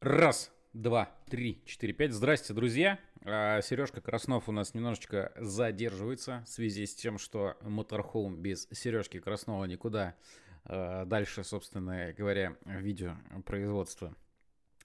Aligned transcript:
Раз, 0.00 0.52
два, 0.74 1.10
три, 1.28 1.60
четыре, 1.64 1.92
пять. 1.92 2.12
Здрасте, 2.12 2.54
друзья. 2.54 3.00
А, 3.24 3.60
Сережка 3.62 4.00
Краснов 4.00 4.48
у 4.48 4.52
нас 4.52 4.72
немножечко 4.72 5.32
задерживается 5.36 6.44
в 6.46 6.48
связи 6.48 6.86
с 6.86 6.94
тем, 6.94 7.18
что 7.18 7.56
Motorhome 7.62 8.36
без 8.36 8.68
Сережки 8.70 9.18
Краснова 9.18 9.64
никуда 9.64 10.14
а, 10.62 11.04
дальше, 11.04 11.42
собственно 11.42 12.12
говоря, 12.12 12.56
видеопроизводство 12.64 14.14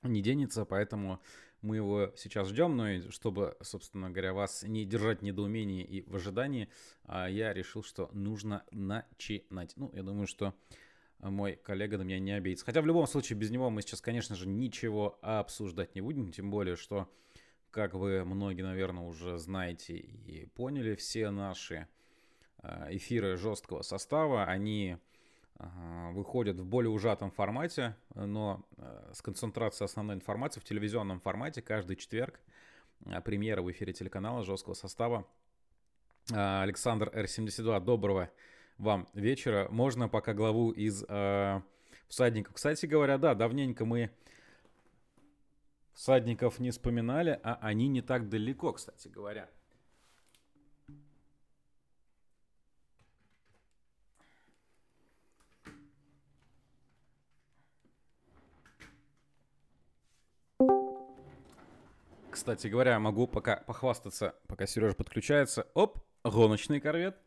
не 0.01 0.23
денется, 0.23 0.65
поэтому 0.65 1.21
мы 1.61 1.75
его 1.75 2.11
сейчас 2.15 2.47
ждем, 2.47 2.75
но 2.75 2.89
и 2.89 3.11
чтобы, 3.11 3.55
собственно 3.61 4.09
говоря, 4.09 4.33
вас 4.33 4.63
не 4.63 4.83
держать 4.83 5.19
в 5.19 5.23
недоумении 5.23 5.83
и 5.83 6.09
в 6.09 6.15
ожидании, 6.15 6.69
а, 7.03 7.29
я 7.29 7.53
решил, 7.53 7.83
что 7.83 8.09
нужно 8.13 8.63
начинать. 8.71 9.73
Ну, 9.75 9.91
я 9.93 10.01
думаю, 10.01 10.25
что 10.25 10.55
мой 11.29 11.55
коллега 11.55 11.97
на 11.97 12.03
меня 12.03 12.19
не 12.19 12.31
обидится. 12.31 12.65
Хотя 12.65 12.81
в 12.81 12.85
любом 12.85 13.07
случае 13.07 13.37
без 13.37 13.49
него 13.49 13.69
мы 13.69 13.81
сейчас, 13.81 14.01
конечно 14.01 14.35
же, 14.35 14.47
ничего 14.47 15.17
обсуждать 15.21 15.95
не 15.95 16.01
будем, 16.01 16.31
тем 16.31 16.51
более, 16.51 16.75
что, 16.75 17.09
как 17.71 17.93
вы 17.93 18.23
многие, 18.25 18.61
наверное, 18.61 19.03
уже 19.03 19.37
знаете 19.37 19.95
и 19.95 20.45
поняли, 20.47 20.95
все 20.95 21.29
наши 21.29 21.87
а, 22.59 22.87
эфиры 22.91 23.37
жесткого 23.37 23.81
состава, 23.81 24.45
они 24.45 24.97
а, 25.55 26.11
выходят 26.11 26.59
в 26.59 26.65
более 26.65 26.89
ужатом 26.89 27.31
формате, 27.31 27.95
но 28.15 28.65
а, 28.77 29.11
с 29.13 29.21
концентрацией 29.21 29.85
основной 29.85 30.15
информации 30.15 30.59
в 30.59 30.65
телевизионном 30.65 31.19
формате 31.19 31.61
каждый 31.61 31.95
четверг. 31.95 32.39
Премьера 33.25 33.61
в 33.61 33.69
эфире 33.69 33.91
телеканала 33.91 34.43
жесткого 34.43 34.75
состава. 34.75 35.27
Александр 36.31 37.11
Р-72, 37.13 37.83
доброго 37.83 38.29
вам 38.77 39.07
вечера. 39.13 39.67
Можно 39.69 40.09
пока 40.09 40.33
главу 40.33 40.71
из 40.71 41.03
э, 41.07 41.61
всадников. 42.07 42.53
Кстати 42.53 42.85
говоря, 42.85 43.17
да, 43.17 43.35
давненько 43.35 43.85
мы 43.85 44.11
всадников 45.93 46.59
не 46.59 46.71
вспоминали, 46.71 47.39
а 47.43 47.57
они 47.61 47.87
не 47.87 48.01
так 48.01 48.29
далеко, 48.29 48.73
кстати 48.73 49.07
говоря. 49.07 49.49
Кстати 62.33 62.67
говоря, 62.67 62.99
могу 62.99 63.27
пока 63.27 63.57
похвастаться, 63.57 64.35
пока 64.47 64.65
Сережа 64.65 64.95
подключается. 64.95 65.67
Оп, 65.75 65.99
гоночный 66.23 66.81
корвет. 66.81 67.22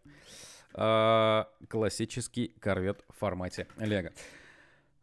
А, 0.75 1.49
классический 1.69 2.49
корвет 2.61 3.05
в 3.09 3.19
формате 3.19 3.67
Лего. 3.79 4.13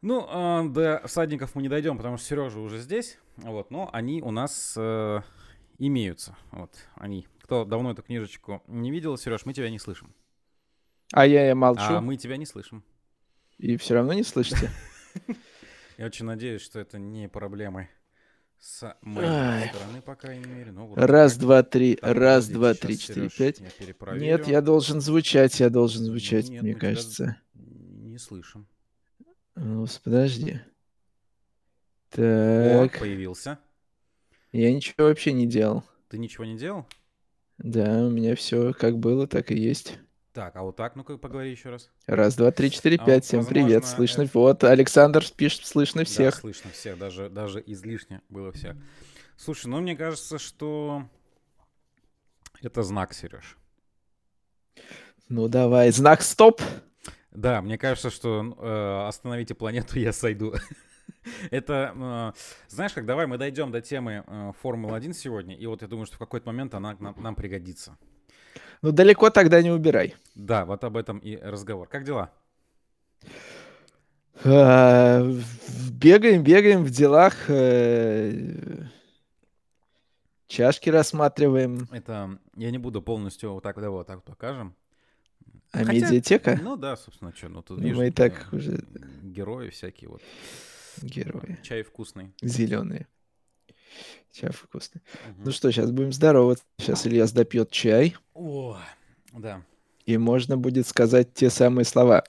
Ну, 0.01 0.25
а, 0.29 0.63
до 0.63 1.01
всадников 1.07 1.55
мы 1.55 1.61
не 1.61 1.69
дойдем, 1.69 1.97
потому 1.97 2.17
что 2.17 2.27
Сережа 2.27 2.59
уже 2.59 2.79
здесь. 2.79 3.17
Вот, 3.37 3.71
но 3.71 3.89
они 3.93 4.21
у 4.21 4.31
нас 4.31 4.75
э, 4.77 5.21
имеются. 5.79 6.35
Вот 6.51 6.71
они. 6.95 7.27
Кто 7.41 7.65
давно 7.65 7.91
эту 7.91 8.03
книжечку 8.03 8.61
не 8.67 8.91
видел, 8.91 9.17
Сереж, 9.17 9.45
мы 9.45 9.53
тебя 9.53 9.69
не 9.69 9.79
слышим. 9.79 10.13
А 11.11 11.25
я, 11.25 11.47
я 11.47 11.55
молчу. 11.55 11.81
А 11.83 12.01
мы 12.01 12.17
тебя 12.17 12.37
не 12.37 12.45
слышим. 12.45 12.83
И 13.57 13.77
все 13.77 13.95
равно 13.95 14.13
не 14.13 14.23
слышите? 14.23 14.69
Я 15.97 16.07
очень 16.07 16.25
надеюсь, 16.25 16.61
что 16.61 16.79
это 16.79 16.97
не 16.97 17.29
проблемы 17.29 17.87
с 18.63 18.97
моей 19.01 19.67
стороны, 19.67 20.01
по 20.01 20.15
крайней 20.15 20.45
мере. 20.45 20.71
Ну, 20.71 20.87
вот 20.87 20.97
раз, 20.97 21.35
два, 21.35 21.63
три, 21.63 21.95
так, 21.95 22.15
раз, 22.15 22.47
два, 22.47 22.73
три, 22.73 22.97
четыре, 22.97 23.29
пять. 23.29 23.61
Нет, 24.13 24.47
я 24.47 24.61
должен 24.61 25.01
звучать, 25.01 25.59
я 25.59 25.69
должен 25.69 26.05
звучать, 26.05 26.47
Нет, 26.47 26.63
мне 26.63 26.73
кажется. 26.73 27.35
Не 27.55 28.17
слышим. 28.17 28.65
Ну, 29.55 29.85
подожди. 30.01 30.61
Так. 32.09 32.95
О, 32.95 32.99
появился. 32.99 33.59
Я 34.53 34.73
ничего 34.73 35.07
вообще 35.07 35.33
не 35.33 35.45
делал. 35.45 35.83
Ты 36.07 36.17
ничего 36.17 36.45
не 36.45 36.57
делал? 36.57 36.85
Да, 37.57 38.05
у 38.05 38.09
меня 38.09 38.33
все 38.37 38.71
как 38.71 38.97
было, 38.97 39.27
так 39.27 39.51
и 39.51 39.59
есть. 39.59 39.99
Так, 40.33 40.55
а 40.55 40.63
вот 40.63 40.75
так, 40.75 40.95
ну-ка 40.95 41.15
поговори 41.17 41.51
еще 41.51 41.69
раз. 41.69 41.91
Раз, 42.07 42.35
два, 42.35 42.49
три, 42.51 42.71
четыре, 42.71 42.97
а 42.99 43.05
пять. 43.05 43.23
Всем 43.23 43.41
возможно, 43.41 43.65
привет, 43.65 43.85
слышно. 43.85 44.23
Это... 44.23 44.31
Вот, 44.33 44.63
Александр 44.63 45.23
пишет, 45.37 45.67
слышно 45.67 46.05
всех. 46.05 46.33
Да, 46.33 46.39
слышно 46.41 46.71
всех, 46.71 46.97
даже, 46.97 47.29
даже 47.29 47.63
излишне 47.63 48.21
было 48.29 48.51
всех. 48.51 48.75
Слушай, 49.37 49.67
ну 49.67 49.79
мне 49.79 49.95
кажется, 49.95 50.39
что 50.39 51.03
это 52.63 52.81
знак, 52.81 53.13
Сереж. 53.13 53.57
Ну 55.29 55.47
давай, 55.47 55.91
знак 55.91 56.23
стоп. 56.23 56.63
Да, 57.29 57.61
мне 57.61 57.77
кажется, 57.77 58.09
что 58.09 58.55
э, 58.57 59.07
остановите 59.07 59.53
планету, 59.53 59.99
я 59.99 60.13
сойду. 60.13 60.55
Это, 61.51 61.93
э, 61.95 62.39
знаешь 62.69 62.93
как, 62.93 63.05
давай 63.05 63.27
мы 63.27 63.37
дойдем 63.37 63.71
до 63.71 63.81
темы 63.81 64.23
э, 64.25 64.51
Формулы-1 64.63 65.13
сегодня, 65.13 65.55
и 65.55 65.67
вот 65.67 65.83
я 65.83 65.87
думаю, 65.87 66.07
что 66.07 66.15
в 66.15 66.19
какой-то 66.19 66.47
момент 66.47 66.73
она 66.73 66.97
нам, 66.99 67.21
нам 67.21 67.35
пригодится. 67.35 67.97
Ну, 68.81 68.91
далеко 68.91 69.29
тогда 69.29 69.61
не 69.61 69.71
убирай. 69.71 70.15
Да, 70.35 70.65
вот 70.65 70.83
об 70.83 70.97
этом 70.97 71.19
и 71.19 71.37
разговор. 71.37 71.87
Как 71.87 72.03
дела? 72.03 72.31
А, 74.43 75.23
бегаем, 75.91 76.43
бегаем 76.43 76.83
в 76.83 76.89
делах. 76.89 77.49
Э, 77.49 78.31
чашки 80.47 80.89
рассматриваем. 80.89 81.87
Это 81.91 82.37
я 82.55 82.71
не 82.71 82.77
буду 82.77 83.01
полностью 83.01 83.53
вот 83.53 83.63
так, 83.63 83.79
да, 83.79 83.89
вот 83.89 84.07
так 84.07 84.23
покажем. 84.23 84.75
А 85.71 85.79
Хотя, 85.79 85.93
медиатека? 85.93 86.59
Ну 86.61 86.77
да, 86.77 86.95
собственно, 86.95 87.33
что, 87.35 87.49
ну 87.49 87.61
тут 87.63 87.79
ну, 87.79 87.95
мы 87.95 88.07
и 88.07 88.11
так 88.11 88.47
уже... 88.51 88.83
Герои 89.23 89.69
всякие 89.69 90.09
вот. 90.09 90.21
Герои. 91.01 91.57
Чай 91.63 91.81
вкусный. 91.81 92.33
Зеленые. 92.41 93.07
Чай 94.31 94.51
вкусный. 94.51 95.01
Угу. 95.29 95.41
Ну 95.45 95.51
что, 95.51 95.71
сейчас 95.71 95.91
будем 95.91 96.11
здороваться. 96.11 96.65
Сейчас 96.79 97.05
Ильяс 97.05 97.31
допьет 97.31 97.69
чай. 97.69 98.15
О, 98.33 98.77
да. 99.31 99.61
И 100.05 100.17
можно 100.17 100.57
будет 100.57 100.87
сказать 100.87 101.33
те 101.33 101.49
самые 101.49 101.85
слова. 101.85 102.23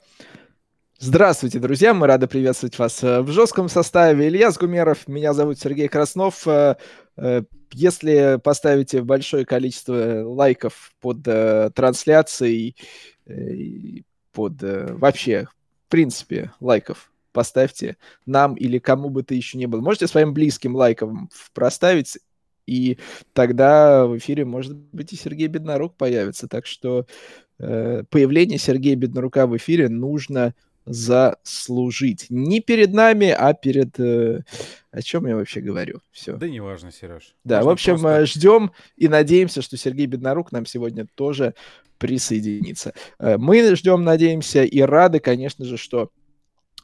Здравствуйте, 0.97 1.59
друзья! 1.59 1.93
Мы 1.93 2.07
рады 2.07 2.25
приветствовать 2.25 2.79
вас 2.79 3.03
э, 3.03 3.21
в 3.21 3.29
жестком 3.29 3.67
составе. 3.67 4.29
Ильяс 4.29 4.57
Гумеров, 4.57 5.09
меня 5.09 5.33
зовут 5.33 5.59
Сергей 5.59 5.89
Краснов. 5.89 6.47
Э, 6.47 6.77
э, 7.17 7.41
если 7.73 8.39
поставите 8.41 9.01
большое 9.01 9.45
количество 9.45 10.23
лайков 10.23 10.93
под 11.01 11.23
трансляцией, 11.23 12.77
под 14.31 14.61
вообще, 14.61 15.47
в 15.87 15.89
принципе, 15.89 16.53
лайков 16.61 17.11
поставьте 17.35 17.97
нам 18.25 18.55
или 18.55 18.79
кому 18.79 19.09
бы 19.09 19.21
ты 19.21 19.35
еще 19.35 19.57
не 19.57 19.67
был. 19.67 19.81
Можете 19.81 20.07
своим 20.07 20.33
близким 20.33 20.75
лайком 20.75 21.29
проставить, 21.53 22.17
и 22.65 22.97
тогда 23.33 24.07
в 24.07 24.17
эфире, 24.17 24.45
может 24.45 24.75
быть, 24.75 25.13
и 25.13 25.15
Сергей 25.15 25.47
Беднорук 25.47 25.95
появится. 25.95 26.47
Так 26.47 26.65
что 26.65 27.05
э, 27.59 28.03
появление 28.09 28.57
Сергея 28.57 28.95
Беднорука 28.95 29.45
в 29.45 29.55
эфире 29.57 29.89
нужно 29.89 30.55
заслужить. 30.85 32.27
Не 32.29 32.61
перед 32.61 32.93
нами, 32.93 33.29
а 33.29 33.53
перед... 33.53 33.99
Э, 33.99 34.41
о 34.91 35.01
чем 35.01 35.27
я 35.27 35.35
вообще 35.35 35.61
говорю? 35.61 35.99
Все. 36.11 36.37
Да 36.37 36.47
неважно, 36.47 36.91
Сереж. 36.91 37.35
Да, 37.43 37.57
Можно 37.57 37.69
в 37.69 37.73
общем, 37.73 37.99
просто... 37.99 38.21
Э, 38.21 38.25
ждем 38.25 38.71
и 38.95 39.07
надеемся, 39.07 39.61
что 39.61 39.77
Сергей 39.77 40.05
Беднорук 40.05 40.51
нам 40.51 40.65
сегодня 40.65 41.07
тоже 41.15 41.53
присоединится. 41.97 42.93
Э, 43.19 43.37
мы 43.37 43.75
ждем, 43.75 44.03
надеемся, 44.03 44.63
и 44.63 44.79
рады, 44.81 45.19
конечно 45.19 45.65
же, 45.65 45.77
что 45.77 46.09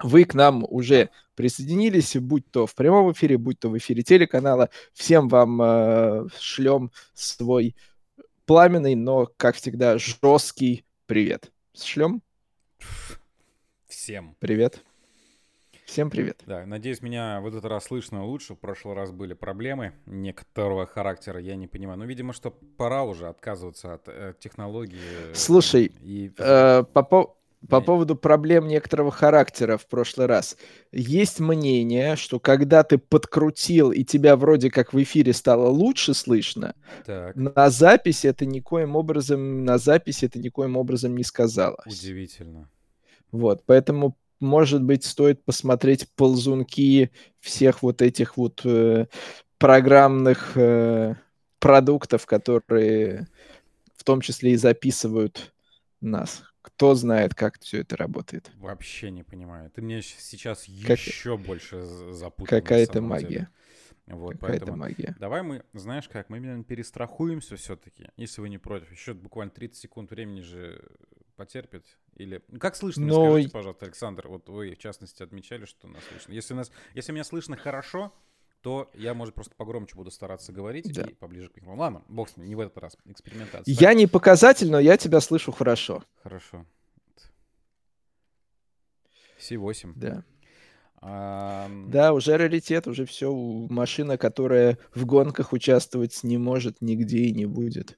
вы 0.03 0.25
к 0.25 0.33
нам 0.33 0.65
уже 0.67 1.09
присоединились, 1.35 2.15
будь 2.17 2.49
то 2.51 2.67
в 2.67 2.75
прямом 2.75 3.11
эфире, 3.11 3.37
будь 3.37 3.59
то 3.59 3.69
в 3.69 3.77
эфире 3.77 4.03
телеканала. 4.03 4.69
Всем 4.93 5.27
вам 5.27 5.61
э, 5.61 6.27
шлем 6.39 6.91
свой 7.13 7.75
пламенный, 8.45 8.95
но, 8.95 9.29
как 9.37 9.55
всегда, 9.55 9.97
жесткий 9.97 10.85
привет. 11.05 11.51
Шлем? 11.73 12.21
Всем. 13.87 14.35
Привет. 14.39 14.83
Всем 15.85 16.09
привет. 16.09 16.41
Да, 16.45 16.65
надеюсь, 16.65 17.01
меня 17.01 17.41
в 17.41 17.47
этот 17.47 17.65
раз 17.65 17.83
слышно 17.85 18.25
лучше. 18.25 18.53
В 18.53 18.57
прошлый 18.57 18.95
раз 18.95 19.11
были 19.11 19.33
проблемы 19.33 19.93
некоторого 20.05 20.85
характера, 20.85 21.37
я 21.41 21.57
не 21.57 21.67
понимаю. 21.67 21.99
Но, 21.99 22.05
видимо, 22.05 22.31
что 22.31 22.49
пора 22.49 23.03
уже 23.03 23.27
отказываться 23.27 23.95
от 23.95 24.07
э, 24.07 24.33
технологии. 24.39 25.33
Слушай, 25.33 25.91
и... 26.01 26.31
э, 26.37 26.83
по, 26.83 27.35
по 27.67 27.79
по 27.79 27.81
поводу 27.81 28.15
проблем 28.15 28.67
некоторого 28.67 29.11
характера 29.11 29.77
в 29.77 29.85
прошлый 29.85 30.25
раз. 30.27 30.57
Есть 30.91 31.39
мнение, 31.39 32.15
что 32.15 32.39
когда 32.39 32.83
ты 32.83 32.97
подкрутил 32.97 33.91
и 33.91 34.03
тебя 34.03 34.35
вроде 34.35 34.71
как 34.71 34.93
в 34.93 35.01
эфире 35.01 35.33
стало 35.33 35.69
лучше 35.69 36.13
слышно, 36.13 36.73
так. 37.05 37.35
на 37.35 37.69
записи 37.69 38.27
это 38.27 38.45
никоим 38.45 38.95
образом 38.95 39.63
на 39.63 39.77
записи 39.77 40.25
это 40.25 40.39
никоим 40.39 40.75
образом 40.75 41.15
не 41.15 41.23
сказалось. 41.23 41.85
Удивительно. 41.85 42.69
Вот, 43.31 43.63
поэтому 43.65 44.17
может 44.39 44.81
быть 44.81 45.05
стоит 45.05 45.43
посмотреть 45.45 46.09
ползунки 46.15 47.11
всех 47.39 47.83
вот 47.83 48.01
этих 48.01 48.37
вот 48.37 48.61
э, 48.65 49.05
программных 49.59 50.57
э, 50.57 51.15
продуктов, 51.59 52.25
которые 52.25 53.27
в 53.95 54.03
том 54.03 54.21
числе 54.21 54.53
и 54.53 54.57
записывают 54.57 55.53
нас 56.01 56.41
Кто 56.61 56.93
знает, 56.93 57.33
как 57.33 57.59
все 57.59 57.79
это 57.79 57.97
работает. 57.97 58.51
Вообще 58.57 59.09
не 59.11 59.23
понимаю. 59.23 59.71
Ты 59.71 59.81
мне 59.81 60.01
сейчас 60.01 60.67
как... 60.85 60.99
еще 60.99 61.37
больше 61.37 61.83
запутал. 62.11 62.59
Какая-то 62.59 63.01
магия. 63.01 63.27
Деле. 63.27 63.49
Вот, 64.07 64.33
Какая-то 64.33 64.65
поэтому 64.65 64.77
магия. 64.77 65.15
Давай 65.19 65.41
мы, 65.41 65.63
знаешь 65.73 66.09
как, 66.09 66.29
мы 66.29 66.37
именно 66.37 66.63
перестрахуемся 66.63 67.55
все-таки, 67.55 68.09
если 68.17 68.41
вы 68.41 68.49
не 68.49 68.57
против. 68.57 68.91
Еще 68.91 69.13
буквально 69.13 69.51
30 69.51 69.77
секунд 69.77 70.11
времени 70.11 70.41
же 70.41 70.83
потерпит. 71.35 71.85
Или... 72.15 72.43
Ну, 72.49 72.59
как 72.59 72.75
слышно, 72.75 73.05
Но... 73.05 73.31
скажите, 73.31 73.51
пожалуйста, 73.51 73.85
Александр, 73.85 74.27
вот 74.27 74.49
вы, 74.49 74.75
в 74.75 74.77
частности, 74.77 75.23
отмечали, 75.23 75.65
что 75.65 75.87
нас 75.87 76.03
слышно. 76.03 76.33
Если, 76.33 76.53
нас... 76.53 76.71
если 76.93 77.11
меня 77.13 77.23
слышно 77.23 77.55
хорошо, 77.55 78.13
то 78.61 78.91
я, 78.93 79.13
может, 79.13 79.33
просто 79.33 79.55
погромче 79.55 79.95
буду 79.95 80.11
стараться 80.11 80.51
говорить 80.51 80.93
да. 80.93 81.03
и 81.03 81.13
поближе 81.13 81.49
к 81.49 81.55
микрофону. 81.55 81.81
Ладно, 81.81 82.03
бог 82.07 82.29
с 82.29 82.37
ним, 82.37 82.47
не 82.47 82.55
в 82.55 82.59
этот 82.59 82.77
раз. 82.77 82.97
Экспериментация. 83.05 83.73
Я 83.73 83.93
не 83.93 84.07
показатель, 84.07 84.69
но 84.69 84.79
я 84.79 84.97
тебя 84.97 85.19
слышу 85.19 85.51
хорошо. 85.51 86.03
Хорошо. 86.23 86.65
C8. 89.39 89.93
Да. 89.95 90.23
А... 90.97 91.67
Да, 91.87 92.13
уже 92.13 92.37
раритет, 92.37 92.87
уже 92.87 93.05
все. 93.05 93.33
Машина, 93.33 94.17
которая 94.17 94.77
в 94.93 95.05
гонках 95.05 95.51
участвовать 95.53 96.23
не 96.23 96.37
может 96.37 96.81
нигде 96.81 97.23
и 97.23 97.31
не 97.31 97.47
будет. 97.47 97.97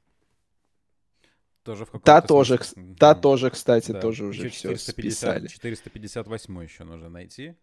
Тоже 1.63 1.85
в 1.85 1.99
та 1.99 2.21
тоже, 2.21 2.57
смысле. 2.57 2.95
та 2.99 3.15
тоже, 3.15 3.49
кстати, 3.49 3.91
да. 3.91 4.01
тоже 4.01 4.25
уже 4.25 4.47
еще 4.47 4.49
все 4.49 4.75
450, 4.75 4.93
списали. 4.93 5.47
458 5.47 6.63
еще 6.63 6.83
нужно 6.83 7.09
найти. 7.09 7.55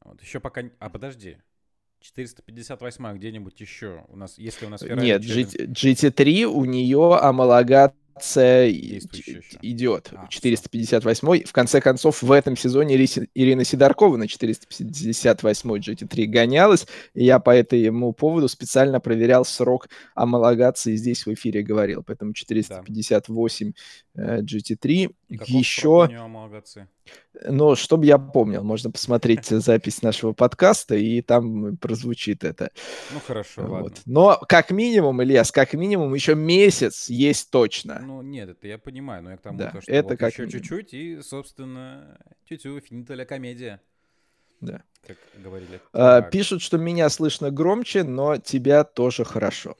Вот. 0.00 0.20
Еще 0.22 0.38
пока... 0.40 0.62
А, 0.78 0.90
подожди. 0.90 1.38
458 2.00 3.16
где-нибудь 3.16 3.60
еще 3.60 4.04
у 4.08 4.16
нас, 4.16 4.38
если 4.38 4.66
у 4.66 4.68
нас 4.68 4.82
Ferrari 4.82 5.02
Нет, 5.02 5.22
через... 5.22 5.54
GT3 5.54 6.44
у 6.44 6.64
нее 6.64 7.16
амалогат 7.16 7.94
идет. 9.62 10.10
А, 10.14 10.26
458 10.28 11.44
В 11.44 11.52
конце 11.52 11.80
концов, 11.80 12.22
в 12.22 12.32
этом 12.32 12.56
сезоне 12.56 12.96
Ирина 12.96 13.64
Сидоркова 13.64 14.16
на 14.16 14.28
458 14.28 15.70
GT3 15.70 16.26
гонялась. 16.26 16.86
И 17.14 17.24
я 17.24 17.38
по 17.38 17.50
этому 17.50 18.12
поводу 18.12 18.48
специально 18.48 19.00
проверял 19.00 19.44
срок 19.44 19.88
амалогации 20.14 20.96
здесь 20.96 21.26
в 21.26 21.32
эфире 21.34 21.62
говорил. 21.62 22.02
Поэтому 22.02 22.32
458 22.32 23.72
да. 24.18 24.38
GT3. 24.40 25.14
Еще... 25.28 26.08
Но 27.46 27.74
чтобы 27.76 28.06
я 28.06 28.18
помнил, 28.18 28.62
можно 28.64 28.90
посмотреть 28.90 29.46
запись 29.48 30.02
нашего 30.02 30.32
подкаста, 30.32 30.96
и 30.96 31.22
там 31.22 31.76
прозвучит 31.76 32.44
это. 32.44 32.70
Ну 33.12 33.20
хорошо, 33.20 33.62
вот. 33.62 33.70
ладно. 33.70 33.96
Но 34.06 34.40
как 34.48 34.70
минимум, 34.70 35.22
Ильяс, 35.22 35.52
как 35.52 35.72
минимум 35.74 36.12
еще 36.14 36.34
месяц 36.34 37.08
есть 37.08 37.50
точно. 37.50 38.00
Ну 38.04 38.22
нет, 38.22 38.50
это 38.50 38.66
я 38.66 38.78
понимаю, 38.78 39.22
но 39.22 39.30
я 39.30 39.36
к 39.36 39.40
тому, 39.40 39.58
да, 39.58 39.70
то, 39.70 39.80
что 39.80 39.90
это 39.90 40.08
вот 40.10 40.18
как 40.18 40.32
еще 40.32 40.42
минимум. 40.42 40.62
чуть-чуть, 40.62 40.94
и, 40.94 41.20
собственно, 41.22 42.18
тю-тю, 42.48 42.80
финита 42.80 43.24
комедия. 43.24 43.80
Да. 44.60 44.82
Как 45.06 45.16
говорили. 45.36 45.80
А, 45.92 46.20
пишут, 46.22 46.60
что 46.62 46.76
меня 46.76 47.08
слышно 47.08 47.50
громче, 47.50 48.02
но 48.02 48.36
тебя 48.36 48.84
тоже 48.84 49.24
хорошо. 49.24 49.76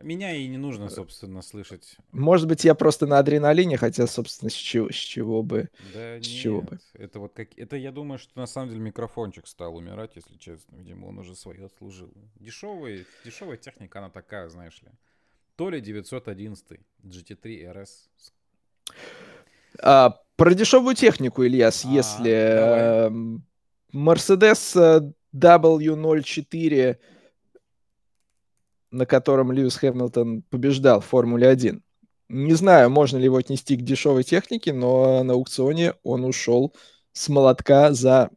Меня 0.00 0.32
и 0.32 0.46
не 0.46 0.58
нужно, 0.58 0.88
собственно, 0.90 1.42
слышать. 1.42 1.96
Может 2.12 2.46
быть, 2.46 2.64
я 2.64 2.74
просто 2.76 3.06
на 3.06 3.18
адреналине, 3.18 3.76
хотя, 3.76 4.06
собственно, 4.06 4.48
с 4.48 4.54
чего, 4.54 4.90
с 4.90 4.94
чего 4.94 5.42
бы? 5.42 5.70
Да 5.92 6.20
с 6.20 6.20
нет, 6.20 6.22
чего 6.24 6.62
бы? 6.62 6.78
Это 6.94 7.18
вот 7.18 7.32
как, 7.34 7.48
это 7.56 7.76
я 7.76 7.90
думаю, 7.90 8.18
что 8.18 8.38
на 8.38 8.46
самом 8.46 8.68
деле 8.68 8.80
микрофончик 8.80 9.48
стал 9.48 9.74
умирать, 9.76 10.12
если 10.14 10.36
честно. 10.36 10.76
Видимо, 10.76 11.06
он 11.06 11.18
уже 11.18 11.34
свое 11.34 11.66
отслужил. 11.66 12.12
Дешевый, 12.36 13.06
дешевая 13.24 13.56
техника, 13.56 13.98
она 13.98 14.08
такая, 14.08 14.48
знаешь 14.48 14.80
ли. 14.82 14.88
То 15.56 15.68
ли 15.68 15.80
911 15.80 16.78
GT3 17.02 17.72
RS. 17.72 17.88
А, 19.80 20.20
про 20.36 20.54
дешевую 20.54 20.94
технику, 20.94 21.44
Ильяс, 21.44 21.84
а, 21.84 21.88
если 21.88 22.30
эм, 23.06 23.44
Mercedes 23.92 24.78
э, 24.80 25.12
W04 25.34 26.98
на 28.90 29.06
котором 29.06 29.52
Льюис 29.52 29.76
Хэмилтон 29.76 30.42
побеждал 30.42 31.00
в 31.00 31.06
Формуле 31.06 31.48
1. 31.48 31.82
Не 32.30 32.54
знаю, 32.54 32.90
можно 32.90 33.16
ли 33.16 33.24
его 33.24 33.36
отнести 33.36 33.76
к 33.76 33.82
дешевой 33.82 34.22
технике, 34.22 34.72
но 34.72 35.22
на 35.22 35.34
аукционе 35.34 35.94
он 36.02 36.24
ушел 36.24 36.74
с 37.12 37.28
молотка 37.28 37.92
за 37.92 38.30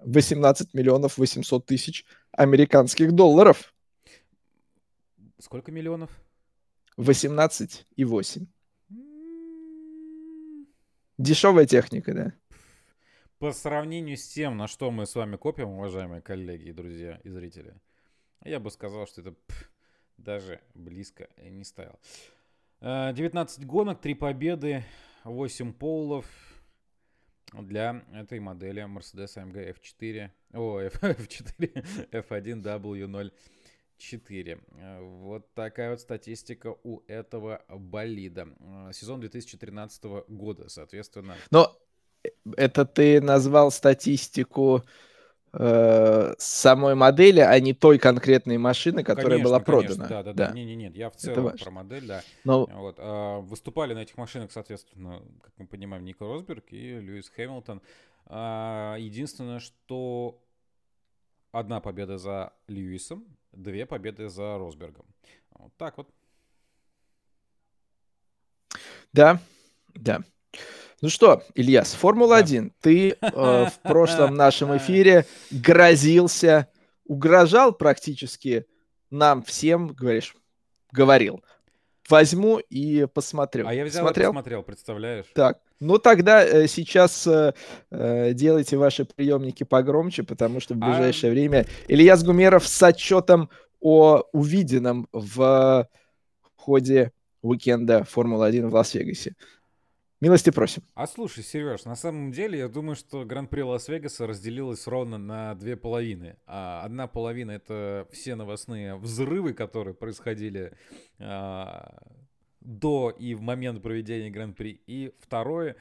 18 0.00 0.74
миллионов 0.74 1.18
800 1.18 1.64
тысяч 1.64 2.04
американских 2.32 3.12
долларов. 3.12 3.74
Сколько 5.38 5.72
миллионов? 5.72 6.10
18 6.96 7.86
и 7.96 8.04
8. 8.04 8.46
Дешевая 11.18 11.66
техника, 11.66 12.14
да. 12.14 12.32
По 13.38 13.52
сравнению 13.52 14.16
с 14.16 14.28
тем, 14.28 14.56
на 14.56 14.68
что 14.68 14.90
мы 14.90 15.06
с 15.06 15.14
вами 15.14 15.36
копим, 15.36 15.70
уважаемые 15.70 16.22
коллеги 16.22 16.68
и 16.68 16.72
друзья 16.72 17.20
и 17.24 17.28
зрители, 17.28 17.74
я 18.44 18.60
бы 18.60 18.70
сказал, 18.70 19.06
что 19.06 19.20
это 19.20 19.34
даже 20.22 20.60
близко 20.74 21.28
не 21.36 21.64
ставил. 21.64 21.98
19 22.80 23.58
э, 23.58 23.66
гонок, 23.66 24.00
3 24.00 24.14
победы, 24.14 24.84
8 25.24 25.72
полов 25.72 26.26
для 27.52 28.02
этой 28.12 28.40
модели 28.40 28.82
Mercedes 28.82 29.36
AMG 29.36 29.76
F4, 29.76 30.30
о, 30.54 30.80
F4, 30.80 32.08
F1 32.10 32.62
W04. 32.62 34.60
Вот 35.00 35.54
такая 35.54 35.90
вот 35.90 36.00
статистика 36.00 36.74
у 36.82 37.02
этого 37.06 37.62
болида. 37.68 38.48
Э, 38.58 38.90
сезон 38.92 39.20
2013 39.20 40.04
года, 40.28 40.68
соответственно. 40.68 41.36
Но 41.50 41.76
э, 42.24 42.30
это 42.56 42.84
ты 42.84 43.20
назвал 43.20 43.70
статистику 43.70 44.82
э, 45.52 46.34
самой 46.38 46.94
модели, 46.94 47.40
а 47.40 47.58
не 47.60 47.74
той 47.74 47.98
конкретной 47.98 48.58
машины, 48.58 49.02
которая 49.02 49.38
конечно, 49.38 49.44
была 49.44 49.60
конечно, 49.60 49.96
продана. 49.96 50.08
Да, 50.08 50.22
да, 50.22 50.32
да. 50.32 50.52
Не, 50.52 50.64
не, 50.64 50.76
нет, 50.76 50.96
я 50.96 51.10
в 51.10 51.16
целом 51.16 51.56
про 51.56 51.70
модель, 51.70 52.06
да. 52.06 52.22
Но... 52.44 52.66
Вот, 52.66 52.96
э, 52.98 53.38
выступали 53.40 53.94
на 53.94 54.00
этих 54.00 54.16
машинах, 54.16 54.52
соответственно, 54.52 55.22
как 55.42 55.52
мы 55.58 55.66
понимаем, 55.66 56.04
Нико 56.04 56.24
Росберг 56.24 56.64
и 56.70 56.98
Льюис 56.98 57.28
Хэмилтон. 57.30 57.82
Э, 58.26 58.96
единственное, 58.98 59.60
что 59.60 60.40
одна 61.52 61.80
победа 61.80 62.18
за 62.18 62.52
Льюисом, 62.66 63.24
две 63.52 63.86
победы 63.86 64.28
за 64.28 64.58
Росбергом. 64.58 65.06
Вот 65.50 65.72
так 65.76 65.98
вот. 65.98 66.08
Да, 69.12 69.38
да. 69.94 70.22
Ну 71.02 71.08
что, 71.08 71.42
Ильяс, 71.56 71.94
Формула-1. 71.94 72.62
Да. 72.62 72.70
Ты 72.80 73.10
э, 73.10 73.16
в 73.20 73.72
прошлом 73.82 74.34
нашем 74.36 74.76
эфире 74.76 75.26
грозился, 75.50 76.68
угрожал 77.04 77.72
практически 77.72 78.66
нам 79.10 79.42
всем, 79.42 79.88
говоришь, 79.88 80.36
говорил. 80.92 81.42
Возьму 82.08 82.58
и 82.58 83.08
посмотрю. 83.12 83.66
А 83.66 83.74
я 83.74 83.84
взял 83.84 84.04
Смотрел? 84.04 84.30
и 84.30 84.32
посмотрел, 84.32 84.62
представляешь? 84.62 85.26
Так, 85.34 85.58
ну 85.80 85.98
тогда 85.98 86.44
э, 86.44 86.68
сейчас 86.68 87.26
э, 87.26 87.52
э 87.90 88.32
делайте 88.32 88.76
ваши 88.76 89.04
приемники 89.04 89.64
погромче, 89.64 90.22
потому 90.22 90.60
что 90.60 90.74
в 90.74 90.78
а 90.82 90.86
ближайшее 90.86 91.30
а... 91.30 91.32
время 91.32 91.66
Ильяс 91.88 92.22
Гумеров 92.22 92.64
с 92.68 92.80
отчетом 92.80 93.50
о 93.80 94.22
увиденном 94.32 95.08
в 95.12 95.88
ходе 96.54 97.10
уикенда 97.40 98.04
Формулы-1 98.04 98.68
в 98.68 98.74
Лас-Вегасе. 98.74 99.34
Милости 100.22 100.50
просим. 100.50 100.84
А 100.94 101.08
слушай, 101.08 101.42
Сереж, 101.42 101.84
на 101.84 101.96
самом 101.96 102.30
деле 102.30 102.56
я 102.56 102.68
думаю, 102.68 102.94
что 102.94 103.24
Гран-при 103.24 103.62
Лас-Вегаса 103.62 104.24
разделилось 104.24 104.86
ровно 104.86 105.18
на 105.18 105.56
две 105.56 105.76
половины. 105.76 106.36
А 106.46 106.82
одна 106.84 107.08
половина 107.08 107.50
это 107.50 108.06
все 108.12 108.36
новостные 108.36 108.94
взрывы, 108.94 109.52
которые 109.52 109.94
происходили 109.94 110.74
а, 111.18 112.00
до 112.60 113.10
и 113.10 113.34
в 113.34 113.40
момент 113.40 113.82
проведения 113.82 114.30
Гран-при. 114.30 114.80
И 114.86 115.12
второе, 115.18 115.74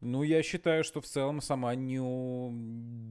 ну, 0.00 0.22
я 0.22 0.44
считаю, 0.44 0.84
что 0.84 1.00
в 1.00 1.06
целом 1.06 1.40
сама 1.40 1.74
не, 1.74 1.98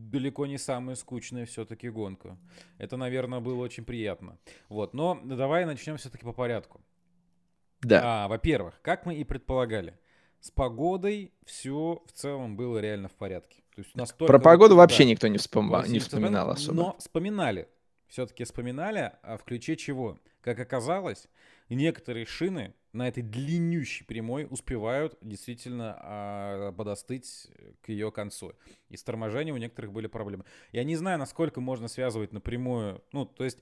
далеко 0.10 0.46
не 0.46 0.58
самая 0.58 0.96
скучная 0.96 1.46
все-таки 1.46 1.90
гонка. 1.90 2.38
Это, 2.78 2.96
наверное, 2.96 3.42
было 3.42 3.62
очень 3.62 3.84
приятно. 3.84 4.38
Вот, 4.70 4.94
но 4.94 5.20
давай 5.22 5.66
начнем 5.66 5.98
все-таки 5.98 6.24
по 6.24 6.32
порядку. 6.32 6.80
Да. 7.82 8.24
А, 8.24 8.28
во-первых, 8.30 8.80
как 8.82 9.06
мы 9.06 9.16
и 9.16 9.25
предполагали, 9.25 10.00
с 10.41 10.50
погодой 10.51 11.31
все 11.45 12.03
в 12.05 12.12
целом 12.12 12.57
было 12.57 12.79
реально 12.79 13.07
в 13.07 13.13
порядке. 13.13 13.63
То 13.75 13.81
есть 13.81 13.95
настолько... 13.95 14.33
Про 14.33 14.39
погоду 14.39 14.75
вообще 14.75 15.05
никто 15.05 15.27
не, 15.27 15.38
вспом... 15.38 15.71
не 15.88 16.00
вспоминал 16.00 16.50
особо. 16.50 16.75
Но 16.75 16.95
вспоминали. 16.98 17.69
Все-таки 18.07 18.43
вспоминали, 18.43 19.13
а 19.21 19.38
в 19.38 19.43
ключе 19.43 19.77
чего? 19.77 20.19
Как 20.41 20.60
оказалось, 20.60 21.27
некоторые 21.69 22.25
шины 22.25 22.74
на 22.91 23.07
этой 23.07 23.24
длиннющей 23.24 24.05
прямой 24.05 24.48
успевают 24.50 25.17
действительно 25.21 25.95
а, 26.00 26.71
подостыть 26.74 27.48
к 27.81 27.89
ее 27.89 28.12
концу. 28.12 28.53
И 28.89 28.98
с 28.98 29.03
торможением 29.03 29.55
у 29.55 29.60
некоторых 29.60 29.93
были 29.93 30.07
проблемы. 30.07 30.43
Я 30.71 30.83
не 30.83 30.98
знаю, 30.98 31.19
насколько 31.19 31.62
можно 31.62 31.88
связывать 31.88 32.33
напрямую, 32.33 33.01
ну, 33.13 33.25
то 33.25 33.45
есть 33.45 33.60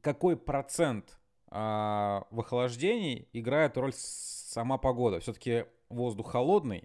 какой 0.00 0.36
процент 0.36 1.18
а 1.56 2.26
в 2.32 2.40
охлаждении 2.40 3.28
играет 3.32 3.76
роль 3.76 3.92
сама 4.54 4.78
погода. 4.78 5.18
Все-таки 5.18 5.64
воздух 5.90 6.30
холодный, 6.30 6.84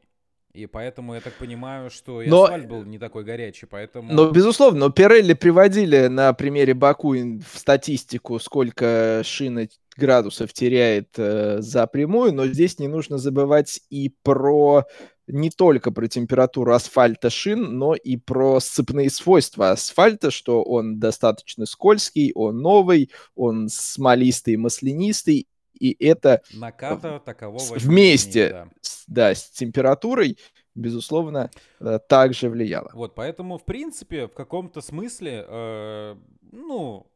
и 0.54 0.66
поэтому 0.66 1.14
я 1.14 1.22
так 1.22 1.34
понимаю, 1.36 1.92
что 1.92 2.22
и 2.22 2.28
но, 2.28 2.44
асфальт 2.46 2.68
был 2.68 2.84
не 2.84 2.98
такой 2.98 3.24
горячий, 3.24 3.68
поэтому... 3.68 4.12
Но, 4.12 4.32
безусловно, 4.32 4.80
но 4.80 4.90
Пирелли 4.90 5.34
приводили 5.34 6.08
на 6.08 6.34
примере 6.34 6.74
Баку 6.74 7.14
в 7.14 7.44
статистику, 7.54 8.40
сколько 8.40 9.22
шина 9.24 9.68
градусов 9.96 10.52
теряет 10.54 11.10
э, 11.18 11.62
за 11.62 11.86
прямую, 11.86 12.34
но 12.34 12.48
здесь 12.48 12.80
не 12.80 12.88
нужно 12.88 13.18
забывать 13.20 13.82
и 13.90 14.16
про 14.24 14.86
не 15.28 15.52
только 15.52 15.92
про 15.92 16.08
температуру 16.08 16.74
асфальта 16.74 17.30
шин, 17.30 17.78
но 17.78 17.94
и 17.94 18.18
про 18.18 18.60
сцепные 18.60 19.12
свойства 19.12 19.70
асфальта, 19.72 20.32
что 20.32 20.64
он 20.64 21.00
достаточно 21.00 21.68
скользкий, 21.68 22.32
он 22.34 22.58
новый, 22.58 23.12
он 23.36 23.68
смолистый, 23.70 24.58
маслянистый, 24.58 25.48
и 25.80 26.06
это 26.06 26.42
Наката 26.54 27.20
такового 27.20 27.76
вместе 27.76 28.50
да. 28.50 28.68
С, 28.82 29.04
да, 29.08 29.36
с 29.36 29.50
температурой, 29.50 30.38
безусловно, 30.76 31.52
э, 31.80 32.00
также 32.08 32.50
влияло. 32.50 32.90
Вот, 32.94 33.16
поэтому, 33.16 33.58
в 33.58 33.66
принципе, 33.66 34.28
в 34.28 34.34
каком-то 34.34 34.82
смысле, 34.82 35.46
э, 35.48 36.16
ну, 36.52 37.08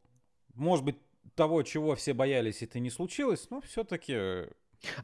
может 0.54 0.84
быть, 0.84 0.96
того, 1.34 1.62
чего 1.62 1.94
все 1.96 2.14
боялись, 2.14 2.62
это 2.62 2.78
не 2.78 2.90
случилось, 2.90 3.48
но 3.50 3.60
все-таки... 3.60 4.46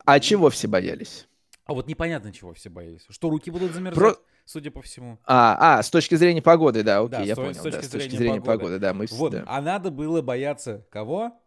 А 0.05 0.21
чего 0.21 0.51
все 0.51 0.69
боялись? 0.69 1.27
А 1.65 1.73
вот 1.73 1.87
непонятно, 1.87 2.33
чего 2.33 2.53
все 2.55 2.69
боялись. 2.69 3.03
Что 3.09 3.31
руки 3.31 3.51
будут 3.51 3.73
замерзать, 3.73 4.17
Про... 4.17 4.17
судя 4.45 4.71
по 4.71 4.83
всему. 4.83 5.19
А, 5.25 5.79
а, 5.79 5.83
с 5.83 5.91
точки 5.91 6.15
зрения 6.17 6.43
погоды, 6.43 6.83
да, 6.83 6.99
окей, 6.99 7.11
да, 7.11 7.23
я 7.23 7.35
с 7.35 7.39
понял. 7.39 7.55
С 7.55 7.59
точки, 7.59 7.65
да, 7.65 7.71
зрения, 7.71 7.89
с 7.89 7.91
точки 7.91 8.17
зрения 8.17 8.41
погоды. 8.41 8.59
погоды, 8.59 8.79
да, 8.79 8.95
мы... 8.95 9.07
Вот, 9.11 9.33
да. 9.33 9.45
а 9.47 9.61
надо 9.61 9.91
было 9.91 10.21
бояться 10.23 10.87
кого? 10.91 11.40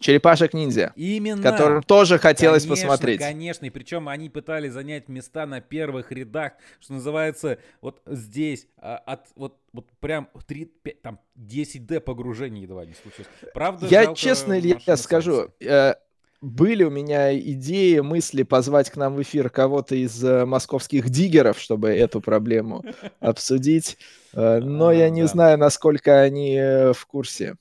Черепашек 0.00 0.54
ниндзя. 0.54 0.92
Именно. 0.96 1.42
Которым 1.42 1.82
тоже 1.82 2.18
хотелось 2.18 2.64
конечно, 2.64 2.88
посмотреть. 2.88 3.20
Конечно, 3.20 3.66
и 3.66 3.70
причем 3.70 4.08
они 4.08 4.30
пытались 4.30 4.72
занять 4.72 5.08
места 5.08 5.46
на 5.46 5.60
первых 5.60 6.10
рядах, 6.10 6.54
что 6.80 6.94
называется, 6.94 7.58
вот 7.82 8.00
здесь, 8.06 8.66
а, 8.78 8.96
от 8.96 9.26
вот, 9.36 9.58
вот 9.74 9.86
прям 10.00 10.28
3, 10.46 10.64
5, 10.64 11.02
там 11.02 11.20
10D 11.36 12.00
погружений 12.00 12.62
едва 12.62 12.86
не 12.86 12.94
случилось. 12.94 13.28
Правда, 13.52 13.86
Я 13.88 14.14
честно, 14.14 14.54
я 14.54 14.96
скажу, 14.96 15.50
э, 15.60 15.94
были 16.40 16.84
у 16.84 16.90
меня 16.90 17.38
идеи, 17.38 17.98
мысли 17.98 18.42
позвать 18.42 18.88
к 18.88 18.96
нам 18.96 19.14
в 19.14 19.22
эфир 19.22 19.50
кого-то 19.50 19.94
из 19.94 20.24
э, 20.24 20.46
московских 20.46 21.10
диггеров, 21.10 21.58
чтобы 21.58 21.90
эту 21.90 22.22
проблему 22.22 22.82
обсудить, 23.20 23.98
э, 24.32 24.60
но 24.60 24.92
я 24.92 25.10
не 25.10 25.26
знаю, 25.26 25.58
насколько 25.58 26.22
они 26.22 26.56
э, 26.56 26.92
в 26.94 27.06
курсе. 27.06 27.56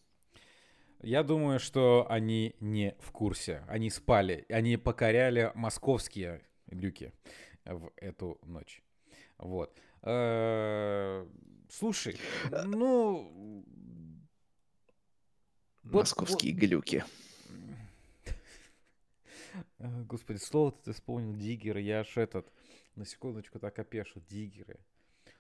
Я 1.01 1.23
думаю, 1.23 1.59
что 1.59 2.05
они 2.09 2.55
не 2.59 2.95
в 2.99 3.11
курсе. 3.11 3.63
Они 3.67 3.89
спали. 3.89 4.45
Они 4.49 4.75
покоряли 4.77 5.51
московские 5.55 6.41
люки 6.67 7.13
в 7.65 7.91
эту 7.95 8.37
ночь. 8.43 8.83
Вот. 9.37 9.77
Э, 10.01 11.25
слушай, 11.69 12.17
ну... 12.65 13.65
Московские 15.83 16.53
вот, 16.53 16.61
глюки. 16.61 17.03
Господи, 19.79 20.37
слово 20.37 20.73
ты 20.73 20.91
вспомнил, 20.91 21.33
диггеры. 21.33 21.81
Я 21.81 22.01
аж 22.01 22.17
этот, 22.17 22.51
на 22.95 23.05
секундочку 23.05 23.59
так 23.59 23.79
опешу, 23.79 24.21
диггеры. 24.29 24.79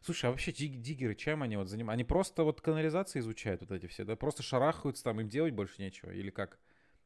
Слушай, 0.01 0.27
а 0.27 0.31
вообще 0.31 0.51
диг 0.51 0.81
диггеры, 0.81 1.15
чем 1.15 1.43
они 1.43 1.57
вот 1.57 1.67
занимаются? 1.67 1.93
Они 1.93 2.03
просто 2.03 2.43
вот 2.43 2.61
канализации 2.61 3.19
изучают 3.19 3.61
вот 3.61 3.71
эти 3.71 3.87
все, 3.87 4.05
да? 4.05 4.15
Просто 4.15 4.43
шарахаются 4.43 5.03
там, 5.03 5.19
им 5.19 5.29
делать 5.29 5.53
больше 5.53 5.81
нечего? 5.81 6.11
Или 6.11 6.29
как? 6.29 6.57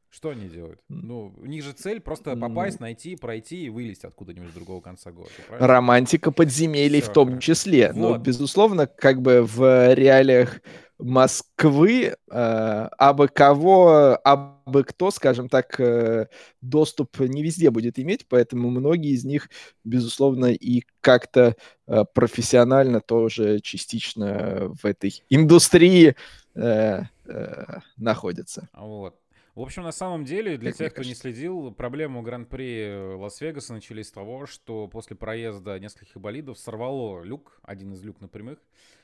Что 0.10 0.30
они 0.30 0.48
делают? 0.48 0.80
Ну, 0.90 1.34
у 1.38 1.46
них 1.48 1.64
же 1.64 1.72
цель 1.72 2.00
просто 2.00 2.36
попасть, 2.36 2.80
найти, 2.80 3.16
пройти 3.16 3.66
и 3.66 3.70
вылезти 3.70 4.06
откуда-нибудь 4.06 4.52
с 4.52 4.54
другого 4.54 4.80
конца 4.80 5.12
года. 5.12 5.32
Правильно? 5.48 5.68
Романтика 5.68 6.32
подземелий 6.32 7.02
Все, 7.02 7.10
в 7.10 7.14
том 7.14 7.40
числе. 7.40 7.88
Вот. 7.88 7.96
Но, 7.96 8.18
безусловно, 8.20 8.86
как 8.86 9.24
бы 9.24 9.42
в 9.42 9.94
реалиях 9.96 10.62
Москвы, 11.04 12.16
э, 12.32 12.88
абы 12.98 13.28
кого, 13.28 14.18
абы 14.24 14.84
кто, 14.86 15.12
скажем 15.12 15.50
так, 15.50 15.78
э, 15.80 16.28
доступ 16.62 17.20
не 17.20 17.44
везде 17.44 17.70
будет 17.72 18.00
иметь, 18.00 18.26
поэтому 18.30 18.70
многие 18.70 19.12
из 19.12 19.26
них, 19.26 19.50
безусловно, 19.84 20.46
и 20.54 20.84
как-то 21.02 21.56
э, 21.88 22.06
профессионально 22.14 23.02
тоже 23.02 23.60
частично 23.60 24.72
в 24.82 24.86
этой 24.86 25.24
индустрии 25.30 26.16
э, 26.56 27.02
э, 27.26 27.80
находятся. 27.98 28.70
Вот. 28.74 29.20
В 29.56 29.62
общем, 29.62 29.84
на 29.84 29.92
самом 29.92 30.26
деле, 30.26 30.58
для 30.58 30.72
как 30.72 30.78
тех, 30.80 30.94
кто 30.94 31.04
не 31.04 31.14
следил, 31.14 31.72
проблемы 31.72 32.24
Гран-при 32.24 33.14
Лас-Вегаса 33.16 33.74
начались 33.74 34.08
с 34.08 34.12
того, 34.12 34.48
что 34.48 34.88
после 34.88 35.16
проезда 35.16 35.78
нескольких 35.80 36.20
болидов 36.20 36.58
сорвало 36.58 37.22
люк, 37.22 37.60
один 37.62 37.94
из 37.94 38.02
люк 38.02 38.20
напрямых, 38.20 38.58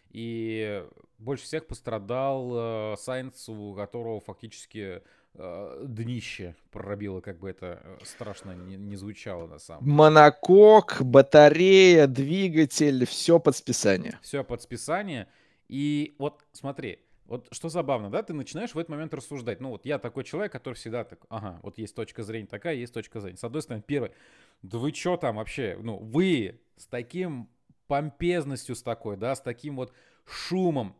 и 0.09 0.85
больше 1.17 1.43
всех 1.43 1.67
пострадал 1.67 2.93
э, 2.93 2.95
Сайнц, 2.97 3.49
у 3.49 3.73
которого 3.75 4.19
фактически 4.19 5.01
э, 5.33 5.85
днище 5.87 6.55
пробило, 6.71 7.21
как 7.21 7.39
бы 7.39 7.49
это 7.49 7.81
э, 7.83 7.97
страшно 8.05 8.51
не, 8.51 8.77
не 8.77 8.95
звучало 8.95 9.47
на 9.47 9.59
самом 9.59 9.83
деле. 9.83 9.95
Монокок, 9.95 10.97
батарея, 11.01 12.07
двигатель, 12.07 13.05
все 13.05 13.39
под 13.39 13.55
списание. 13.55 14.17
Все 14.21 14.43
под 14.43 14.61
списание. 14.61 15.27
И 15.67 16.15
вот 16.17 16.45
смотри, 16.53 16.99
вот 17.25 17.47
что 17.51 17.69
забавно, 17.69 18.09
да, 18.09 18.23
ты 18.23 18.33
начинаешь 18.33 18.73
в 18.73 18.79
этот 18.79 18.89
момент 18.89 19.13
рассуждать. 19.13 19.59
Ну 19.59 19.69
вот 19.69 19.85
я 19.85 19.99
такой 19.99 20.23
человек, 20.23 20.51
который 20.51 20.73
всегда 20.73 21.03
так, 21.03 21.19
ага, 21.29 21.59
вот 21.61 21.77
есть 21.77 21.95
точка 21.95 22.23
зрения 22.23 22.47
такая, 22.47 22.75
есть 22.75 22.93
точка 22.93 23.19
зрения. 23.19 23.37
С 23.37 23.43
одной 23.43 23.61
стороны, 23.61 23.83
первый, 23.85 24.11
да 24.63 24.79
вы 24.79 24.91
что 24.91 25.15
там 25.15 25.35
вообще, 25.35 25.77
ну 25.79 25.97
вы 25.97 26.59
с 26.75 26.87
таким 26.87 27.47
помпезностью 27.89 28.75
с 28.75 28.83
такой, 28.83 29.17
да, 29.17 29.35
с 29.35 29.41
таким 29.41 29.75
вот 29.75 29.91
шумом. 30.25 30.95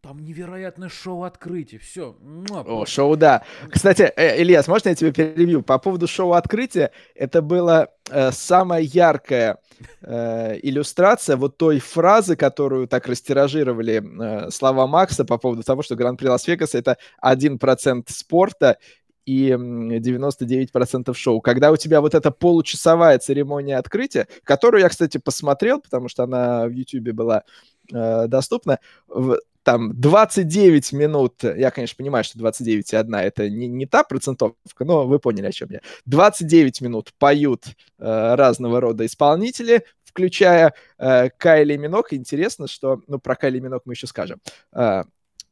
Там 0.00 0.24
невероятное 0.24 0.88
шоу 0.88 1.24
открытия. 1.24 1.78
Все. 1.78 2.16
О, 2.64 2.86
шоу, 2.86 3.16
да. 3.18 3.42
Кстати, 3.68 4.10
э, 4.16 4.40
Ильяс, 4.40 4.66
можно 4.66 4.88
я 4.88 4.94
тебе 4.94 5.12
перебью? 5.12 5.60
По 5.60 5.78
поводу 5.78 6.06
шоу 6.06 6.32
открытия, 6.32 6.92
это 7.14 7.42
была 7.42 7.88
э, 8.08 8.30
самая 8.32 8.80
яркая 8.80 9.58
э, 10.00 10.58
иллюстрация 10.62 11.36
вот 11.36 11.58
той 11.58 11.80
фразы, 11.80 12.34
которую 12.34 12.88
так 12.88 13.08
растиражировали 13.08 14.46
э, 14.46 14.50
слова 14.50 14.86
Макса 14.86 15.26
по 15.26 15.36
поводу 15.36 15.64
того, 15.64 15.82
что 15.82 15.96
Гран-при 15.96 16.28
Лас-Вегаса 16.28 16.78
это 16.78 16.96
1% 17.22 18.04
спорта 18.06 18.78
и 19.26 19.50
99% 19.50 21.14
шоу. 21.14 21.40
Когда 21.40 21.70
у 21.70 21.76
тебя 21.76 22.00
вот 22.00 22.14
эта 22.14 22.30
получасовая 22.30 23.18
церемония 23.18 23.78
открытия, 23.78 24.26
которую 24.44 24.82
я, 24.82 24.88
кстати, 24.88 25.18
посмотрел, 25.18 25.80
потому 25.80 26.08
что 26.08 26.24
она 26.24 26.66
в 26.66 26.70
YouTube 26.70 27.14
была 27.14 27.44
э, 27.92 28.26
доступна, 28.26 28.78
в, 29.08 29.38
там 29.62 30.00
29 30.00 30.92
минут, 30.92 31.42
я, 31.42 31.70
конечно, 31.70 31.96
понимаю, 31.96 32.24
что 32.24 32.38
29 32.38 32.92
и 32.92 32.96
1 32.96 33.14
это 33.14 33.48
не, 33.50 33.68
не 33.68 33.86
та 33.86 34.04
процентовка, 34.04 34.84
но 34.84 35.06
вы 35.06 35.18
поняли, 35.18 35.46
о 35.46 35.52
чем 35.52 35.68
я. 35.70 35.80
29 36.06 36.80
минут 36.80 37.12
поют 37.18 37.64
э, 37.98 38.34
разного 38.34 38.80
рода 38.80 39.04
исполнители, 39.04 39.84
включая 40.02 40.74
э, 40.98 41.30
Кайли 41.36 41.76
Минок. 41.76 42.12
Интересно, 42.12 42.68
что, 42.68 43.02
ну, 43.06 43.18
про 43.18 43.36
Кайли 43.36 43.60
Минок 43.60 43.82
мы 43.84 43.92
еще 43.92 44.06
скажем. 44.06 44.40
Э, 44.72 45.04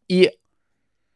и 0.08 0.32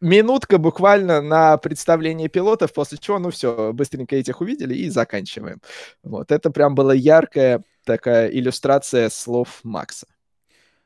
минутка 0.02 0.58
буквально 0.58 1.22
на 1.22 1.56
представление 1.56 2.28
пилотов, 2.28 2.72
после 2.74 2.98
чего, 2.98 3.18
ну 3.18 3.30
все, 3.30 3.72
быстренько 3.72 4.16
этих 4.16 4.40
увидели 4.40 4.74
и 4.74 4.90
заканчиваем. 4.90 5.60
Вот, 6.02 6.30
это 6.30 6.50
прям 6.50 6.74
была 6.74 6.92
яркая 6.92 7.62
такая 7.84 8.28
иллюстрация 8.28 9.08
слов 9.08 9.60
Макса. 9.62 10.06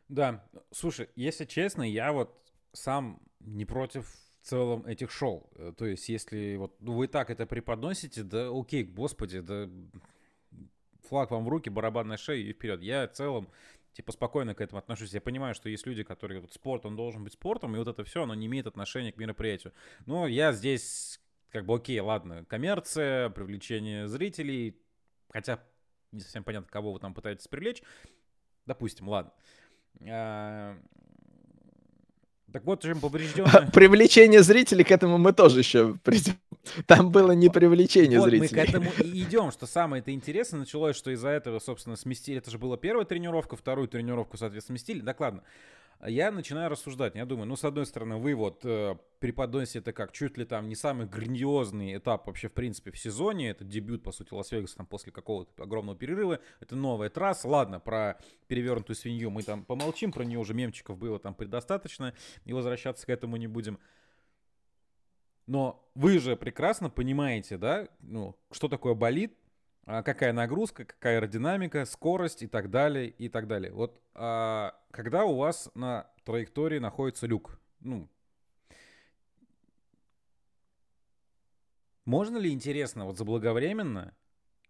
Да, 0.09 0.45
слушай, 0.71 1.09
если 1.17 1.45
честно, 1.45 1.83
я 1.83 2.13
вот 2.13 2.33
сам 2.73 3.19
не 3.41 3.65
против 3.65 4.07
в 4.07 4.49
целом 4.49 4.87
этих 4.87 5.11
шоу. 5.11 5.51
Э, 5.57 5.73
то 5.77 5.87
есть, 5.87 6.09
если 6.09 6.57
вот 6.57 6.77
ну, 6.81 6.93
вы 6.93 7.09
так 7.09 7.31
это 7.31 7.47
преподносите, 7.47 8.23
да 8.23 8.49
окей, 8.53 8.85
господи, 8.85 9.41
да 9.41 9.69
флаг 11.09 11.31
вам 11.31 11.45
в 11.45 11.49
руки, 11.49 11.71
барабан 11.71 12.09
на 12.09 12.17
шею 12.17 12.49
и 12.49 12.53
вперед. 12.53 12.83
Я 12.83 13.09
в 13.09 13.13
целом 13.13 13.49
типа 13.97 14.13
спокойно 14.13 14.55
к 14.55 14.61
этому 14.61 14.79
отношусь. 14.79 15.15
Я 15.15 15.23
понимаю, 15.23 15.55
что 15.55 15.71
есть 15.71 15.87
люди, 15.87 16.03
которые 16.03 16.41
вот 16.41 16.53
спорт, 16.53 16.85
он 16.85 16.97
должен 16.97 17.25
быть 17.25 17.33
спортом, 17.33 17.75
и 17.75 17.79
вот 17.79 17.89
это 17.89 18.05
все, 18.05 18.25
оно 18.25 18.35
не 18.35 18.47
имеет 18.47 18.67
отношения 18.67 19.11
к 19.11 19.17
мероприятию. 19.17 19.73
Но 20.05 20.27
я 20.27 20.53
здесь 20.53 21.19
как 21.51 21.65
бы 21.65 21.75
окей, 21.75 21.99
ладно, 22.01 22.45
коммерция, 22.45 23.31
привлечение 23.31 24.07
зрителей, 24.07 24.79
хотя 25.31 25.61
не 26.13 26.21
совсем 26.21 26.45
понятно, 26.45 26.69
кого 26.71 26.93
вы 26.93 27.01
там 27.01 27.15
пытаетесь 27.15 27.49
привлечь. 27.49 27.83
Допустим, 28.67 29.09
ладно. 29.09 29.33
А, 30.07 30.77
так 32.53 32.65
вот, 32.65 32.83
чем 32.83 33.01
поврежденное... 33.01 33.71
Привлечение 33.73 34.43
зрителей, 34.43 34.85
к 34.85 34.91
этому 34.91 35.17
мы 35.17 35.33
тоже 35.33 35.61
еще 35.61 35.95
придем. 36.05 36.35
Там 36.87 37.11
было 37.11 37.33
не 37.33 37.49
привлечение 37.49 38.19
вот 38.19 38.31
зрителей. 38.31 38.49
мы 38.51 38.67
к 38.67 38.69
этому 38.69 38.91
и 39.05 39.23
идем, 39.23 39.51
что 39.51 39.67
самое 39.67 40.01
это 40.01 40.13
интересное 40.13 40.61
началось, 40.61 40.97
что 40.97 41.11
из-за 41.11 41.29
этого, 41.29 41.59
собственно, 41.59 41.97
сместили. 41.97 42.39
Это 42.39 42.51
же 42.51 42.59
была 42.59 42.77
первая 42.77 43.05
тренировка, 43.05 43.57
вторую 43.57 43.89
тренировку, 43.89 44.37
соответственно, 44.37 44.79
сместили. 44.79 45.01
Так 45.05 45.21
ладно. 45.21 45.43
я 46.07 46.31
начинаю 46.31 46.71
рассуждать. 46.71 47.15
Я 47.15 47.25
думаю, 47.25 47.47
ну, 47.47 47.57
с 47.57 47.65
одной 47.65 47.87
стороны, 47.87 48.17
вы 48.17 48.35
вот 48.35 48.61
э, 48.65 48.97
преподносите 49.21 49.79
это 49.79 49.93
как 49.93 50.13
чуть 50.13 50.37
ли 50.37 50.45
там 50.45 50.69
не 50.69 50.75
самый 50.75 51.07
грандиозный 51.07 51.97
этап 51.97 52.27
вообще, 52.27 52.49
в 52.49 52.53
принципе, 52.53 52.91
в 52.91 52.99
сезоне. 52.99 53.51
Это 53.51 53.65
дебют, 53.65 54.03
по 54.03 54.13
сути, 54.13 54.33
Лас-Вегаса 54.35 54.77
там 54.77 54.87
после 54.87 55.13
какого-то 55.13 55.63
огромного 55.63 55.97
перерыва. 55.97 56.41
Это 56.61 56.77
новая 56.77 57.11
трасса. 57.11 57.49
Ладно, 57.49 57.81
про 57.81 58.19
перевернутую 58.49 58.97
свинью 58.97 59.31
мы 59.31 59.43
там 59.43 59.65
помолчим, 59.65 60.13
про 60.13 60.25
нее 60.25 60.39
уже 60.39 60.55
мемчиков 60.55 60.99
было 60.99 61.19
там 61.19 61.35
предостаточно, 61.35 62.15
и 62.45 62.53
возвращаться 62.53 63.07
к 63.07 63.09
этому 63.09 63.37
не 63.37 63.47
будем. 63.47 63.79
Но 65.47 65.89
вы 65.95 66.19
же 66.19 66.37
прекрасно 66.37 66.91
понимаете, 66.91 67.57
да, 67.57 67.89
ну, 68.01 68.37
что 68.51 68.69
такое 68.69 68.95
болит, 68.95 69.37
а 69.85 70.03
какая 70.03 70.33
нагрузка, 70.33 70.85
какая 70.85 71.17
аэродинамика, 71.19 71.85
скорость 71.85 72.43
и 72.43 72.49
так 72.49 72.71
далее, 72.71 73.09
и 73.09 73.29
так 73.29 73.47
далее. 73.47 73.73
Вот 73.73 74.01
а, 74.15 74.75
когда 74.91 75.25
у 75.25 75.37
вас 75.37 75.71
на 75.75 76.11
траектории 76.25 76.81
находится 76.81 77.29
люк, 77.29 77.61
ну, 77.79 78.09
можно 82.05 82.39
ли, 82.39 82.51
интересно, 82.51 83.05
вот 83.05 83.17
заблаговременно 83.17 84.15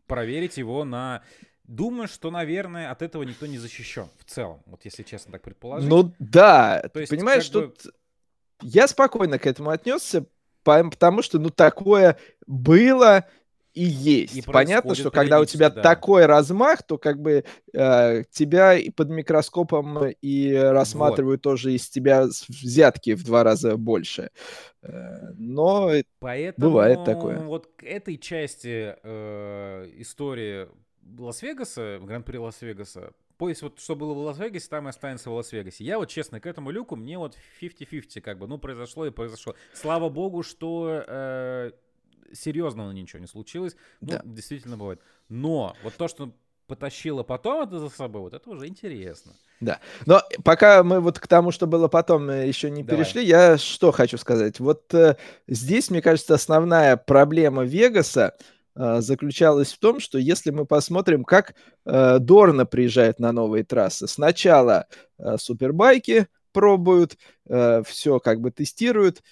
проверить 0.06 0.58
его 0.58 0.84
на... 0.84 1.22
Думаю, 1.64 2.06
что, 2.06 2.30
наверное, 2.30 2.90
от 2.92 3.02
этого 3.02 3.24
никто 3.24 3.46
не 3.46 3.58
защищен 3.58 4.08
в 4.18 4.24
целом, 4.24 4.62
вот 4.66 4.84
если 4.84 5.02
честно 5.02 5.32
так 5.32 5.42
предположить. 5.42 5.88
Ну 5.88 6.12
да, 6.20 6.88
То 6.92 7.00
есть, 7.00 7.10
понимаешь, 7.10 7.50
бы... 7.50 7.68
тут 7.68 7.94
я 8.60 8.86
спокойно 8.86 9.38
к 9.38 9.46
этому 9.46 9.70
отнесся, 9.70 10.26
потому 10.66 11.22
что, 11.22 11.38
ну, 11.38 11.50
такое 11.50 12.18
было, 12.46 13.24
и 13.76 13.84
есть. 13.84 14.34
И 14.34 14.42
Понятно, 14.42 14.94
что 14.94 15.10
когда 15.10 15.38
у 15.38 15.44
тебя 15.44 15.68
да. 15.68 15.82
такой 15.82 16.24
размах, 16.24 16.82
то 16.82 16.96
как 16.96 17.20
бы 17.20 17.44
э, 17.74 18.24
тебя 18.30 18.74
и 18.74 18.88
под 18.88 19.10
микроскопом 19.10 20.06
и 20.06 20.52
рассматривают 20.54 21.44
вот. 21.44 21.50
тоже 21.50 21.74
из 21.74 21.86
тебя 21.88 22.26
взятки 22.48 23.14
в 23.14 23.22
два 23.22 23.44
раза 23.44 23.76
больше. 23.76 24.30
Э, 24.82 25.30
но 25.36 25.92
Поэтому 26.20 26.68
бывает 26.70 27.04
такое. 27.04 27.38
Вот 27.40 27.68
к 27.76 27.84
этой 27.84 28.16
части 28.16 28.96
э, 29.02 29.90
истории 29.98 30.68
Лас-Вегаса, 31.18 31.98
Гран-при 32.02 32.38
Лас-Вегаса, 32.38 33.12
Поезд, 33.38 33.62
вот 33.62 33.80
что 33.80 33.96
было 33.96 34.14
в 34.14 34.18
Лас-Вегасе, 34.18 34.68
там 34.68 34.86
и 34.86 34.90
останется 34.90 35.30
в 35.30 35.34
Лас-Вегасе. 35.34 35.84
Я 35.84 35.98
вот, 35.98 36.08
честно, 36.08 36.40
к 36.40 36.46
этому 36.46 36.70
люку, 36.70 36.96
мне 36.96 37.18
вот 37.18 37.36
50-50, 37.60 38.20
как 38.20 38.38
бы, 38.38 38.46
ну, 38.46 38.58
произошло 38.58 39.06
и 39.06 39.10
произошло. 39.10 39.54
Слава 39.74 40.08
богу, 40.08 40.42
что 40.42 41.04
э, 41.06 41.70
серьезного 42.32 42.90
ничего 42.92 43.20
не 43.20 43.26
случилось. 43.26 43.76
Ну, 44.00 44.12
да. 44.12 44.22
действительно 44.24 44.76
бывает. 44.76 45.00
Но 45.28 45.76
вот 45.82 45.94
то, 45.94 46.08
что 46.08 46.32
потащило 46.66 47.22
потом 47.22 47.62
это 47.62 47.78
за 47.78 47.88
собой, 47.88 48.22
вот 48.22 48.34
это 48.34 48.50
уже 48.50 48.66
интересно. 48.66 49.32
Да. 49.60 49.80
Но 50.04 50.20
пока 50.44 50.82
мы 50.82 51.00
вот 51.00 51.18
к 51.18 51.26
тому, 51.26 51.50
что 51.50 51.66
было 51.66 51.88
потом, 51.88 52.28
э, 52.28 52.46
еще 52.46 52.70
не 52.70 52.82
Давай. 52.82 53.04
перешли, 53.04 53.24
я 53.24 53.56
что 53.56 53.92
хочу 53.92 54.18
сказать. 54.18 54.60
Вот 54.60 54.92
э, 54.92 55.16
здесь, 55.46 55.90
мне 55.90 56.02
кажется, 56.02 56.34
основная 56.34 56.96
проблема 56.96 57.64
Вегаса 57.64 58.36
заключалась 58.76 59.72
в 59.72 59.78
том, 59.78 60.00
что 60.00 60.18
если 60.18 60.50
мы 60.50 60.66
посмотрим, 60.66 61.24
как 61.24 61.54
э, 61.84 62.18
Дорна 62.18 62.66
приезжает 62.66 63.18
на 63.18 63.32
новые 63.32 63.64
трассы. 63.64 64.06
Сначала 64.06 64.86
э, 65.18 65.36
супербайки 65.38 66.28
пробуют, 66.52 67.16
э, 67.48 67.82
все 67.86 68.18
как 68.20 68.40
бы 68.40 68.50
тестируют, 68.50 69.22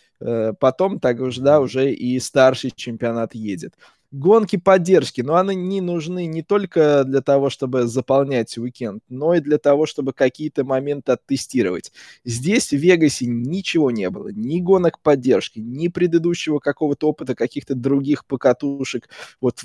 потом 0.59 1.01
так 1.01 1.21
уже, 1.21 1.43
да, 1.43 1.61
уже 1.61 1.93
и 1.93 2.19
старший 2.19 2.71
чемпионат 2.71 3.35
едет 3.35 3.75
гонки 4.15 4.57
поддержки, 4.57 5.23
но 5.23 5.37
они 5.37 5.57
не 5.57 5.81
нужны 5.81 6.27
не 6.27 6.43
только 6.43 7.03
для 7.05 7.21
того, 7.21 7.51
чтобы 7.51 7.87
заполнять 7.87 8.57
уикенд, 8.57 9.03
но 9.09 9.35
и 9.35 9.41
для 9.41 9.59
того, 9.59 9.87
чтобы 9.87 10.13
какие-то 10.13 10.65
моменты 10.65 11.13
оттестировать. 11.13 11.93
Здесь 12.25 12.71
в 12.71 12.77
Вегасе 12.77 13.27
ничего 13.27 13.91
не 13.91 14.09
было, 14.11 14.29
ни 14.29 14.61
гонок 14.61 15.01
поддержки, 15.01 15.59
ни 15.59 15.89
предыдущего 15.89 16.61
какого-то 16.61 17.09
опыта 17.09 17.35
каких-то 17.35 17.75
других 17.75 18.25
покатушек 18.25 19.09
вот 19.41 19.63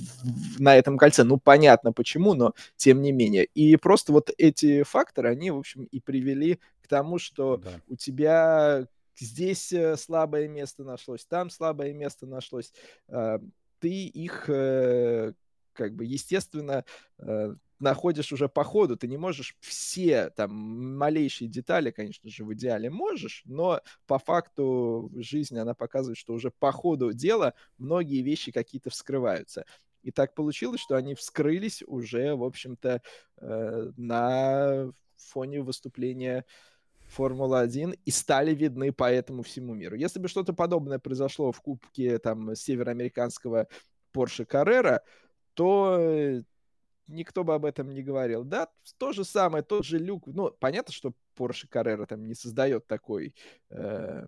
на 0.58 0.75
этом 0.75 0.98
кольце. 0.98 1.24
Ну, 1.24 1.38
понятно 1.38 1.94
почему, 1.94 2.34
но 2.34 2.53
тем 2.75 3.01
не 3.01 3.12
менее. 3.12 3.46
И 3.46 3.75
просто 3.75 4.12
вот 4.12 4.32
эти 4.38 4.82
факторы, 4.82 5.29
они, 5.29 5.51
в 5.51 5.58
общем, 5.58 5.84
и 5.84 6.00
привели 6.00 6.60
к 6.82 6.88
тому, 6.88 7.20
что 7.20 7.58
да. 7.58 7.70
у 7.88 7.96
тебя 7.96 8.88
здесь 9.15 9.72
э, 9.74 9.96
слабое 9.98 10.48
место 10.48 10.84
нашлось, 10.84 11.26
там 11.26 11.50
слабое 11.50 11.93
место 11.93 12.26
нашлось. 12.26 12.71
Ты 13.80 14.06
их 14.08 14.46
э, 14.50 15.34
как 15.74 15.96
бы, 15.96 16.06
естественно, 16.06 16.84
э, 17.20 17.56
находишь 17.80 18.32
уже 18.34 18.50
по 18.50 18.63
ходу. 18.63 18.98
Ты 18.98 19.08
не 19.08 19.18
можешь 19.18 19.56
все 19.62 20.30
там 20.30 20.52
малейшие 20.98 21.48
детали, 21.48 21.92
конечно 21.92 22.30
же, 22.30 22.44
в 22.44 22.54
идеале 22.54 22.89
можешь, 22.89 23.44
но 23.46 23.82
по 24.06 24.20
факту 24.20 25.10
жизнь, 25.15 25.58
она 25.58 25.74
показывает, 25.74 26.18
что 26.18 26.34
уже 26.34 26.52
по 26.52 26.72
ходу 26.72 27.13
дела 27.13 27.54
многие 27.78 28.22
вещи 28.22 28.52
какие-то 28.52 28.89
вскрываются. 28.89 29.65
И 30.04 30.12
так 30.12 30.34
получилось, 30.34 30.82
что 30.82 30.96
они 30.96 31.15
вскрылись 31.15 31.84
уже, 31.86 32.36
в 32.36 32.44
общем-то, 32.44 33.02
э, 33.38 33.92
на 33.98 34.92
фоне 35.18 35.62
выступления 35.62 36.46
Формула-1 37.10 38.00
и 38.06 38.12
стали 38.12 38.54
видны 38.54 38.91
по 38.91 39.12
этому 39.12 39.43
всему 39.43 39.74
миру. 39.74 39.95
Если 39.95 40.19
бы 40.19 40.28
что-то 40.28 40.54
подобное 40.54 41.00
произошло 41.00 41.52
в 41.52 41.60
кубке 41.60 42.19
там 42.19 42.56
североамериканского 42.56 43.67
Porsche 44.13 44.45
Carrera, 44.45 45.00
то 45.56 45.98
э, 46.00 46.43
никто 47.08 47.43
бы 47.43 47.56
об 47.56 47.65
этом 47.65 47.89
не 47.89 48.04
говорил. 48.04 48.43
Да, 48.43 48.69
то 48.98 49.12
же 49.12 49.26
самое, 49.26 49.63
тот 49.63 49.86
же 49.86 49.98
люк. 49.98 50.28
Ну, 50.28 50.52
понятно, 50.52 50.93
что 50.93 51.13
Porsche 51.36 51.67
Carrera 51.67 52.06
там 52.06 52.26
не 52.26 52.36
создает 52.36 52.86
такой 52.86 53.34
э, 53.69 54.26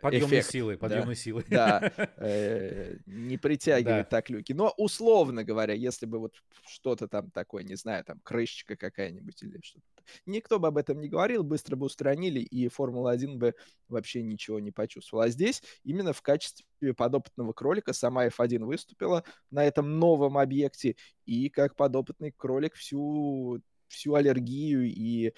Подъемной 0.00 0.38
эффект, 0.38 0.50
силы, 0.50 0.78
подъемной 0.78 1.14
да, 1.14 1.20
силы. 1.20 1.44
Да, 1.50 1.92
э, 2.16 2.96
не 3.04 3.36
притягивает 3.36 4.06
да. 4.06 4.16
так 4.16 4.30
люки. 4.30 4.52
Но 4.52 4.72
условно 4.78 5.44
говоря, 5.44 5.74
если 5.74 6.06
бы 6.06 6.18
вот 6.18 6.34
что-то 6.66 7.06
там 7.06 7.30
такое, 7.30 7.64
не 7.64 7.74
знаю, 7.74 8.02
там 8.04 8.18
крышечка 8.20 8.76
какая-нибудь 8.76 9.42
или 9.42 9.60
что-то, 9.62 9.97
никто 10.26 10.58
бы 10.58 10.68
об 10.68 10.78
этом 10.78 11.00
не 11.00 11.08
говорил, 11.08 11.42
быстро 11.42 11.76
бы 11.76 11.86
устранили, 11.86 12.40
и 12.40 12.68
Формула-1 12.68 13.36
бы 13.36 13.54
вообще 13.88 14.22
ничего 14.22 14.60
не 14.60 14.70
почувствовала. 14.70 15.26
А 15.26 15.28
здесь 15.28 15.62
именно 15.84 16.12
в 16.12 16.22
качестве 16.22 16.94
подопытного 16.96 17.52
кролика 17.52 17.92
сама 17.92 18.26
F1 18.26 18.64
выступила 18.64 19.24
на 19.50 19.64
этом 19.64 19.98
новом 19.98 20.38
объекте, 20.38 20.96
и 21.26 21.48
как 21.48 21.76
подопытный 21.76 22.32
кролик 22.36 22.74
всю 22.74 23.60
всю 23.88 24.14
аллергию 24.14 24.84
и 24.84 25.32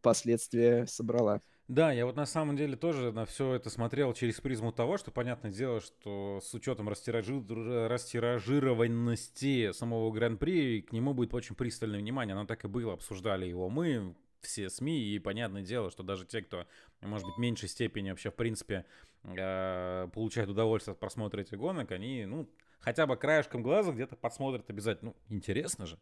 последствия 0.00 0.86
собрала. 0.86 1.40
Да, 1.72 1.90
я 1.90 2.04
вот 2.04 2.16
на 2.16 2.26
самом 2.26 2.54
деле 2.54 2.76
тоже 2.76 3.12
на 3.12 3.24
все 3.24 3.54
это 3.54 3.70
смотрел 3.70 4.12
через 4.12 4.38
призму 4.42 4.72
того, 4.72 4.98
что 4.98 5.10
понятное 5.10 5.50
дело, 5.50 5.80
что 5.80 6.38
с 6.42 6.52
учетом 6.52 6.86
растиражи... 6.86 7.42
растиражированности 7.88 9.72
самого 9.72 10.10
Гран-при 10.10 10.82
к 10.82 10.92
нему 10.92 11.14
будет 11.14 11.32
очень 11.32 11.54
пристальное 11.54 11.98
внимание. 11.98 12.34
Оно 12.34 12.44
так 12.44 12.66
и 12.66 12.68
было, 12.68 12.92
обсуждали 12.92 13.46
его 13.46 13.70
мы, 13.70 14.14
все 14.42 14.68
СМИ, 14.68 15.14
и 15.14 15.18
понятное 15.18 15.62
дело, 15.62 15.90
что 15.90 16.02
даже 16.02 16.26
те, 16.26 16.42
кто, 16.42 16.66
может 17.00 17.26
быть, 17.26 17.36
в 17.36 17.40
меньшей 17.40 17.70
степени 17.70 18.10
вообще, 18.10 18.30
в 18.30 18.34
принципе, 18.34 18.84
э, 19.24 20.08
получает 20.12 20.50
удовольствие 20.50 20.92
от 20.92 21.00
просмотра 21.00 21.40
этих 21.40 21.56
гонок, 21.56 21.90
они, 21.90 22.26
ну, 22.26 22.50
хотя 22.80 23.06
бы 23.06 23.16
краешком 23.16 23.62
глаза 23.62 23.92
где-то 23.92 24.14
подсмотрят 24.14 24.68
обязательно. 24.68 25.14
Ну, 25.26 25.34
интересно 25.34 25.86
же. 25.86 25.98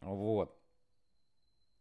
Вот. 0.00 0.58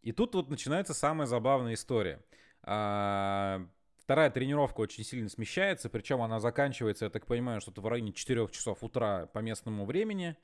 И 0.02 0.12
тут 0.12 0.36
вот 0.36 0.50
начинается 0.50 0.93
самая 0.93 1.26
забавная 1.26 1.76
история– 1.76 2.22
вторая 2.67 4.30
тренировка 4.30 4.82
очень 4.82 5.03
сильно 5.03 5.30
смещается, 5.30 5.89
причем 5.89 6.21
она 6.21 6.39
заканчивается, 6.39 7.06
я 7.06 7.12
так 7.12 7.25
понимаю, 7.25 7.62
что-то 7.62 7.82
в 7.82 7.88
районе 7.88 8.12
4 8.13 8.47
часов 8.49 8.84
утра 8.84 9.27
по 9.27 9.39
местному 9.39 9.86
времени. 9.86 10.36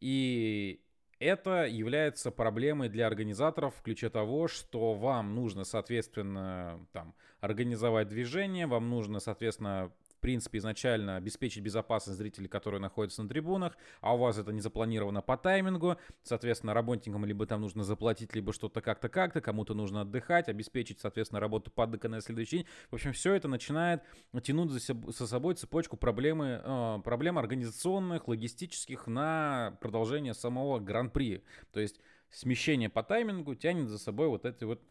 И 0.00 0.80
это 1.18 1.64
является 1.64 2.30
проблемой 2.30 2.88
для 2.88 3.06
организаторов 3.06 3.74
в 3.74 3.82
ключе 3.82 4.10
того, 4.10 4.48
что 4.48 4.94
вам 4.94 5.34
нужно, 5.34 5.64
соответственно, 5.64 6.86
там, 6.92 7.14
организовать 7.40 8.08
движение, 8.08 8.66
вам 8.66 8.90
нужно, 8.90 9.18
соответственно, 9.20 9.90
принципе, 10.18 10.58
изначально 10.58 11.16
обеспечить 11.16 11.62
безопасность 11.62 12.18
зрителей, 12.18 12.48
которые 12.48 12.80
находятся 12.80 13.22
на 13.22 13.28
трибунах, 13.28 13.76
а 14.00 14.14
у 14.14 14.18
вас 14.18 14.38
это 14.38 14.52
не 14.52 14.60
запланировано 14.60 15.22
по 15.22 15.36
таймингу, 15.36 15.96
соответственно, 16.22 16.74
работникам 16.74 17.24
либо 17.24 17.46
там 17.46 17.60
нужно 17.60 17.84
заплатить, 17.84 18.34
либо 18.34 18.52
что-то 18.52 18.80
как-то 18.80 19.08
как-то, 19.08 19.40
кому-то 19.40 19.74
нужно 19.74 20.02
отдыхать, 20.02 20.48
обеспечить, 20.48 21.00
соответственно, 21.00 21.40
работу 21.40 21.70
паддека 21.70 22.08
на 22.08 22.20
следующий 22.20 22.58
день. 22.58 22.66
В 22.90 22.94
общем, 22.94 23.12
все 23.12 23.34
это 23.34 23.48
начинает 23.48 24.02
тянуть 24.42 24.70
за, 24.70 24.80
себ- 24.80 25.10
за 25.10 25.26
собой 25.26 25.54
цепочку 25.54 25.96
проблемы, 25.96 26.60
э, 26.62 26.98
проблем 27.04 27.38
организационных, 27.38 28.28
логистических 28.28 29.06
на 29.06 29.76
продолжение 29.80 30.34
самого 30.34 30.78
гран-при. 30.78 31.44
То 31.72 31.80
есть 31.80 32.00
смещение 32.30 32.88
по 32.88 33.02
таймингу 33.02 33.54
тянет 33.54 33.88
за 33.88 33.98
собой 33.98 34.28
вот 34.28 34.44
эти 34.44 34.64
вот 34.64 34.82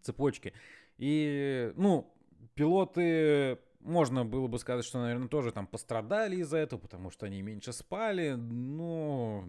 цепочки. 0.00 0.52
И, 0.98 1.72
ну, 1.76 2.14
пилоты 2.54 3.58
можно 3.80 4.24
было 4.24 4.46
бы 4.46 4.58
сказать, 4.58 4.84
что, 4.84 5.00
наверное, 5.00 5.28
тоже 5.28 5.52
там 5.52 5.66
пострадали 5.66 6.36
из-за 6.36 6.58
этого, 6.58 6.78
потому 6.80 7.10
что 7.10 7.26
они 7.26 7.42
меньше 7.42 7.72
спали, 7.72 8.32
но 8.32 9.44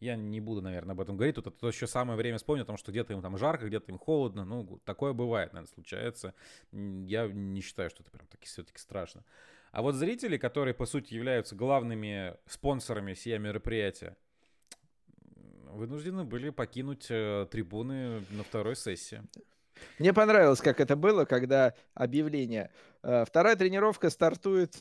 Я 0.00 0.16
не 0.16 0.40
буду, 0.40 0.62
наверное, 0.62 0.92
об 0.92 1.00
этом 1.00 1.16
говорить. 1.16 1.36
Тут 1.36 1.46
это 1.46 1.66
еще 1.66 1.86
самое 1.86 2.16
время 2.16 2.38
вспомнить 2.38 2.64
о 2.64 2.66
том, 2.66 2.76
что 2.76 2.92
где-то 2.92 3.12
им 3.12 3.22
там 3.22 3.38
жарко, 3.38 3.66
где-то 3.66 3.90
им 3.90 3.98
холодно. 3.98 4.44
Ну, 4.44 4.80
такое 4.84 5.12
бывает, 5.12 5.52
наверное, 5.52 5.72
случается. 5.72 6.34
Я 6.72 7.28
не 7.28 7.60
считаю, 7.60 7.90
что 7.90 8.02
это 8.02 8.10
прям 8.10 8.26
таки 8.26 8.46
все-таки 8.46 8.78
страшно. 8.78 9.24
А 9.72 9.82
вот 9.82 9.94
зрители, 9.94 10.36
которые, 10.38 10.74
по 10.74 10.86
сути, 10.86 11.14
являются 11.14 11.54
главными 11.54 12.36
спонсорами 12.46 13.14
сия 13.14 13.38
мероприятия, 13.38 14.16
вынуждены 15.76 16.24
были 16.24 16.50
покинуть 16.50 17.06
э, 17.10 17.46
трибуны 17.50 18.20
на 18.30 18.42
второй 18.42 18.76
сессии. 18.76 19.22
Мне 19.98 20.12
понравилось, 20.12 20.60
как 20.60 20.80
это 20.80 20.96
было, 20.96 21.24
когда 21.24 21.74
объявление. 21.94 22.70
Э, 23.02 23.24
вторая 23.26 23.56
тренировка 23.56 24.10
стартует 24.10 24.74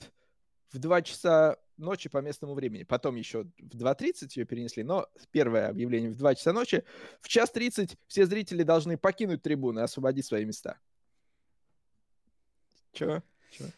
в 0.72 0.80
2 0.80 1.02
часа 1.02 1.58
ночи 1.78 2.10
по 2.10 2.20
местному 2.20 2.54
времени. 2.54 2.84
Потом 2.84 3.16
еще 3.16 3.44
в 3.44 3.76
2.30 3.76 4.32
ее 4.36 4.46
перенесли, 4.46 4.84
но 4.84 5.08
первое 5.32 5.70
объявление 5.70 6.12
в 6.12 6.18
2 6.18 6.36
часа 6.36 6.54
ночи. 6.54 6.84
В 7.22 7.28
час 7.28 7.52
30 7.52 7.98
все 8.08 8.26
зрители 8.26 8.64
должны 8.64 8.98
покинуть 8.98 9.42
трибуны 9.42 9.80
и 9.80 9.84
освободить 9.84 10.26
свои 10.26 10.46
места. 10.46 10.78
Чего? 12.94 13.22
Чего? 13.52 13.70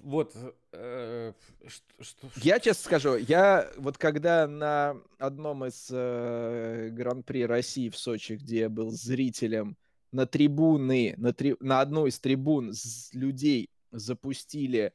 Вот, 0.00 0.34
э, 0.72 1.32
что, 1.66 2.04
что, 2.04 2.28
я 2.36 2.60
честно 2.60 2.84
скажу, 2.84 3.16
я 3.16 3.70
вот 3.78 3.96
когда 3.96 4.46
на 4.46 4.98
одном 5.18 5.64
из 5.64 5.88
э, 5.90 6.90
Гран-при 6.92 7.46
России 7.46 7.88
в 7.88 7.96
Сочи, 7.96 8.34
где 8.34 8.60
я 8.60 8.68
был 8.68 8.90
зрителем, 8.90 9.78
на 10.14 10.26
трибуны, 10.26 11.14
на, 11.16 11.32
три, 11.32 11.56
на 11.58 11.80
одну 11.80 12.06
из 12.06 12.20
трибун 12.20 12.72
людей 13.12 13.68
запустили 13.90 14.92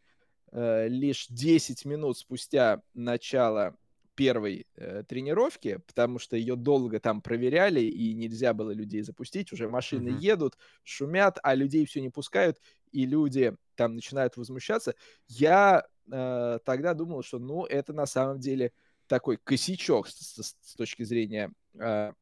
э, 0.53 0.87
лишь 0.87 1.27
10 1.27 1.83
минут 1.83 2.17
спустя 2.17 2.81
начала 2.93 3.75
первой 4.15 4.65
э, 4.77 5.03
тренировки, 5.05 5.81
потому 5.87 6.19
что 6.19 6.37
ее 6.37 6.55
долго 6.55 7.01
там 7.01 7.21
проверяли, 7.21 7.81
и 7.81 8.13
нельзя 8.13 8.53
было 8.53 8.71
людей 8.71 9.01
запустить. 9.01 9.51
Уже 9.51 9.67
машины 9.67 10.09
mm-hmm. 10.09 10.21
едут, 10.21 10.57
шумят, 10.83 11.37
а 11.43 11.53
людей 11.53 11.85
все 11.85 11.99
не 11.99 12.09
пускают, 12.09 12.61
и 12.93 13.05
люди 13.05 13.53
там 13.75 13.95
начинают 13.95 14.37
возмущаться. 14.37 14.95
Я 15.27 15.85
э, 16.09 16.59
тогда 16.63 16.93
думал, 16.93 17.23
что, 17.23 17.39
ну, 17.39 17.65
это 17.65 17.91
на 17.91 18.05
самом 18.05 18.39
деле 18.39 18.71
такой 19.07 19.35
косячок 19.35 20.07
с, 20.07 20.13
с, 20.13 20.55
с 20.61 20.75
точки 20.75 21.03
зрения 21.03 21.51
э, 21.77 22.13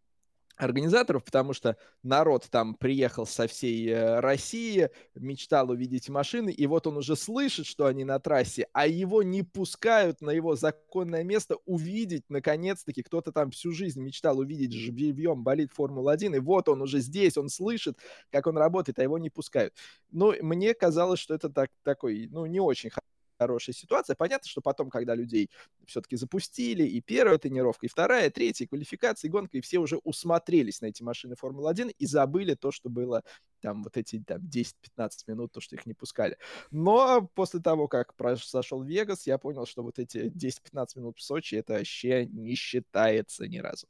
организаторов, 0.57 1.23
потому 1.23 1.53
что 1.53 1.77
народ 2.03 2.47
там 2.49 2.75
приехал 2.75 3.25
со 3.25 3.47
всей 3.47 3.89
э, 3.89 4.19
России, 4.19 4.89
мечтал 5.15 5.69
увидеть 5.69 6.09
машины, 6.09 6.49
и 6.49 6.67
вот 6.67 6.87
он 6.87 6.97
уже 6.97 7.15
слышит, 7.15 7.65
что 7.65 7.85
они 7.85 8.03
на 8.03 8.19
трассе, 8.19 8.67
а 8.73 8.87
его 8.87 9.23
не 9.23 9.43
пускают 9.43 10.21
на 10.21 10.31
его 10.31 10.55
законное 10.55 11.23
место 11.23 11.57
увидеть, 11.65 12.23
наконец-таки, 12.29 13.03
кто-то 13.03 13.31
там 13.31 13.51
всю 13.51 13.71
жизнь 13.71 14.01
мечтал 14.01 14.39
увидеть 14.39 14.73
живьем 14.73 15.43
болит 15.43 15.71
Формула-1, 15.71 16.35
и 16.35 16.39
вот 16.39 16.69
он 16.69 16.81
уже 16.81 16.99
здесь, 16.99 17.37
он 17.37 17.49
слышит, 17.49 17.97
как 18.31 18.47
он 18.47 18.57
работает, 18.57 18.99
а 18.99 19.03
его 19.03 19.17
не 19.17 19.29
пускают. 19.29 19.73
Ну, 20.11 20.33
мне 20.41 20.73
казалось, 20.73 21.19
что 21.19 21.35
это 21.35 21.49
так, 21.49 21.69
такой, 21.83 22.27
ну, 22.31 22.45
не 22.45 22.59
очень 22.59 22.89
хорошая 23.37 23.73
ситуация. 23.73 24.15
Понятно, 24.15 24.47
что 24.47 24.61
потом, 24.61 24.89
когда 24.89 25.15
людей 25.15 25.49
все-таки 25.85 26.15
запустили, 26.15 26.83
и 26.83 27.01
первая 27.01 27.37
тренировка, 27.37 27.85
и 27.85 27.89
вторая, 27.89 28.27
и 28.27 28.29
третья, 28.29 28.65
и 28.65 28.67
квалификация, 28.67 29.27
и 29.29 29.31
гонка, 29.31 29.57
и 29.57 29.61
все 29.61 29.79
уже 29.79 29.97
усмотрелись 30.03 30.81
на 30.81 30.87
эти 30.87 31.03
машины 31.03 31.35
Формулы-1 31.35 31.95
и 31.97 32.05
забыли 32.05 32.55
то, 32.55 32.71
что 32.71 32.89
было 32.89 33.23
там 33.61 33.83
вот 33.83 33.97
эти 33.97 34.19
там 34.19 34.41
10-15 34.41 35.09
минут, 35.27 35.51
то, 35.51 35.61
что 35.61 35.75
их 35.75 35.85
не 35.85 35.93
пускали. 35.93 36.37
Но 36.71 37.29
после 37.33 37.59
того, 37.59 37.87
как 37.87 38.15
произошел 38.15 38.83
Вегас, 38.83 39.27
я 39.27 39.37
понял, 39.37 39.65
что 39.65 39.83
вот 39.83 39.99
эти 39.99 40.29
10-15 40.29 40.87
минут 40.95 41.17
в 41.17 41.23
Сочи, 41.23 41.55
это 41.55 41.73
вообще 41.73 42.25
не 42.25 42.55
считается 42.55 43.47
ни 43.47 43.57
разу. 43.57 43.87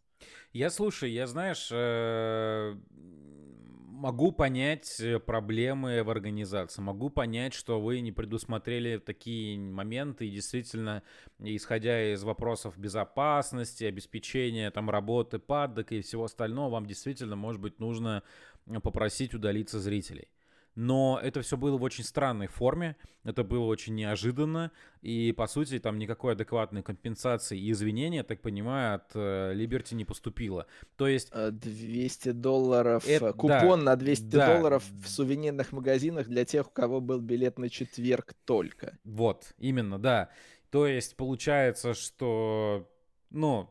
Я, 0.52 0.70
слушай, 0.70 1.12
я, 1.12 1.28
знаешь, 1.28 1.70
э, 1.72 2.76
могу 3.98 4.32
понять 4.32 5.00
э, 5.00 5.20
проблемы 5.20 6.04
в 6.04 6.10
организации, 6.10 6.82
могу 6.82 7.10
понять, 7.10 7.54
что 7.54 7.82
вы 7.82 8.00
не 8.02 8.12
предусмотрели 8.12 8.98
такие 8.98 9.60
моменты, 9.60 10.28
и 10.28 10.32
действительно, 10.32 11.04
исходя 11.40 12.14
из 12.14 12.24
вопросов 12.24 12.78
безопасности, 12.78 13.86
обеспечения 13.86 14.70
там 14.72 14.90
работы 14.90 15.40
падок 15.40 15.92
и 15.92 16.02
всего 16.02 16.26
остального, 16.26 16.70
вам 16.70 16.86
действительно, 16.86 17.36
может 17.36 17.60
быть, 17.60 17.80
нужно 17.80 18.24
попросить 18.84 19.34
удалиться 19.34 19.80
зрителей 19.80 20.28
но 20.78 21.20
это 21.22 21.42
все 21.42 21.58
было 21.58 21.76
в 21.76 21.82
очень 21.82 22.04
странной 22.04 22.46
форме, 22.46 22.98
это 23.24 23.44
было 23.44 23.66
очень 23.66 23.96
неожиданно, 23.96 24.72
и, 25.02 25.32
по 25.32 25.48
сути, 25.48 25.80
там 25.80 25.98
никакой 25.98 26.34
адекватной 26.34 26.84
компенсации 26.84 27.60
и 27.60 27.72
извинения, 27.72 28.22
так 28.22 28.42
понимаю, 28.42 28.98
от 28.98 29.16
Либерти 29.16 29.96
э, 29.96 29.98
не 29.98 30.06
поступило. 30.06 30.68
То 30.96 31.08
есть... 31.08 31.32
200 31.34 32.30
э, 32.30 32.34
долларов, 32.34 33.08
это, 33.08 33.34
купон 33.34 33.80
да, 33.80 33.86
на 33.92 33.96
200 33.96 34.24
да, 34.26 34.54
долларов 34.54 34.84
в 35.04 35.10
сувенирных 35.10 35.72
магазинах 35.72 36.28
для 36.28 36.46
тех, 36.46 36.68
у 36.68 36.72
кого 36.72 37.02
был 37.02 37.22
билет 37.22 37.58
на 37.58 37.70
четверг 37.72 38.36
только. 38.46 39.00
Вот, 39.04 39.56
именно, 39.58 39.98
да. 39.98 40.30
То 40.70 40.86
есть, 40.86 41.18
получается, 41.18 41.96
что, 41.96 42.88
ну, 43.32 43.68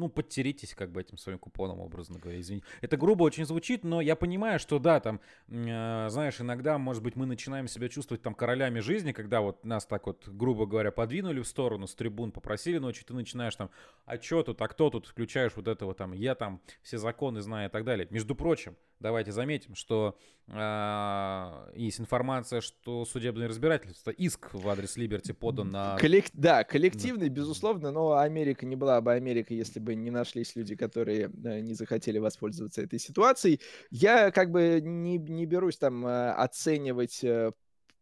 ну, 0.00 0.08
подтеритесь 0.08 0.74
как 0.74 0.90
бы 0.90 1.00
этим 1.00 1.18
своим 1.18 1.38
купоном, 1.38 1.80
образно 1.80 2.18
говоря, 2.18 2.40
извини. 2.40 2.64
Это 2.80 2.96
грубо 2.96 3.22
очень 3.22 3.44
звучит, 3.44 3.84
но 3.84 4.00
я 4.00 4.16
понимаю, 4.16 4.58
что 4.58 4.78
да, 4.78 4.98
там, 4.98 5.20
э, 5.48 6.08
знаешь, 6.08 6.40
иногда, 6.40 6.78
может 6.78 7.02
быть, 7.02 7.16
мы 7.16 7.26
начинаем 7.26 7.68
себя 7.68 7.88
чувствовать 7.88 8.22
там 8.22 8.34
королями 8.34 8.80
жизни, 8.80 9.12
когда 9.12 9.42
вот 9.42 9.64
нас 9.64 9.84
так 9.84 10.06
вот, 10.06 10.26
грубо 10.28 10.66
говоря, 10.66 10.90
подвинули 10.90 11.40
в 11.40 11.46
сторону, 11.46 11.86
с 11.86 11.94
трибун 11.94 12.32
попросили 12.32 12.78
ночью, 12.78 13.04
ты 13.06 13.12
начинаешь 13.14 13.54
там, 13.56 13.70
а 14.06 14.20
что 14.20 14.42
тут, 14.42 14.62
а 14.62 14.68
кто 14.68 14.90
тут, 14.90 15.06
включаешь 15.06 15.52
вот 15.54 15.68
этого 15.68 15.94
там, 15.94 16.12
я 16.12 16.34
там 16.34 16.60
все 16.82 16.98
законы 16.98 17.42
знаю 17.42 17.68
и 17.68 17.72
так 17.72 17.84
далее. 17.84 18.08
Между 18.10 18.34
прочим, 18.34 18.76
давайте 19.00 19.32
заметим, 19.32 19.74
что 19.74 20.16
э, 20.46 21.72
есть 21.74 22.00
информация, 22.00 22.60
что 22.60 23.04
судебное 23.04 23.48
разбирательство, 23.48 24.10
иск 24.10 24.52
в 24.52 24.68
адрес 24.68 24.96
Либерти 24.96 25.32
подан 25.32 25.70
на... 25.70 25.96
Коллек... 25.96 26.26
Да, 26.32 26.64
коллективный, 26.64 27.28
да. 27.28 27.34
безусловно, 27.34 27.90
но 27.90 28.18
Америка 28.18 28.66
не 28.66 28.76
была 28.76 29.00
бы 29.00 29.12
Америкой, 29.12 29.56
если 29.56 29.80
бы 29.80 29.94
не 29.94 30.10
нашлись 30.10 30.54
люди, 30.54 30.76
которые 30.76 31.30
э, 31.44 31.60
не 31.60 31.74
захотели 31.74 32.18
воспользоваться 32.18 32.82
этой 32.82 32.98
ситуацией. 32.98 33.60
Я 33.90 34.30
как 34.30 34.50
бы 34.50 34.80
не, 34.82 35.18
не 35.18 35.46
берусь 35.46 35.78
там 35.78 36.06
э, 36.06 36.30
оценивать 36.32 37.24
э, 37.24 37.52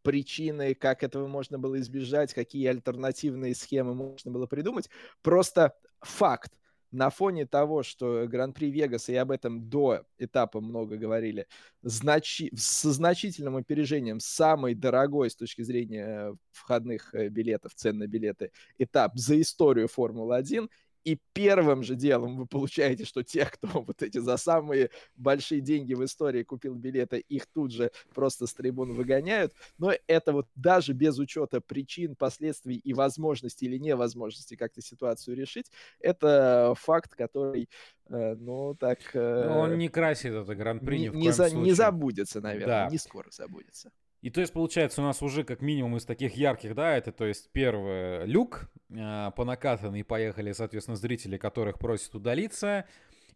причины, 0.03 0.75
как 0.75 1.03
этого 1.03 1.27
можно 1.27 1.59
было 1.59 1.79
избежать, 1.81 2.35
какие 2.35 2.67
альтернативные 2.67 3.55
схемы 3.55 3.95
можно 3.95 4.31
было 4.31 4.47
придумать. 4.47 4.91
Просто 5.23 5.75
факт 6.01 6.53
на 6.91 7.11
фоне 7.11 7.47
того, 7.47 7.83
что 7.83 8.27
Гран-при 8.27 8.71
Вегаса, 8.71 9.13
и 9.13 9.17
об 9.17 9.31
этом 9.31 9.69
до 9.69 10.05
этапа 10.19 10.61
много 10.61 10.97
говорили, 10.97 11.47
значи... 11.83 12.51
со 12.57 12.93
значительным 12.93 13.57
опережением 13.57 14.21
самый 14.21 14.75
дорогой 14.75 15.31
с 15.31 15.37
точки 15.37 15.63
зрения 15.63 16.37
входных 16.53 17.15
э, 17.15 17.29
билетов, 17.29 17.75
цен 17.75 17.99
на 17.99 18.07
билеты, 18.07 18.51
этап 18.79 19.17
за 19.17 19.41
историю 19.41 19.89
Формулы-1, 19.89 20.69
и 21.09 21.19
первым 21.33 21.83
же 21.83 21.95
делом 21.95 22.37
вы 22.37 22.47
получаете, 22.47 23.07
что 23.07 23.23
тех, 23.23 23.53
кто 23.53 23.69
вот 23.87 24.03
эти 24.03 24.19
за 24.19 24.37
самые 24.37 24.91
большие 25.17 25.63
деньги 25.63 25.95
в 25.95 26.05
истории 26.05 26.43
купил 26.43 26.75
билеты, 26.75 27.19
их 27.19 27.47
тут 27.47 27.73
же 27.73 27.91
просто 28.15 28.47
с 28.47 28.53
трибун 28.53 28.93
выгоняют. 28.93 29.55
Но 29.79 29.93
это 30.07 30.33
вот 30.33 30.49
даже 30.55 30.93
без 30.93 31.19
учета 31.19 31.63
причин, 31.63 32.15
последствий 32.15 32.77
и 32.77 32.93
возможности 32.93 33.65
или 33.65 33.79
невозможности 33.79 34.55
как-то 34.55 34.83
ситуацию 34.83 35.35
решить, 35.35 35.71
это 35.99 36.75
факт, 36.77 37.15
который, 37.15 37.71
э, 38.11 38.35
ну, 38.35 38.75
так... 38.75 38.99
Э, 39.15 39.49
Он 39.49 39.79
не 39.79 39.89
красит 39.89 40.35
это 40.35 40.55
гран-при 40.55 40.99
ни, 40.99 41.09
не, 41.09 41.33
за, 41.33 41.51
не 41.51 41.73
забудется, 41.73 42.43
наверное, 42.43 42.85
да. 42.85 42.89
не 42.91 42.99
скоро 42.99 43.31
забудется. 43.31 43.91
И 44.21 44.31
то 44.31 44.41
есть, 44.41 44.53
получается, 44.53 45.01
у 45.01 45.05
нас 45.05 45.23
уже 45.23 45.45
как 45.45 45.63
минимум 45.63 45.97
из 45.97 46.05
таких 46.05 46.35
ярких, 46.35 46.75
да, 46.75 46.97
это 46.97 47.13
то 47.13 47.25
есть 47.25 47.51
первый 47.53 48.27
люк, 48.27 48.69
э, 48.91 49.31
по 49.37 49.45
накатанной 49.45 50.03
поехали, 50.05 50.53
соответственно, 50.53 50.97
зрители, 50.97 51.37
которых 51.37 51.79
просят 51.79 52.15
удалиться. 52.15 52.85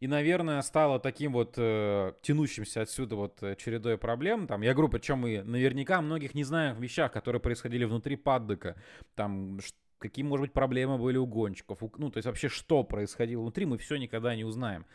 И, 0.01 0.09
наверное, 0.09 0.61
стало 0.63 0.99
таким 0.99 1.33
вот 1.33 1.55
э, 1.57 2.13
тянущимся 2.23 2.83
отсюда 2.83 3.15
вот 3.15 3.41
э, 3.45 3.55
чередой 3.55 3.97
проблем. 3.97 4.49
Там, 4.49 4.63
я 4.63 4.73
говорю, 4.73 4.89
причем 4.89 5.19
мы 5.19 5.45
наверняка 5.45 6.01
многих 6.03 6.35
не 6.35 6.43
знаем 6.43 6.81
вещах, 6.81 7.13
которые 7.13 7.41
происходили 7.41 7.85
внутри 7.85 8.17
паддека. 8.17 8.75
Там, 9.15 9.61
какие, 9.99 10.25
может 10.25 10.47
быть, 10.47 10.53
проблемы 10.53 10.99
были 10.99 11.19
у 11.19 11.27
гонщиков. 11.27 11.79
Ну, 11.99 12.11
то 12.11 12.19
есть 12.19 12.27
вообще, 12.27 12.49
что 12.49 12.83
происходило 12.83 13.43
внутри, 13.43 13.65
мы 13.65 13.79
все 13.79 13.95
никогда 13.95 14.35
не 14.35 14.43
узнаем. 14.43 14.87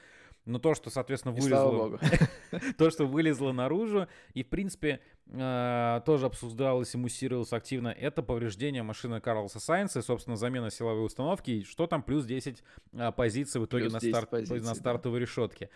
Но 0.48 0.60
то, 0.60 0.74
что, 0.74 0.90
соответственно, 0.90 1.34
вылезло... 1.34 2.00
то, 2.78 2.90
что 2.90 3.06
вылезло 3.06 3.52
наружу, 3.52 4.08
и, 4.34 4.44
в 4.44 4.48
принципе, 4.48 5.02
э, 5.28 6.02
тоже 6.06 6.26
обсуждалось 6.26 6.96
и 6.96 6.98
муссировалось 6.98 7.52
активно, 7.52 7.90
это 7.90 8.24
повреждение 8.24 8.82
машины 8.82 9.20
Карлса 9.20 9.60
Сайнса, 9.60 10.00
и, 10.00 10.02
собственно, 10.02 10.38
замена 10.38 10.72
силовой 10.72 11.06
установки, 11.06 11.52
и 11.52 11.64
что 11.64 11.86
там, 11.86 12.02
плюс 12.02 12.26
10 12.26 12.64
э, 12.94 13.12
позиций 13.12 13.60
в 13.60 13.66
итоге 13.66 13.90
на, 13.90 14.00
старт, 14.00 14.30
позиций, 14.30 14.62
на 14.62 14.74
стартовой 14.74 15.20
решетке. 15.20 15.70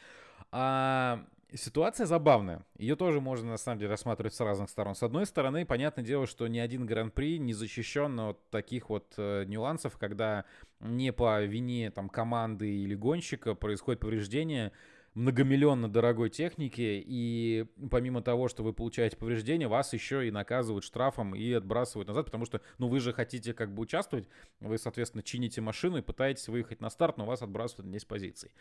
Ситуация 1.54 2.06
забавная. 2.06 2.66
Ее 2.78 2.96
тоже 2.96 3.20
можно, 3.20 3.50
на 3.50 3.58
самом 3.58 3.80
деле, 3.80 3.92
рассматривать 3.92 4.34
с 4.34 4.40
разных 4.40 4.70
сторон. 4.70 4.96
С 4.96 5.04
одной 5.04 5.26
стороны, 5.26 5.66
понятное 5.66 6.04
дело, 6.04 6.26
что 6.26 6.48
ни 6.48 6.60
один 6.60 6.86
гран-при 6.86 7.40
не 7.40 7.54
защищен 7.54 8.18
от 8.22 8.50
таких 8.50 8.90
вот 8.90 9.14
э, 9.18 9.44
нюансов, 9.48 9.98
когда 9.98 10.46
не 10.80 11.12
по 11.12 11.44
вине 11.44 11.92
там, 11.92 12.08
команды 12.08 12.70
или 12.70 12.96
гонщика 12.96 13.54
происходит 13.54 14.00
повреждение 14.00 14.72
многомиллионно 15.14 15.90
дорогой 15.92 16.30
техники, 16.30 17.04
и 17.06 17.66
помимо 17.90 18.22
того, 18.22 18.48
что 18.48 18.64
вы 18.64 18.72
получаете 18.72 19.18
повреждения, 19.18 19.68
вас 19.68 19.92
еще 19.92 20.26
и 20.26 20.32
наказывают 20.32 20.86
штрафом 20.86 21.36
и 21.36 21.52
отбрасывают 21.52 22.08
назад, 22.08 22.28
потому 22.28 22.46
что, 22.46 22.62
ну, 22.78 22.88
вы 22.88 23.02
же 23.02 23.12
хотите 23.12 23.54
как 23.54 23.74
бы 23.74 23.82
участвовать, 23.82 24.30
вы, 24.62 24.78
соответственно, 24.78 25.22
чините 25.22 25.60
машину 25.60 25.98
и 25.98 26.02
пытаетесь 26.02 26.48
выехать 26.48 26.80
на 26.80 26.90
старт, 26.90 27.18
но 27.18 27.26
вас 27.26 27.42
отбрасывают 27.42 27.88
на 27.88 27.92
10 27.92 28.08
позиций. 28.08 28.54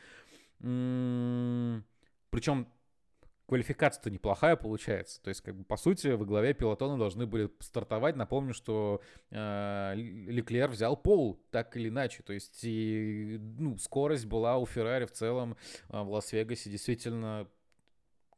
М-м- 0.58 1.84
причем 2.30 2.66
квалификация-то 3.50 4.10
неплохая 4.10 4.54
получается. 4.54 5.20
То 5.20 5.28
есть, 5.28 5.40
как 5.40 5.56
бы, 5.56 5.64
по 5.64 5.76
сути, 5.76 6.06
во 6.06 6.24
главе 6.24 6.54
пилотона 6.54 6.96
должны 6.96 7.26
были 7.26 7.50
стартовать. 7.58 8.14
Напомню, 8.14 8.54
что 8.54 9.02
э, 9.30 9.92
Леклер 9.96 10.68
взял 10.68 10.96
пол, 10.96 11.42
так 11.50 11.76
или 11.76 11.88
иначе. 11.88 12.22
То 12.22 12.32
есть, 12.32 12.60
и, 12.62 13.38
ну, 13.58 13.76
скорость 13.76 14.26
была 14.26 14.56
у 14.56 14.66
Феррари 14.66 15.04
в 15.04 15.10
целом 15.10 15.56
э, 15.88 16.00
в 16.00 16.10
Лас-Вегасе 16.10 16.70
действительно 16.70 17.48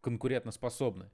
конкурентоспособная. 0.01 1.13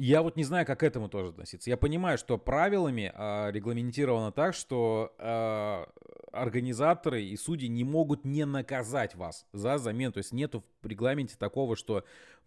Я 0.00 0.22
вот 0.22 0.36
не 0.36 0.44
знаю, 0.44 0.64
как 0.64 0.78
к 0.78 0.82
этому 0.84 1.08
тоже 1.08 1.30
относиться. 1.30 1.68
Я 1.68 1.76
понимаю, 1.76 2.18
что 2.18 2.38
правилами 2.38 3.12
э, 3.12 3.50
регламентировано 3.50 4.30
так, 4.30 4.54
что 4.54 5.12
э, 5.18 5.86
организаторы 6.30 7.24
и 7.24 7.36
судьи 7.36 7.68
не 7.68 7.82
могут 7.82 8.24
не 8.24 8.46
наказать 8.46 9.16
вас 9.16 9.44
за 9.52 9.76
замену. 9.76 10.12
То 10.12 10.18
есть 10.18 10.32
нету 10.32 10.62
в 10.82 10.86
регламенте 10.86 11.34
такого, 11.36 11.74
что 11.74 12.04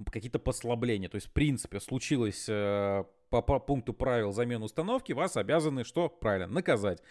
какие-то 0.09 0.39
послабления. 0.39 1.09
То 1.09 1.15
есть, 1.15 1.27
в 1.27 1.33
принципе, 1.33 1.81
случилось 1.81 2.45
э, 2.47 3.03
по, 3.29 3.41
по 3.41 3.59
пункту 3.59 3.91
правил 3.91 4.31
замены 4.31 4.63
установки, 4.63 5.11
вас 5.11 5.35
обязаны 5.35 5.83
что? 5.83 6.07
Правильно, 6.07 6.47
наказать. 6.47 7.03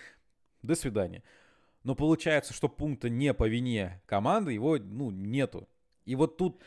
До 0.62 0.74
свидания. 0.74 1.22
Но 1.84 1.94
получается, 1.94 2.54
что 2.54 2.70
пункта 2.70 3.10
не 3.10 3.34
по 3.34 3.46
вине 3.46 4.00
команды, 4.06 4.54
его 4.54 4.78
ну, 4.78 5.10
нету. 5.10 5.68
И 6.06 6.16
вот 6.16 6.38
тут 6.38 6.62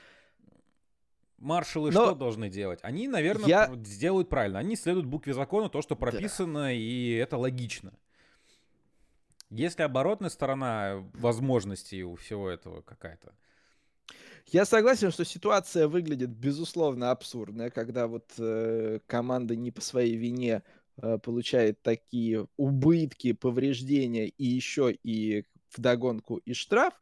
маршалы 1.43 1.91
Но 1.91 2.05
что 2.05 2.15
должны 2.15 2.49
делать? 2.49 2.79
Они, 2.81 3.07
наверное, 3.07 3.47
я... 3.47 3.71
сделают 3.83 4.29
правильно. 4.29 4.59
Они 4.59 4.75
следуют 4.75 5.05
букве 5.05 5.33
закона, 5.33 5.69
то, 5.69 5.81
что 5.81 5.95
прописано, 5.95 6.63
да. 6.63 6.71
и 6.71 7.11
это 7.11 7.37
логично. 7.37 7.93
Если 9.49 9.83
оборотная 9.83 10.31
сторона 10.31 11.03
возможностей 11.13 12.03
у 12.03 12.15
всего 12.15 12.49
этого 12.49 12.81
какая-то? 12.81 13.33
Я 14.47 14.65
согласен, 14.65 15.11
что 15.11 15.23
ситуация 15.25 15.87
выглядит 15.87 16.29
безусловно 16.29 17.11
абсурдная, 17.11 17.69
когда 17.69 18.07
вот 18.07 18.33
э, 18.37 18.99
команда 19.07 19.55
не 19.55 19.71
по 19.71 19.81
своей 19.81 20.15
вине 20.15 20.63
э, 20.97 21.17
получает 21.17 21.81
такие 21.81 22.47
убытки, 22.57 23.33
повреждения 23.33 24.27
и 24.27 24.45
еще 24.45 24.91
и 24.91 25.45
вдогонку 25.75 26.37
и 26.37 26.53
штраф. 26.53 26.93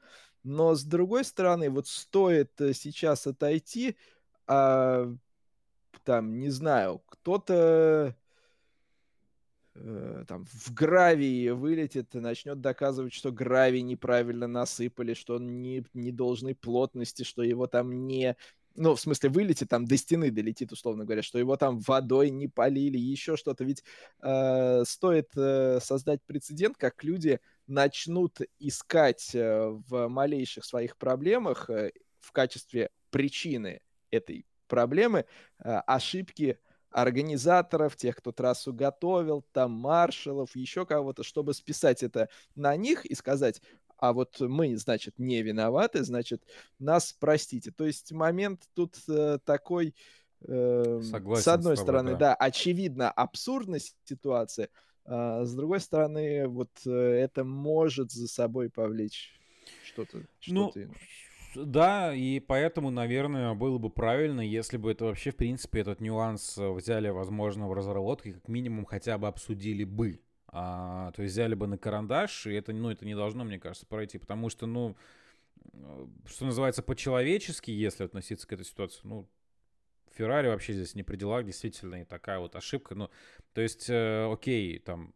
Но 0.44 0.76
с 0.76 0.84
другой 0.84 1.24
стороны, 1.24 1.70
вот 1.70 1.88
стоит 1.88 2.60
э, 2.62 2.74
сейчас 2.74 3.28
отойти, 3.28 3.96
а, 4.48 5.14
там, 6.04 6.40
не 6.40 6.50
знаю, 6.50 7.02
кто-то 7.08 8.16
э, 9.76 10.26
там 10.28 10.46
в 10.46 10.74
гравии 10.74 11.50
вылетит 11.50 12.16
и 12.16 12.20
начнет 12.20 12.62
доказывать, 12.62 13.14
что 13.14 13.32
гравий 13.32 13.82
неправильно 13.82 14.48
насыпали, 14.48 15.14
что 15.14 15.36
он 15.36 15.62
не, 15.62 15.86
не 15.94 16.12
должной 16.12 16.56
плотности, 16.56 17.24
что 17.24 17.44
его 17.44 17.68
там 17.68 18.08
не... 18.08 18.36
Ну, 18.76 18.96
в 18.96 19.02
смысле, 19.02 19.30
вылетит, 19.30 19.68
там 19.68 19.86
до 19.86 19.98
стены 19.98 20.32
долетит, 20.32 20.72
условно 20.72 21.04
говоря, 21.04 21.22
что 21.22 21.38
его 21.38 21.58
там 21.58 21.80
водой 21.80 22.30
не 22.30 22.48
полили, 22.48 22.98
еще 22.98 23.36
что-то. 23.36 23.66
Ведь 23.66 23.84
э, 24.22 24.84
стоит 24.86 25.30
э, 25.36 25.80
создать 25.82 26.22
прецедент, 26.24 26.78
как 26.78 27.04
люди 27.04 27.42
начнут 27.68 28.40
искать 28.60 29.36
э, 29.36 29.78
в 29.90 30.08
малейших 30.08 30.64
своих 30.64 30.96
проблемах 30.96 31.70
э, 31.70 31.92
в 32.22 32.32
качестве 32.32 32.92
причины 33.10 33.82
этой 34.12 34.46
проблемы, 34.68 35.26
э, 35.60 35.82
ошибки 35.88 36.60
организаторов, 36.92 37.96
тех, 37.96 38.18
кто 38.18 38.32
трассу 38.32 38.74
готовил, 38.74 39.46
там 39.54 39.72
маршалов, 39.72 40.56
еще 40.56 40.86
кого-то, 40.86 41.24
чтобы 41.24 41.54
списать 41.54 42.04
это 42.04 42.30
на 42.56 42.76
них 42.76 43.06
и 43.06 43.16
сказать, 43.16 43.62
а 43.98 44.14
вот 44.14 44.40
мы, 44.40 44.76
значит, 44.78 45.20
не 45.20 45.42
виноваты, 45.42 46.04
значит, 46.04 46.44
нас 46.80 47.16
простите. 47.18 47.72
То 47.72 47.86
есть 47.86 48.12
момент 48.12 48.68
тут 48.74 48.98
э, 49.08 49.40
такой, 49.46 49.96
э, 50.42 51.02
Согласен 51.04 51.44
с 51.44 51.48
одной 51.48 51.76
с 51.76 51.80
тобой, 51.80 51.86
стороны, 51.86 52.12
да. 52.12 52.18
да, 52.18 52.36
очевидно, 52.36 53.12
абсурдность 53.12 53.96
ситуации, 54.06 54.70
а 55.06 55.46
с 55.46 55.54
другой 55.54 55.80
стороны, 55.80 56.48
вот 56.48 56.86
это 56.86 57.44
может 57.44 58.12
за 58.12 58.28
собой 58.28 58.70
повлечь 58.70 59.40
что-то. 59.84 60.26
Ну, 60.48 60.72
что 60.72 60.88
да, 61.56 62.14
и 62.14 62.40
поэтому, 62.40 62.90
наверное, 62.92 63.54
было 63.54 63.78
бы 63.78 63.90
правильно, 63.90 64.42
если 64.42 64.78
бы 64.78 64.92
это 64.92 65.06
вообще, 65.06 65.32
в 65.32 65.36
принципе, 65.36 65.82
этот 65.82 66.00
нюанс 66.00 66.58
э, 66.58 66.70
взяли, 66.70 67.10
возможно, 67.10 67.68
в 67.68 67.74
разработке, 67.74 68.34
как 68.34 68.48
минимум 68.48 68.86
хотя 68.86 69.18
бы 69.18 69.28
обсудили 69.28 69.84
бы. 69.84 70.22
А, 70.48 71.12
то 71.12 71.22
есть 71.22 71.34
взяли 71.34 71.56
бы 71.56 71.68
на 71.68 71.78
карандаш, 71.78 72.48
и 72.48 72.54
это, 72.54 72.74
ну, 72.74 72.90
это 72.90 73.06
не 73.06 73.16
должно, 73.16 73.44
мне 73.44 73.60
кажется, 73.60 73.86
пройти, 73.86 74.18
потому 74.18 74.50
что, 74.50 74.66
ну, 74.66 74.96
э, 75.74 76.08
что 76.26 76.46
называется, 76.46 76.84
по-человечески, 76.84 77.72
если 77.72 78.04
относиться 78.04 78.48
к 78.48 78.54
этой 78.54 78.66
ситуации, 78.66 79.02
ну, 79.04 79.30
Феррари 80.14 80.48
вообще 80.48 80.74
здесь 80.74 80.96
не 80.96 81.04
при 81.04 81.16
делах, 81.16 81.46
действительно, 81.46 82.02
и 82.02 82.06
такая 82.06 82.40
вот 82.40 82.56
ошибка. 82.56 82.96
Ну, 82.96 83.10
то 83.54 83.62
есть, 83.62 83.90
э, 83.90 84.32
окей, 84.32 84.80
там, 84.80 85.14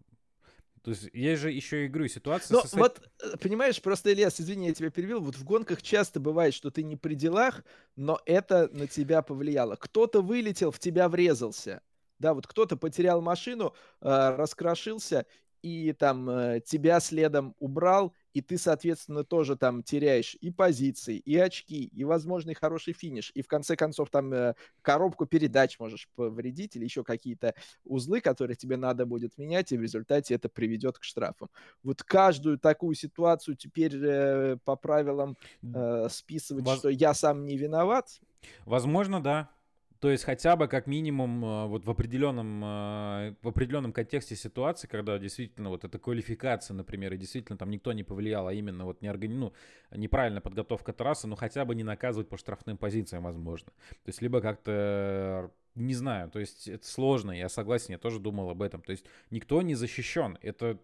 то 0.86 0.92
есть 0.92 1.10
есть 1.14 1.42
же 1.42 1.50
еще 1.50 1.84
и 1.84 1.88
игру 1.88 2.08
ситуация. 2.08 2.54
Но 2.54 2.62
со... 2.62 2.78
вот, 2.78 3.02
э, 3.24 3.38
понимаешь, 3.42 3.82
просто, 3.82 4.14
Ильяс, 4.14 4.40
извини, 4.40 4.68
я 4.68 4.74
тебя 4.76 4.92
перевел. 4.92 5.20
Вот 5.20 5.36
в 5.36 5.44
гонках 5.44 5.82
часто 5.82 6.20
бывает, 6.20 6.54
что 6.54 6.70
ты 6.70 6.84
не 6.84 6.96
при 6.96 7.16
делах, 7.16 7.64
но 7.96 8.22
это 8.28 8.70
на 8.72 8.86
тебя 8.86 9.24
повлияло. 9.24 9.78
Кто-то 9.78 10.22
вылетел, 10.22 10.70
в 10.70 10.78
тебя 10.78 11.10
врезался. 11.10 11.82
Да, 12.20 12.36
вот 12.36 12.46
кто-то 12.46 12.78
потерял 12.78 13.20
машину, 13.20 13.74
э, 14.00 14.36
раскрошился, 14.38 15.26
и 15.64 15.92
там 15.92 16.30
э, 16.30 16.62
тебя 16.64 17.00
следом 17.00 17.56
убрал, 17.58 18.14
и 18.36 18.42
ты, 18.42 18.58
соответственно, 18.58 19.24
тоже 19.24 19.56
там 19.56 19.82
теряешь 19.82 20.36
и 20.42 20.52
позиции, 20.52 21.18
и 21.18 21.38
очки, 21.38 21.86
и 21.86 22.04
возможный 22.04 22.54
хороший 22.54 22.92
финиш, 22.92 23.32
и 23.34 23.42
в 23.42 23.48
конце 23.48 23.78
концов 23.78 24.10
там 24.10 24.34
э, 24.34 24.56
коробку 24.82 25.26
передач 25.26 25.80
можешь 25.80 26.10
повредить 26.16 26.76
или 26.76 26.84
еще 26.84 27.06
какие-то 27.06 27.56
узлы, 27.86 28.20
которые 28.20 28.58
тебе 28.58 28.76
надо 28.76 29.06
будет 29.06 29.38
менять, 29.38 29.72
и 29.72 29.78
в 29.78 29.82
результате 29.82 30.36
это 30.36 30.50
приведет 30.50 31.00
к 31.00 31.04
штрафам. 31.06 31.50
Вот 31.82 32.04
каждую 32.04 32.60
такую 32.60 32.96
ситуацию 32.96 33.56
теперь 33.56 33.96
э, 33.96 34.58
по 34.66 34.76
правилам 34.76 35.38
э, 35.64 36.10
списывать, 36.10 36.66
Воз... 36.66 36.80
что 36.80 36.90
я 36.90 37.14
сам 37.14 37.46
не 37.46 37.56
виноват. 37.56 38.20
Возможно, 38.66 39.24
да. 39.24 39.50
То 40.00 40.10
есть 40.12 40.24
хотя 40.24 40.56
бы 40.56 40.68
как 40.68 40.88
минимум 40.88 41.44
э, 41.44 41.68
вот 41.68 41.86
в 41.86 41.90
определенном, 41.90 42.64
э, 42.64 43.36
в 43.42 43.48
определенном 43.48 43.94
контексте 43.94 44.36
ситуации, 44.36 44.88
когда 44.88 45.18
действительно 45.18 45.70
вот 45.70 45.84
эта 45.86 45.98
квалификация, 45.98 46.76
например, 46.76 47.14
и 47.14 47.18
действительно 47.18 47.58
там 47.58 47.70
никто 47.70 47.94
не 47.94 48.04
повлиял, 48.04 48.48
а 48.48 48.54
именно 48.54 48.86
вот 48.86 49.02
не 49.02 49.10
органи... 49.10 49.34
ну, 49.34 49.54
неправильная 49.92 50.42
подготовка 50.42 50.94
трассы, 50.94 51.28
ну 51.28 51.36
хотя 51.36 51.66
бы 51.66 51.76
не 51.76 51.84
наказывать 51.84 52.30
по 52.30 52.38
штрафным 52.38 52.78
позициям, 52.78 53.24
возможно. 53.24 53.72
То 54.04 54.10
есть 54.10 54.22
либо 54.22 54.42
как-то 54.42 55.52
не 55.76 55.94
знаю, 55.94 56.30
то 56.30 56.40
есть 56.40 56.68
это 56.68 56.86
сложно, 56.88 57.32
я 57.32 57.50
согласен, 57.50 57.94
я 57.94 57.98
тоже 57.98 58.20
думал 58.20 58.50
об 58.50 58.62
этом. 58.62 58.82
То 58.82 58.92
есть 58.92 59.06
никто 59.30 59.62
не 59.62 59.76
защищен. 59.76 60.38
Это 60.42 60.80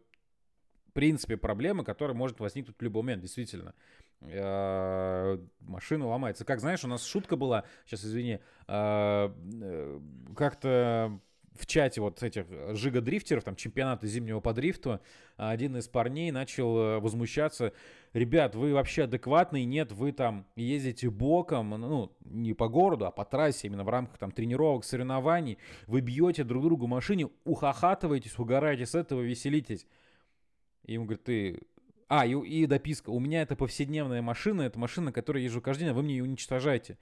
в 0.92 0.94
принципе, 0.94 1.38
проблема, 1.38 1.86
которая 1.86 2.18
может 2.18 2.42
возникнуть 2.42 2.76
в 2.78 2.82
любой 2.82 3.04
момент, 3.04 3.22
действительно. 3.22 3.74
Э, 4.24 5.38
машина 5.60 6.08
ломается. 6.08 6.46
Как, 6.46 6.60
знаешь, 6.60 6.84
у 6.84 6.88
нас 6.88 7.04
шутка 7.04 7.36
была, 7.36 7.64
сейчас 7.86 8.06
извини, 8.06 8.40
э, 8.68 9.30
э, 9.62 10.00
как-то 10.36 11.20
в 11.54 11.66
чате 11.66 12.00
вот 12.02 12.24
этих 12.24 12.46
жига-дрифтеров, 12.76 13.44
там, 13.44 13.56
чемпионата 13.56 14.08
зимнего 14.08 14.40
по 14.40 14.54
дрифту, 14.54 15.02
один 15.36 15.76
из 15.76 15.88
парней 15.90 16.32
начал 16.32 17.02
возмущаться. 17.02 17.74
Ребят, 18.14 18.56
вы 18.56 18.74
вообще 18.74 19.04
адекватные? 19.04 19.66
Нет, 19.66 19.92
вы 19.92 20.14
там 20.14 20.48
ездите 20.56 21.10
боком, 21.10 21.72
ну, 21.72 22.16
не 22.22 22.54
по 22.54 22.70
городу, 22.70 23.06
а 23.06 23.12
по 23.12 23.26
трассе, 23.26 23.68
именно 23.68 23.84
в 23.84 23.90
рамках 23.90 24.18
там 24.18 24.32
тренировок, 24.32 24.86
соревнований. 24.86 25.58
Вы 25.88 26.00
бьете 26.00 26.46
друг 26.46 26.64
другу 26.64 26.88
машине, 26.88 27.30
ухахатываетесь, 27.44 28.40
угораете 28.40 28.86
с 28.86 28.96
этого, 28.96 29.20
веселитесь. 29.20 29.86
И 30.86 30.94
ему 30.94 31.04
говорит, 31.04 31.26
ты... 31.26 31.60
А, 32.14 32.26
и, 32.26 32.34
и 32.34 32.66
дописка. 32.66 33.10
У 33.10 33.22
меня 33.22 33.42
это 33.42 33.56
повседневная 33.56 34.22
машина, 34.22 34.64
это 34.64 34.78
машина, 34.78 35.14
которой 35.14 35.44
езжу 35.44 35.62
каждый 35.62 35.84
день, 35.84 35.92
а 35.92 35.94
вы 35.94 36.04
мне 36.04 36.18
ее 36.18 36.24
уничтожаете. 36.24 36.98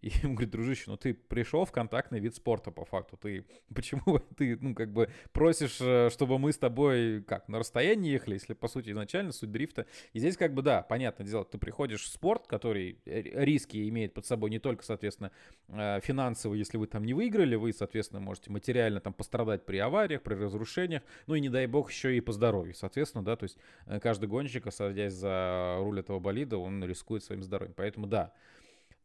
И 0.00 0.08
ему 0.22 0.34
говорит, 0.34 0.50
дружище, 0.50 0.84
ну 0.86 0.96
ты 0.96 1.14
пришел 1.14 1.64
в 1.64 1.72
контактный 1.72 2.20
вид 2.20 2.34
спорта 2.34 2.70
по 2.70 2.84
факту. 2.84 3.16
Ты 3.16 3.44
почему 3.74 4.18
ты, 4.36 4.56
ну, 4.60 4.74
как 4.74 4.92
бы 4.92 5.08
просишь, 5.32 5.78
э, 5.80 6.10
чтобы 6.10 6.38
мы 6.38 6.52
с 6.52 6.58
тобой 6.58 7.22
как, 7.22 7.48
на 7.48 7.58
расстоянии 7.58 8.12
ехали, 8.12 8.34
если, 8.34 8.54
по 8.54 8.68
сути, 8.68 8.90
изначально 8.90 9.32
суть 9.32 9.50
дрифта. 9.50 9.86
И 10.12 10.18
здесь, 10.18 10.36
как 10.36 10.54
бы, 10.54 10.62
да, 10.62 10.82
понятное 10.82 11.26
дело, 11.26 11.44
ты 11.44 11.58
приходишь 11.58 12.02
в 12.02 12.08
спорт, 12.08 12.46
который 12.46 12.98
риски 13.04 13.88
имеет 13.88 14.14
под 14.14 14.26
собой 14.26 14.50
не 14.50 14.58
только, 14.58 14.84
соответственно, 14.84 15.30
э, 15.68 16.00
финансовые, 16.02 16.58
если 16.58 16.76
вы 16.76 16.86
там 16.86 17.04
не 17.04 17.14
выиграли, 17.14 17.54
вы, 17.56 17.72
соответственно, 17.72 18.20
можете 18.20 18.50
материально 18.50 19.00
там 19.00 19.12
пострадать 19.12 19.64
при 19.64 19.78
авариях, 19.78 20.22
при 20.22 20.34
разрушениях, 20.34 21.02
ну 21.26 21.34
и, 21.34 21.40
не 21.40 21.48
дай 21.48 21.66
бог, 21.66 21.90
еще 21.90 22.16
и 22.16 22.20
по 22.20 22.32
здоровью, 22.32 22.74
соответственно, 22.74 23.24
да, 23.24 23.36
то 23.36 23.44
есть 23.44 23.56
э, 23.86 24.00
каждый 24.00 24.28
гонщик, 24.28 24.64
садясь 24.70 25.12
за 25.12 25.76
руль 25.78 26.00
этого 26.00 26.20
болида, 26.20 26.58
он 26.58 26.84
рискует 26.84 27.24
своим 27.24 27.42
здоровьем. 27.42 27.74
Поэтому, 27.76 28.06
да, 28.06 28.32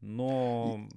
но... 0.02 0.88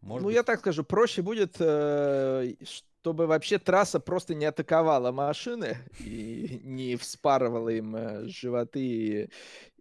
Может 0.00 0.22
ну, 0.22 0.28
быть... 0.28 0.36
я 0.36 0.42
так 0.42 0.60
скажу, 0.60 0.84
проще 0.84 1.22
будет, 1.22 1.56
э, 1.58 2.54
чтобы 3.00 3.26
вообще 3.26 3.58
трасса 3.58 4.00
просто 4.00 4.34
не 4.34 4.44
атаковала 4.44 5.10
машины 5.12 5.78
и 6.00 6.60
не 6.62 6.96
вспарывала 6.96 7.68
им 7.68 7.96
э, 7.96 8.28
животы 8.28 9.30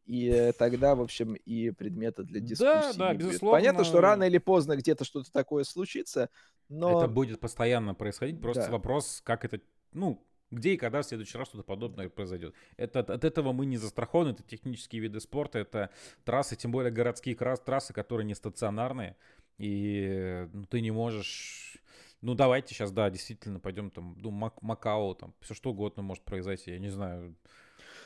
и 0.06 0.54
тогда, 0.58 0.96
в 0.96 1.02
общем, 1.02 1.34
и 1.34 1.72
предметы 1.72 2.24
для 2.24 2.40
дискуссии. 2.40 2.62
Да, 2.64 2.94
да, 2.94 3.14
безусловно. 3.14 3.60
Понятно, 3.60 3.84
что 3.84 4.00
рано 4.00 4.24
или 4.24 4.38
поздно 4.38 4.78
где-то 4.78 5.04
что-то 5.04 5.32
такое 5.32 5.66
случится, 5.66 6.30
но... 6.70 7.00
Это 7.00 7.12
будет 7.12 7.40
постоянно 7.42 7.94
происходить, 7.94 8.42
просто 8.42 8.66
да. 8.66 8.72
вопрос, 8.72 9.22
как 9.24 9.44
это, 9.44 9.60
ну, 9.92 10.26
где 10.52 10.74
и 10.74 10.78
когда 10.78 11.02
в 11.02 11.06
следующий 11.06 11.38
раз 11.38 11.50
что-то 11.50 11.64
подобное 11.64 12.10
произойдет. 12.10 12.54
Это, 12.78 13.00
от 13.00 13.24
этого 13.24 13.52
мы 13.52 13.66
не 13.66 13.78
застрахованы, 13.78 14.30
это 14.30 14.44
технические 14.44 15.02
виды 15.02 15.20
спорта, 15.20 15.60
это 15.60 15.90
трассы, 16.24 16.56
тем 16.56 16.72
более 16.72 16.92
городские 16.92 17.36
трассы, 17.36 17.94
которые 17.94 18.26
не 18.26 18.36
стационарные, 18.36 19.16
и 19.58 20.48
ну, 20.54 20.66
ты 20.66 20.82
не 20.82 20.92
можешь... 20.92 21.78
Ну, 22.22 22.34
давайте 22.34 22.74
сейчас, 22.74 22.92
да, 22.92 23.10
действительно, 23.10 23.60
пойдем 23.60 23.92
там, 23.92 24.18
ну, 24.20 24.32
Мак 24.32 24.62
Макао, 24.62 25.14
там, 25.14 25.36
все 25.40 25.54
что 25.54 25.70
угодно 25.70 26.02
может 26.02 26.24
произойти, 26.24 26.72
я 26.72 26.80
не 26.80 26.90
знаю. 26.90 27.36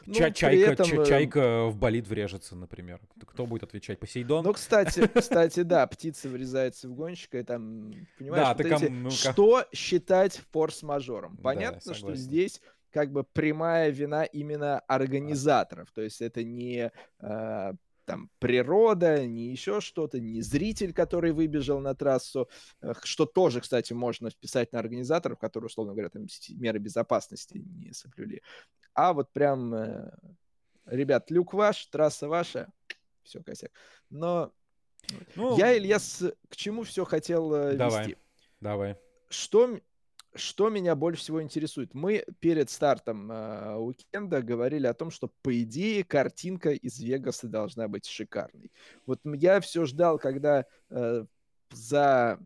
Ну, 0.06 0.14
Ча 0.14 0.32
чайка, 0.32 0.72
этом... 0.72 0.86
ча 0.88 1.06
чайка 1.06 1.66
в 1.68 1.78
болид 1.78 2.08
врежется, 2.08 2.56
например. 2.56 3.00
Кто 3.28 3.46
будет 3.46 3.64
отвечать? 3.64 4.00
Посейдон? 4.00 4.44
Ну, 4.44 4.54
кстати, 4.54 5.08
кстати, 5.16 5.62
да, 5.62 5.86
птица 5.88 6.30
врезается 6.30 6.90
в 6.90 6.94
гонщика, 6.94 7.40
и 7.40 7.44
там, 7.44 7.94
понимаешь, 8.18 8.48
да, 8.48 8.54
вот 8.54 8.66
эти, 8.66 8.90
ну, 8.90 9.12
что 9.12 9.66
считать 9.74 10.42
форс-мажором? 10.52 11.38
Понятно, 11.38 11.82
да, 11.86 11.94
что 11.94 12.16
здесь 12.16 12.62
как 12.92 13.12
бы 13.12 13.24
прямая 13.24 13.90
вина 13.90 14.24
именно 14.26 14.80
организаторов. 14.82 15.92
То 15.92 16.02
есть 16.02 16.22
это 16.22 16.44
не 16.44 16.92
э, 17.22 17.74
там 18.06 18.30
природа, 18.40 19.26
не 19.26 19.52
еще 19.52 19.80
что-то, 19.80 20.20
не 20.20 20.42
зритель, 20.42 20.94
который 20.94 21.32
выбежал 21.32 21.80
на 21.80 21.96
трассу, 21.96 22.50
что 23.04 23.26
тоже, 23.26 23.62
кстати, 23.62 23.94
можно 23.94 24.30
вписать 24.30 24.74
на 24.74 24.80
организаторов, 24.80 25.40
которые, 25.40 25.68
условно 25.68 25.94
говоря, 25.94 26.10
там 26.10 26.26
меры 26.50 26.80
безопасности 26.80 27.58
не 27.58 27.94
соблюли. 27.94 28.42
А 28.93 29.13
вот 29.13 29.32
прям, 29.32 29.73
э, 29.73 30.12
ребят, 30.86 31.32
люк 31.32 31.54
ваш, 31.54 31.86
трасса 31.88 32.27
ваша, 32.27 32.67
все, 33.23 33.41
косяк. 33.43 33.71
Но 34.10 34.51
ну, 35.36 35.58
я, 35.58 35.77
Ильяс, 35.77 36.23
к 36.49 36.56
чему 36.56 36.84
все 36.84 37.06
хотел 37.06 37.54
э, 37.54 37.75
давай, 37.75 38.08
вести? 38.08 38.17
Давай. 38.60 38.97
Что, 39.30 39.80
что 40.36 40.69
меня 40.69 40.95
больше 40.95 41.21
всего 41.21 41.41
интересует? 41.41 41.93
Мы 41.93 42.25
перед 42.39 42.69
стартом 42.69 43.32
э, 43.32 43.75
уикенда 43.75 44.41
говорили 44.41 44.88
о 44.88 44.93
том, 44.93 45.12
что, 45.12 45.30
по 45.41 45.62
идее, 45.62 46.04
картинка 46.04 46.71
из 46.71 46.99
Вегаса 46.99 47.47
должна 47.47 47.88
быть 47.88 48.06
шикарной. 48.06 48.71
Вот 49.06 49.19
я 49.23 49.60
все 49.62 49.86
ждал, 49.86 50.19
когда 50.19 50.65
э, 50.89 51.25
за 51.71 52.39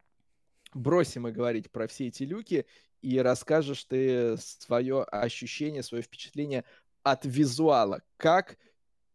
бросим 0.73 1.23
мы 1.23 1.31
говорить 1.31 1.71
про 1.71 1.87
все 1.87 2.07
эти 2.07 2.23
люки, 2.23 2.65
и 3.05 3.19
расскажешь 3.19 3.83
ты 3.83 4.35
свое 4.37 5.03
ощущение, 5.03 5.83
свое 5.83 6.01
впечатление 6.01 6.63
от 7.03 7.23
визуала. 7.23 8.01
Как 8.17 8.57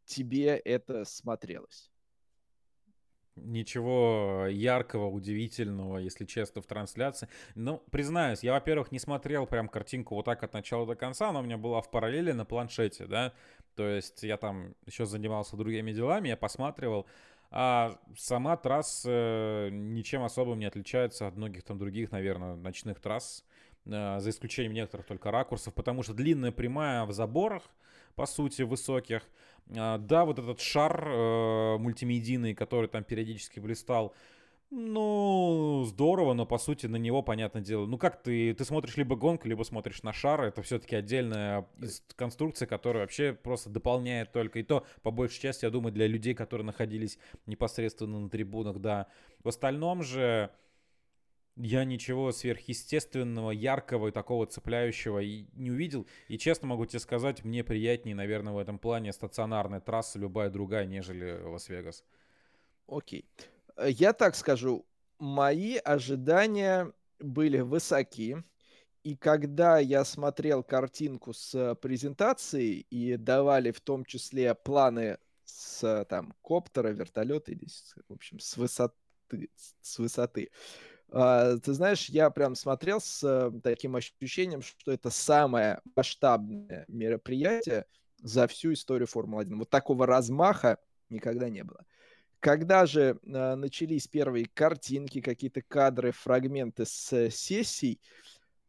тебе 0.05 0.57
это 0.57 1.05
смотрелось? 1.05 1.91
Ничего 3.35 4.47
яркого, 4.49 5.09
удивительного, 5.09 5.99
если 5.99 6.25
честно, 6.25 6.63
в 6.63 6.67
трансляции. 6.67 7.29
Ну, 7.57 7.83
признаюсь, 7.91 8.45
я, 8.45 8.53
во-первых, 8.53 8.93
не 8.93 9.01
смотрел 9.01 9.47
прям 9.47 9.69
картинку 9.69 10.15
вот 10.15 10.25
так 10.25 10.45
от 10.45 10.53
начала 10.53 10.87
до 10.87 10.95
конца, 10.95 11.31
она 11.31 11.41
у 11.41 11.43
меня 11.43 11.59
была 11.59 11.81
в 11.81 11.91
параллели 11.91 12.31
на 12.31 12.45
планшете, 12.45 13.07
да, 13.07 13.33
то 13.75 13.89
есть 13.89 14.23
я 14.23 14.37
там 14.37 14.77
еще 14.87 15.05
занимался 15.05 15.57
другими 15.57 15.91
делами, 15.93 16.29
я 16.29 16.37
посматривал, 16.37 17.07
а 17.51 17.99
сама 18.17 18.57
трасса 18.57 19.69
ничем 19.73 20.23
особым 20.23 20.61
не 20.61 20.67
отличается 20.67 21.27
от 21.27 21.37
многих 21.37 21.65
там 21.65 21.79
других, 21.79 22.13
наверное, 22.13 22.55
ночных 22.55 23.01
трасс. 23.01 23.45
Э, 23.87 24.21
за 24.21 24.31
исключением 24.31 24.75
некоторых 24.75 25.07
только 25.07 25.31
ракурсов, 25.31 25.75
потому 25.75 26.03
что 26.03 26.15
длинная 26.15 26.53
прямая 26.53 27.05
в 27.05 27.13
заборах, 27.13 27.63
по 28.15 28.27
сути, 28.27 28.63
высоких. 28.63 29.23
Э, 29.69 29.99
да, 29.99 30.25
вот 30.25 30.39
этот 30.39 30.61
шар 30.61 31.09
э, 31.09 31.79
мультимедийный, 31.79 32.55
который 32.55 32.89
там 32.89 33.05
периодически 33.05 33.61
блистал, 33.61 34.15
ну, 34.73 35.83
здорово, 35.89 36.33
но 36.33 36.47
по 36.47 36.57
сути 36.57 36.87
на 36.87 36.95
него, 36.95 37.23
понятное 37.23 37.61
дело, 37.61 37.87
ну 37.87 37.99
как 37.99 38.23
ты, 38.23 38.55
ты 38.55 38.65
смотришь 38.65 38.97
либо 38.97 39.17
гонку, 39.17 39.49
либо 39.49 39.65
смотришь 39.65 40.05
на 40.05 40.13
шар, 40.13 40.43
это 40.43 40.63
все-таки 40.63 40.95
отдельная 40.95 41.67
конструкция, 42.15 42.67
которая 42.67 43.03
вообще 43.03 43.33
просто 43.33 43.69
дополняет 43.69 44.31
только, 44.31 44.61
и 44.61 44.63
то, 44.63 44.87
по 45.03 45.11
большей 45.11 45.41
части, 45.41 45.65
я 45.65 45.73
думаю, 45.73 45.93
для 45.93 46.07
людей, 46.07 46.35
которые 46.35 46.65
находились 46.65 47.19
непосредственно 47.47 48.21
на 48.21 48.31
трибунах, 48.31 48.79
да. 48.79 49.09
В 49.43 49.49
остальном 49.49 50.05
же, 50.05 50.51
я 51.57 51.85
ничего 51.85 52.33
сверхъестественного, 52.33 53.51
яркого 53.51 54.09
и 54.09 54.13
такого 54.13 54.47
цепляющего 54.47 55.19
и 55.21 55.47
не 55.53 55.71
увидел. 55.71 56.07
И 56.29 56.39
честно 56.39 56.69
могу 56.69 56.87
тебе 56.87 57.01
сказать, 57.01 57.45
мне 57.45 57.65
приятнее, 57.65 58.15
наверное, 58.15 58.53
в 58.53 58.59
этом 58.59 58.79
плане 58.79 59.13
стационарная 59.13 59.81
трасса, 59.81 60.19
любая 60.19 60.51
другая, 60.51 60.87
нежели 60.87 61.43
Лас-Вегас. 61.43 62.05
Окей. 62.87 63.25
Я 63.77 64.13
так 64.13 64.35
скажу, 64.35 64.87
мои 65.19 65.77
ожидания 65.77 66.93
были 67.19 67.61
высоки. 67.61 68.37
И 69.03 69.17
когда 69.17 69.79
я 69.79 70.05
смотрел 70.05 70.63
картинку 70.63 71.33
с 71.33 71.75
презентацией 71.77 72.87
и 72.91 73.17
давали 73.17 73.71
в 73.71 73.81
том 73.81 74.05
числе 74.05 74.55
планы 74.55 75.19
с 75.45 76.05
там 76.09 76.35
коптера, 76.43 76.89
вертолета 76.89 77.53
или, 77.53 77.67
в 78.09 78.13
общем, 78.13 78.39
с 78.39 78.57
высоты, 78.57 79.51
с 79.81 79.99
высоты, 79.99 80.51
ты 81.11 81.73
знаешь, 81.73 82.09
я 82.09 82.31
прям 82.31 82.55
смотрел 82.55 83.01
с 83.01 83.23
э, 83.25 83.51
таким 83.63 83.97
ощущением, 83.97 84.63
что 84.63 84.93
это 84.93 85.11
самое 85.11 85.81
масштабное 85.97 86.85
мероприятие 86.89 87.87
за 88.23 88.47
всю 88.47 88.73
историю 88.73 89.09
Формулы-1. 89.09 89.57
Вот 89.57 89.71
такого 89.71 90.07
размаха 90.07 90.79
никогда 91.09 91.49
не 91.49 91.65
было. 91.65 91.85
Когда 92.39 92.87
же 92.87 93.19
э, 93.23 93.55
начались 93.55 94.07
первые 94.07 94.47
картинки, 94.47 95.21
какие-то 95.21 95.63
кадры, 95.63 96.13
фрагменты 96.13 96.87
с 96.87 97.31
сессий, 97.31 98.01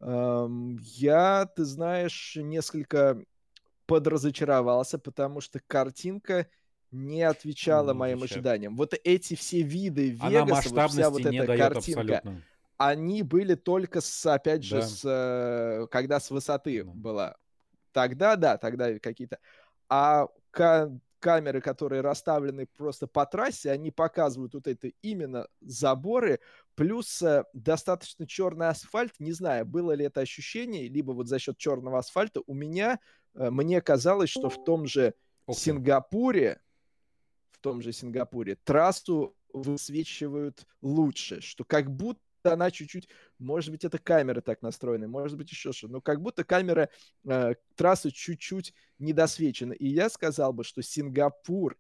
я, 0.04 1.48
ты 1.56 1.64
знаешь, 1.64 2.36
несколько 2.36 3.24
подразочаровался, 3.86 4.98
потому 4.98 5.42
что 5.42 5.60
картинка 5.68 6.48
не 6.92 7.24
отвечала 7.24 7.94
не 7.94 7.98
моим 7.98 8.18
отвечает. 8.18 8.38
ожиданиям. 8.38 8.76
Вот 8.76 8.94
эти 9.04 9.36
все 9.36 9.62
виды 9.62 10.10
Вегаса, 10.10 10.70
вот 10.70 10.92
вся 10.92 11.10
вот 11.10 11.26
эта 11.26 11.58
картинка, 11.58 12.18
абсолютно. 12.18 12.44
они 12.78 13.24
были 13.24 13.56
только 13.56 14.02
с, 14.02 14.26
опять 14.26 14.64
же, 14.64 14.78
да. 14.78 14.82
с, 14.82 15.02
э, 15.06 15.88
когда 15.90 16.20
с 16.20 16.30
высоты 16.30 16.84
да. 16.84 16.92
была. 16.94 17.36
Тогда, 17.92 18.36
да, 18.36 18.58
тогда 18.58 19.00
какие-то... 19.00 19.40
А 19.90 20.28
камеры, 21.22 21.62
которые 21.62 22.02
расставлены 22.02 22.66
просто 22.66 23.08
по 23.08 23.26
трассе, 23.26 23.72
они 23.72 23.92
показывают 23.92 24.54
вот 24.54 24.68
это 24.68 24.92
именно 25.02 25.48
заборы, 25.62 26.40
плюс 26.76 27.22
э, 27.22 27.46
достаточно 27.54 28.28
черный 28.28 28.70
асфальт. 28.70 29.14
Не 29.20 29.32
знаю, 29.32 29.66
было 29.66 29.94
ли 29.94 30.06
это 30.06 30.22
ощущение, 30.22 30.90
либо 30.90 31.12
вот 31.12 31.28
за 31.28 31.40
счет 31.40 31.58
черного 31.58 32.00
асфальта 32.00 32.42
у 32.48 32.54
меня, 32.54 33.00
э, 33.36 33.50
мне 33.50 33.82
казалось, 33.82 34.30
что 34.30 34.50
в 34.50 34.64
том 34.66 34.88
же 34.88 35.14
Сингапуре 35.50 36.60
том 37.62 37.82
же 37.82 37.92
Сингапуре, 37.92 38.56
трассу 38.64 39.36
высвечивают 39.54 40.66
лучше, 40.82 41.42
что 41.42 41.64
как 41.64 41.92
будто 41.92 42.20
она 42.44 42.72
чуть-чуть, 42.72 43.08
может 43.40 43.72
быть, 43.72 43.86
это 43.86 44.00
камера 44.00 44.42
так 44.42 44.62
настроена, 44.62 45.08
может 45.08 45.38
быть, 45.38 45.52
еще 45.52 45.72
что 45.74 45.88
но 45.88 46.02
как 46.02 46.22
будто 46.22 46.44
камера 46.44 46.90
э, 47.28 47.54
трассы 47.76 48.10
чуть-чуть 48.10 48.74
недосвечена. 49.00 49.74
И 49.74 49.88
я 49.88 50.10
сказал 50.10 50.54
бы, 50.54 50.64
что 50.64 50.82
Сингапур 50.82 51.78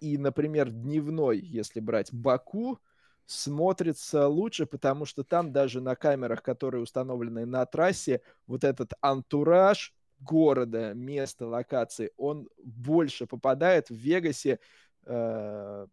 и, 0.00 0.18
например, 0.18 0.70
дневной, 0.70 1.38
если 1.38 1.80
брать 1.80 2.12
Баку, 2.12 2.78
смотрится 3.26 4.26
лучше, 4.26 4.66
потому 4.66 5.04
что 5.04 5.22
там 5.22 5.52
даже 5.52 5.80
на 5.80 5.96
камерах, 5.96 6.42
которые 6.42 6.82
установлены 6.82 7.44
на 7.46 7.64
трассе, 7.66 8.22
вот 8.46 8.64
этот 8.64 8.92
антураж 9.00 9.94
города, 10.20 10.94
места, 10.94 11.46
локации, 11.46 12.10
он 12.16 12.48
больше 12.64 13.26
попадает 13.26 13.90
в 13.90 13.94
Вегасе 13.94 14.60
Э, 15.08 15.86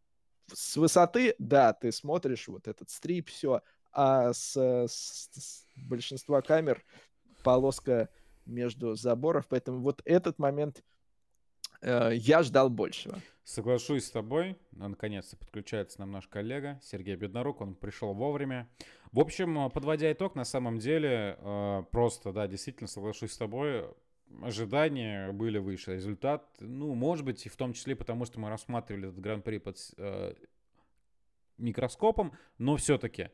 с 0.53 0.75
высоты, 0.75 1.35
да, 1.39 1.73
ты 1.73 1.91
смотришь 1.91 2.47
вот 2.47 2.67
этот 2.67 2.89
стрип, 2.89 3.29
все, 3.29 3.61
а 3.91 4.33
с, 4.33 4.55
с, 4.55 5.29
с 5.33 5.65
большинства 5.75 6.41
камер 6.41 6.83
полоска 7.43 8.09
между 8.45 8.95
заборов, 8.95 9.47
поэтому 9.47 9.79
вот 9.79 10.01
этот 10.05 10.37
момент 10.37 10.83
э, 11.81 12.11
я 12.13 12.43
ждал 12.43 12.69
большего. 12.69 13.19
Соглашусь 13.43 14.05
с 14.05 14.11
тобой. 14.11 14.57
Наконец-то 14.71 15.37
подключается 15.37 15.99
нам 15.99 16.11
наш 16.11 16.27
коллега 16.27 16.79
Сергей 16.83 17.15
Беднорук. 17.15 17.61
Он 17.61 17.75
пришел 17.75 18.13
вовремя. 18.13 18.67
В 19.11 19.19
общем, 19.19 19.69
подводя 19.71 20.11
итог, 20.11 20.35
на 20.35 20.45
самом 20.45 20.79
деле, 20.79 21.37
э, 21.39 21.83
просто, 21.91 22.33
да, 22.33 22.47
действительно 22.47 22.87
соглашусь 22.87 23.31
с 23.31 23.37
тобой. 23.37 23.85
Ожидания 24.41 25.31
были 25.31 25.57
выше. 25.57 25.95
Результат, 25.95 26.47
ну, 26.59 26.93
может 26.93 27.25
быть, 27.25 27.45
и 27.45 27.49
в 27.49 27.55
том 27.55 27.73
числе 27.73 27.95
потому, 27.95 28.25
что 28.25 28.39
мы 28.39 28.49
рассматривали 28.49 29.07
этот 29.09 29.19
гран-при 29.19 29.59
под 29.59 29.77
э, 29.97 30.33
микроскопом, 31.57 32.33
но 32.57 32.75
все-таки, 32.77 33.29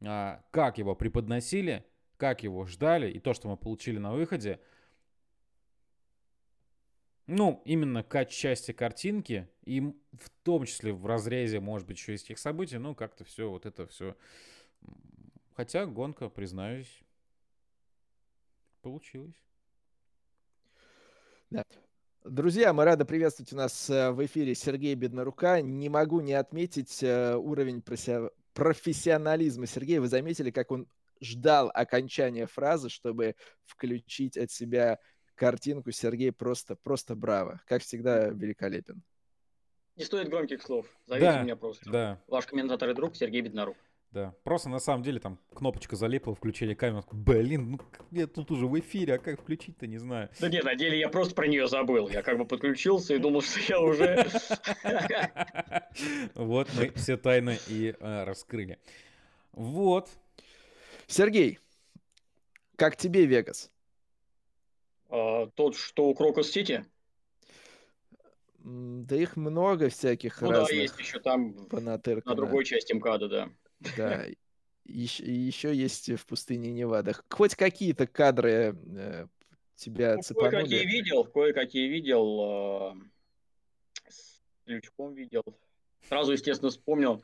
э, 0.00 0.38
как 0.50 0.78
его 0.78 0.94
преподносили, 0.94 1.84
как 2.16 2.42
его 2.42 2.66
ждали, 2.66 3.10
и 3.10 3.20
то, 3.20 3.34
что 3.34 3.48
мы 3.48 3.56
получили 3.56 3.98
на 3.98 4.12
выходе, 4.12 4.60
ну, 7.26 7.60
именно 7.64 8.02
к 8.04 8.24
части 8.26 8.72
картинки, 8.72 9.48
и 9.64 9.80
в 9.80 10.30
том 10.44 10.64
числе 10.64 10.92
в 10.92 11.06
разрезе, 11.06 11.60
может 11.60 11.86
быть, 11.86 11.98
еще 11.98 12.14
из 12.14 12.22
тех 12.22 12.38
событий, 12.38 12.78
ну, 12.78 12.94
как-то 12.94 13.24
все, 13.24 13.50
вот 13.50 13.66
это 13.66 13.86
все. 13.86 14.16
Хотя 15.54 15.86
гонка, 15.86 16.28
признаюсь, 16.28 17.02
получилась. 18.80 19.45
Да. 21.50 21.64
Друзья, 22.24 22.72
мы 22.72 22.84
рады 22.84 23.04
приветствовать 23.04 23.52
у 23.52 23.56
нас 23.56 23.88
э, 23.88 24.10
в 24.10 24.24
эфире 24.26 24.54
Сергея 24.56 24.96
Беднорука. 24.96 25.60
Не 25.60 25.88
могу 25.88 26.20
не 26.20 26.32
отметить 26.32 27.02
э, 27.02 27.36
уровень 27.36 27.82
профессионализма 28.52 29.66
Сергея. 29.66 30.00
Вы 30.00 30.08
заметили, 30.08 30.50
как 30.50 30.72
он 30.72 30.88
ждал 31.20 31.70
окончания 31.72 32.46
фразы, 32.46 32.88
чтобы 32.88 33.36
включить 33.64 34.36
от 34.36 34.50
себя 34.50 34.98
картинку. 35.36 35.92
Сергей 35.92 36.32
просто, 36.32 36.74
просто 36.74 37.14
браво. 37.14 37.60
Как 37.66 37.82
всегда, 37.82 38.28
великолепен. 38.28 39.02
Не 39.94 40.04
стоит 40.04 40.28
громких 40.28 40.62
слов. 40.62 40.86
Зовите 41.06 41.30
да, 41.30 41.42
меня 41.42 41.56
просто. 41.56 41.88
Да. 41.90 42.22
Ваш 42.26 42.46
комментатор 42.46 42.90
и 42.90 42.94
друг 42.94 43.14
Сергей 43.14 43.40
Беднорук. 43.40 43.76
Да, 44.16 44.34
просто 44.44 44.70
на 44.70 44.78
самом 44.78 45.02
деле 45.02 45.20
там 45.20 45.38
кнопочка 45.52 45.94
залипла, 45.94 46.34
включили 46.34 46.72
камеру, 46.72 47.04
блин, 47.12 47.72
ну 47.72 47.80
я 48.12 48.26
тут 48.26 48.50
уже 48.50 48.66
в 48.66 48.80
эфире, 48.80 49.16
а 49.16 49.18
как 49.18 49.38
включить-то, 49.38 49.86
не 49.86 49.98
знаю. 49.98 50.30
Да 50.40 50.48
нет, 50.48 50.64
на 50.64 50.74
деле 50.74 50.98
я 50.98 51.10
просто 51.10 51.34
про 51.34 51.46
нее 51.46 51.68
забыл, 51.68 52.08
я 52.08 52.22
как 52.22 52.38
бы 52.38 52.46
подключился 52.46 53.14
и 53.14 53.18
думал, 53.18 53.42
что 53.42 53.60
я 53.60 53.78
уже... 53.78 54.26
Вот 56.34 56.70
мы 56.78 56.92
все 56.94 57.18
тайны 57.18 57.58
и 57.68 57.94
э, 58.00 58.24
раскрыли. 58.24 58.78
Вот. 59.52 60.08
Сергей, 61.06 61.58
как 62.76 62.96
тебе 62.96 63.26
Вегас? 63.26 63.70
А, 65.10 65.48
тот, 65.48 65.76
что 65.76 66.06
у 66.06 66.14
Крокус 66.14 66.50
Сити? 66.50 66.86
Да 68.64 69.14
их 69.14 69.36
много 69.36 69.90
всяких 69.90 70.40
ну, 70.40 70.52
разных. 70.52 70.70
да, 70.70 70.74
есть 70.74 70.98
еще 70.98 71.20
там 71.20 71.54
на 71.70 71.98
другой 71.98 72.64
части 72.64 72.94
МКАДа, 72.94 73.28
да. 73.28 73.50
Да, 73.96 74.26
еще, 74.84 75.24
еще 75.24 75.74
есть 75.74 76.10
в 76.10 76.26
пустыне 76.26 76.70
Невада. 76.70 77.14
Хоть 77.30 77.54
какие-то 77.54 78.06
кадры 78.06 78.76
э, 78.96 79.26
тебя 79.74 80.16
ну, 80.16 80.22
цепанули? 80.22 80.50
Кое-какие 80.50 80.86
видел, 80.86 81.24
кое-какие 81.24 81.88
видел. 81.88 82.94
Э, 82.94 84.08
с 84.08 84.40
Лючком 84.66 85.14
видел. 85.14 85.42
Сразу, 86.08 86.32
естественно, 86.32 86.70
вспомнил. 86.70 87.22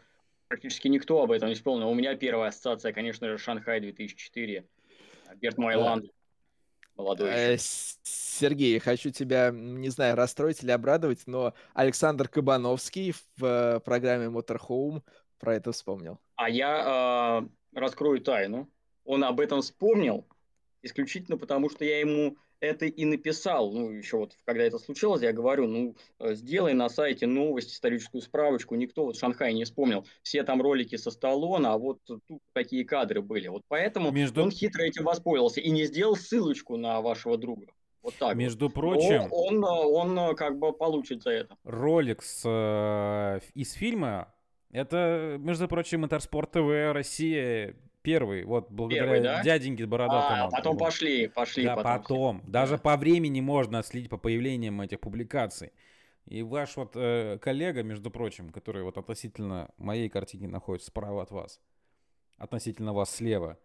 Практически 0.48 0.88
никто 0.88 1.22
об 1.22 1.30
этом 1.30 1.48
не 1.48 1.54
вспомнил. 1.54 1.88
У 1.88 1.94
меня 1.94 2.14
первая 2.16 2.50
ассоциация, 2.50 2.92
конечно 2.92 3.28
же, 3.28 3.38
Шанхай 3.38 3.80
2004. 3.80 4.64
Берт 5.40 5.58
Майланд. 5.58 6.04
Да 6.04 6.10
молодой. 6.96 7.30
Э, 7.30 7.56
Сергей, 7.58 8.78
хочу 8.78 9.10
тебя, 9.10 9.50
не 9.50 9.88
знаю, 9.88 10.16
расстроить 10.16 10.62
или 10.62 10.70
обрадовать, 10.70 11.22
но 11.26 11.54
Александр 11.74 12.28
Кабановский 12.28 13.14
в 13.36 13.44
э, 13.44 13.80
программе 13.80 14.26
Motorhome 14.26 15.02
про 15.42 15.56
это 15.56 15.72
вспомнил. 15.72 16.18
А 16.36 16.48
я 16.48 17.42
э, 17.74 17.78
раскрою 17.78 18.20
тайну. 18.20 18.70
Он 19.04 19.24
об 19.24 19.40
этом 19.40 19.60
вспомнил 19.60 20.24
исключительно 20.82 21.36
потому, 21.36 21.68
что 21.68 21.84
я 21.84 21.98
ему 21.98 22.36
это 22.60 22.86
и 22.86 23.04
написал. 23.04 23.72
Ну, 23.72 23.90
еще 23.90 24.18
вот, 24.18 24.36
когда 24.44 24.62
это 24.62 24.78
случилось, 24.78 25.20
я 25.22 25.32
говорю, 25.32 25.66
ну, 25.66 25.96
э, 26.20 26.34
сделай 26.34 26.74
на 26.74 26.88
сайте 26.88 27.26
новость, 27.26 27.72
историческую 27.72 28.22
справочку. 28.22 28.76
Никто 28.76 29.04
вот 29.04 29.16
Шанхай 29.16 29.52
не 29.52 29.64
вспомнил. 29.64 30.06
Все 30.22 30.44
там 30.44 30.62
ролики 30.62 30.94
со 30.94 31.10
Сталлона, 31.10 31.72
а 31.72 31.78
вот 31.78 31.98
тут 32.04 32.22
такие 32.52 32.84
кадры 32.84 33.20
были. 33.20 33.48
Вот 33.48 33.62
поэтому 33.66 34.12
Между... 34.12 34.44
он 34.44 34.52
хитро 34.52 34.84
этим 34.84 35.02
воспользовался 35.02 35.60
и 35.60 35.70
не 35.70 35.86
сделал 35.86 36.14
ссылочку 36.14 36.76
на 36.76 37.00
вашего 37.00 37.36
друга. 37.36 37.66
Вот 38.00 38.14
так. 38.14 38.36
Между 38.36 38.66
вот. 38.66 38.74
прочим, 38.74 39.26
он, 39.32 39.64
он, 39.64 40.16
он 40.16 40.36
как 40.36 40.56
бы 40.56 40.72
получит 40.72 41.24
за 41.24 41.30
это. 41.30 41.56
Ролик 41.64 42.22
с, 42.22 42.42
э, 42.44 43.40
из 43.54 43.72
фильма, 43.72 44.32
это, 44.72 45.36
между 45.38 45.68
прочим, 45.68 46.00
Моторспорт 46.00 46.52
ТВ 46.52 46.92
Россия 46.92 47.76
Первый, 48.02 48.44
вот 48.44 48.68
благодаря 48.70 49.04
Первый, 49.04 49.20
да? 49.20 49.42
дяденьке 49.44 49.86
бородатому. 49.86 50.46
А, 50.46 50.50
потом 50.50 50.76
пошли, 50.76 51.28
пошли. 51.28 51.64
Да, 51.64 51.76
потом. 51.76 51.92
потом. 52.40 52.42
Даже 52.50 52.76
по 52.76 52.96
времени 52.96 53.40
можно 53.40 53.78
отследить 53.78 54.10
по 54.10 54.16
появлениям 54.16 54.80
этих 54.80 54.98
публикаций. 54.98 55.72
И 56.26 56.42
ваш 56.42 56.76
вот 56.76 56.92
э, 56.96 57.38
коллега, 57.40 57.84
между 57.84 58.10
прочим, 58.10 58.50
который 58.50 58.82
вот 58.82 58.98
относительно 58.98 59.70
моей 59.76 60.08
картины 60.08 60.48
находится 60.48 60.88
справа 60.88 61.22
от 61.22 61.30
вас, 61.30 61.60
относительно 62.38 62.92
вас 62.92 63.14
слева, 63.14 63.58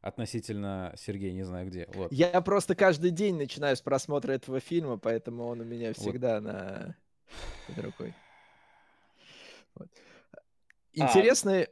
относительно 0.00 0.92
Сергея 0.96 1.32
не 1.32 1.44
знаю 1.44 1.68
где. 1.68 1.88
Вот. 1.94 2.12
Я 2.12 2.40
просто 2.40 2.74
каждый 2.74 3.10
день 3.10 3.36
начинаю 3.36 3.76
с 3.76 3.80
просмотра 3.80 4.32
этого 4.32 4.58
фильма, 4.58 4.98
поэтому 4.98 5.44
он 5.44 5.60
у 5.60 5.64
меня 5.64 5.92
всегда 5.92 6.40
вот. 6.40 6.44
на 6.44 6.96
под 7.68 7.84
рукой. 7.84 8.14
Вот. 9.76 9.88
А, 10.98 11.06
Интересный, 11.06 11.68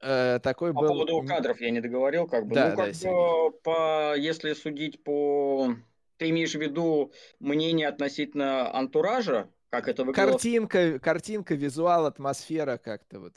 э, 0.00 0.38
такой 0.42 0.72
по 0.72 0.80
был... 0.80 0.88
По 0.88 1.06
поводу 1.06 1.26
кадров 1.26 1.60
я 1.60 1.70
не 1.70 1.80
договорил, 1.80 2.26
как 2.26 2.46
бы. 2.46 2.54
Да, 2.54 2.70
ну, 2.70 2.76
как 2.76 2.92
да, 2.92 3.10
бы, 3.10 3.50
по, 3.62 4.16
если 4.16 4.52
судить 4.52 5.02
по... 5.02 5.74
Ты 6.16 6.30
имеешь 6.30 6.54
в 6.54 6.60
виду 6.60 7.12
мнение 7.38 7.88
относительно 7.88 8.74
антуража, 8.74 9.48
как 9.70 9.88
это 9.88 10.04
выглядело? 10.04 10.32
Картинка, 10.32 10.98
картинка, 10.98 11.54
визуал, 11.54 12.06
атмосфера 12.06 12.76
как-то 12.76 13.20
вот. 13.20 13.32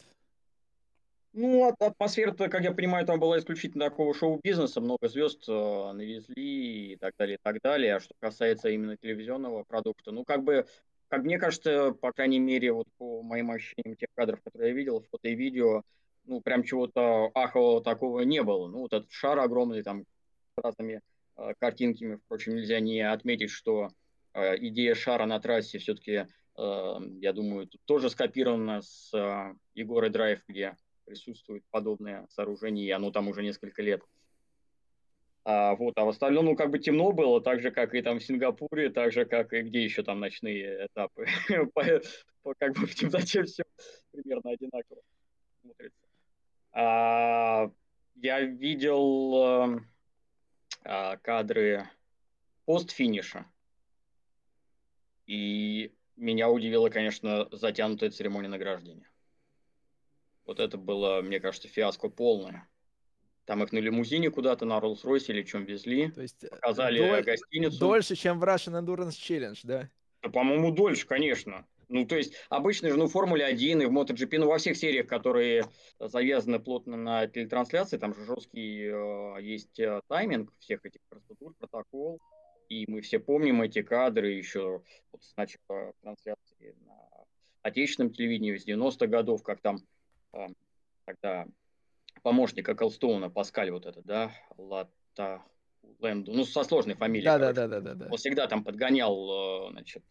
Ну, 1.31 1.73
атмосфера-то, 1.79 2.47
как 2.47 2.61
я 2.61 2.71
понимаю, 2.73 3.07
там 3.07 3.19
была 3.19 3.39
исключительно 3.39 3.85
такого 3.85 4.13
шоу-бизнеса, 4.13 4.81
много 4.81 5.07
звезд 5.07 5.43
э, 5.47 5.91
навезли 5.93 6.93
и 6.93 6.95
так 6.95 7.15
далее, 7.17 7.37
и 7.37 7.39
так 7.41 7.59
далее. 7.61 7.95
А 7.95 7.99
что 7.99 8.13
касается 8.19 8.69
именно 8.69 8.97
телевизионного 8.97 9.63
продукта, 9.63 10.11
ну, 10.11 10.25
как 10.25 10.43
бы, 10.43 10.67
как 11.13 11.25
мне 11.25 11.37
кажется, 11.37 11.91
по 11.91 12.11
крайней 12.11 12.39
мере, 12.39 12.71
вот 12.71 12.87
по 12.97 13.21
моим 13.21 13.51
ощущениям 13.51 13.95
тех 13.95 14.09
кадров, 14.15 14.41
которые 14.41 14.71
я 14.71 14.75
видел, 14.75 15.05
фото 15.11 15.27
и 15.27 15.35
видео, 15.35 15.83
ну, 16.25 16.41
прям 16.41 16.63
чего-то 16.63 17.29
ахового 17.35 17.83
такого 17.83 18.21
не 18.21 18.41
было. 18.41 18.67
Ну, 18.67 18.79
вот 18.79 18.93
этот 18.93 19.11
шар 19.11 19.37
огромный, 19.37 19.83
там, 19.83 20.05
с 20.05 20.63
разными 20.63 21.01
э, 21.37 21.53
картинками, 21.59 22.15
впрочем, 22.15 22.55
нельзя 22.55 22.79
не 22.79 23.01
отметить, 23.01 23.51
что 23.51 23.89
э, 24.33 24.57
идея 24.57 24.95
шара 24.95 25.27
на 25.27 25.39
трассе 25.39 25.77
все-таки, 25.77 26.25
э, 26.57 26.95
я 27.21 27.31
думаю, 27.31 27.67
тут 27.67 27.81
тоже 27.85 28.09
скопирована 28.09 28.81
с 28.81 29.13
э, 29.13 29.53
Егоры 29.75 30.09
Драйв, 30.09 30.41
где 30.47 30.77
присутствует 31.05 31.63
подобное 31.69 32.25
сооружение, 32.31 32.87
и 32.87 32.89
оно 32.89 33.11
там 33.11 33.27
уже 33.27 33.43
несколько 33.43 33.83
лет. 33.83 34.01
А, 35.45 35.75
вот, 35.75 35.97
а 35.97 36.05
в 36.05 36.09
остальном, 36.09 36.45
ну, 36.45 36.55
как 36.55 36.69
бы 36.69 36.79
темно 36.79 37.11
было, 37.11 37.41
так 37.41 37.61
же, 37.61 37.71
как 37.71 37.93
и 37.93 38.01
там 38.01 38.19
в 38.19 38.23
Сингапуре, 38.23 38.89
так 38.89 39.11
же, 39.11 39.25
как 39.25 39.51
и 39.53 39.61
где 39.61 39.83
еще 39.83 40.03
там 40.03 40.19
ночные 40.19 40.87
этапы. 40.87 41.25
Как 42.59 42.73
бы 42.73 42.85
в 42.85 42.93
темноте 42.93 43.43
все 43.43 43.63
примерно 44.11 44.51
одинаково 44.51 44.99
смотрится. 45.61 45.97
А, 46.73 47.71
я 48.15 48.41
видел 48.41 49.79
а, 50.83 51.17
кадры 51.17 51.89
постфиниша. 52.65 53.45
И 55.25 55.93
меня 56.17 56.49
удивила, 56.49 56.89
конечно, 56.89 57.47
затянутая 57.51 58.11
церемония 58.11 58.49
награждения. 58.49 59.09
Вот 60.45 60.59
это 60.59 60.77
было, 60.77 61.21
мне 61.21 61.39
кажется, 61.39 61.69
фиаско 61.69 62.09
полное. 62.09 62.67
Там 63.45 63.63
их 63.63 63.71
на 63.71 63.79
лимузине 63.79 64.29
куда-то 64.29 64.65
на 64.65 64.79
Роллс-Ройсе 64.79 65.33
или 65.33 65.43
чем 65.43 65.65
везли. 65.65 66.09
То 66.11 66.21
есть 66.21 66.43
э, 66.43 66.47
показали 66.47 66.99
доль... 66.99 67.23
гостиницу. 67.23 67.79
Дольше, 67.79 68.15
чем 68.15 68.39
в 68.39 68.43
Russian 68.43 68.81
Endurance 68.81 69.11
Challenge, 69.11 69.59
да? 69.63 69.89
да 70.21 70.29
по-моему, 70.29 70.71
дольше, 70.71 71.05
конечно. 71.07 71.65
Ну, 71.89 72.05
то 72.05 72.15
есть, 72.15 72.33
обычно 72.49 72.89
же, 72.89 72.97
ну, 72.97 73.05
в 73.05 73.11
Формуле 73.11 73.45
1 73.45 73.81
и 73.81 73.85
в 73.85 73.91
MotoGP, 73.91 74.39
ну, 74.39 74.47
во 74.47 74.57
всех 74.57 74.77
сериях, 74.77 75.07
которые 75.07 75.65
завязаны 75.99 76.59
плотно 76.59 76.97
на 76.97 77.27
телетрансляции, 77.27 77.97
там 77.97 78.15
же 78.15 78.25
жесткий 78.25 78.85
э, 78.85 79.41
есть 79.41 79.79
э, 79.79 80.01
тайминг 80.07 80.51
всех 80.59 80.85
этих 80.85 81.01
процедур, 81.09 81.53
протокол, 81.59 82.19
и 82.69 82.89
мы 82.89 83.01
все 83.01 83.19
помним 83.19 83.61
эти 83.61 83.81
кадры 83.81 84.31
еще 84.31 84.81
вот 85.11 85.23
с 85.23 85.35
начала 85.35 85.93
трансляции 86.01 86.75
на 86.85 87.25
отечественном 87.61 88.11
телевидении 88.11 88.57
с 88.57 88.65
90-х 88.65 89.07
годов, 89.07 89.43
как 89.43 89.61
там 89.61 89.77
э, 90.33 90.47
тогда 91.05 91.45
помощник 92.23 92.67
Эклстоуна, 92.67 93.29
Паскаль 93.29 93.69
вот 93.71 93.85
это, 93.85 94.01
да, 94.01 94.31
Лата 94.57 95.43
Лэнду, 95.99 96.33
ну, 96.33 96.45
со 96.45 96.63
сложной 96.63 96.95
фамилией. 96.95 97.25
Да, 97.25 97.37
да, 97.37 97.53
да, 97.53 97.67
да, 97.67 97.79
да, 97.81 97.93
да. 97.93 98.07
Он 98.09 98.17
всегда 98.17 98.47
там 98.47 98.63
подгонял, 98.63 99.69
значит, 99.71 100.03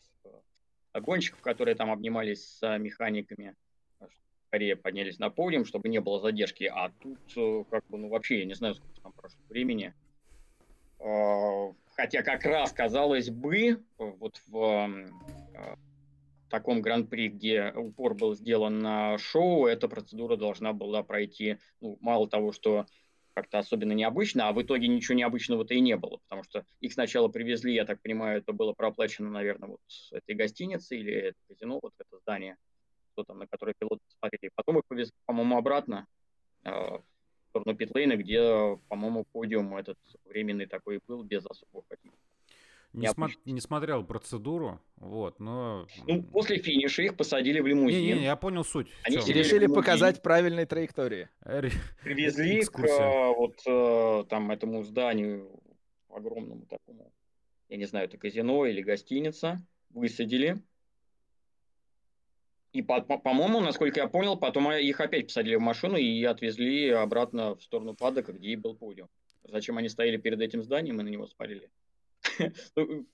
гонщиков, 0.95 1.41
которые 1.41 1.75
там 1.75 1.91
обнимались 1.91 2.59
с 2.59 2.79
механиками, 2.79 3.57
скорее 4.47 4.77
поднялись 4.77 5.19
на 5.19 5.31
подиум, 5.31 5.65
чтобы 5.65 5.89
не 5.89 6.01
было 6.01 6.21
задержки. 6.21 6.65
А 6.65 6.91
тут, 7.01 7.69
как 7.71 7.87
бы, 7.89 7.99
ну, 7.99 8.09
вообще, 8.09 8.41
я 8.41 8.45
не 8.45 8.55
знаю, 8.55 8.75
сколько 8.75 9.01
там 9.01 9.13
прошло 9.13 9.41
времени. 9.49 9.95
Хотя 11.97 12.23
как 12.23 12.45
раз, 12.45 12.73
казалось 12.73 13.31
бы, 13.31 13.83
вот 13.99 14.41
в 14.47 14.89
таком 16.53 16.83
гран-при, 16.83 17.29
где 17.29 17.73
упор 17.75 18.15
был 18.15 18.35
сделан 18.35 18.79
на 18.79 19.17
шоу, 19.17 19.65
эта 19.65 19.89
процедура 19.89 20.37
должна 20.37 20.75
была 20.75 21.03
пройти, 21.03 21.57
ну, 21.81 21.97
мало 22.03 22.29
того, 22.29 22.53
что 22.53 22.85
как-то 23.33 23.59
особенно 23.59 23.93
необычно, 23.93 24.49
а 24.49 24.53
в 24.53 24.63
итоге 24.63 24.87
ничего 24.87 25.17
необычного-то 25.17 25.73
и 25.73 25.81
не 25.81 25.97
было, 25.97 26.19
потому 26.19 26.45
что 26.45 26.67
их 26.81 26.93
сначала 26.93 27.29
привезли, 27.29 27.73
я 27.73 27.87
так 27.87 28.03
понимаю, 28.03 28.41
это 28.41 28.53
было 28.53 28.75
проплачено, 28.75 29.31
наверное, 29.31 29.71
вот 29.71 29.81
этой 30.11 30.35
гостиницы 30.35 30.95
или 30.99 31.15
это 31.15 31.39
казино, 31.49 31.81
вот 31.83 31.95
это 31.99 32.19
здание, 32.19 32.59
что 33.13 33.25
там, 33.25 33.39
на 33.39 33.47
которое 33.47 33.73
пилоты 33.79 34.03
смотрели. 34.19 34.51
Потом 34.55 34.79
их 34.79 34.85
повезли, 34.87 35.15
по-моему, 35.25 35.57
обратно 35.57 36.07
э, 36.65 36.71
в 36.71 37.03
сторону 37.49 37.75
Питлейна, 37.75 38.19
где, 38.19 38.79
по-моему, 38.91 39.25
подиум 39.33 39.75
этот 39.75 39.97
временный 40.27 40.67
такой 40.67 41.01
был, 41.07 41.23
без 41.23 41.47
особого 41.47 41.83
каких 41.89 42.13
не, 42.93 43.07
смо- 43.09 43.31
не 43.45 43.61
смотрел 43.61 44.05
процедуру, 44.05 44.81
вот, 44.97 45.41
но... 45.41 45.87
Ну, 46.07 46.23
после 46.25 46.59
финиша 46.59 47.03
их 47.03 47.17
посадили 47.17 47.61
в 47.61 47.67
лимузин. 47.67 48.01
Не-не, 48.01 48.25
я 48.25 48.37
понял 48.37 48.65
суть. 48.65 48.89
Они 49.05 49.17
решили 49.17 49.67
показать 49.67 50.23
правильной 50.23 50.67
траектории. 50.67 51.29
Привезли 52.03 52.63
к 52.65 52.79
э, 52.79 53.35
вот 53.35 53.61
э, 53.67 54.25
там 54.29 54.51
этому 54.51 54.83
зданию 54.83 55.61
огромному 56.09 56.67
такому, 56.67 57.13
я 57.69 57.77
не 57.79 57.87
знаю, 57.87 58.07
это 58.07 58.19
казино 58.19 58.67
или 58.67 58.83
гостиница, 58.83 59.67
высадили. 59.91 60.63
И, 62.73 62.83
по- 62.83 63.01
по-моему, 63.03 63.61
насколько 63.61 64.01
я 64.01 64.07
понял, 64.09 64.37
потом 64.37 64.71
их 64.73 65.01
опять 65.01 65.27
посадили 65.27 65.57
в 65.57 65.61
машину 65.61 65.97
и 65.97 66.23
отвезли 66.25 66.89
обратно 66.89 67.55
в 67.55 67.63
сторону 67.63 67.95
падока, 67.95 68.33
где 68.33 68.49
и 68.51 68.57
был 68.57 68.75
подиум. 68.75 69.09
Зачем 69.45 69.77
они 69.77 69.89
стояли 69.89 70.17
перед 70.17 70.41
этим 70.41 70.63
зданием 70.63 71.01
и 71.01 71.03
на 71.05 71.09
него 71.09 71.27
спалили? 71.27 71.71
Ну, 72.77 73.07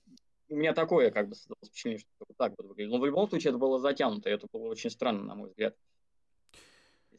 у 0.49 0.55
меня 0.55 0.73
такое 0.73 1.11
как 1.11 1.29
бы 1.29 1.35
впечатление, 1.35 1.99
что 1.99 2.25
так 2.37 2.53
вот 2.57 2.67
выглядит. 2.67 2.91
Но 2.91 2.99
в 2.99 3.05
любом 3.05 3.29
случае 3.29 3.49
это 3.49 3.59
было 3.59 3.79
затянуто, 3.79 4.29
и 4.29 4.33
это 4.33 4.47
было 4.51 4.67
очень 4.67 4.89
странно, 4.89 5.23
на 5.23 5.35
мой 5.35 5.49
взгляд. 5.49 5.75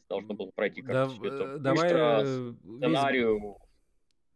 Должно 0.09 0.33
было 0.33 0.51
пройти 0.51 0.81
как-то 0.81 1.17
да, 1.21 1.27
это 1.27 1.43
э, 1.43 1.57
давай 1.59 1.83
быстро, 1.83 2.21
э, 2.25 2.53
сценарию. 2.77 3.57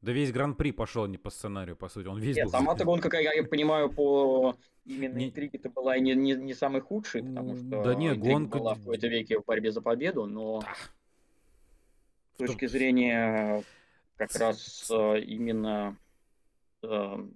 Да 0.01 0.11
весь 0.13 0.31
гран-при 0.31 0.71
пошел 0.71 1.05
не 1.07 1.17
по 1.17 1.29
сценарию, 1.29 1.75
по 1.75 1.89
сути. 1.89 2.07
Он 2.07 2.19
весь 2.19 2.37
Нет, 2.37 2.45
был... 2.45 2.51
сама-то 2.51 2.85
гонка, 2.85 3.09
как 3.09 3.21
я 3.21 3.43
понимаю, 3.43 3.91
по 3.91 4.55
именно 4.85 5.17
не... 5.17 5.27
интриге-то 5.27 5.69
была 5.69 5.97
не, 5.97 6.13
не, 6.15 6.33
не 6.33 6.53
самой 6.53 6.79
худшей, 6.79 7.23
потому 7.23 7.57
что 7.57 7.83
да 7.83 7.95
не, 7.95 8.13
гонка... 8.13 8.59
была 8.59 8.75
в 8.75 8.79
какой-то 8.79 9.07
веке 9.07 9.39
в 9.39 9.45
борьбе 9.45 9.71
за 9.71 9.81
победу, 9.81 10.27
но 10.27 10.61
да. 10.61 10.67
с 12.35 12.37
точки 12.37 12.67
зрения 12.67 13.63
как 14.15 14.33
раз 14.35 14.89
э, 16.89 17.27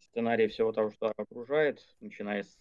сценарий 0.00 0.48
всего 0.48 0.72
того, 0.72 0.90
что 0.90 1.12
окружает, 1.16 1.80
начиная 2.00 2.42
с 2.42 2.58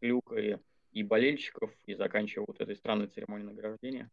люка 0.00 0.36
и, 0.36 0.56
и 0.92 1.02
болельщиков 1.02 1.70
и 1.86 1.94
заканчивая 1.94 2.46
вот 2.46 2.60
этой 2.60 2.76
странной 2.76 3.08
церемонией 3.08 3.48
награждения. 3.48 4.10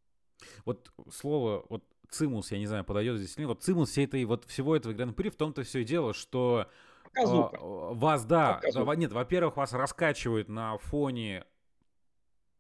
Вот 0.65 0.91
слово, 1.11 1.65
вот 1.69 1.83
цимус, 2.09 2.51
я 2.51 2.59
не 2.59 2.67
знаю, 2.67 2.83
подойдет 2.85 3.17
здесь 3.17 3.35
или 3.35 3.41
нет. 3.41 3.49
Вот 3.49 3.63
цимус 3.63 3.89
всей 3.89 4.05
этой, 4.05 4.23
вот 4.25 4.45
всего 4.45 4.75
этого 4.75 4.93
гран-при 4.93 5.29
в 5.29 5.35
том-то 5.35 5.63
все 5.63 5.79
и 5.79 5.83
дело, 5.83 6.13
что 6.13 6.67
Показуха. 7.03 7.57
вас, 7.61 8.25
да, 8.25 8.55
Показуха. 8.55 8.91
нет, 8.93 9.11
во-первых, 9.11 9.57
вас 9.57 9.73
раскачивают 9.73 10.49
на 10.49 10.77
фоне 10.77 11.45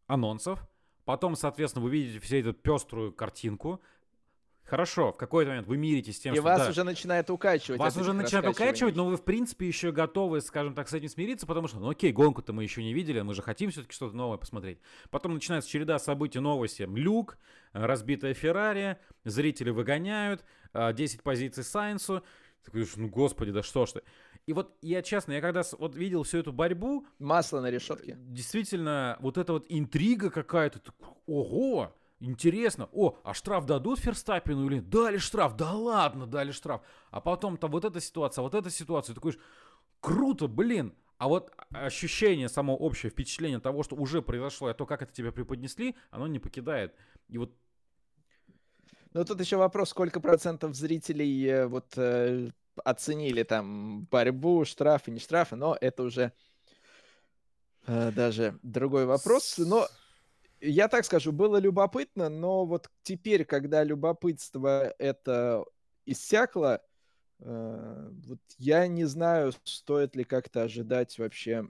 анонсов, 0.07 0.67
потом, 1.05 1.35
соответственно, 1.35 1.83
вы 1.83 1.91
видите 1.91 2.19
всю 2.19 2.37
эту 2.37 2.53
пеструю 2.53 3.13
картинку, 3.13 3.81
Хорошо, 4.67 5.13
в 5.13 5.17
какой-то 5.17 5.49
момент 5.49 5.67
вы 5.67 5.77
миритесь 5.77 6.17
с 6.17 6.19
тем, 6.19 6.33
и 6.33 6.37
что... 6.37 6.43
вас 6.43 6.59
да, 6.59 6.69
уже 6.69 6.83
начинает 6.83 7.29
укачивать. 7.29 7.79
Вас 7.79 7.95
уже 7.95 8.11
начинает 8.11 8.49
укачивать, 8.49 8.97
но 8.97 9.05
вы, 9.05 9.15
в 9.15 9.23
принципе, 9.23 9.65
еще 9.65 9.93
готовы, 9.93 10.41
скажем 10.41 10.75
так, 10.75 10.89
с 10.89 10.93
этим 10.93 11.07
смириться, 11.07 11.47
потому 11.47 11.69
что, 11.69 11.79
ну 11.79 11.89
окей, 11.89 12.11
гонку-то 12.11 12.51
мы 12.51 12.63
еще 12.63 12.83
не 12.83 12.93
видели, 12.93 13.21
мы 13.21 13.33
же 13.33 13.41
хотим 13.41 13.71
все-таки 13.71 13.93
что-то 13.93 14.17
новое 14.17 14.37
посмотреть. 14.37 14.79
Потом 15.09 15.33
начинается 15.33 15.69
череда 15.69 15.99
событий, 15.99 16.39
новости. 16.39 16.83
Люк, 16.83 17.37
разбитая 17.71 18.33
Феррари, 18.33 18.97
зрители 19.23 19.69
выгоняют, 19.69 20.43
10 20.73 21.19
а, 21.19 21.23
позиций 21.23 21.63
Сайнсу. 21.63 22.23
Ты 22.65 22.71
говоришь, 22.71 22.97
ну 22.97 23.07
господи, 23.07 23.51
да 23.51 23.63
что 23.63 23.85
ж 23.85 23.93
ты. 23.93 24.01
И 24.47 24.53
вот 24.53 24.75
я 24.81 25.01
честно, 25.01 25.31
я 25.31 25.39
когда 25.39 25.63
вот 25.79 25.95
видел 25.95 26.23
всю 26.23 26.39
эту 26.39 26.51
борьбу... 26.51 27.05
Масло 27.19 27.61
на 27.61 27.69
решетке. 27.71 28.17
Действительно, 28.17 29.17
вот 29.21 29.37
эта 29.37 29.53
вот 29.53 29.65
интрига 29.69 30.29
какая-то, 30.29 30.81
ого! 31.25 31.93
Интересно, 32.19 32.89
о, 32.91 33.19
а 33.23 33.33
штраф 33.33 33.65
дадут 33.65 33.99
Ферстаппину 33.99 34.65
или 34.67 34.79
дали 34.79 35.17
штраф? 35.17 35.55
Да 35.55 35.71
ладно, 35.73 36.25
дали 36.25 36.51
штраф. 36.51 36.81
А 37.11 37.21
потом-то 37.21 37.67
вот 37.67 37.85
эта 37.85 38.01
ситуация, 38.01 38.41
вот 38.41 38.55
эта 38.55 38.71
ситуация. 38.71 39.13
Такой, 39.13 39.37
круто, 39.99 40.47
блин. 40.47 40.95
А 41.19 41.27
вот 41.27 41.51
ощущение, 41.71 42.49
само 42.49 42.75
общее 42.75 43.11
впечатление 43.11 43.59
того, 43.59 43.83
что 43.83 43.95
уже 43.95 44.21
произошло, 44.21 44.69
и 44.69 44.73
то, 44.73 44.85
как 44.85 45.01
это 45.01 45.13
тебя 45.13 45.31
преподнесли, 45.31 45.95
оно 46.09 46.27
не 46.27 46.39
покидает. 46.39 46.95
И 47.27 47.37
вот 47.37 47.55
ну, 49.13 49.25
тут 49.25 49.39
еще 49.39 49.57
вопрос, 49.57 49.89
сколько 49.89 50.19
процентов 50.19 50.75
зрителей 50.75 51.45
э, 51.45 51.67
вот 51.67 51.93
э, 51.97 52.51
оценили 52.83 53.43
там 53.43 54.05
борьбу, 54.11 54.65
штрафы, 54.65 55.11
не 55.11 55.19
штрафы, 55.19 55.55
но 55.55 55.77
это 55.79 56.03
уже 56.03 56.33
э, 57.87 58.11
даже 58.11 58.59
другой 58.61 59.05
вопрос. 59.05 59.57
Но 59.57 59.87
я 60.61 60.87
так 60.87 61.05
скажу, 61.05 61.31
было 61.31 61.57
любопытно, 61.57 62.29
но 62.29 62.65
вот 62.65 62.89
теперь, 63.03 63.45
когда 63.45 63.83
любопытство 63.83 64.93
это 64.97 65.65
иссякло, 66.05 66.81
э, 67.39 68.09
вот 68.25 68.39
я 68.57 68.87
не 68.87 69.05
знаю, 69.05 69.53
стоит 69.63 70.15
ли 70.15 70.23
как-то 70.23 70.63
ожидать 70.63 71.17
вообще, 71.19 71.67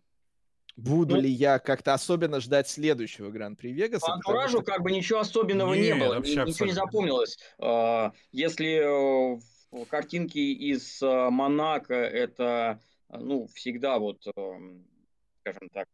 буду 0.76 1.16
ну, 1.16 1.22
ли 1.22 1.30
я 1.30 1.60
как-то 1.60 1.94
особенно 1.94 2.40
ждать 2.40 2.70
следующего 2.70 3.30
Гран-при 3.30 3.74
Вегаса. 3.74 4.06
По 4.06 4.14
антуражу 4.14 4.62
что... 4.62 4.72
как 4.72 4.82
бы 4.82 4.92
ничего 4.92 5.20
особенного 5.20 5.74
не, 5.74 5.82
не 5.82 5.96
было, 5.96 6.16
вообще 6.16 6.44
ничего 6.46 6.68
не 6.68 6.72
запомнилось. 6.72 7.38
А, 7.60 8.14
если 8.32 9.36
э, 9.36 9.86
картинки 9.90 10.38
из 10.38 11.02
э, 11.02 11.30
Монако 11.30 11.96
это, 11.96 12.80
ну, 13.10 13.48
всегда 13.48 14.00
вот, 14.00 14.22
скажем 14.22 15.70
так, 15.74 15.88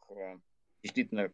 действительно 0.84 1.32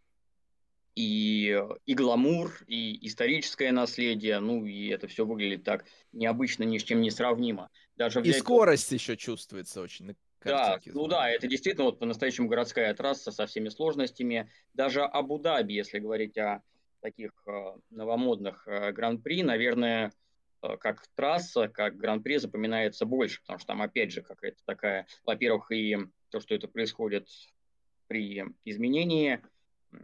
и, 1.00 1.58
и 1.86 1.94
гламур, 1.94 2.52
и 2.68 3.08
историческое 3.08 3.72
наследие, 3.72 4.40
ну 4.40 4.66
и 4.66 4.88
это 4.88 5.08
все 5.08 5.26
выглядит 5.26 5.64
так 5.64 5.86
необычно, 6.12 6.64
ни 6.64 6.78
с 6.78 6.84
чем 6.84 7.00
не 7.00 7.10
сравнимо. 7.10 7.70
Даже 7.96 8.20
взять... 8.20 8.36
И 8.36 8.40
скорость 8.40 8.92
еще 8.92 9.16
чувствуется 9.16 9.82
очень 9.82 10.18
да, 10.44 10.80
ну 10.86 11.08
да, 11.08 11.30
это 11.30 11.48
действительно 11.48 11.86
вот 11.86 12.00
по-настоящему 12.00 12.48
городская 12.48 12.94
трасса 12.94 13.32
со 13.32 13.46
всеми 13.46 13.68
сложностями. 13.68 14.50
Даже 14.74 15.02
Абу-Даби, 15.02 15.74
если 15.74 16.00
говорить 16.00 16.38
о 16.38 16.64
таких 17.02 17.32
э, 17.46 17.76
новомодных 17.90 18.66
э, 18.66 18.94
гран-при, 18.94 19.44
наверное, 19.44 20.14
э, 20.62 20.78
как 20.78 21.06
трасса, 21.16 21.68
как 21.68 21.98
гран-при 21.98 22.38
запоминается 22.38 23.06
больше, 23.06 23.42
потому 23.42 23.60
что 23.60 23.68
там 23.68 23.82
опять 23.82 24.14
же 24.14 24.22
какая-то 24.22 24.62
такая, 24.66 25.08
во-первых, 25.26 25.72
и 25.74 25.98
то, 26.30 26.40
что 26.40 26.56
это 26.56 26.70
происходит 26.70 27.28
при 28.08 28.46
изменении 28.64 29.42
Э, 29.92 29.98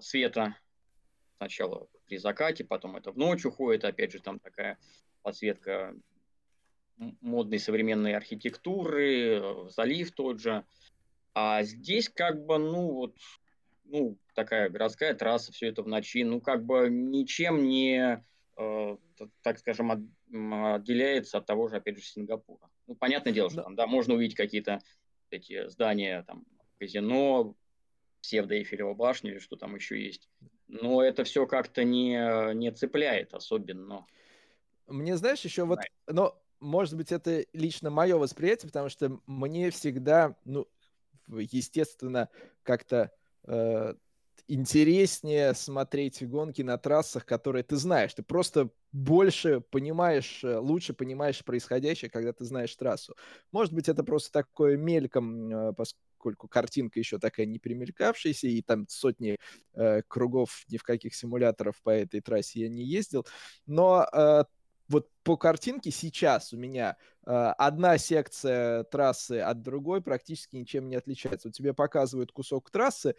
света. 0.00 0.56
Сначала 1.36 1.88
при 2.06 2.18
закате, 2.18 2.64
потом 2.64 2.96
это 2.96 3.12
в 3.12 3.16
ночь 3.16 3.44
уходит. 3.44 3.84
Опять 3.84 4.12
же, 4.12 4.20
там 4.20 4.38
такая 4.38 4.78
подсветка 5.22 5.94
модной 7.20 7.58
современной 7.58 8.14
архитектуры, 8.14 9.38
э, 9.38 9.68
залив 9.70 10.12
тот 10.12 10.40
же. 10.40 10.64
А 11.34 11.62
здесь 11.62 12.08
как 12.08 12.44
бы, 12.44 12.58
ну 12.58 12.92
вот, 12.92 13.16
ну, 13.84 14.18
такая 14.34 14.68
городская 14.68 15.14
трасса, 15.14 15.52
все 15.52 15.68
это 15.68 15.82
в 15.82 15.88
ночи, 15.88 16.22
ну, 16.24 16.40
как 16.40 16.64
бы 16.64 16.88
ничем 16.90 17.66
не, 17.66 18.22
э, 18.56 18.96
так 19.42 19.58
скажем, 19.58 19.90
от, 19.90 20.00
отделяется 20.28 21.38
от 21.38 21.46
того 21.46 21.68
же, 21.68 21.76
опять 21.76 21.98
же, 21.98 22.04
Сингапура. 22.04 22.68
Ну, 22.86 22.94
понятное 22.94 23.32
дело, 23.32 23.50
что 23.50 23.62
там, 23.62 23.76
да, 23.76 23.86
можно 23.86 24.14
увидеть 24.14 24.36
какие-то 24.36 24.80
эти 25.30 25.68
здания, 25.68 26.22
там, 26.26 26.44
казино, 26.78 27.54
псевдо-Эйфелева 28.22 28.94
башня 28.94 29.32
или 29.32 29.38
что 29.38 29.56
там 29.56 29.74
еще 29.74 30.02
есть. 30.02 30.28
Но 30.68 31.02
это 31.02 31.24
все 31.24 31.46
как-то 31.46 31.84
не, 31.84 32.54
не 32.54 32.70
цепляет 32.72 33.34
особенно. 33.34 34.06
Мне, 34.86 35.16
знаешь, 35.16 35.40
еще 35.42 35.64
вот, 35.64 35.80
но, 36.06 36.40
может 36.60 36.96
быть, 36.96 37.12
это 37.12 37.44
лично 37.52 37.90
мое 37.90 38.16
восприятие, 38.16 38.68
потому 38.68 38.88
что 38.88 39.20
мне 39.26 39.70
всегда, 39.70 40.36
ну, 40.44 40.68
естественно, 41.28 42.28
как-то 42.62 43.12
э, 43.44 43.94
интереснее 44.48 45.54
смотреть 45.54 46.26
гонки 46.28 46.62
на 46.62 46.76
трассах, 46.76 47.24
которые 47.24 47.62
ты 47.62 47.76
знаешь. 47.76 48.14
Ты 48.14 48.22
просто 48.22 48.70
больше 48.92 49.60
понимаешь, 49.60 50.42
э, 50.42 50.58
лучше 50.58 50.92
понимаешь 50.92 51.44
происходящее, 51.44 52.10
когда 52.10 52.32
ты 52.32 52.44
знаешь 52.44 52.74
трассу. 52.74 53.16
Может 53.52 53.72
быть, 53.72 53.88
это 53.88 54.02
просто 54.02 54.32
такое 54.32 54.76
мельком, 54.76 55.70
э, 55.70 55.72
поскольку 56.20 56.48
картинка 56.48 56.98
еще 56.98 57.18
такая 57.18 57.46
не 57.46 57.58
примелькавшаяся, 57.58 58.46
и 58.46 58.60
там 58.60 58.86
сотни 58.88 59.38
э, 59.72 60.02
кругов 60.06 60.64
ни 60.68 60.76
в 60.76 60.82
каких 60.82 61.14
симуляторов 61.14 61.80
по 61.82 61.90
этой 61.90 62.20
трассе 62.20 62.60
я 62.60 62.68
не 62.68 62.84
ездил. 62.84 63.26
Но 63.66 64.06
э, 64.12 64.44
вот 64.88 65.08
по 65.22 65.38
картинке 65.38 65.90
сейчас 65.90 66.52
у 66.52 66.58
меня 66.58 66.98
э, 67.26 67.30
одна 67.30 67.96
секция 67.96 68.84
трассы 68.84 69.40
от 69.40 69.62
другой 69.62 70.02
практически 70.02 70.56
ничем 70.56 70.90
не 70.90 70.96
отличается. 70.96 71.48
Вот 71.48 71.54
тебе 71.54 71.72
показывают 71.72 72.32
кусок 72.32 72.70
трассы, 72.70 73.14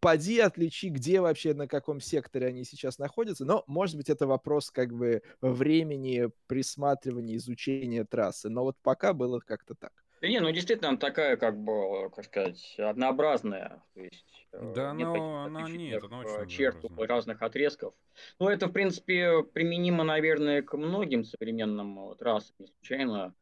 поди 0.00 0.40
отличи, 0.40 0.88
где 0.88 1.20
вообще, 1.20 1.54
на 1.54 1.68
каком 1.68 2.00
секторе 2.00 2.48
они 2.48 2.64
сейчас 2.64 2.98
находятся. 2.98 3.44
Но, 3.44 3.62
может 3.68 3.96
быть, 3.96 4.10
это 4.10 4.26
вопрос 4.26 4.72
как 4.72 4.92
бы 4.92 5.22
времени 5.40 6.30
присматривания, 6.48 7.36
изучения 7.36 8.04
трассы. 8.04 8.48
Но 8.48 8.64
вот 8.64 8.76
пока 8.82 9.12
было 9.12 9.38
как-то 9.38 9.76
так. 9.76 9.92
Да 10.20 10.28
не, 10.28 10.38
ну 10.40 10.50
действительно, 10.50 10.90
она 10.90 10.98
такая, 10.98 11.36
как 11.38 11.58
бы, 11.58 12.10
как 12.10 12.26
сказать, 12.26 12.74
однообразная. 12.78 13.82
То 13.94 14.00
есть, 14.00 14.46
э, 14.52 14.72
да, 14.74 14.92
нет 14.92 15.08
но 15.08 15.44
она 15.44 15.62
нет, 15.70 16.04
она 16.04 16.18
очень 16.18 16.48
черт 16.48 16.76
разных 16.98 17.40
отрезков. 17.40 17.94
Ну, 18.38 18.48
это, 18.48 18.66
в 18.66 18.72
принципе, 18.72 19.42
применимо, 19.42 20.04
наверное, 20.04 20.60
к 20.60 20.76
многим 20.76 21.24
современным 21.24 22.14
трассам. 22.16 22.54
Не 22.58 22.66
случайно 22.66 23.34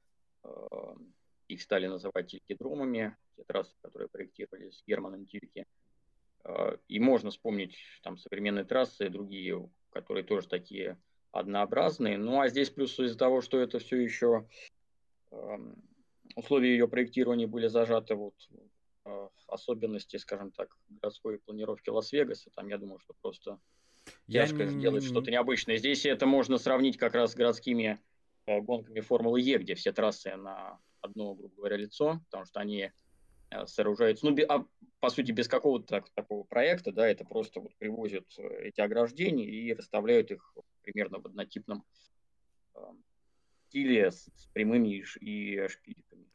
э, 0.44 0.48
их 1.48 1.62
стали 1.62 1.88
называть 1.88 2.28
тилькидромами, 2.28 3.16
те 3.36 3.42
трассы, 3.42 3.74
которые 3.82 4.08
проектировались 4.08 4.84
Германом 4.86 5.26
Тильке. 5.26 5.66
Э, 6.44 6.76
и 6.86 7.00
можно 7.00 7.30
вспомнить 7.30 7.76
там 8.04 8.18
современные 8.18 8.64
трассы, 8.64 9.08
другие, 9.08 9.68
которые 9.90 10.22
тоже 10.22 10.46
такие 10.46 10.96
однообразные. 11.32 12.18
Ну, 12.18 12.40
а 12.40 12.48
здесь 12.48 12.70
плюс 12.70 12.98
из-за 13.00 13.18
того, 13.18 13.40
что 13.40 13.58
это 13.58 13.80
все 13.80 13.96
еще 13.96 14.46
эм, 15.32 15.87
условия 16.36 16.72
ее 16.72 16.88
проектирования 16.88 17.46
были 17.46 17.68
зажаты 17.68 18.14
вот 18.14 18.34
в 19.04 19.30
особенности, 19.46 20.16
скажем 20.16 20.50
так, 20.52 20.76
городской 20.88 21.38
планировки 21.38 21.90
Лас-Вегаса. 21.90 22.50
Там, 22.50 22.68
я 22.68 22.78
думаю, 22.78 22.98
что 22.98 23.14
просто 23.20 23.58
я 24.26 24.46
тяжко 24.46 24.64
не... 24.64 24.70
сделать 24.70 25.04
что-то 25.04 25.30
необычное. 25.30 25.76
Здесь 25.76 26.04
это 26.06 26.26
можно 26.26 26.58
сравнить 26.58 26.96
как 26.96 27.14
раз 27.14 27.32
с 27.32 27.34
городскими 27.34 28.00
э, 28.46 28.60
гонками 28.60 29.00
Формулы 29.00 29.40
Е, 29.40 29.58
где 29.58 29.74
все 29.74 29.92
трассы 29.92 30.34
на 30.36 30.78
одно, 31.00 31.34
грубо 31.34 31.54
говоря, 31.56 31.76
лицо, 31.76 32.20
потому 32.26 32.44
что 32.44 32.60
они 32.60 32.90
э, 33.50 33.66
сооружаются, 33.66 34.26
ну, 34.26 34.36
а, 34.48 34.64
по 35.00 35.10
сути, 35.10 35.32
без 35.32 35.48
какого-то 35.48 35.86
так, 35.86 36.10
такого 36.10 36.44
проекта, 36.44 36.92
да, 36.92 37.08
это 37.08 37.24
просто 37.24 37.60
вот 37.60 37.74
привозят 37.76 38.26
э, 38.38 38.68
эти 38.68 38.80
ограждения 38.80 39.46
и 39.46 39.72
расставляют 39.72 40.30
их 40.30 40.54
примерно 40.82 41.20
в 41.20 41.26
однотипном 41.26 41.84
стиле 43.68 44.10
с, 44.10 44.28
с 44.34 44.46
прямыми 44.52 45.04
и, 45.20 45.68
шпильками. 45.68 46.26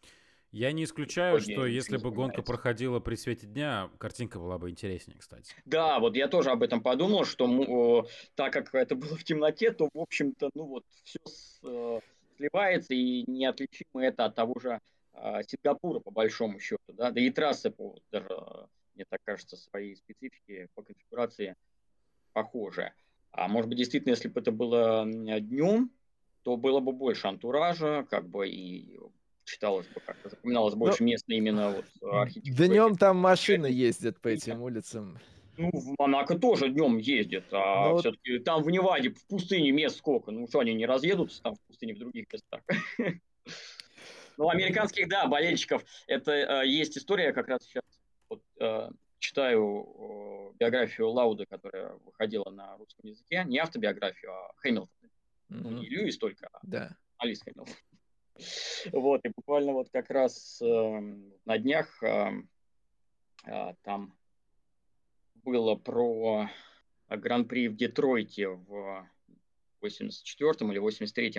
Я 0.51 0.71
не 0.71 0.84
исключаю, 0.84 1.39
что 1.39 1.65
если 1.65 1.97
бы 1.97 2.11
гонка 2.11 2.43
проходила 2.43 2.99
при 2.99 3.15
свете 3.15 3.47
дня, 3.47 3.89
картинка 3.97 4.38
была 4.38 4.59
бы 4.59 4.69
интереснее, 4.69 5.17
кстати. 5.17 5.55
Да, 5.65 5.99
вот 5.99 6.15
я 6.15 6.27
тоже 6.27 6.51
об 6.51 6.61
этом 6.61 6.81
подумал, 6.81 7.25
что 7.25 8.07
так 8.36 8.53
как 8.53 8.73
это 8.75 8.95
было 8.95 9.17
в 9.17 9.23
темноте, 9.23 9.71
то, 9.71 9.89
в 9.91 9.99
общем-то, 9.99 10.51
ну 10.53 10.65
вот 10.65 10.86
все 11.03 11.19
с, 11.25 11.59
э, 11.63 11.99
сливается, 12.38 12.93
и 12.93 13.23
неотличимо 13.29 14.03
это 14.05 14.25
от 14.25 14.36
того 14.36 14.59
же 14.59 14.79
э, 15.13 15.41
Сингапура, 15.47 15.99
по 15.99 16.11
большому 16.11 16.59
счету, 16.59 16.93
да, 16.93 17.09
да 17.09 17.19
и 17.19 17.31
трассы 17.31 17.71
по, 17.71 17.97
даже, 18.11 18.29
мне 18.93 19.05
так 19.09 19.21
кажется, 19.23 19.57
своей 19.57 19.95
специфике 19.95 20.67
по 20.75 20.84
конфигурации 20.84 21.55
похожи. 22.34 22.93
А 23.31 23.47
может 23.47 23.69
быть, 23.69 23.79
действительно, 23.79 24.11
если 24.11 24.27
бы 24.27 24.39
это 24.39 24.51
было 24.51 25.03
днем, 25.07 25.89
то 26.43 26.57
было 26.57 26.79
бы 26.79 26.91
больше 26.91 27.27
антуража, 27.27 28.05
как 28.09 28.27
бы 28.27 28.47
и 28.47 28.99
читалось 29.45 29.87
бы 29.87 29.99
как-то, 29.99 30.29
запоминалось 30.29 30.75
больше 30.75 31.03
Но... 31.03 31.07
места 31.07 31.33
именно 31.33 31.71
вот 31.71 32.13
архитектуры. 32.13 32.67
Днем 32.67 32.95
там 32.95 33.17
машины 33.17 33.67
ездят 33.67 34.19
по 34.19 34.27
этим 34.27 34.61
улицам. 34.61 35.19
Ну, 35.57 35.69
в 35.71 35.95
Монако 35.99 36.37
тоже 36.37 36.69
днем 36.69 36.97
ездят, 36.97 37.45
а 37.51 37.89
Но... 37.89 37.97
все-таки 37.97 38.39
там 38.39 38.63
в 38.63 38.69
Неваде, 38.69 39.09
в 39.09 39.25
пустыне 39.27 39.71
мест 39.71 39.97
сколько? 39.97 40.31
Ну, 40.31 40.47
что, 40.47 40.59
они 40.59 40.73
не 40.73 40.85
разъедутся 40.85 41.41
там 41.43 41.55
в 41.55 41.61
пустыне 41.61 41.93
в 41.93 41.99
других 41.99 42.25
местах? 42.31 42.61
Ну, 44.35 44.49
американских, 44.49 45.07
да, 45.09 45.27
болельщиков. 45.27 45.83
Это 46.07 46.31
э, 46.31 46.67
есть 46.67 46.97
история, 46.97 47.33
как 47.33 47.47
раз 47.47 47.61
сейчас 47.65 47.83
вот, 48.29 48.41
э, 48.59 48.89
читаю 49.19 49.87
э, 49.95 50.57
биографию 50.57 51.11
Лауда, 51.11 51.45
которая 51.45 51.93
выходила 52.03 52.49
на 52.49 52.75
русском 52.77 53.07
языке. 53.07 53.43
Не 53.45 53.59
автобиографию, 53.59 54.31
а 54.33 54.53
Хэмилтона. 54.55 55.03
Ну, 55.54 55.72
не 55.72 55.88
Льюис 55.88 56.18
только, 56.18 56.47
а 56.51 56.60
да. 56.64 56.97
Алис 57.18 57.41
Хэмилтон. 57.41 57.76
Вот, 58.91 59.24
и 59.24 59.30
буквально 59.30 59.74
вот 59.74 59.89
как 59.91 60.10
раз 60.10 60.60
э, 60.60 60.99
на 61.45 61.58
днях 61.60 62.01
э, 62.01 62.32
э, 63.45 63.76
там 63.84 64.18
было 65.36 65.76
про 65.76 66.49
Гран-при 67.10 67.68
в 67.68 67.76
Детройте 67.76 68.47
в 68.47 69.08
84 69.82 70.72
или 70.72 70.80
83 70.80 71.34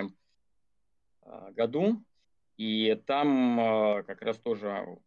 э, 1.21 1.51
году. 1.51 2.03
И 2.57 2.95
там 3.05 3.59
э, 3.59 4.03
как 4.03 4.21
раз 4.21 4.39
тоже 4.39 4.97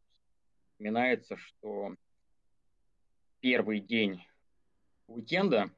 упоминается, 0.75 1.37
что 1.39 1.95
первый 3.41 3.81
день 3.81 4.23
уикенда 5.07 5.71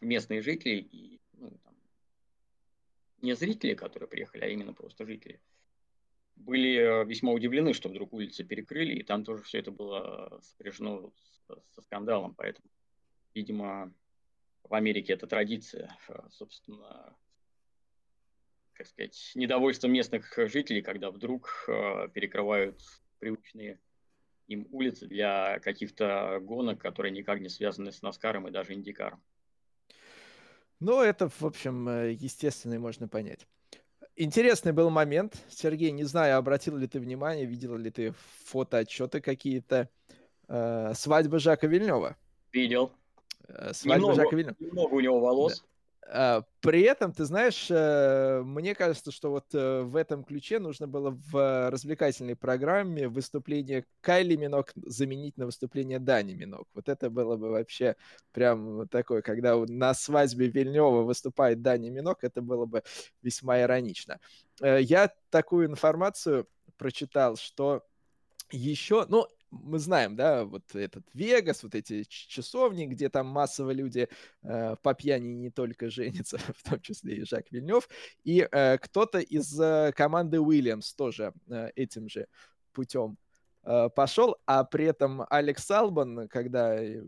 местные 0.00 0.42
жители 0.42 0.76
и 0.76 1.20
ну, 1.34 1.50
там, 1.62 1.73
не 3.24 3.34
зрители, 3.34 3.74
которые 3.74 4.08
приехали, 4.08 4.44
а 4.44 4.48
именно 4.48 4.72
просто 4.72 5.04
жители, 5.06 5.40
были 6.36 6.76
э, 6.76 7.04
весьма 7.04 7.32
удивлены, 7.32 7.72
что 7.72 7.88
вдруг 7.88 8.12
улицы 8.12 8.44
перекрыли, 8.44 8.94
и 8.94 9.02
там 9.02 9.24
тоже 9.24 9.42
все 9.42 9.58
это 9.58 9.70
было 9.70 10.40
сопряжено 10.42 11.12
со 11.70 11.82
скандалом, 11.82 12.34
поэтому, 12.34 12.68
видимо, 13.34 13.92
в 14.62 14.74
Америке 14.74 15.12
это 15.12 15.26
традиция, 15.26 15.96
э, 16.08 16.14
собственно, 16.30 17.16
как 18.74 18.86
сказать, 18.86 19.32
недовольство 19.34 19.88
местных 19.88 20.32
жителей, 20.36 20.82
когда 20.82 21.10
вдруг 21.10 21.50
э, 21.68 22.08
перекрывают 22.12 22.80
привычные 23.18 23.78
им 24.46 24.66
улицы 24.70 25.06
для 25.06 25.58
каких-то 25.60 26.38
гонок, 26.42 26.80
которые 26.80 27.12
никак 27.12 27.40
не 27.40 27.48
связаны 27.48 27.92
с 27.92 28.02
Наскаром 28.02 28.48
и 28.48 28.50
даже 28.50 28.74
Индикаром. 28.74 29.22
Ну, 30.84 31.00
это, 31.00 31.30
в 31.30 31.42
общем, 31.42 31.88
э, 31.88 32.12
естественно, 32.12 32.74
и 32.74 32.78
можно 32.78 33.08
понять. 33.08 33.46
Интересный 34.16 34.72
был 34.72 34.90
момент. 34.90 35.42
Сергей, 35.48 35.90
не 35.92 36.04
знаю, 36.04 36.36
обратил 36.36 36.76
ли 36.76 36.86
ты 36.86 37.00
внимание, 37.00 37.46
видел 37.46 37.74
ли 37.78 37.90
ты 37.90 38.12
фотоотчеты 38.44 39.22
какие-то. 39.22 39.88
Э, 40.46 40.92
свадьба 40.94 41.38
Жака 41.38 41.68
Вильнева. 41.68 42.18
Видел. 42.52 42.92
Э, 43.48 43.72
свадьба 43.72 44.08
немного, 44.08 44.24
Жака 44.24 44.36
Вильнева. 44.36 44.56
Немного 44.60 44.94
у 44.94 45.00
него 45.00 45.20
волос. 45.20 45.60
Да. 45.60 45.66
А, 46.06 46.42
при 46.60 46.82
этом, 46.82 47.12
ты 47.12 47.24
знаешь, 47.24 47.68
э, 47.70 48.42
мне 48.44 48.74
кажется, 48.74 49.10
что 49.10 49.30
вот 49.30 49.46
э, 49.54 49.82
в 49.82 49.96
этом 49.96 50.22
ключе 50.24 50.58
нужно 50.58 50.86
было 50.86 51.10
в 51.10 51.70
развлекательной 51.70 52.36
программе 52.36 53.08
выступление 53.08 53.84
Кайли 54.00 54.36
Минок 54.36 54.72
заменить 54.76 55.36
на 55.36 55.46
выступление 55.46 55.98
Дани 55.98 56.34
Минок. 56.34 56.66
Вот 56.74 56.88
это 56.88 57.10
было 57.10 57.36
бы 57.36 57.50
вообще 57.50 57.96
прям 58.32 58.86
такое, 58.88 59.22
когда 59.22 59.56
на 59.56 59.94
свадьбе 59.94 60.48
Вильнева 60.48 61.02
выступает 61.02 61.62
Дани 61.62 61.88
Минок, 61.88 62.18
это 62.22 62.42
было 62.42 62.66
бы 62.66 62.82
весьма 63.22 63.62
иронично. 63.62 64.20
Э, 64.60 64.80
я 64.80 65.10
такую 65.30 65.66
информацию 65.68 66.46
прочитал, 66.76 67.36
что 67.36 67.82
еще, 68.50 69.06
ну, 69.08 69.26
мы 69.62 69.78
знаем, 69.78 70.16
да, 70.16 70.44
вот 70.44 70.74
этот 70.74 71.04
Вегас, 71.14 71.62
вот 71.62 71.74
эти 71.74 72.04
часовни, 72.04 72.86
где 72.86 73.08
там 73.08 73.26
массово 73.26 73.70
люди 73.70 74.08
э, 74.42 74.76
по 74.82 74.94
пьяни 74.94 75.28
не 75.28 75.50
только 75.50 75.90
женятся, 75.90 76.38
в 76.56 76.68
том 76.68 76.80
числе 76.80 77.16
и 77.16 77.24
Жак 77.24 77.50
Вильнев, 77.50 77.88
и 78.24 78.46
э, 78.50 78.78
кто-то 78.78 79.18
из 79.18 79.58
э, 79.60 79.92
команды 79.96 80.40
Уильямс 80.40 80.94
тоже 80.94 81.32
э, 81.48 81.70
этим 81.76 82.08
же 82.08 82.26
путем 82.72 83.16
пошел, 83.64 84.36
а 84.46 84.64
при 84.64 84.84
этом 84.84 85.24
Алекс 85.30 85.70
Албан, 85.70 86.28
когда 86.28 86.74
э, 86.76 87.02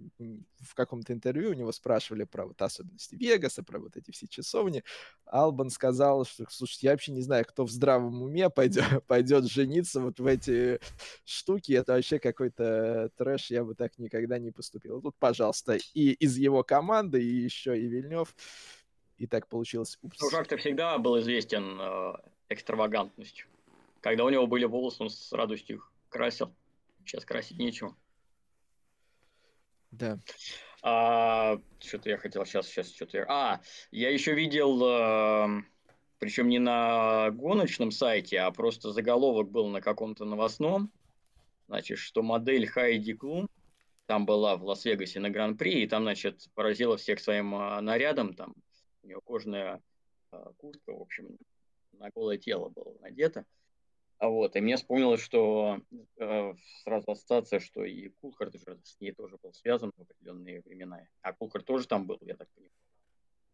в 0.61 0.75
каком-то 0.75 1.13
интервью 1.13 1.51
у 1.51 1.55
него 1.55 1.71
спрашивали 1.71 2.25
про 2.25 2.47
вот 2.47 2.63
особенности 2.63 3.15
Вегаса, 3.15 3.63
про 3.63 3.79
вот 3.79 3.97
эти 3.97 4.11
все 4.11 4.27
часовни, 4.27 4.83
Албан 5.27 5.69
сказал, 5.69 6.25
что, 6.25 6.47
слушайте, 6.49 6.87
я 6.87 6.93
вообще 6.93 7.13
не 7.13 7.21
знаю, 7.21 7.45
кто 7.45 7.65
в 7.65 7.71
здравом 7.71 8.23
уме 8.23 8.49
пойдет, 8.49 8.85
пойдет 9.07 9.45
жениться 9.45 10.01
вот 10.01 10.19
в 10.19 10.27
эти 10.27 10.81
штуки, 11.25 11.73
это 11.73 11.93
вообще 11.93 12.19
какой-то 12.19 13.11
трэш, 13.17 13.51
я 13.51 13.63
бы 13.63 13.75
так 13.75 13.99
никогда 13.99 14.39
не 14.39 14.51
поступил. 14.51 15.03
Тут, 15.03 15.15
пожалуйста, 15.19 15.79
и 15.93 16.13
из 16.13 16.39
его 16.39 16.63
команды, 16.63 17.23
и 17.23 17.35
еще 17.45 17.79
и 17.79 17.87
Вильнев, 17.87 18.35
и 19.19 19.27
так 19.27 19.47
получилось. 19.49 19.99
Упс. 20.01 20.21
Ну, 20.21 20.31
Жак-то 20.31 20.57
всегда 20.57 20.97
был 20.97 21.21
известен 21.21 21.79
э, 21.81 22.13
экстравагантностью. 22.49 23.47
Когда 24.01 24.25
у 24.25 24.31
него 24.31 24.47
были 24.47 24.65
волосы, 24.65 25.03
он 25.03 25.11
с 25.11 25.33
радостью 25.33 25.77
их 25.77 25.93
красил. 26.17 26.55
Сейчас 27.05 27.25
красить 27.25 27.59
нечего. 27.59 27.97
Да. 29.91 30.19
А, 30.83 31.59
что-то 31.81 32.11
я 32.11 32.19
хотел 32.19 32.45
сейчас, 32.45 32.67
сейчас 32.67 32.93
что-то 32.93 33.19
я... 33.19 33.27
А, 33.29 33.61
я 33.91 34.11
еще 34.11 34.35
видел, 34.35 34.83
э, 34.85 35.63
причем 36.19 36.49
не 36.49 36.59
на 36.59 37.31
гоночном 37.31 37.91
сайте, 37.91 38.41
а 38.41 38.51
просто 38.51 38.93
заголовок 38.93 39.51
был 39.51 39.69
на 39.69 39.81
каком-то 39.81 40.25
новостном, 40.25 40.93
значит, 41.67 41.99
что 41.99 42.23
модель 42.23 42.67
Хайди 42.67 43.15
Клум 43.15 43.49
там 44.07 44.27
была 44.27 44.57
в 44.57 44.65
Лас-Вегасе 44.65 45.19
на 45.19 45.31
Гран-при, 45.31 45.83
и 45.83 45.89
там, 45.89 46.03
значит, 46.03 46.49
поразила 46.55 46.97
всех 46.97 47.21
своим 47.21 47.55
э, 47.55 47.81
нарядом, 47.81 48.35
там 48.35 48.55
у 49.03 49.07
нее 49.07 49.21
кожаная 49.25 49.83
э, 50.33 50.45
куртка, 50.57 50.93
в 50.93 51.01
общем, 51.01 51.37
на 51.93 52.11
голое 52.11 52.39
тело 52.39 52.69
было 52.69 52.97
надето. 53.01 53.45
А 54.19 54.29
вот, 54.29 54.57
и 54.57 54.61
мне 54.61 54.77
вспомнилось, 54.77 55.21
что 55.21 55.81
э, 56.19 56.55
сразу 56.85 57.11
ассоциация, 57.11 57.61
что 57.61 57.85
и 57.85 58.09
Кулхард 58.09 58.55
уже 58.55 58.79
с 58.83 58.99
ней 58.99 59.13
тоже 59.13 59.37
был 59.43 59.53
связан 59.53 59.93
в 59.97 60.01
определенные 60.01 60.63
времена. 60.63 61.01
А 61.21 61.35
Кулхард 61.35 61.67
тоже 61.67 61.87
там 61.87 62.07
был, 62.07 62.19
я 62.23 62.35
так 62.35 62.49
понимаю. 62.55 62.73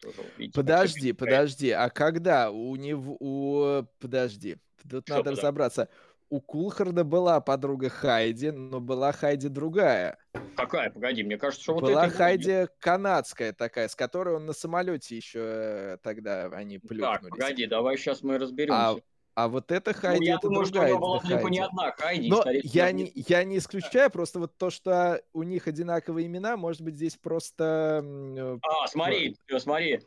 Тоже, 0.01 0.29
видите, 0.37 0.57
подожди, 0.57 1.13
подожди, 1.13 1.71
а 1.71 1.89
когда 1.91 2.51
у 2.51 2.77
него, 2.77 3.17
у, 3.19 3.85
подожди, 3.99 4.57
тут 4.89 5.05
что 5.05 5.15
надо 5.15 5.25
подожди? 5.25 5.41
разобраться. 5.41 5.89
У 6.29 6.41
Кулхарда 6.41 7.05
была 7.05 7.41
подруга 7.41 7.89
Хайди, 7.89 8.51
но 8.53 8.81
была 8.81 9.13
Хайди 9.13 9.49
другая. 9.49 10.19
Какая? 10.57 10.91
Погоди, 10.91 11.23
мне 11.23 11.37
кажется, 11.37 11.63
что 11.63 11.75
вот 11.75 11.83
Была 11.83 12.09
Хайди 12.09 12.69
канадская 12.79 13.53
такая, 13.53 13.89
с 13.89 13.95
которой 13.95 14.37
он 14.37 14.47
на 14.47 14.53
самолете 14.55 15.17
еще 15.17 15.41
э, 15.43 15.97
тогда 16.03 16.47
они 16.47 16.79
плюхнулись. 16.79 17.21
Так, 17.21 17.31
погоди, 17.31 17.67
давай 17.67 17.99
сейчас 17.99 18.23
мы 18.23 18.39
разберемся. 18.39 18.81
А 18.81 18.97
а 19.35 19.49
вот 19.49 19.71
это 19.73 19.93
Хайди, 19.95 20.31
ну, 20.31 20.37
это 20.37 20.49
думаю, 20.49 20.67
другая 20.67 20.89
что 20.91 20.99
была 20.99 21.21
Хайди. 21.21 21.51
не 21.51 21.59
одна 21.61 21.93
Хайди. 21.93 22.29
Но 22.29 22.45
я 22.63 22.93
не, 22.93 23.11
я 23.15 23.45
не 23.45 23.59
исключаю, 23.59 24.11
просто 24.11 24.39
вот 24.39 24.57
то, 24.59 24.71
что 24.71 25.23
у 25.33 25.43
них 25.43 25.67
одинаковые 25.67 26.27
имена, 26.27 26.57
может 26.57 26.83
быть, 26.83 26.97
здесь 26.97 27.17
просто... 27.17 28.03
Э, 28.05 28.59
а, 28.63 28.87
смотри, 28.87 29.37
смотри. 29.59 30.01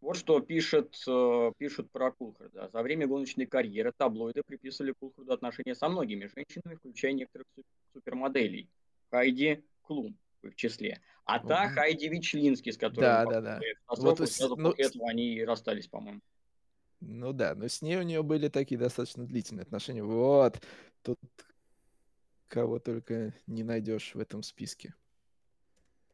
Вот 0.00 0.16
что 0.16 0.40
пишет, 0.40 0.94
э, 1.08 1.52
пишут 1.58 1.90
про 1.90 2.12
Кулхарда. 2.12 2.70
За 2.72 2.82
время 2.82 3.08
гоночной 3.08 3.46
карьеры 3.46 3.92
таблоиды 3.96 4.42
приписывали 4.46 4.92
Кулхарду 4.92 5.32
отношения 5.32 5.74
со 5.74 5.88
многими 5.88 6.30
женщинами, 6.32 6.76
включая 6.76 7.12
некоторых 7.12 7.46
супермоделей. 7.92 8.68
Хайди 9.10 9.64
Клум 9.82 10.16
в 10.42 10.46
их 10.46 10.54
числе. 10.54 11.00
А 11.24 11.40
та 11.40 11.64
угу. 11.64 11.74
Хайди 11.74 12.08
Вичлинский, 12.08 12.72
с 12.72 12.78
которой 12.78 13.00
да, 13.00 13.24
да, 13.26 13.40
да. 13.40 13.60
Вот, 13.88 14.18
сразу 14.18 14.56
ну, 14.56 14.70
после 14.70 14.86
этого 14.86 15.10
они 15.10 15.44
расстались, 15.44 15.88
по-моему. 15.88 16.20
Ну 17.00 17.32
да, 17.32 17.54
но 17.54 17.68
с 17.68 17.82
ней 17.82 17.96
у 17.96 18.02
нее 18.02 18.22
были 18.22 18.48
такие 18.48 18.78
достаточно 18.78 19.24
длительные 19.24 19.62
отношения. 19.62 20.02
Вот, 20.02 20.60
тут 21.02 21.18
кого 22.48 22.78
только 22.78 23.34
не 23.46 23.62
найдешь 23.62 24.14
в 24.14 24.20
этом 24.20 24.42
списке. 24.42 24.94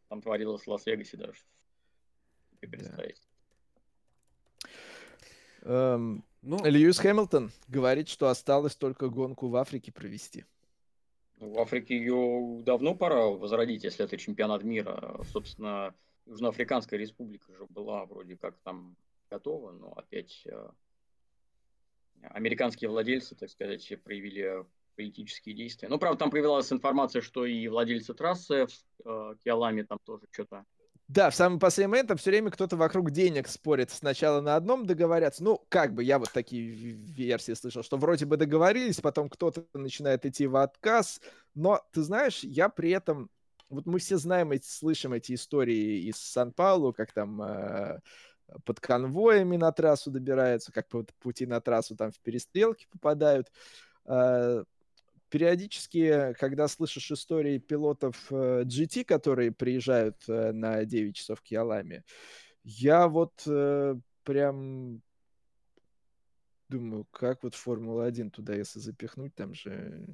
Там 0.09 0.21
творилось 0.21 0.63
в 0.63 0.69
Лас-Вегасе 0.69 1.17
даже. 1.17 1.41
представить. 2.61 3.23
Да. 5.63 5.95
Эм, 5.95 6.25
ну, 6.43 6.63
Льюис 6.65 6.99
Хэмилтон 6.99 7.51
говорит, 7.69 8.09
что 8.09 8.29
осталось 8.29 8.77
только 8.77 9.09
гонку 9.09 9.49
в 9.49 9.57
Африке 9.57 9.93
провести. 9.93 10.45
Ну, 11.39 11.51
в 11.51 11.59
Африке 11.59 11.97
ее 11.97 12.63
давно 12.65 12.95
пора 12.95 13.27
возродить, 13.27 13.85
если 13.85 14.05
это 14.05 14.19
чемпионат 14.19 14.63
мира. 14.63 15.21
Собственно, 15.33 15.95
Южноафриканская 16.27 16.99
республика 16.99 17.53
же 17.53 17.67
была 17.71 18.05
вроде 18.05 18.37
как 18.37 18.57
там 18.59 18.97
готова, 19.35 19.73
но 19.73 19.93
опять 19.93 20.43
э, 20.47 20.69
американские 22.23 22.91
владельцы, 22.91 23.35
так 23.35 23.51
сказать, 23.51 23.93
проявили 24.03 24.65
политические 24.97 25.55
действия. 25.55 25.89
Ну, 25.89 25.99
правда, 25.99 26.21
там 26.21 26.31
появилась 26.31 26.73
информация, 26.73 27.21
что 27.21 27.45
и 27.45 27.67
владельцы 27.69 28.15
трассы 28.15 28.67
в 28.67 29.09
э, 29.09 29.37
Киаламе 29.43 29.85
там 29.85 29.99
тоже 30.05 30.27
что-то 30.31 30.65
да, 31.09 31.29
в 31.29 31.35
самый 31.35 31.59
последний 31.59 31.91
момент 31.91 32.09
там 32.09 32.17
все 32.17 32.31
время 32.31 32.51
кто-то 32.51 32.77
вокруг 32.77 33.11
денег 33.11 33.47
спорит. 33.49 33.91
Сначала 33.91 34.41
на 34.41 34.57
одном 34.57 34.87
договорятся. 34.87 35.45
Ну, 35.45 35.63
как 35.69 35.93
бы 35.93 36.03
я 36.03 36.19
вот 36.19 36.33
такие 36.33 36.71
версии 36.71 37.53
слышал, 37.53 37.83
что 37.83 37.99
вроде 37.99 38.25
бы 38.25 38.39
договорились, 38.39 39.03
потом 39.03 39.29
кто-то 39.29 39.67
начинает 39.75 40.25
идти 40.25 40.47
в 40.47 40.57
отказ. 40.57 41.21
Но, 41.55 41.85
ты 41.93 42.03
знаешь, 42.03 42.43
я 42.43 42.71
при 42.71 42.91
этом... 42.91 43.31
Вот 43.69 43.87
мы 43.87 43.99
все 43.99 44.17
знаем, 44.17 44.53
эти, 44.53 44.67
слышим 44.67 45.13
эти 45.13 45.35
истории 45.35 46.09
из 46.09 46.17
Сан-Паулу, 46.17 46.95
как 46.95 47.13
там 47.13 47.43
э, 47.43 48.01
под 48.65 48.81
конвоями 48.81 49.57
на 49.57 49.73
трассу 49.73 50.11
добираются, 50.11 50.73
как 50.73 50.89
по 50.89 51.05
пути 51.21 51.47
на 51.47 51.61
трассу 51.61 51.97
там 51.97 52.11
в 52.11 52.21
перестрелки 52.21 52.87
попадают. 52.91 53.51
А, 54.05 54.65
периодически, 55.31 56.35
когда 56.39 56.69
слышишь 56.69 57.11
истории 57.11 57.59
пилотов 57.59 58.31
GT, 58.31 59.01
э, 59.01 59.05
которые 59.05 59.53
приезжают 59.53 60.17
э, 60.29 60.53
на 60.53 60.85
9 60.85 61.17
часов 61.17 61.41
к 61.43 61.47
Яламе, 61.47 62.05
я 62.63 63.09
вот 63.09 63.43
э, 63.47 63.97
прям 64.23 65.03
думаю, 66.69 67.07
как 67.11 67.43
вот 67.43 67.55
Формула-1 67.55 68.31
туда, 68.31 68.55
если 68.55 68.79
запихнуть, 68.79 69.35
там 69.35 69.55
же... 69.55 70.07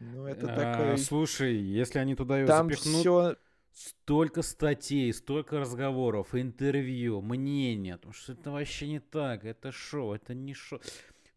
Ну, 0.00 0.26
это 0.26 0.52
а, 0.52 0.54
такой... 0.54 0.98
Слушай, 0.98 1.56
если 1.56 1.98
они 1.98 2.14
туда 2.14 2.38
ее 2.38 2.46
там 2.46 2.68
запихнут... 2.68 3.00
Все 3.00 3.36
Столько 3.72 4.42
статей, 4.42 5.12
столько 5.12 5.60
разговоров, 5.60 6.34
интервью, 6.34 7.20
мнения, 7.20 7.96
потому 7.96 8.12
что 8.12 8.32
это 8.32 8.50
вообще 8.50 8.88
не 8.88 9.00
так, 9.00 9.44
это 9.44 9.70
шоу, 9.70 10.14
это 10.14 10.34
не 10.34 10.54
шоу. 10.54 10.80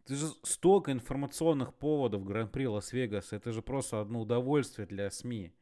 Это 0.05 0.15
же 0.15 0.27
столько 0.43 0.91
информационных 0.91 1.73
поводов 1.75 2.25
Гран-при 2.25 2.67
Лас-Вегаса, 2.67 3.36
это 3.36 3.51
же 3.51 3.61
просто 3.61 4.01
одно 4.01 4.21
удовольствие 4.21 4.88
для 4.88 5.11
СМИ. 5.11 5.53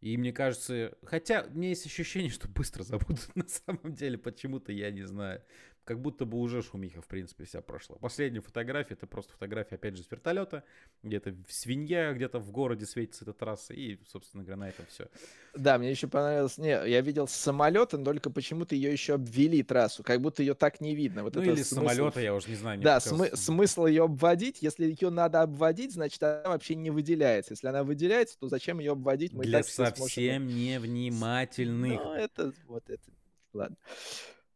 И 0.00 0.16
мне 0.16 0.32
кажется, 0.32 0.96
хотя 1.04 1.42
у 1.42 1.50
меня 1.50 1.68
есть 1.68 1.84
ощущение, 1.84 2.30
что 2.30 2.48
быстро 2.48 2.82
забудут 2.82 3.30
на 3.36 3.46
самом 3.46 3.94
деле, 3.94 4.16
почему-то 4.18 4.72
я 4.72 4.90
не 4.90 5.02
знаю 5.02 5.42
как 5.84 6.00
будто 6.00 6.24
бы 6.24 6.38
уже 6.38 6.62
шумиха, 6.62 7.00
в 7.00 7.06
принципе, 7.06 7.44
вся 7.44 7.60
прошла. 7.62 7.96
Последняя 7.96 8.40
фотография, 8.40 8.94
это 8.94 9.06
просто 9.06 9.32
фотография, 9.32 9.76
опять 9.76 9.96
же, 9.96 10.02
с 10.02 10.10
вертолета, 10.10 10.62
где-то 11.02 11.34
свинья, 11.48 12.12
где-то 12.12 12.38
в 12.38 12.50
городе 12.52 12.86
светится 12.86 13.24
эта 13.24 13.32
трасса, 13.32 13.74
и, 13.74 13.98
собственно 14.06 14.44
говоря, 14.44 14.56
на 14.58 14.68
этом 14.68 14.86
все. 14.86 15.08
Да, 15.54 15.78
мне 15.78 15.90
еще 15.90 16.06
понравилось, 16.06 16.58
не, 16.58 16.68
я 16.68 17.00
видел 17.00 17.26
с 17.26 17.32
самолета, 17.32 17.98
но 17.98 18.04
только 18.04 18.30
почему-то 18.30 18.74
ее 18.74 18.92
еще 18.92 19.14
обвели 19.14 19.62
трассу, 19.62 20.02
как 20.02 20.20
будто 20.20 20.42
ее 20.42 20.54
так 20.54 20.80
не 20.80 20.94
видно. 20.94 21.24
Вот 21.24 21.34
ну 21.34 21.42
или 21.42 21.54
смысл... 21.56 21.74
самолета, 21.74 22.20
я 22.20 22.34
уже 22.34 22.48
не 22.48 22.56
знаю. 22.56 22.80
да, 22.80 23.00
см- 23.00 23.36
смысл 23.36 23.86
ее 23.86 24.04
обводить, 24.04 24.62
если 24.62 24.86
ее 24.86 25.10
надо 25.10 25.42
обводить, 25.42 25.92
значит, 25.92 26.22
она 26.22 26.50
вообще 26.50 26.74
не 26.74 26.90
выделяется. 26.90 27.52
Если 27.52 27.66
она 27.66 27.82
выделяется, 27.82 28.38
то 28.38 28.48
зачем 28.48 28.78
ее 28.78 28.92
обводить? 28.92 29.32
Мы 29.32 29.44
Для 29.44 29.62
совсем 29.62 29.96
сможем... 29.96 30.46
невнимательных. 30.46 32.00
Ну, 32.04 32.14
это, 32.14 32.52
вот 32.66 32.88
это, 32.88 33.10
ладно. 33.52 33.76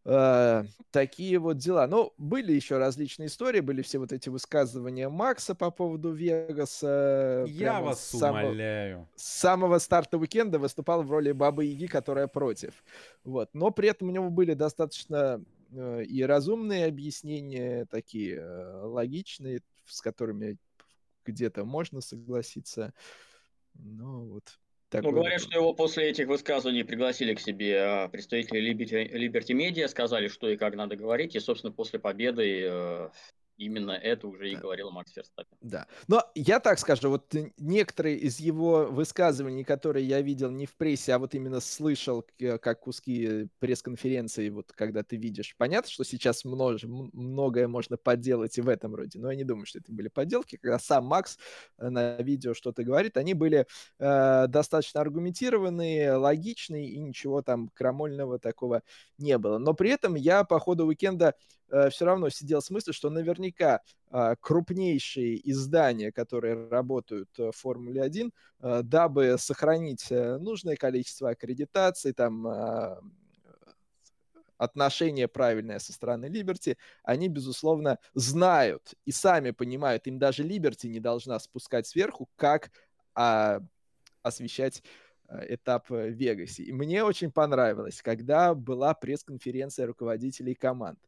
Э, 0.06 0.64
такие 0.90 1.38
вот 1.38 1.56
дела. 1.56 1.86
Ну, 1.86 2.12
были 2.18 2.52
еще 2.52 2.76
различные 2.78 3.28
истории, 3.28 3.60
были 3.60 3.82
все 3.82 3.98
вот 3.98 4.12
эти 4.12 4.28
высказывания 4.28 5.08
Макса 5.08 5.54
по 5.54 5.70
поводу 5.70 6.12
Вегаса. 6.12 7.44
Я 7.48 7.80
вас 7.80 8.04
с 8.04 8.18
самого, 8.18 8.46
умоляю. 8.46 9.08
С 9.16 9.24
самого 9.24 9.78
старта 9.78 10.18
уикенда 10.18 10.58
выступал 10.58 11.02
в 11.02 11.10
роли 11.10 11.32
Бабы 11.32 11.64
Яги, 11.64 11.86
которая 11.86 12.26
против. 12.26 12.84
Вот. 13.24 13.48
Но 13.54 13.70
при 13.70 13.88
этом 13.88 14.08
у 14.08 14.12
него 14.12 14.28
были 14.28 14.52
достаточно 14.54 15.42
э, 15.72 16.04
и 16.04 16.22
разумные 16.22 16.86
объяснения, 16.86 17.86
такие 17.86 18.36
э, 18.36 18.80
логичные, 18.82 19.62
с 19.86 20.02
которыми 20.02 20.58
где-то 21.24 21.64
можно 21.64 22.02
согласиться. 22.02 22.92
Ну, 23.74 24.26
вот 24.26 24.58
такой... 24.94 25.10
Ну, 25.10 25.16
говорят, 25.18 25.40
что 25.40 25.58
его 25.58 25.72
после 25.74 26.10
этих 26.10 26.28
высказываний 26.28 26.84
пригласили 26.84 27.34
к 27.34 27.40
себе 27.40 27.80
а, 27.80 28.08
представители 28.08 28.72
Liberty, 28.72 29.54
Media, 29.54 29.88
сказали, 29.88 30.28
что 30.28 30.48
и 30.48 30.56
как 30.56 30.74
надо 30.74 30.96
говорить, 30.96 31.34
и, 31.34 31.40
собственно, 31.40 31.72
после 31.72 31.98
победы 31.98 32.62
э, 32.64 33.08
Именно 33.56 33.92
это 33.92 34.26
уже 34.26 34.50
и 34.50 34.56
говорил 34.56 34.90
Макс 34.90 35.12
Ферстаппин. 35.12 35.56
Да. 35.60 35.86
Но 36.08 36.24
я 36.34 36.58
так 36.58 36.78
скажу, 36.78 37.08
вот 37.08 37.32
некоторые 37.58 38.16
из 38.16 38.40
его 38.40 38.86
высказываний, 38.86 39.62
которые 39.62 40.06
я 40.06 40.20
видел 40.22 40.50
не 40.50 40.66
в 40.66 40.76
прессе, 40.76 41.12
а 41.12 41.18
вот 41.18 41.34
именно 41.34 41.60
слышал 41.60 42.26
как 42.60 42.80
куски 42.80 43.48
пресс-конференции, 43.60 44.48
вот 44.48 44.72
когда 44.72 45.04
ты 45.04 45.16
видишь. 45.16 45.54
Понятно, 45.56 45.90
что 45.90 46.04
сейчас 46.04 46.44
множ, 46.44 46.82
многое 46.84 47.68
можно 47.68 47.96
подделать 47.96 48.58
и 48.58 48.60
в 48.60 48.68
этом 48.68 48.94
роде, 48.94 49.20
но 49.20 49.30
я 49.30 49.36
не 49.36 49.44
думаю, 49.44 49.66
что 49.66 49.78
это 49.78 49.92
были 49.92 50.08
подделки. 50.08 50.56
Когда 50.56 50.78
сам 50.80 51.06
Макс 51.06 51.38
э, 51.78 51.88
на 51.88 52.16
видео 52.16 52.54
что-то 52.54 52.82
говорит, 52.82 53.16
они 53.16 53.34
были 53.34 53.66
э, 54.00 54.46
достаточно 54.48 55.00
аргументированные, 55.00 56.14
логичные, 56.14 56.88
и 56.88 56.98
ничего 56.98 57.42
там 57.42 57.68
крамольного 57.68 58.38
такого 58.38 58.82
не 59.18 59.38
было. 59.38 59.58
Но 59.58 59.74
при 59.74 59.90
этом 59.90 60.16
я 60.16 60.42
по 60.42 60.58
ходу 60.58 60.86
уикенда 60.86 61.34
э, 61.70 61.90
все 61.90 62.04
равно 62.04 62.28
сидел 62.28 62.60
с 62.60 62.70
мыслью, 62.70 62.94
что 62.94 63.10
наверняка 63.10 63.80
э, 64.10 64.34
крупнейшие 64.40 65.40
издания, 65.50 66.12
которые 66.12 66.68
работают 66.68 67.30
э, 67.38 67.50
в 67.50 67.56
Формуле 67.56 68.02
1, 68.02 68.32
э, 68.60 68.80
дабы 68.82 69.36
сохранить 69.38 70.10
нужное 70.10 70.76
количество 70.76 71.30
аккредитаций, 71.30 72.12
там 72.12 72.46
э, 72.46 72.96
отношение 74.56 75.28
правильное 75.28 75.78
со 75.78 75.92
стороны 75.92 76.26
Liberty, 76.26 76.76
они, 77.02 77.28
безусловно, 77.28 77.98
знают 78.14 78.94
и 79.04 79.12
сами 79.12 79.50
понимают, 79.50 80.06
им 80.06 80.18
даже 80.18 80.44
Liberty 80.44 80.88
не 80.88 81.00
должна 81.00 81.38
спускать 81.38 81.86
сверху, 81.86 82.28
как 82.36 82.70
а, 83.14 83.60
освещать 84.22 84.82
этап 85.48 85.90
в 85.90 86.08
Вегасе. 86.10 86.62
И 86.64 86.72
мне 86.72 87.02
очень 87.02 87.30
понравилось, 87.32 88.02
когда 88.02 88.54
была 88.54 88.94
пресс-конференция 88.94 89.86
руководителей 89.86 90.54
команд. 90.54 90.98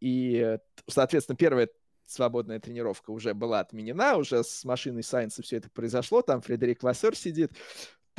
И, 0.00 0.58
соответственно, 0.86 1.36
первая 1.36 1.68
свободная 2.06 2.58
тренировка 2.58 3.10
уже 3.10 3.34
была 3.34 3.60
отменена, 3.60 4.16
уже 4.16 4.42
с 4.42 4.64
машиной 4.64 5.02
Сайенса 5.02 5.42
все 5.42 5.58
это 5.58 5.68
произошло, 5.70 6.22
там 6.22 6.40
Фредерик 6.40 6.82
Вассер 6.82 7.14
сидит, 7.14 7.52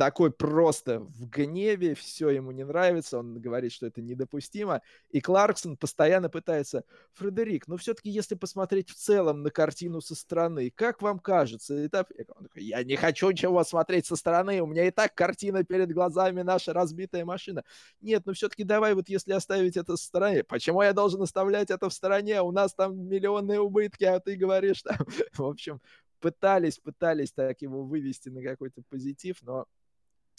такой 0.00 0.30
просто 0.30 1.00
в 1.00 1.28
гневе, 1.28 1.94
все 1.94 2.30
ему 2.30 2.52
не 2.52 2.64
нравится, 2.64 3.18
он 3.18 3.38
говорит, 3.38 3.70
что 3.70 3.84
это 3.84 4.00
недопустимо. 4.00 4.80
И 5.10 5.20
Кларксон 5.20 5.76
постоянно 5.76 6.30
пытается, 6.30 6.84
Фредерик, 7.12 7.68
ну 7.68 7.76
все-таки 7.76 8.08
если 8.08 8.34
посмотреть 8.34 8.88
в 8.88 8.94
целом 8.94 9.42
на 9.42 9.50
картину 9.50 10.00
со 10.00 10.14
стороны, 10.14 10.72
как 10.74 11.02
вам 11.02 11.18
кажется? 11.18 11.86
Этап... 11.86 12.08
Он 12.34 12.44
такой, 12.44 12.62
я 12.62 12.82
не 12.82 12.96
хочу 12.96 13.30
ничего 13.30 13.62
смотреть 13.62 14.06
со 14.06 14.16
стороны, 14.16 14.62
у 14.62 14.66
меня 14.66 14.86
и 14.86 14.90
так 14.90 15.14
картина 15.14 15.64
перед 15.64 15.92
глазами, 15.92 16.40
наша 16.40 16.72
разбитая 16.72 17.26
машина. 17.26 17.62
Нет, 18.00 18.22
ну 18.24 18.32
все-таки 18.32 18.64
давай 18.64 18.94
вот 18.94 19.10
если 19.10 19.32
оставить 19.34 19.76
это 19.76 19.96
в 19.96 20.00
стороне, 20.00 20.44
почему 20.44 20.80
я 20.80 20.94
должен 20.94 21.20
оставлять 21.20 21.70
это 21.70 21.90
в 21.90 21.92
стороне? 21.92 22.40
У 22.40 22.52
нас 22.52 22.72
там 22.72 23.06
миллионные 23.06 23.60
убытки, 23.60 24.04
а 24.04 24.18
ты 24.18 24.36
говоришь 24.36 24.80
там... 24.80 24.96
В 25.34 25.44
общем, 25.44 25.78
пытались, 26.20 26.78
пытались 26.78 27.32
так 27.32 27.60
его 27.60 27.84
вывести 27.84 28.30
на 28.30 28.42
какой-то 28.42 28.80
позитив, 28.88 29.36
но 29.42 29.66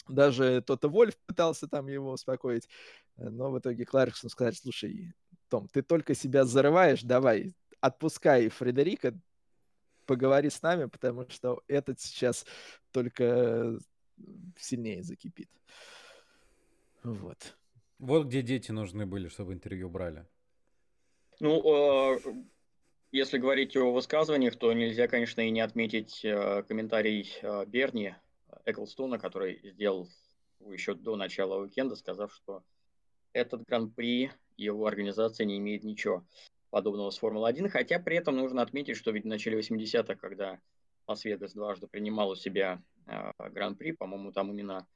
даже 0.08 0.62
тот 0.62 0.84
Вольф 0.84 1.16
пытался 1.26 1.68
там 1.68 1.86
его 1.86 2.12
успокоить, 2.12 2.68
э, 3.16 3.28
но 3.28 3.50
в 3.50 3.58
итоге 3.58 3.84
Кларксон 3.84 4.30
сказал, 4.30 4.52
слушай, 4.52 5.14
Том, 5.48 5.68
ты 5.68 5.82
только 5.82 6.14
себя 6.14 6.44
зарываешь, 6.44 7.02
давай, 7.02 7.52
отпускай 7.80 8.48
Фредерика, 8.48 9.14
поговори 10.06 10.50
с 10.50 10.62
нами, 10.62 10.86
потому 10.86 11.28
что 11.28 11.62
этот 11.68 12.00
сейчас 12.00 12.44
только 12.90 13.78
сильнее 14.58 15.02
закипит. 15.02 15.48
Вот. 17.02 17.56
Вот 17.98 18.26
где 18.26 18.42
дети 18.42 18.72
нужны 18.72 19.06
были, 19.06 19.28
чтобы 19.28 19.52
интервью 19.52 19.88
брали. 19.88 20.26
Ну, 21.40 22.14
э, 22.14 22.18
если 23.10 23.38
говорить 23.38 23.76
о 23.76 23.92
высказываниях, 23.92 24.56
то 24.56 24.72
нельзя, 24.72 25.08
конечно, 25.08 25.40
и 25.40 25.50
не 25.50 25.60
отметить 25.60 26.24
э, 26.24 26.62
комментарий 26.64 27.28
Берни 27.66 28.14
Эклстона, 28.64 29.18
который 29.18 29.60
сделал 29.72 30.08
еще 30.60 30.94
до 30.94 31.16
начала 31.16 31.60
уикенда, 31.60 31.96
сказав, 31.96 32.32
что 32.32 32.62
этот 33.32 33.64
гран-при 33.64 34.30
его 34.56 34.86
организация 34.86 35.44
не 35.44 35.58
имеет 35.58 35.84
ничего 35.84 36.24
подобного 36.70 37.10
с 37.10 37.18
Формулой-1, 37.18 37.68
хотя 37.68 37.98
при 37.98 38.16
этом 38.16 38.36
нужно 38.36 38.62
отметить, 38.62 38.96
что 38.96 39.10
ведь 39.10 39.24
в 39.24 39.28
начале 39.28 39.58
80-х, 39.58 40.14
когда 40.16 40.60
Лас-Вегас 41.06 41.52
дважды 41.52 41.86
принимал 41.86 42.30
у 42.30 42.34
себя 42.34 42.82
э, 43.06 43.32
гран-при, 43.50 43.92
по-моему, 43.92 44.32
там 44.32 44.50
именно 44.50 44.86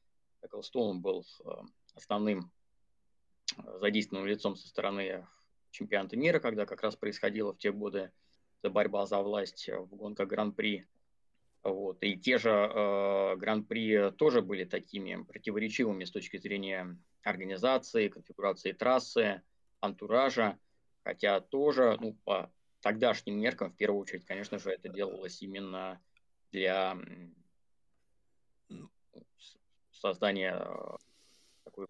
Эклстоун 0.43 1.01
был 1.01 1.27
э, 1.45 1.51
основным 1.95 2.51
э, 3.57 3.79
задействованным 3.81 4.29
лицом 4.29 4.57
со 4.57 4.69
стороны 4.69 5.27
чемпионата 5.71 6.17
мира, 6.17 6.39
когда 6.39 6.65
как 6.65 6.83
раз 6.83 6.97
происходила 6.97 7.53
в 7.53 7.59
те 7.59 7.73
годы 7.73 8.13
борьба 8.63 9.07
за 9.07 9.21
власть 9.21 9.69
в 9.69 9.95
гонках 9.95 10.29
гран-при 10.29 10.87
вот. 11.71 12.03
И 12.03 12.17
те 12.17 12.39
же 12.39 12.51
э, 12.51 13.37
гран-при 13.37 14.11
тоже 14.13 14.43
были 14.43 14.65
такими 14.65 15.23
противоречивыми 15.23 16.05
с 16.05 16.11
точки 16.11 16.37
зрения 16.37 16.97
организации, 17.23 18.09
конфигурации 18.09 18.73
трассы, 18.73 19.43
антуража, 19.81 20.59
хотя 21.03 21.41
тоже, 21.41 21.97
ну, 22.01 22.15
по 22.25 22.53
тогдашним 22.81 23.41
меркам, 23.41 23.73
в 23.73 23.77
первую 23.77 24.01
очередь, 24.01 24.25
конечно 24.25 24.59
же, 24.59 24.71
это 24.71 24.89
делалось 24.89 25.43
именно 25.43 26.01
для 26.53 26.97
создания 29.93 30.57
э, 30.57 30.97
такой 31.65 31.87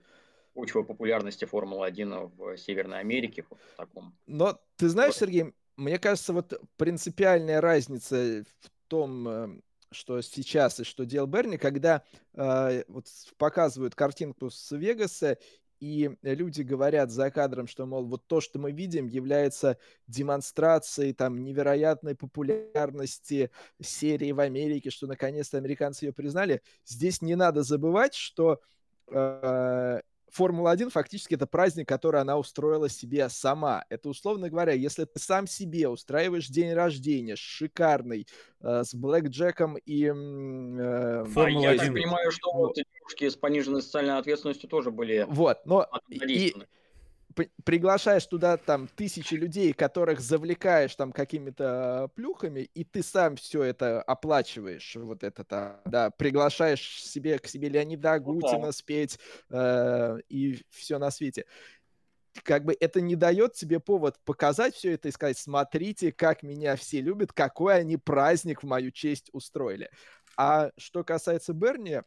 почвы 0.54 0.84
популярности 0.84 1.44
Формулы-1 1.44 2.32
в 2.36 2.56
Северной 2.56 3.00
Америке. 3.00 3.44
Вот 3.50 3.60
в 3.60 3.76
таком. 3.76 4.16
Но 4.26 4.58
ты 4.76 4.88
знаешь. 4.88 5.14
Сергей, 5.14 5.54
мне 5.76 5.98
кажется, 5.98 6.32
вот 6.32 6.54
принципиальная 6.76 7.60
разница 7.60 8.44
в 8.60 8.70
том, 8.88 9.28
э, 9.28 9.60
что 9.97 10.20
сейчас 10.20 10.78
и 10.80 10.84
что 10.84 11.05
делал 11.05 11.26
Берни, 11.26 11.57
когда 11.57 12.03
э, 12.34 12.84
вот 12.88 13.07
показывают 13.38 13.94
картинку 13.94 14.51
с 14.51 14.70
Вегаса, 14.76 15.38
и 15.80 16.11
люди 16.22 16.62
говорят 16.62 17.11
за 17.11 17.30
кадром, 17.30 17.66
что, 17.66 17.84
мол, 17.86 18.07
вот 18.07 18.26
то, 18.26 18.40
что 18.40 18.59
мы 18.59 18.72
видим, 18.72 19.09
является 19.09 19.78
демонстрацией 20.07 21.12
там 21.12 21.42
невероятной 21.42 22.14
популярности 22.14 23.51
серии 23.80 24.32
в 24.32 24.40
Америке, 24.40 24.90
что 24.90 25.07
наконец-то 25.07 25.59
американцы 25.59 26.07
ее 26.07 26.12
признали. 26.12 26.62
Здесь 26.86 27.20
не 27.20 27.34
надо 27.34 27.62
забывать, 27.62 28.14
что 28.14 28.61
э, 29.11 30.01
Формула-1 30.30 30.90
фактически 30.90 31.34
это 31.34 31.46
праздник, 31.46 31.88
который 31.88 32.20
она 32.20 32.36
устроила 32.36 32.88
себе 32.88 33.28
сама. 33.28 33.84
Это, 33.88 34.08
условно 34.08 34.50
говоря, 34.50 34.72
если 34.72 35.04
ты 35.04 35.18
сам 35.18 35.46
себе 35.46 35.88
устраиваешь 35.88 36.48
день 36.48 36.72
рождения 36.72 37.36
шикарный, 37.36 38.26
э, 38.60 38.82
с 38.84 38.94
Блэк 38.94 39.28
Джеком 39.28 39.76
и... 39.76 40.04
Э, 40.06 41.24
Формула-1. 41.26 41.72
Я 41.72 41.78
так 41.78 41.92
понимаю, 41.92 42.30
что 42.30 42.52
вот 42.52 42.74
девушки 42.74 43.28
с 43.28 43.36
пониженной 43.36 43.82
социальной 43.82 44.18
ответственностью 44.18 44.68
тоже 44.68 44.90
были 44.90 45.26
Вот, 45.28 45.64
но... 45.64 45.86
И, 46.08 46.54
приглашаешь 47.64 48.26
туда 48.26 48.57
там 48.57 48.89
тысячи 48.89 49.34
людей, 49.34 49.72
которых 49.72 50.20
завлекаешь 50.20 50.95
там 50.95 51.12
какими-то 51.12 52.11
плюхами, 52.14 52.61
и 52.61 52.84
ты 52.84 53.03
сам 53.03 53.37
все 53.37 53.62
это 53.62 54.03
оплачиваешь, 54.03 54.97
вот 54.97 55.22
это 55.22 55.45
там, 55.45 55.80
да, 55.84 56.11
приглашаешь 56.11 57.03
себе 57.03 57.39
к 57.39 57.47
себе 57.47 57.68
Леонида 57.68 58.14
Агутина 58.14 58.59
ну, 58.59 58.64
да. 58.66 58.72
спеть 58.72 59.18
э, 59.51 60.18
и 60.28 60.62
все 60.70 60.99
на 60.99 61.11
свете 61.11 61.47
как 62.43 62.64
бы 62.64 62.76
это 62.78 63.01
не 63.01 63.16
дает 63.16 63.55
тебе 63.55 63.80
повод 63.80 64.18
показать 64.24 64.74
все 64.74 64.93
это 64.93 65.09
и 65.09 65.12
сказать, 65.12 65.39
смотрите, 65.39 66.12
как 66.12 66.43
меня 66.43 66.76
все 66.76 67.01
любят, 67.01 67.32
какой 67.32 67.76
они 67.76 67.97
праздник 67.97 68.62
в 68.62 68.66
мою 68.66 68.91
честь 68.91 69.30
устроили. 69.32 69.91
А 70.37 70.70
что 70.76 71.03
касается 71.03 71.55
Берни, 71.55 72.03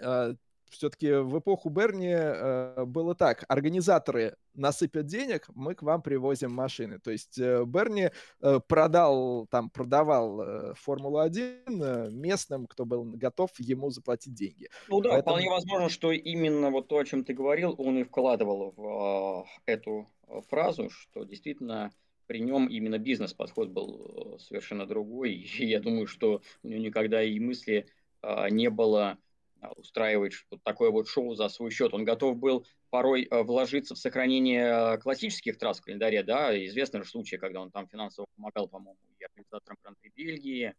э, 0.00 0.34
все-таки 0.70 1.12
в 1.12 1.38
эпоху 1.38 1.70
Берни 1.70 2.14
э, 2.14 2.84
было 2.84 3.14
так. 3.14 3.44
Организаторы 3.48 4.36
насыпят 4.54 5.06
денег, 5.06 5.48
мы 5.54 5.74
к 5.74 5.82
вам 5.82 6.02
привозим 6.02 6.52
машины. 6.52 6.98
То 6.98 7.10
есть 7.10 7.38
э, 7.38 7.64
Берни 7.64 8.10
э, 8.40 8.60
продал, 8.66 9.46
там, 9.50 9.70
продавал 9.70 10.40
э, 10.40 10.74
Формулу-1 10.74 11.62
э, 11.66 12.10
местным, 12.10 12.66
кто 12.66 12.84
был 12.84 13.04
готов 13.04 13.50
ему 13.58 13.90
заплатить 13.90 14.34
деньги. 14.34 14.68
Ну 14.88 15.00
да, 15.00 15.10
Поэтому... 15.10 15.36
вполне 15.36 15.50
возможно, 15.50 15.88
что 15.88 16.12
именно 16.12 16.70
вот 16.70 16.88
то, 16.88 16.98
о 16.98 17.04
чем 17.04 17.24
ты 17.24 17.34
говорил, 17.34 17.74
он 17.78 17.98
и 17.98 18.04
вкладывал 18.04 18.72
в 18.76 19.46
э, 19.66 19.72
эту 19.72 20.08
э, 20.26 20.40
фразу, 20.48 20.90
что 20.90 21.24
действительно 21.24 21.92
при 22.28 22.40
нем 22.40 22.66
именно 22.66 22.98
бизнес-подход 22.98 23.70
был 23.70 24.36
э, 24.36 24.38
совершенно 24.38 24.86
другой. 24.86 25.32
И 25.58 25.66
я 25.66 25.80
думаю, 25.80 26.06
что 26.06 26.42
у 26.62 26.68
него 26.68 26.80
никогда 26.80 27.22
и 27.22 27.40
мысли 27.40 27.86
э, 28.22 28.50
не 28.50 28.70
было 28.70 29.18
а, 29.60 29.72
устраивать 29.72 30.34
вот 30.50 30.62
такое 30.62 30.90
вот 30.90 31.08
шоу 31.08 31.34
за 31.34 31.48
свой 31.48 31.70
счет. 31.70 31.92
Он 31.92 32.04
готов 32.04 32.36
был 32.36 32.66
порой 32.90 33.24
э, 33.24 33.42
вложиться 33.42 33.94
в 33.94 33.98
сохранение 33.98 34.94
э, 34.94 34.98
классических 34.98 35.58
трасс 35.58 35.80
в 35.80 35.82
календаре, 35.82 36.22
да, 36.22 36.56
известны 36.66 37.02
же 37.02 37.08
случаи, 37.08 37.36
когда 37.36 37.60
он 37.60 37.70
там 37.70 37.88
финансово 37.88 38.26
помогал, 38.36 38.68
по-моему, 38.68 38.98
и 39.18 39.24
организаторам 39.24 39.78
Гран-при 39.82 40.10
Бельгии, 40.14 40.74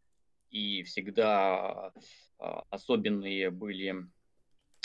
и 0.49 0.83
всегда 0.83 1.91
а, 2.39 2.63
особенные 2.69 3.51
были 3.51 3.95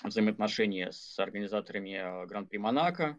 взаимоотношения 0.02 0.90
с 0.92 1.18
организаторами 1.18 1.90
э, 1.90 2.26
Гран-при 2.26 2.58
Монако, 2.58 3.18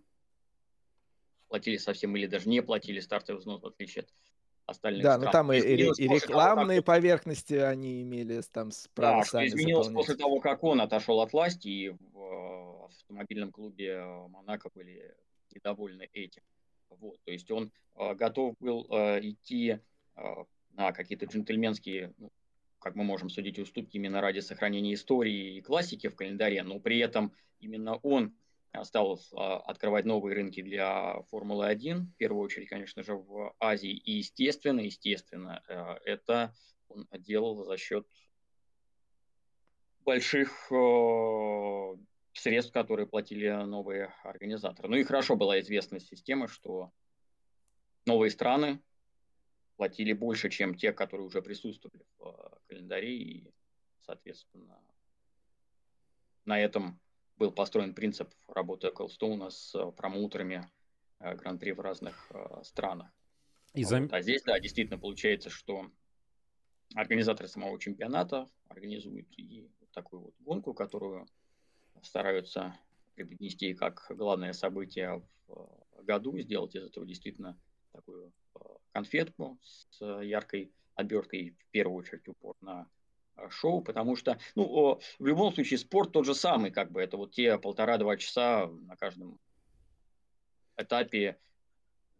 платили 1.47 1.77
совсем 1.77 2.15
или 2.17 2.27
даже 2.27 2.49
не 2.49 2.61
платили 2.61 2.99
стартовый 2.99 3.39
взнос, 3.39 3.61
в 3.61 3.67
отличие 3.67 4.03
от 4.03 4.09
остальных 4.65 5.03
да, 5.03 5.13
стран. 5.13 5.25
ну 5.25 5.31
там 5.31 5.53
и, 5.53 5.59
и, 5.59 5.75
и 5.75 6.07
рекламные 6.07 6.81
того, 6.81 6.85
поверхности 6.85 7.53
они 7.53 8.01
имели 8.01 8.41
там 8.51 8.71
с 8.71 8.89
Да, 8.95 9.23
что 9.23 9.45
изменилось 9.45 9.89
после 9.89 10.15
того, 10.15 10.39
как 10.39 10.63
он 10.63 10.81
отошел 10.81 11.21
от 11.21 11.33
власти, 11.33 11.67
и 11.67 11.89
в 11.89 12.19
э, 12.19 12.85
автомобильном 12.85 13.51
клубе 13.51 13.91
э, 13.91 14.27
Монако 14.27 14.69
были 14.73 15.15
недовольны 15.53 16.09
этим. 16.13 16.41
Вот, 16.89 17.19
то 17.23 17.31
есть 17.31 17.49
он 17.51 17.71
э, 17.95 18.13
готов 18.15 18.55
был 18.59 18.87
э, 18.89 19.19
идти 19.21 19.79
э, 20.15 20.21
на 20.73 20.91
какие-то 20.91 21.25
джентльменские, 21.25 22.13
ну, 22.17 22.31
как 22.79 22.95
мы 22.95 23.03
можем 23.03 23.29
судить, 23.29 23.59
уступки 23.59 23.97
именно 23.97 24.21
ради 24.21 24.39
сохранения 24.39 24.93
истории 24.93 25.57
и 25.57 25.61
классики 25.61 26.07
в 26.07 26.15
календаре, 26.15 26.63
но 26.63 26.79
при 26.79 26.99
этом 26.99 27.33
именно 27.59 27.95
он 27.97 28.35
стал 28.83 29.19
а, 29.33 29.57
открывать 29.57 30.05
новые 30.05 30.35
рынки 30.35 30.61
для 30.61 31.21
Формулы-1, 31.29 32.07
в 32.07 32.15
первую 32.17 32.43
очередь, 32.43 32.69
конечно 32.69 33.03
же, 33.03 33.15
в 33.15 33.55
Азии. 33.59 33.91
И, 33.91 34.13
естественно, 34.13 34.81
естественно, 34.81 35.63
э, 35.67 35.95
это 36.05 36.53
он 36.89 37.07
делал 37.13 37.63
за 37.63 37.77
счет 37.77 38.07
больших 39.99 40.71
э, 40.71 41.95
средств, 42.33 42.73
которые 42.73 43.07
платили 43.07 43.49
новые 43.49 44.13
организаторы. 44.23 44.89
Ну 44.89 44.97
и 44.97 45.03
хорошо 45.03 45.35
была 45.35 45.59
известна 45.59 45.99
система, 45.99 46.47
что 46.47 46.91
новые 48.05 48.31
страны 48.31 48.81
платили 49.77 50.13
больше, 50.13 50.49
чем 50.49 50.75
те, 50.75 50.93
которые 50.93 51.25
уже 51.25 51.41
присутствовали 51.41 52.05
в 52.17 52.27
э, 52.27 52.57
календаре, 52.67 53.17
и, 53.17 53.53
соответственно, 54.01 54.79
на 56.45 56.59
этом 56.59 56.99
был 57.37 57.51
построен 57.51 57.93
принцип 57.93 58.33
работы 58.47 58.87
Эклстоуна 58.87 59.49
с 59.49 59.73
промоутерами 59.91 60.69
гран-при 61.19 61.71
в 61.71 61.79
разных 61.79 62.31
странах. 62.63 63.11
И 63.73 63.83
зам... 63.83 64.03
вот, 64.03 64.13
а 64.13 64.21
здесь, 64.21 64.43
да, 64.43 64.59
действительно 64.59 64.97
получается, 64.97 65.49
что 65.49 65.91
организаторы 66.93 67.49
самого 67.49 67.79
чемпионата 67.79 68.47
организуют 68.67 69.27
и 69.37 69.69
такую 69.93 70.23
вот 70.23 70.35
гонку, 70.39 70.73
которую 70.73 71.27
стараются 72.01 72.77
преподнести 73.15 73.73
как 73.73 74.05
главное 74.09 74.53
событие 74.53 75.21
в 75.47 76.03
году, 76.03 76.37
сделать 76.39 76.75
из 76.75 76.83
этого 76.83 77.05
действительно 77.05 77.59
такую 77.91 78.31
э, 78.55 78.59
конфетку 78.91 79.57
с 79.61 80.21
яркой 80.21 80.73
оберткой, 80.95 81.57
в 81.59 81.71
первую 81.71 81.97
очередь 81.97 82.27
упор 82.27 82.55
на 82.61 82.81
э, 82.81 82.85
шоу, 83.49 83.81
потому 83.81 84.15
что, 84.15 84.39
ну, 84.55 84.99
в 85.19 85.25
любом 85.25 85.53
случае, 85.53 85.77
спорт 85.77 86.11
тот 86.11 86.25
же 86.25 86.35
самый, 86.35 86.71
как 86.71 86.91
бы, 86.91 87.01
это 87.01 87.17
вот 87.17 87.31
те 87.31 87.57
полтора-два 87.57 88.17
часа 88.17 88.67
на 88.67 88.95
каждом 88.95 89.39
этапе 90.77 91.37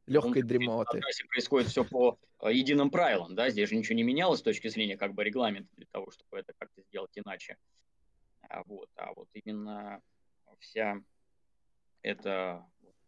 легкой 0.06 0.44
дремоты. 0.44 1.02
Происходит 1.30 1.70
все 1.70 1.84
по 1.84 2.20
э, 2.42 2.54
единым 2.54 2.90
правилам, 2.90 3.36
да, 3.36 3.50
здесь 3.50 3.70
же 3.70 3.76
ничего 3.76 3.96
не 3.96 4.04
менялось 4.04 4.40
с 4.40 4.44
точки 4.44 4.68
зрения 4.68 4.98
как 4.98 5.14
бы 5.14 5.24
регламента 5.24 5.70
для 5.76 5.88
того, 5.92 6.12
чтобы 6.12 6.40
это 6.40 6.54
как-то 6.58 6.82
сделать 6.84 7.12
иначе. 7.16 7.58
А 8.50 8.64
вот, 8.66 8.90
а 8.96 9.14
вот 9.14 9.28
именно 9.34 10.02
вся 10.60 11.02
эта 12.02 12.66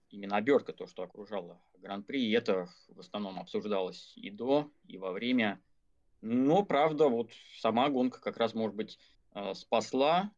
именно 0.09 0.37
обертка, 0.37 0.73
то, 0.73 0.87
что 0.87 1.03
окружало 1.03 1.61
Гран-при, 1.79 2.31
это 2.31 2.67
в 2.87 2.99
основном 2.99 3.39
обсуждалось 3.39 4.13
и 4.15 4.29
до, 4.31 4.71
и 4.87 4.97
во 4.97 5.11
время. 5.11 5.61
Но, 6.29 6.63
правда, 6.63 7.07
вот 7.07 7.31
сама 7.57 7.87
гонка 7.89 8.19
как 8.19 8.35
раз, 8.35 8.53
может 8.53 8.75
быть, 8.75 8.99
э, 9.33 9.53
спасла 9.53 10.29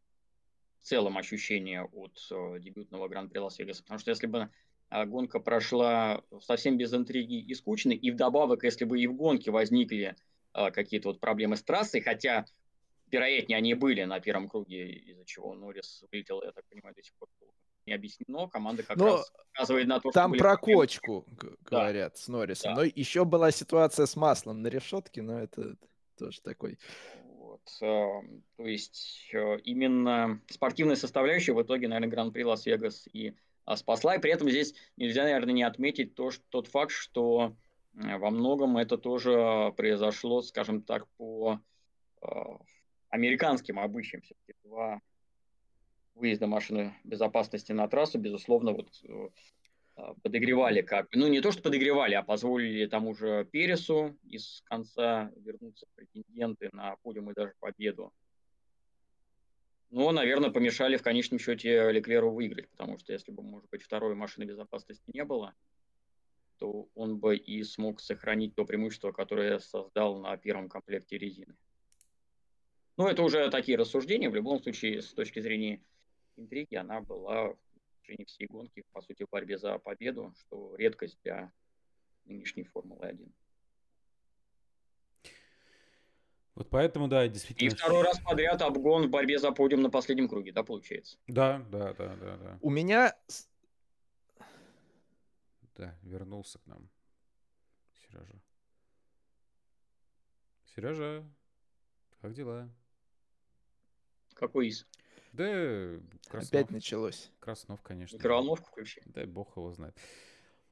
в 0.80 0.84
целом 0.84 1.18
ощущение 1.18 1.84
от 1.84 2.16
э, 2.32 2.60
дебютного 2.60 3.08
Гран-при 3.08 3.40
Лас-Вегаса. 3.40 3.82
Потому 3.82 4.00
что 4.00 4.12
если 4.12 4.28
бы 4.28 4.52
а 4.90 5.06
гонка 5.06 5.40
прошла 5.40 6.24
совсем 6.42 6.78
без 6.78 6.94
интриги 6.94 7.40
и 7.40 7.54
скучно, 7.54 7.92
и 7.92 8.12
вдобавок, 8.12 8.64
если 8.64 8.86
бы 8.86 9.00
и 9.00 9.08
в 9.08 9.16
гонке 9.16 9.52
возникли 9.52 10.16
а, 10.52 10.72
какие-то 10.72 11.10
вот 11.10 11.20
проблемы 11.20 11.58
с 11.58 11.64
трассой, 11.64 12.02
хотя, 12.02 12.46
вероятнее, 13.12 13.58
они 13.58 13.76
были 13.76 14.04
на 14.04 14.20
первом 14.20 14.50
круге, 14.50 14.92
из-за 14.92 15.26
чего 15.26 15.54
Норрис 15.54 16.04
вылетел, 16.12 16.42
я 16.42 16.52
так 16.52 16.66
понимаю, 16.70 16.96
до 16.96 17.04
сих 17.04 17.14
пор 17.16 17.30
не 17.90 17.96
объяснено. 17.96 18.48
Команда 18.48 18.84
как 18.84 18.98
Но 18.98 19.18
раз 19.18 19.32
указывает 19.52 19.88
на 19.88 20.00
то, 20.00 20.12
что... 20.12 20.20
Там 20.20 20.34
про 20.34 20.58
кочку 20.58 21.26
говорят 21.70 22.14
да. 22.14 22.20
с 22.20 22.28
Норрисом. 22.28 22.76
Да. 22.76 22.82
Но 22.82 22.84
еще 22.84 23.26
была 23.26 23.52
ситуация 23.52 24.06
с 24.06 24.16
маслом 24.16 24.62
на 24.62 24.68
решетке, 24.68 25.22
но 25.22 25.40
это 25.40 25.76
тоже 26.18 26.42
такой... 26.42 26.78
Вот, 27.26 27.62
э, 27.82 28.22
то 28.58 28.66
есть 28.66 29.30
э, 29.34 29.58
именно 29.64 30.40
спортивная 30.50 30.96
составляющая 30.96 31.54
в 31.54 31.62
итоге, 31.62 31.88
наверное, 31.88 32.10
Гран-при 32.10 32.44
Лас-Вегас 32.44 33.08
и 33.12 33.34
а, 33.66 33.76
спасла. 33.76 34.16
И 34.16 34.20
при 34.20 34.32
этом 34.32 34.50
здесь 34.50 34.76
нельзя, 34.98 35.24
наверное, 35.24 35.54
не 35.54 35.64
отметить 35.64 36.14
то, 36.14 36.30
что, 36.30 36.44
тот 36.50 36.68
факт, 36.68 36.92
что 36.92 37.56
во 37.94 38.30
многом 38.30 38.78
это 38.78 38.98
тоже 38.98 39.74
произошло, 39.76 40.42
скажем 40.42 40.84
так, 40.84 41.08
по 41.18 41.60
э, 42.22 42.28
американским 43.10 43.80
обычаям. 43.80 44.22
Все-таки 44.22 44.54
два 44.64 45.02
выезда 46.20 46.48
машины 46.48 46.96
безопасности 47.04 47.72
на 47.72 47.88
трассу, 47.88 48.20
безусловно, 48.20 48.74
вот 48.74 48.90
э, 49.04 49.30
подогревали 50.22 50.82
как 50.82 51.08
ну 51.14 51.28
не 51.28 51.42
то 51.42 51.52
что 51.52 51.62
подогревали, 51.62 52.14
а 52.16 52.24
позволили 52.24 52.86
тому 52.86 53.16
же 53.16 53.48
Пересу 53.52 54.18
из 54.24 54.62
конца 54.66 55.32
вернуться 55.38 55.88
претенденты 55.96 56.70
на 56.74 56.96
подиум 56.98 57.32
и 57.32 57.34
даже 57.34 57.54
победу. 57.60 58.14
Но, 59.92 60.12
наверное, 60.12 60.52
помешали 60.52 60.98
в 60.98 61.02
конечном 61.02 61.40
счете 61.40 61.92
Леклеру 61.92 62.32
выиграть, 62.32 62.70
потому 62.70 63.00
что 63.00 63.12
если 63.12 63.32
бы, 63.32 63.42
может 63.42 63.70
быть, 63.72 63.82
второй 63.82 64.14
машины 64.14 64.44
безопасности 64.44 65.10
не 65.12 65.26
было, 65.26 65.56
то 66.60 66.90
он 66.94 67.18
бы 67.18 67.36
и 67.36 67.64
смог 67.64 68.00
сохранить 68.00 68.54
то 68.54 68.66
преимущество, 68.66 69.12
которое 69.12 69.58
создал 69.60 70.20
на 70.20 70.38
первом 70.38 70.70
комплекте 70.70 71.18
резины. 71.18 71.56
Ну, 72.98 73.08
это 73.08 73.24
уже 73.24 73.50
такие 73.50 73.78
рассуждения. 73.78 74.30
В 74.30 74.36
любом 74.36 74.62
случае, 74.62 75.02
с 75.02 75.14
точки 75.14 75.40
зрения 75.40 75.82
интриги, 76.40 76.76
она 76.76 77.02
была 77.02 77.50
в 77.50 77.58
течение 78.02 78.26
всей 78.26 78.48
гонки, 78.48 78.84
по 78.92 79.02
сути, 79.02 79.24
в 79.24 79.30
борьбе 79.30 79.58
за 79.58 79.78
победу, 79.78 80.34
что 80.40 80.76
редкость 80.76 81.20
для 81.24 81.52
нынешней 82.26 82.64
Формулы-1. 82.64 83.32
Вот 86.56 86.70
поэтому, 86.70 87.08
да, 87.08 87.28
действительно... 87.28 87.70
И 87.70 87.74
второй 87.74 88.04
раз 88.04 88.20
подряд 88.20 88.62
обгон 88.62 89.08
в 89.08 89.10
борьбе 89.10 89.40
за 89.40 89.52
подиум 89.52 89.82
на 89.82 89.90
последнем 89.90 90.28
круге, 90.28 90.52
да, 90.52 90.64
получается? 90.64 91.18
Да, 91.28 91.66
да, 91.70 91.94
да, 91.94 92.16
да, 92.16 92.38
да. 92.38 92.60
У 92.62 92.70
меня... 92.70 93.16
Да, 95.76 95.98
вернулся 96.04 96.60
к 96.60 96.68
нам. 96.68 96.90
Сережа. 97.94 98.42
Сережа, 100.66 101.26
как 102.22 102.34
дела? 102.34 102.70
Какой 104.34 104.68
из? 104.68 104.86
Да, 105.34 106.00
Краснов. 106.28 106.50
Опять 106.50 106.72
началось. 106.72 107.32
Краснов, 107.40 107.82
конечно. 107.82 108.18
Микроволновку 108.18 108.70
включи. 108.70 109.02
Дай 109.06 109.26
бог 109.26 109.56
его 109.56 109.72
знает. 109.72 109.96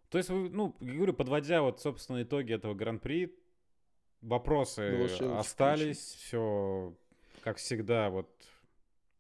То 0.10 0.18
есть, 0.18 0.30
ну, 0.30 0.76
говорю, 0.80 1.14
подводя 1.14 1.62
вот, 1.62 1.82
собственно, 1.82 2.24
итоги 2.24 2.54
этого 2.54 2.74
гран-при, 2.74 3.36
Вопросы 4.22 5.06
остались, 5.38 6.00
все, 6.00 6.96
как 7.44 7.58
всегда, 7.58 8.10
вот 8.10 8.30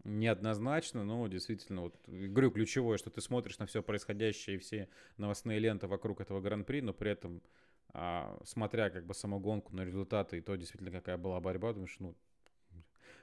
неоднозначно, 0.03 1.03
но 1.03 1.27
действительно, 1.27 1.83
вот, 1.83 1.95
говорю, 2.07 2.49
ключевое, 2.49 2.97
что 2.97 3.11
ты 3.11 3.21
смотришь 3.21 3.59
на 3.59 3.67
все 3.67 3.83
происходящее 3.83 4.55
и 4.55 4.59
все 4.59 4.89
новостные 5.17 5.59
ленты 5.59 5.88
вокруг 5.88 6.19
этого 6.19 6.41
гран-при, 6.41 6.81
но 6.81 6.93
при 6.93 7.11
этом, 7.11 7.43
а, 7.93 8.39
смотря 8.43 8.89
как 8.89 9.05
бы 9.05 9.13
саму 9.13 9.39
гонку 9.39 9.75
на 9.75 9.85
результаты 9.85 10.39
и 10.39 10.41
то 10.41 10.55
действительно 10.55 10.91
какая 10.91 11.17
была 11.17 11.39
борьба, 11.39 11.73
думаешь, 11.73 11.97
ну, 11.99 12.15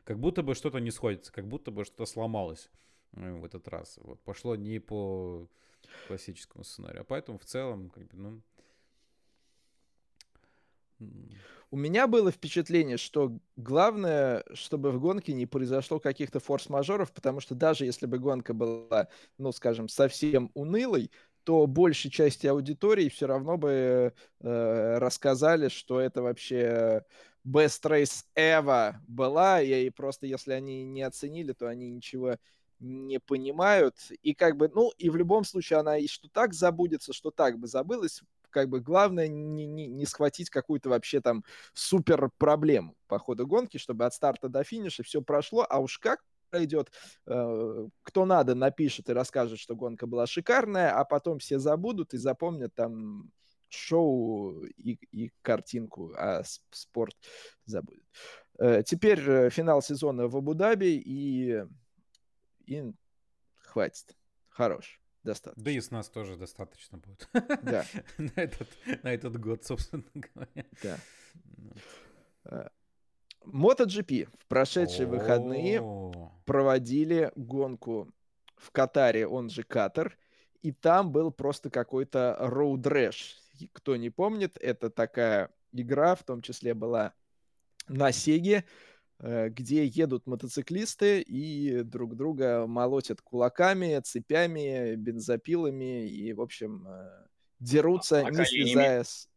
как 0.05 0.19
будто 0.19 0.43
бы 0.43 0.55
что-то 0.55 0.79
не 0.79 0.91
сходится, 0.91 1.33
как 1.33 1.49
будто 1.49 1.71
бы 1.71 1.85
что-то 1.85 2.07
сломалось 2.07 2.71
э, 3.13 3.33
в 3.33 3.45
этот 3.45 3.67
раз. 3.69 3.99
Вот, 4.03 4.21
пошло 4.21 4.55
не 4.57 4.79
по 4.79 5.49
классическому 6.07 6.65
сценарию, 6.65 7.03
а 7.03 7.05
поэтому 7.05 7.39
в 7.39 7.45
целом, 7.45 7.91
как 7.91 8.07
бы, 8.09 8.17
ну, 8.17 8.43
у 11.71 11.77
меня 11.77 12.07
было 12.07 12.31
впечатление, 12.31 12.99
что 12.99 13.37
главное, 13.57 14.45
чтобы 14.55 14.93
в 14.93 15.01
гонке 15.01 15.33
не 15.33 15.45
произошло 15.45 15.99
каких-то 15.99 16.39
форс-мажоров, 16.39 17.13
потому 17.13 17.41
что 17.41 17.55
даже 17.55 17.85
если 17.85 18.07
бы 18.07 18.19
гонка 18.19 18.55
была, 18.55 19.09
ну, 19.39 19.51
скажем, 19.51 19.89
совсем 19.89 20.51
унылой, 20.55 21.11
то 21.43 21.67
большей 21.67 22.11
части 22.11 22.47
аудитории 22.47 23.09
все 23.09 23.27
равно 23.27 23.57
бы 23.59 24.15
э, 24.41 24.99
рассказали, 24.99 25.69
что 25.69 26.01
это 26.01 26.23
вообще 26.23 27.05
best 27.45 27.85
race 27.85 28.25
ever 28.37 28.95
была, 29.07 29.61
и 29.61 29.91
просто 29.91 30.27
если 30.27 30.53
они 30.53 30.85
не 30.85 31.03
оценили, 31.03 31.53
то 31.53 31.69
они 31.69 31.91
ничего 31.91 32.37
не 32.81 33.21
понимают. 33.21 33.97
И 34.23 34.35
как 34.35 34.57
бы, 34.57 34.71
ну, 34.75 34.93
и 34.99 35.11
в 35.11 35.17
любом 35.17 35.45
случае 35.45 35.79
она 35.79 35.99
и 35.99 36.07
что 36.07 36.29
так 36.29 36.55
забудется, 36.55 37.13
что 37.13 37.31
так 37.31 37.59
бы 37.59 37.67
забылась, 37.67 38.23
как 38.51 38.69
бы 38.69 38.81
главное 38.81 39.29
не, 39.29 39.67
не, 39.67 39.87
не 39.89 40.07
схватить 40.07 40.49
какую-то 40.51 40.89
вообще 40.89 41.21
там 41.21 41.45
супер 41.73 42.31
проблему 42.39 42.97
по 43.09 43.19
ходу 43.19 43.47
гонки, 43.47 43.79
чтобы 43.79 44.05
от 44.07 44.15
старта 44.15 44.49
до 44.49 44.63
финиша 44.65 45.03
все 45.03 45.23
прошло, 45.23 45.67
а 45.69 45.81
уж 45.81 45.99
как 45.99 46.25
пройдет, 46.51 46.93
э, 47.27 47.89
кто 48.05 48.25
надо, 48.25 48.55
напишет 48.55 49.11
и 49.11 49.13
расскажет, 49.13 49.59
что 49.59 49.75
гонка 49.75 50.07
была 50.07 50.27
шикарная, 50.27 50.93
а 50.97 51.05
потом 51.05 51.41
все 51.41 51.59
забудут 51.59 52.15
и 52.15 52.19
запомнят 52.19 52.73
там 52.75 53.33
шоу 53.75 54.65
и, 54.65 54.99
и 55.13 55.33
картинку, 55.43 56.13
а 56.17 56.43
спорт 56.71 57.17
забудет. 57.67 58.05
Э, 58.59 58.83
теперь 58.85 59.21
э, 59.29 59.51
финал 59.51 59.83
сезона 59.83 60.29
в 60.29 60.37
Абу-Даби 60.37 60.97
и, 60.97 61.65
и 62.67 62.93
хватит. 63.57 64.17
Хорош 64.49 65.01
достаточно. 65.25 65.65
Да 65.65 65.71
и 65.71 65.81
с 65.81 65.91
нас 65.91 66.09
тоже 66.09 66.37
достаточно 66.37 66.99
будет. 66.99 67.29
Да. 67.63 67.85
на, 68.19 68.33
этот, 68.37 68.69
на 69.03 69.13
этот 69.13 69.41
год, 69.41 69.65
собственно 69.65 70.05
говоря. 70.15 70.67
Да. 70.83 70.99
А, 72.45 72.71
MotoGP 73.45 74.29
в 74.39 74.47
прошедшие 74.47 75.07
выходные 75.07 75.83
проводили 76.45 77.33
гонку 77.35 78.13
в 78.57 78.71
Катаре, 78.71 79.27
он 79.27 79.51
же 79.51 79.63
Катар, 79.63 80.17
и 80.63 80.73
там 80.73 81.11
был 81.11 81.31
просто 81.31 81.71
какой-то 81.71 82.39
rash. 82.41 83.35
Кто 83.73 83.97
не 83.97 84.11
помнит, 84.11 84.59
это 84.61 84.91
такая 84.91 85.51
игра, 85.73 86.15
в 86.15 86.25
том 86.25 86.43
числе 86.43 86.75
была 86.75 87.15
на 87.89 88.13
Сеге, 88.13 88.65
Э, 89.21 89.49
где 89.49 89.87
едут 89.87 90.27
мотоциклисты 90.27 91.23
и 91.23 91.83
друг 91.83 92.17
друга 92.17 92.67
молотят 92.67 93.23
кулаками, 93.23 94.01
цепями, 94.01 94.97
бензопилами 94.97 96.07
и, 96.07 96.33
в 96.33 96.41
общем, 96.41 96.87
э, 96.89 97.27
дерутся, 97.61 98.21
а, 98.21 98.27
а 98.27 98.31
не 98.31 98.45
слезая 98.45 99.05
с... 99.05 99.29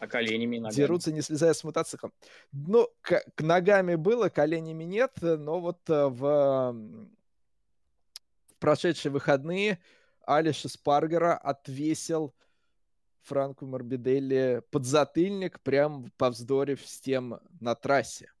А 0.00 0.08
коленями 0.08 0.58
ногами. 0.58 0.74
Дерутся, 0.74 1.12
не 1.12 1.22
слезая 1.22 1.54
с 1.54 1.64
мотоциклом. 1.64 2.12
Ну, 2.52 2.88
к, 3.00 3.24
к 3.34 3.40
ногами 3.42 3.94
было, 3.94 4.28
коленями 4.28 4.84
нет, 4.84 5.12
но 5.22 5.60
вот 5.60 5.78
э, 5.88 6.08
в 6.08 6.72
в 8.48 8.58
прошедшие 8.58 9.12
выходные 9.12 9.78
Алиша 10.26 10.68
Спаргера 10.68 11.36
отвесил 11.36 12.34
Франку 13.26 13.66
Морбиделли 13.66 14.62
подзатыльник, 14.70 15.60
прям 15.60 16.10
повздорив 16.16 16.86
с 16.86 17.00
тем 17.00 17.40
на 17.60 17.74
трассе. 17.74 18.32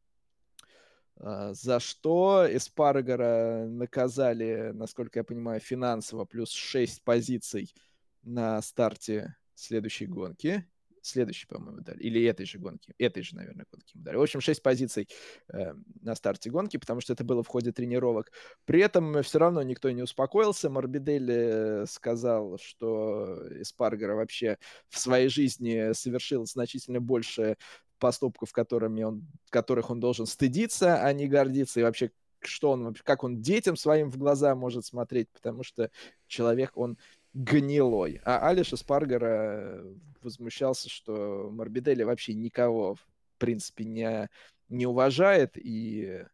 А, 1.16 1.52
за 1.54 1.80
что 1.80 2.46
Эспаргера 2.48 3.66
наказали, 3.68 4.70
насколько 4.72 5.18
я 5.18 5.24
понимаю, 5.24 5.60
финансово 5.60 6.24
плюс 6.24 6.50
6 6.50 7.02
позиций 7.02 7.74
на 8.22 8.62
старте 8.62 9.36
следующей 9.54 10.06
гонки 10.06 10.64
следующей, 11.06 11.46
по-моему, 11.46 11.80
дали. 11.80 11.98
Или 11.98 12.22
этой 12.24 12.46
же 12.46 12.58
гонки. 12.58 12.94
Этой 12.98 13.22
же, 13.22 13.36
наверное, 13.36 13.66
гонки 13.70 13.92
мы 13.94 14.02
дали. 14.02 14.16
В 14.16 14.22
общем, 14.22 14.40
6 14.40 14.62
позиций 14.62 15.08
э, 15.52 15.74
на 16.02 16.14
старте 16.14 16.50
гонки, 16.50 16.76
потому 16.76 17.00
что 17.00 17.12
это 17.12 17.24
было 17.24 17.42
в 17.42 17.48
ходе 17.48 17.72
тренировок. 17.72 18.32
При 18.64 18.80
этом 18.80 19.22
все 19.22 19.38
равно 19.38 19.62
никто 19.62 19.90
не 19.90 20.02
успокоился. 20.02 20.70
Морбиделли 20.70 21.82
э, 21.82 21.86
сказал, 21.86 22.58
что 22.58 23.42
Эспаргера 23.60 24.14
вообще 24.14 24.58
в 24.88 24.98
своей 24.98 25.28
жизни 25.28 25.92
совершил 25.92 26.46
значительно 26.46 27.00
больше 27.00 27.56
поступков, 27.98 28.52
которыми 28.52 29.02
он, 29.02 29.26
которых 29.50 29.90
он 29.90 30.00
должен 30.00 30.26
стыдиться, 30.26 31.02
а 31.02 31.12
не 31.12 31.28
гордиться. 31.28 31.80
И 31.80 31.82
вообще 31.82 32.10
что 32.42 32.70
он, 32.70 32.94
как 32.94 33.24
он 33.24 33.40
детям 33.40 33.76
своим 33.76 34.10
в 34.10 34.18
глаза 34.18 34.54
может 34.54 34.84
смотреть, 34.84 35.28
потому 35.32 35.62
что 35.62 35.90
человек, 36.26 36.76
он 36.76 36.98
гнилой. 37.36 38.20
А 38.24 38.48
Алиша 38.48 38.76
Спаргера 38.78 39.26
э, 39.28 39.94
возмущался, 40.22 40.88
что 40.88 41.50
Морбиделли 41.52 42.02
вообще 42.02 42.32
никого, 42.32 42.94
в 42.94 43.06
принципе, 43.36 43.84
не, 43.84 44.30
не 44.70 44.86
уважает, 44.86 45.52
и 45.56 46.24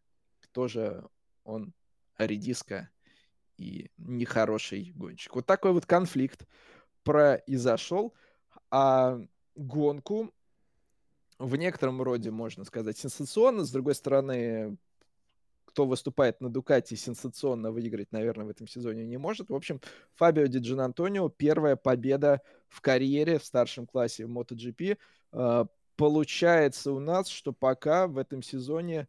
тоже 0.53 1.05
он 1.43 1.73
редиска 2.17 2.89
и 3.57 3.91
нехороший 3.97 4.93
гонщик. 4.95 5.35
Вот 5.35 5.45
такой 5.45 5.73
вот 5.73 5.85
конфликт 5.85 6.47
произошел, 7.03 8.13
а 8.71 9.19
гонку 9.55 10.33
в 11.37 11.57
некотором 11.57 12.01
роде, 12.01 12.31
можно 12.31 12.63
сказать, 12.63 12.97
сенсационно. 12.97 13.65
С 13.65 13.71
другой 13.71 13.95
стороны, 13.95 14.77
кто 15.73 15.87
выступает 15.87 16.39
на 16.39 16.51
Дукате, 16.51 16.95
сенсационно 16.95 17.71
выиграть, 17.71 18.11
наверное, 18.11 18.45
в 18.45 18.49
этом 18.49 18.67
сезоне 18.67 19.07
не 19.07 19.17
может. 19.17 19.49
В 19.49 19.55
общем, 19.55 19.81
Фабио 20.13 20.45
Ди 20.45 20.59
Джин 20.59 20.79
Антонио, 20.79 21.29
первая 21.29 21.75
победа 21.75 22.41
в 22.69 22.79
карьере 22.79 23.39
в 23.39 23.43
старшем 23.43 23.87
классе 23.87 24.27
в 24.27 24.37
MotoGP. 24.37 24.99
А, 25.31 25.65
получается 25.95 26.91
у 26.91 26.99
нас, 26.99 27.27
что 27.27 27.53
пока 27.53 28.05
в 28.05 28.19
этом 28.19 28.43
сезоне, 28.43 29.07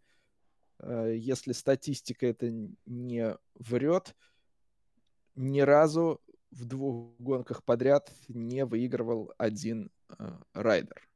а, 0.79 1.09
если 1.09 1.53
статистика 1.53 2.27
это 2.27 2.51
не 2.87 3.37
врет, 3.57 4.17
ни 5.35 5.61
разу 5.61 6.23
в 6.51 6.65
двух 6.65 7.15
гонках 7.19 7.63
подряд 7.63 8.11
не 8.29 8.65
выигрывал 8.65 9.35
один 9.37 9.91
э, 10.09 10.33
райдер. 10.55 11.09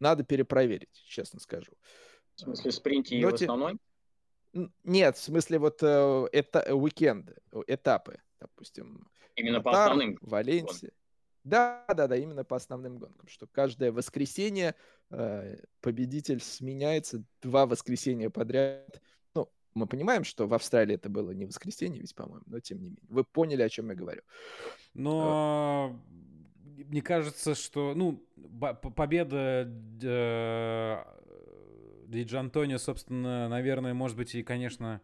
Надо 0.00 0.24
перепроверить, 0.24 0.92
честно 1.06 1.38
скажу. 1.38 1.72
В 2.36 2.40
смысле, 2.40 2.70
спринте 2.70 3.16
и 3.16 3.24
в 3.24 3.34
основной? 3.34 3.78
Нет, 4.84 5.16
в 5.16 5.22
смысле 5.22 5.58
вот 5.58 5.82
э, 5.82 6.26
это 6.32 6.74
уикенд, 6.74 7.30
этапы, 7.66 8.20
допустим. 8.40 9.06
Именно 9.34 9.58
Катар, 9.58 9.72
по 9.72 9.82
основным. 9.82 10.18
Валенсия. 10.20 10.92
Да, 11.44 11.84
да, 11.88 12.08
да, 12.08 12.16
именно 12.16 12.44
по 12.44 12.56
основным 12.56 12.98
гонкам, 12.98 13.28
что 13.28 13.46
каждое 13.46 13.92
воскресенье 13.92 14.74
э, 15.10 15.56
победитель 15.80 16.40
сменяется 16.40 17.22
два 17.40 17.66
воскресенья 17.66 18.30
подряд. 18.30 19.00
Ну, 19.34 19.48
мы 19.74 19.86
понимаем, 19.86 20.24
что 20.24 20.46
в 20.46 20.54
Австралии 20.54 20.96
это 20.96 21.08
было 21.08 21.30
не 21.30 21.46
воскресенье, 21.46 22.00
ведь, 22.00 22.14
по-моему, 22.14 22.44
но 22.46 22.60
тем 22.60 22.78
не 22.78 22.88
менее. 22.88 23.04
Вы 23.08 23.24
поняли, 23.24 23.62
о 23.62 23.68
чем 23.68 23.90
я 23.90 23.94
говорю. 23.94 24.22
Но 24.94 26.00
мне 26.64 27.00
кажется, 27.00 27.54
что, 27.54 27.94
ну, 27.94 28.26
победа 28.96 29.70
э, 30.02 31.04
Диджи 32.06 32.38
Антонио, 32.38 32.78
собственно, 32.78 33.48
наверное, 33.48 33.94
может 33.94 34.16
быть 34.16 34.34
и, 34.34 34.42
конечно, 34.42 35.00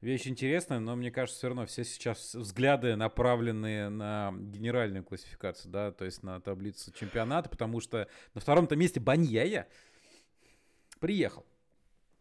вещь 0.00 0.26
интересная, 0.26 0.80
но 0.80 0.96
мне 0.96 1.10
кажется, 1.10 1.38
все 1.38 1.48
равно 1.48 1.66
все 1.66 1.84
сейчас 1.84 2.34
взгляды 2.34 2.96
направлены 2.96 3.88
на 3.88 4.32
генеральную 4.36 5.04
классификацию, 5.04 5.70
да, 5.70 5.92
то 5.92 6.04
есть 6.04 6.22
на 6.22 6.40
таблицу 6.40 6.92
чемпионата, 6.92 7.48
потому 7.48 7.80
что 7.80 8.08
на 8.34 8.40
втором-то 8.40 8.76
месте 8.76 9.00
Баньяя 9.00 9.68
приехал. 11.00 11.46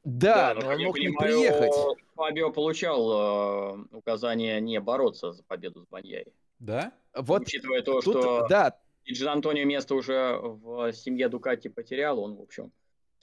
Да, 0.04 0.54
да 0.54 0.62
но 0.62 0.70
он 0.70 0.84
мог 0.84 0.98
не 0.98 1.10
приехать. 1.10 1.74
Фабио 2.16 2.52
получал 2.52 3.76
э, 3.76 3.86
указание 3.92 4.60
не 4.62 4.80
бороться 4.80 5.32
за 5.32 5.44
победу 5.44 5.82
с 5.82 5.88
Баньяей. 5.88 6.34
Да? 6.60 6.94
Вот 7.16 7.44
Учитывая 7.44 7.82
то, 7.82 8.02
тут, 8.02 8.16
что 8.16 8.48
да. 8.48 8.78
Диджи 9.06 9.28
Антонио 9.28 9.66
место 9.66 9.96
уже 9.96 10.38
в 10.40 10.92
семье 10.94 11.30
Дукати 11.30 11.68
потерял, 11.68 12.20
он, 12.20 12.36
в 12.36 12.42
общем, 12.42 12.72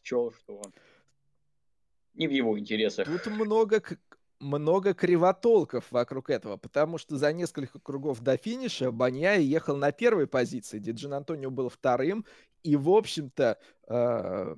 счел, 0.03 0.33
что 0.33 0.63
не 2.19 2.29
в 2.29 2.31
его 2.31 2.59
интересах. 2.59 3.07
Тут 3.07 3.33
много, 3.33 3.83
много 4.41 4.93
кривотолков 4.93 5.91
вокруг 5.91 6.31
этого, 6.31 6.57
потому 6.57 6.99
что 6.99 7.17
за 7.17 7.33
несколько 7.33 7.79
кругов 7.79 8.21
до 8.21 8.37
финиша 8.37 8.91
Баньяй 8.91 9.43
ехал 9.43 9.77
на 9.77 9.93
первой 9.93 10.27
позиции, 10.27 10.79
Диджин 10.79 11.15
Антонио 11.15 11.51
был 11.51 11.69
вторым, 11.69 12.27
и, 12.63 12.77
в 12.77 12.91
общем-то, 12.91 13.59
э, 13.87 14.55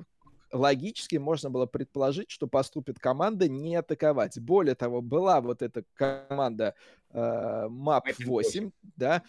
логически 0.53 1.17
можно 1.17 1.51
было 1.51 1.67
предположить, 1.67 2.31
что 2.31 2.47
поступит 2.47 2.99
команда 2.99 3.49
не 3.49 3.77
атаковать. 3.77 4.39
Более 4.41 4.75
того, 4.75 5.03
была 5.03 5.41
вот 5.41 5.63
эта 5.63 5.85
команда 5.95 6.75
э, 7.11 7.67
MAP-8, 7.69 8.73
да, 8.97 9.23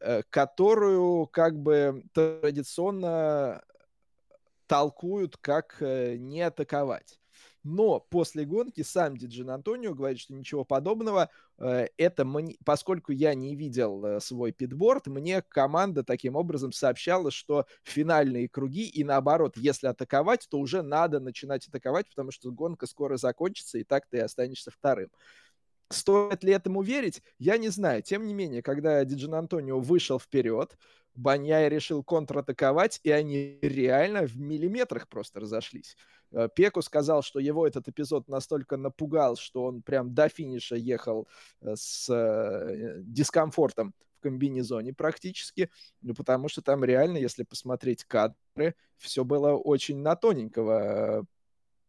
э, 0.00 0.22
которую 0.28 1.26
как 1.28 1.56
бы 1.56 2.02
традиционно 2.12 3.62
толкуют 4.66 5.36
как 5.36 5.76
э, 5.80 6.16
не 6.16 6.42
атаковать. 6.42 7.19
Но 7.62 8.00
после 8.00 8.44
гонки 8.44 8.82
сам 8.82 9.16
Диджин 9.16 9.50
Антонио 9.50 9.94
говорит, 9.94 10.18
что 10.18 10.34
ничего 10.34 10.64
подобного. 10.64 11.28
Э, 11.58 11.88
это 11.98 12.24
мне, 12.24 12.56
поскольку 12.64 13.12
я 13.12 13.34
не 13.34 13.54
видел 13.54 14.04
э, 14.04 14.20
свой 14.20 14.52
питборд, 14.52 15.08
мне 15.08 15.42
команда 15.42 16.02
таким 16.02 16.36
образом 16.36 16.72
сообщала, 16.72 17.30
что 17.30 17.66
финальные 17.82 18.48
круги 18.48 18.86
и 18.86 19.04
наоборот, 19.04 19.56
если 19.56 19.88
атаковать, 19.88 20.46
то 20.50 20.58
уже 20.58 20.82
надо 20.82 21.20
начинать 21.20 21.68
атаковать, 21.68 22.08
потому 22.08 22.30
что 22.30 22.50
гонка 22.50 22.86
скоро 22.86 23.18
закончится, 23.18 23.78
и 23.78 23.84
так 23.84 24.06
ты 24.06 24.20
останешься 24.20 24.70
вторым. 24.70 25.10
Стоит 25.90 26.44
ли 26.44 26.52
этому 26.52 26.82
верить? 26.82 27.20
Я 27.38 27.58
не 27.58 27.68
знаю. 27.68 28.02
Тем 28.02 28.24
не 28.24 28.32
менее, 28.32 28.62
когда 28.62 29.04
Диджин 29.04 29.34
Антонио 29.34 29.80
вышел 29.80 30.20
вперед, 30.20 30.78
Баньяй 31.14 31.68
решил 31.68 32.04
контратаковать, 32.04 33.00
и 33.02 33.10
они 33.10 33.58
реально 33.62 34.22
в 34.26 34.38
миллиметрах 34.38 35.08
просто 35.08 35.40
разошлись. 35.40 35.96
Э, 36.32 36.48
Пеку 36.54 36.82
сказал, 36.82 37.22
что 37.22 37.40
его 37.40 37.66
этот 37.66 37.88
эпизод 37.88 38.28
настолько 38.28 38.76
напугал, 38.76 39.36
что 39.36 39.64
он 39.64 39.82
прям 39.82 40.14
до 40.14 40.28
финиша 40.28 40.76
ехал 40.76 41.28
э, 41.60 41.74
с 41.76 42.08
э, 42.08 43.00
дискомфортом 43.02 43.94
в 44.18 44.22
комбинезоне 44.22 44.92
практически, 44.92 45.70
ну, 46.02 46.14
потому 46.14 46.48
что 46.48 46.62
там 46.62 46.84
реально, 46.84 47.16
если 47.16 47.42
посмотреть 47.42 48.04
кадры, 48.04 48.74
все 48.98 49.24
было 49.24 49.52
очень 49.54 49.98
на 49.98 50.14
тоненького 50.16 51.26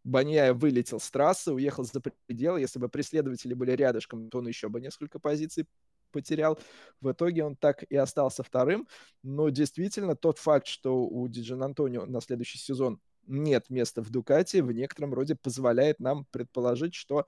Баньяя 0.04 0.54
вылетел 0.54 1.00
с 1.00 1.12
трассы, 1.12 1.54
уехал 1.54 1.84
за 1.84 2.02
пределы. 2.02 2.60
Если 2.60 2.80
бы 2.80 2.90
преследователи 2.90 3.54
были 3.54 3.72
рядышком, 3.74 4.30
то 4.30 4.40
он 4.40 4.48
еще 4.48 4.68
бы 4.68 4.82
несколько 4.82 5.20
позиций 5.20 5.68
потерял. 6.12 6.60
В 7.02 7.12
итоге 7.12 7.46
он 7.46 7.56
так 7.56 7.84
и 7.84 7.96
остался 7.96 8.44
вторым. 8.44 8.88
Но 9.22 9.50
действительно, 9.50 10.16
тот 10.16 10.40
факт, 10.40 10.68
что 10.68 11.04
у 11.04 11.28
Диджин 11.28 11.62
Антонио 11.62 12.06
на 12.06 12.20
следующий 12.20 12.58
сезон 12.58 13.00
нет 13.28 13.70
места 13.70 14.02
в 14.02 14.10
Дукате, 14.10 14.64
в 14.64 14.72
некотором 14.72 15.14
роде 15.14 15.36
позволяет 15.36 16.00
нам 16.00 16.26
предположить, 16.26 16.96
что 16.96 17.28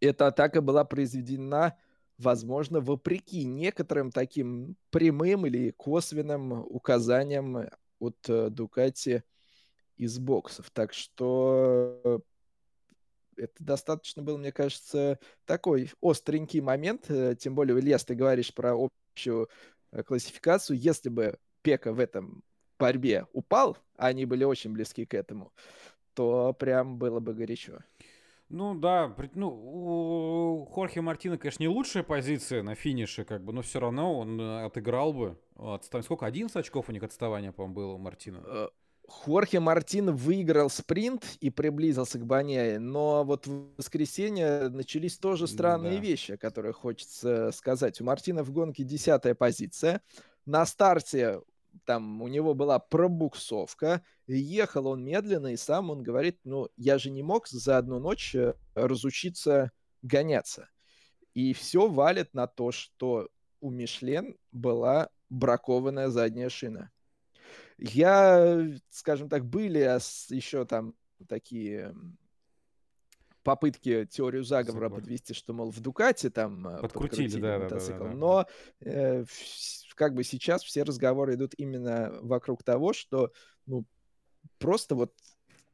эта 0.00 0.28
атака 0.28 0.62
была 0.62 0.84
произведена, 0.84 1.76
возможно, 2.18 2.80
вопреки 2.80 3.44
некоторым 3.44 4.10
таким 4.10 4.76
прямым 4.90 5.46
или 5.46 5.70
косвенным 5.72 6.52
указаниям 6.52 7.68
от 7.98 8.16
э, 8.28 8.48
Дукати 8.50 9.22
из 9.96 10.18
боксов. 10.18 10.70
Так 10.70 10.94
что 10.94 12.22
это 13.36 13.54
достаточно 13.58 14.22
был, 14.22 14.38
мне 14.38 14.52
кажется, 14.52 15.18
такой 15.44 15.92
остренький 16.00 16.60
момент. 16.60 17.10
Э, 17.10 17.34
тем 17.38 17.54
более, 17.54 17.78
Ильяс, 17.78 18.04
ты 18.04 18.14
говоришь 18.14 18.54
про 18.54 18.74
общую 18.74 19.48
э, 19.92 20.02
классификацию. 20.02 20.78
Если 20.78 21.08
бы 21.08 21.38
Пека 21.62 21.92
в 21.92 22.00
этом 22.00 22.42
борьбе 22.80 23.26
упал, 23.32 23.76
а 23.96 24.08
они 24.08 24.24
были 24.24 24.44
очень 24.44 24.72
близки 24.72 25.04
к 25.04 25.14
этому, 25.14 25.52
то 26.14 26.52
прям 26.58 26.98
было 26.98 27.20
бы 27.20 27.34
горячо. 27.34 27.78
Ну 28.48 28.74
да, 28.74 29.14
ну 29.34 29.48
у 29.48 30.64
Хорхе 30.64 31.00
Мартина, 31.00 31.38
конечно, 31.38 31.62
не 31.62 31.68
лучшая 31.68 32.02
позиция 32.02 32.64
на 32.64 32.74
финише, 32.74 33.24
как 33.24 33.44
бы, 33.44 33.52
но 33.52 33.62
все 33.62 33.78
равно 33.78 34.18
он 34.18 34.40
э, 34.40 34.64
отыграл 34.64 35.12
бы. 35.12 35.38
Отстав... 35.56 36.04
Сколько? 36.04 36.26
11 36.26 36.56
очков 36.56 36.88
у 36.88 36.92
них 36.92 37.04
отставания, 37.04 37.52
по-моему, 37.52 37.74
было 37.74 37.92
у 37.92 37.98
Мартина? 37.98 38.70
Хорхе 39.10 39.60
Мартин 39.60 40.14
выиграл 40.14 40.70
спринт 40.70 41.36
и 41.40 41.50
приблизился 41.50 42.18
к 42.18 42.24
Баняе, 42.24 42.78
но 42.78 43.24
вот 43.24 43.46
в 43.46 43.76
воскресенье 43.76 44.68
начались 44.68 45.18
тоже 45.18 45.46
странные 45.46 45.96
да. 45.96 46.00
вещи, 46.00 46.36
которые 46.36 46.72
хочется 46.72 47.50
сказать. 47.52 48.00
У 48.00 48.04
Мартина 48.04 48.44
в 48.44 48.52
гонке 48.52 48.84
десятая 48.84 49.34
позиция. 49.34 50.00
На 50.46 50.64
старте 50.64 51.40
там 51.84 52.22
у 52.22 52.28
него 52.28 52.54
была 52.54 52.78
пробуксовка, 52.78 54.02
ехал 54.26 54.86
он 54.86 55.04
медленно, 55.04 55.48
и 55.48 55.56
сам 55.56 55.90
он 55.90 56.02
говорит, 56.02 56.38
ну, 56.44 56.68
я 56.76 56.98
же 56.98 57.10
не 57.10 57.22
мог 57.22 57.48
за 57.48 57.78
одну 57.78 57.98
ночь 57.98 58.34
э, 58.34 58.54
разучиться 58.74 59.72
гоняться. 60.02 60.68
И 61.34 61.52
все 61.52 61.88
валит 61.88 62.34
на 62.34 62.46
то, 62.46 62.72
что 62.72 63.28
у 63.60 63.70
Мишлен 63.70 64.36
была 64.52 65.10
бракованная 65.28 66.08
задняя 66.08 66.48
шина. 66.48 66.90
Я, 67.78 68.66
скажем 68.90 69.28
так, 69.28 69.46
были 69.46 69.78
еще 70.34 70.64
там 70.64 70.94
такие 71.28 71.94
попытки 73.50 74.06
теорию 74.06 74.44
заговора 74.44 74.84
Заговор. 74.84 75.00
подвести, 75.00 75.34
что, 75.34 75.52
мол, 75.52 75.72
в 75.72 75.80
Дукате 75.80 76.30
там 76.30 76.68
э, 76.68 76.80
подкрутили, 76.82 77.26
подкрутили 77.26 77.40
да, 77.40 77.58
мотоцикл. 77.58 77.98
Да, 77.98 78.04
да, 78.04 78.10
да, 78.10 78.16
но 78.16 78.46
э, 78.80 79.24
как 79.96 80.14
бы 80.14 80.22
сейчас 80.22 80.62
все 80.62 80.84
разговоры 80.84 81.34
идут 81.34 81.54
именно 81.56 82.16
вокруг 82.22 82.62
того, 82.62 82.92
что 82.92 83.32
ну, 83.66 83.84
просто 84.58 84.94
вот 84.94 85.12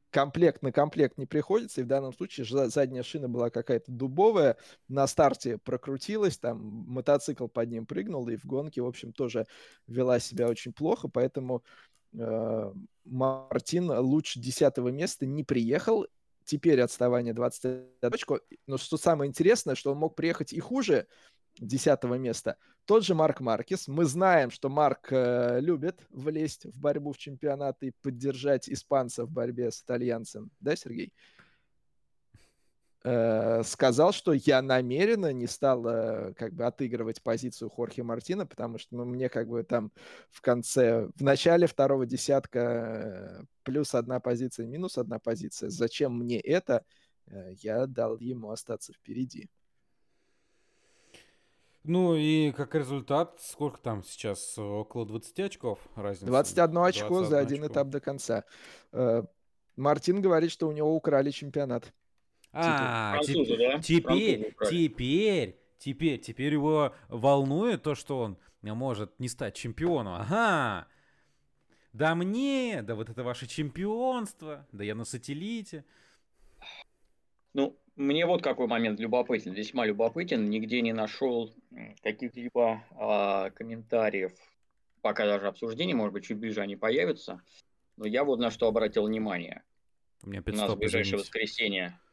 комплект 0.09 0.63
на 0.63 0.73
комплект 0.73 1.19
не 1.19 1.27
приходится, 1.27 1.83
и 1.83 1.85
в 1.85 1.87
данном 1.87 2.15
случае 2.15 2.47
задняя 2.71 3.03
шина 3.03 3.29
была 3.29 3.51
какая-то 3.51 3.93
дубовая, 3.93 4.57
на 4.89 5.07
старте 5.07 5.59
прокрутилась, 5.59 6.39
там 6.39 6.59
мотоцикл 6.59 7.47
под 7.47 7.71
ним 7.71 7.85
прыгнул, 7.85 8.27
и 8.29 8.37
в 8.37 8.47
гонке, 8.47 8.81
в 8.81 8.87
общем, 8.87 9.13
тоже 9.13 9.47
вела 9.87 10.19
себя 10.19 10.49
очень 10.49 10.73
плохо, 10.73 11.09
поэтому 11.09 11.63
э, 12.15 12.73
Мартин 13.05 13.91
лучше 13.91 14.41
десятого 14.41 14.89
места 14.89 15.27
не 15.27 15.45
приехал, 15.45 16.07
теперь 16.47 16.81
отставание 16.81 17.35
21 17.35 18.11
точку, 18.11 18.41
но 18.67 18.79
что 18.79 18.97
самое 18.97 19.29
интересное, 19.29 19.75
что 19.75 19.93
он 19.93 19.99
мог 19.99 20.15
приехать 20.17 20.53
и 20.53 20.61
хуже, 20.61 21.07
десятого 21.59 22.15
места. 22.15 22.57
Тот 22.85 23.05
же 23.05 23.15
Марк 23.15 23.41
Маркес. 23.41 23.89
Мы 23.89 24.05
знаем, 24.05 24.51
что 24.51 24.69
Марк 24.69 25.09
э, 25.11 25.59
любит 25.61 26.01
влезть 26.11 26.67
в 26.67 26.79
борьбу 26.79 27.13
в 27.13 27.19
чемпионат 27.19 27.83
и 27.83 27.93
поддержать 28.03 28.69
испанца 28.69 29.25
в 29.25 29.31
борьбе 29.31 29.71
с 29.71 29.83
итальянцем. 29.83 30.51
Да, 30.61 30.77
Сергей? 30.77 31.13
Сказал, 33.63 34.13
что 34.13 34.33
я 34.33 34.63
намеренно 34.63 35.33
не 35.33 35.47
стал 35.47 35.87
э, 35.87 36.35
как 36.35 36.55
бы 36.55 36.65
отыгрывать 36.65 37.23
позицию 37.23 37.71
Хорхе 37.71 38.03
Мартина, 38.03 38.47
потому 38.47 38.79
что 38.79 38.97
ну, 38.97 39.05
мне 39.05 39.29
как 39.29 39.49
бы 39.49 39.63
там 39.63 39.93
в 40.31 40.41
конце, 40.41 41.09
в 41.15 41.23
начале 41.23 41.69
второго 41.69 42.05
десятка 42.05 42.59
э, 42.59 43.45
плюс 43.63 43.95
одна 43.95 44.19
позиция, 44.19 44.67
минус 44.67 44.99
одна 44.99 45.21
позиция. 45.21 45.71
Зачем 45.71 46.19
мне 46.19 46.41
это? 46.41 46.85
Э, 47.29 47.53
я 47.59 47.87
дал 47.87 48.19
ему 48.19 48.51
остаться 48.51 48.93
впереди. 48.93 49.49
Ну 51.85 52.17
и 52.17 52.51
как 52.51 52.75
результат, 52.75 53.39
сколько 53.41 53.79
там 53.79 54.03
сейчас? 54.03 54.59
Около 54.59 55.07
20 55.07 55.39
очков 55.39 55.79
разница? 55.95 56.27
21 56.27 56.79
очко 56.79 57.09
21 57.21 57.31
за 57.31 57.39
один 57.39 57.63
очко. 57.63 57.73
этап 57.73 57.89
до 57.89 58.01
конца. 58.01 58.45
Э, 58.91 59.23
Мартин 59.77 60.21
говорит, 60.21 60.51
что 60.51 60.67
у 60.67 60.73
него 60.73 60.93
украли 60.97 61.31
чемпионат. 61.31 61.93
А, 62.59 63.13
Французы, 63.13 63.57
да? 63.59 63.79
теперь, 63.81 64.55
теперь, 64.71 65.57
теперь, 65.79 66.19
теперь 66.19 66.53
его 66.53 66.95
волнует 67.09 67.83
то, 67.83 67.95
что 67.95 68.21
он 68.21 68.39
может 68.63 69.19
не 69.21 69.29
стать 69.29 69.55
чемпионом. 69.55 70.15
Ага. 70.15 70.89
Да 71.93 72.15
мне, 72.15 72.83
да 72.83 72.95
вот 72.95 73.09
это 73.09 73.23
ваше 73.23 73.47
чемпионство, 73.47 74.67
да 74.73 74.85
я 74.85 74.95
на 74.95 75.05
сателлите. 75.05 75.85
Ну, 77.55 77.79
мне 77.97 78.27
вот 78.27 78.43
какой 78.43 78.67
момент 78.67 79.01
любопытен, 79.01 79.53
весьма 79.53 79.87
любопытен. 79.87 80.51
Нигде 80.51 80.83
не 80.83 80.93
нашел 80.93 81.55
каких-либо 82.03 82.85
а, 82.93 83.51
комментариев, 83.51 84.33
пока 85.01 85.25
даже 85.25 85.47
обсуждений, 85.47 85.95
может 85.95 86.13
быть, 86.13 86.27
чуть 86.27 86.37
ближе 86.37 86.61
они 86.61 86.77
появятся. 86.77 87.41
Но 87.97 88.07
я 88.07 88.25
вот 88.25 88.39
на 88.39 88.51
что 88.51 88.69
обратил 88.69 89.07
внимание. 89.07 89.63
У, 90.23 90.29
меня 90.29 90.43
У 90.45 90.51
нас 90.51 90.71
в 90.71 90.77
ближайшее 90.77 91.19
воскресенье 91.19 91.99
а, 92.05 92.06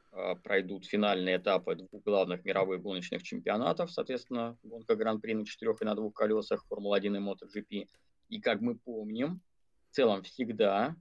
пройдут 0.44 0.86
финальные 0.86 1.38
этапы 1.38 1.76
двух 1.76 2.04
главных 2.04 2.46
мировых 2.46 2.82
гоночных 2.82 3.24
чемпионатов, 3.24 3.92
соответственно, 3.92 4.58
гонка 4.64 4.96
Гран-при 4.96 5.34
на 5.34 5.46
четырех 5.46 5.82
и 5.82 5.86
на 5.86 5.96
двух 5.96 6.14
колесах, 6.14 6.66
Формула-1 6.68 7.18
и 7.18 7.20
MotoGP. 7.20 7.90
И 8.30 8.40
как 8.40 8.62
мы 8.62 8.78
помним, 8.78 9.42
в 9.90 9.96
целом 9.96 10.24
всегда 10.24 10.96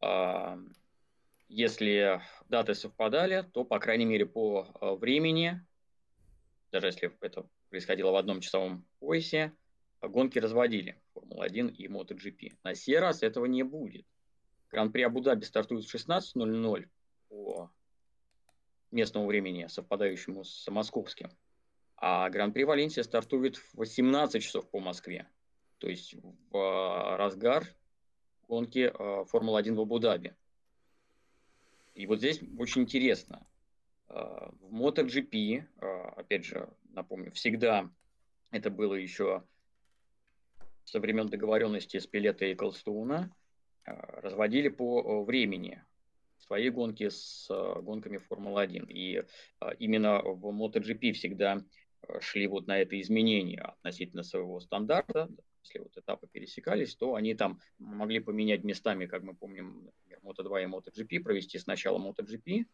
а, 0.00 0.58
если 1.48 2.22
даты 2.48 2.74
совпадали, 2.74 3.44
то, 3.52 3.64
по 3.64 3.80
крайней 3.80 4.04
мере, 4.04 4.24
по 4.24 4.68
э, 4.80 4.94
времени, 4.94 5.60
даже 6.70 6.86
если 6.86 7.12
это 7.20 7.48
происходило 7.70 8.12
в 8.12 8.16
одном 8.16 8.40
часовом 8.40 8.86
поясе, 9.00 9.52
гонки 10.00 10.38
разводили 10.38 11.00
Формула-1 11.12 11.72
и 11.72 11.88
MotoGP. 11.88 12.56
На 12.62 12.76
сей 12.76 12.98
раз 13.00 13.24
этого 13.24 13.46
не 13.46 13.64
будет. 13.64 14.06
Гран-при 14.70 15.02
Абу-Даби 15.02 15.44
стартует 15.44 15.84
в 15.84 15.92
16.00 15.92 16.88
по 17.28 17.70
местному 18.90 19.26
времени, 19.26 19.66
совпадающему 19.68 20.44
с 20.44 20.68
московским. 20.70 21.30
А 21.96 22.28
Гран-при 22.30 22.64
Валенсия 22.64 23.02
стартует 23.02 23.56
в 23.56 23.74
18 23.74 24.42
часов 24.42 24.68
по 24.70 24.80
Москве. 24.80 25.28
То 25.78 25.88
есть 25.88 26.14
в 26.14 26.56
э, 26.56 27.16
разгар 27.16 27.66
гонки 28.48 28.90
э, 28.92 29.24
Формула-1 29.26 29.74
в 29.74 29.80
Абу-Даби. 29.80 30.34
И 31.94 32.06
вот 32.06 32.18
здесь 32.18 32.40
очень 32.58 32.82
интересно. 32.82 33.46
А, 34.08 34.50
в 34.60 34.74
MotoGP, 34.74 35.64
а, 35.78 36.14
опять 36.16 36.44
же, 36.44 36.68
напомню, 36.90 37.30
всегда 37.32 37.90
это 38.50 38.70
было 38.70 38.94
еще 38.94 39.44
со 40.84 40.98
времен 40.98 41.28
договоренности 41.28 41.98
с 41.98 42.06
Пилета 42.06 42.46
и 42.46 42.54
Колстоуна, 42.54 43.30
а, 43.84 44.20
разводили 44.20 44.68
по 44.68 45.22
времени 45.24 45.82
свои 46.50 46.68
гонки 46.68 47.08
с 47.08 47.46
гонками 47.48 48.16
Формулы-1. 48.16 48.86
И 48.88 49.22
именно 49.78 50.20
в 50.20 50.46
MotoGP 50.46 51.12
всегда 51.12 51.62
шли 52.18 52.48
вот 52.48 52.66
на 52.66 52.78
это 52.78 53.00
изменение 53.00 53.60
относительно 53.60 54.24
своего 54.24 54.58
стандарта. 54.58 55.28
Если 55.62 55.78
вот 55.78 55.96
этапы 55.96 56.26
пересекались, 56.26 56.96
то 56.96 57.14
они 57.14 57.34
там 57.34 57.60
могли 57.78 58.18
поменять 58.18 58.64
местами, 58.64 59.06
как 59.06 59.22
мы 59.22 59.36
помним, 59.36 59.92
Moto2 60.24 60.64
и 60.64 60.66
MotoGP, 60.66 61.20
провести 61.20 61.56
сначала 61.60 62.00
MotoGP, 62.00 62.64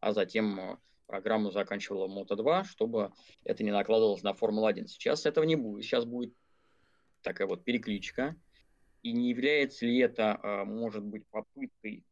а 0.00 0.12
затем 0.12 0.80
программу 1.06 1.52
заканчивала 1.52 2.08
Moto2, 2.08 2.64
чтобы 2.64 3.12
это 3.44 3.62
не 3.62 3.70
накладывалось 3.70 4.24
на 4.24 4.34
Формулу-1. 4.34 4.88
Сейчас 4.88 5.26
этого 5.26 5.44
не 5.44 5.54
будет. 5.54 5.84
Сейчас 5.84 6.06
будет 6.06 6.34
такая 7.20 7.46
вот 7.46 7.62
перекличка. 7.62 8.34
И 9.04 9.12
не 9.12 9.30
является 9.30 9.86
ли 9.86 9.98
это, 9.98 10.64
может 10.66 11.04
быть, 11.04 11.24
попыткой 11.28 12.04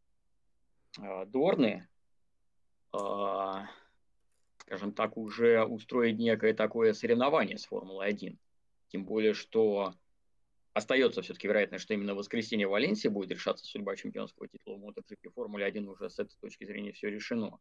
Дорны, 0.99 1.89
скажем 4.59 4.93
так, 4.95 5.17
уже 5.17 5.65
устроить 5.65 6.19
некое 6.19 6.55
такое 6.55 6.93
соревнование 6.93 7.59
с 7.59 7.67
Формулой-1? 7.67 8.37
Тем 8.89 9.05
более, 9.05 9.35
что 9.35 9.95
остается 10.73 11.23
все-таки 11.23 11.47
вероятность, 11.49 11.85
что 11.85 11.95
именно 11.95 12.15
в 12.15 12.19
воскресенье 12.19 12.67
в 12.67 12.71
Валенсии 12.71 13.09
будет 13.09 13.31
решаться 13.31 13.65
судьба 13.65 13.97
чемпионского 13.97 14.49
титула 14.49 14.77
в 14.77 14.85
MotoGP. 14.85 15.31
Формуле 15.35 15.65
1 15.65 15.89
уже 15.89 16.11
с 16.11 16.19
этой 16.19 16.37
точки 16.41 16.65
зрения 16.65 16.93
все 16.93 17.09
решено. 17.09 17.59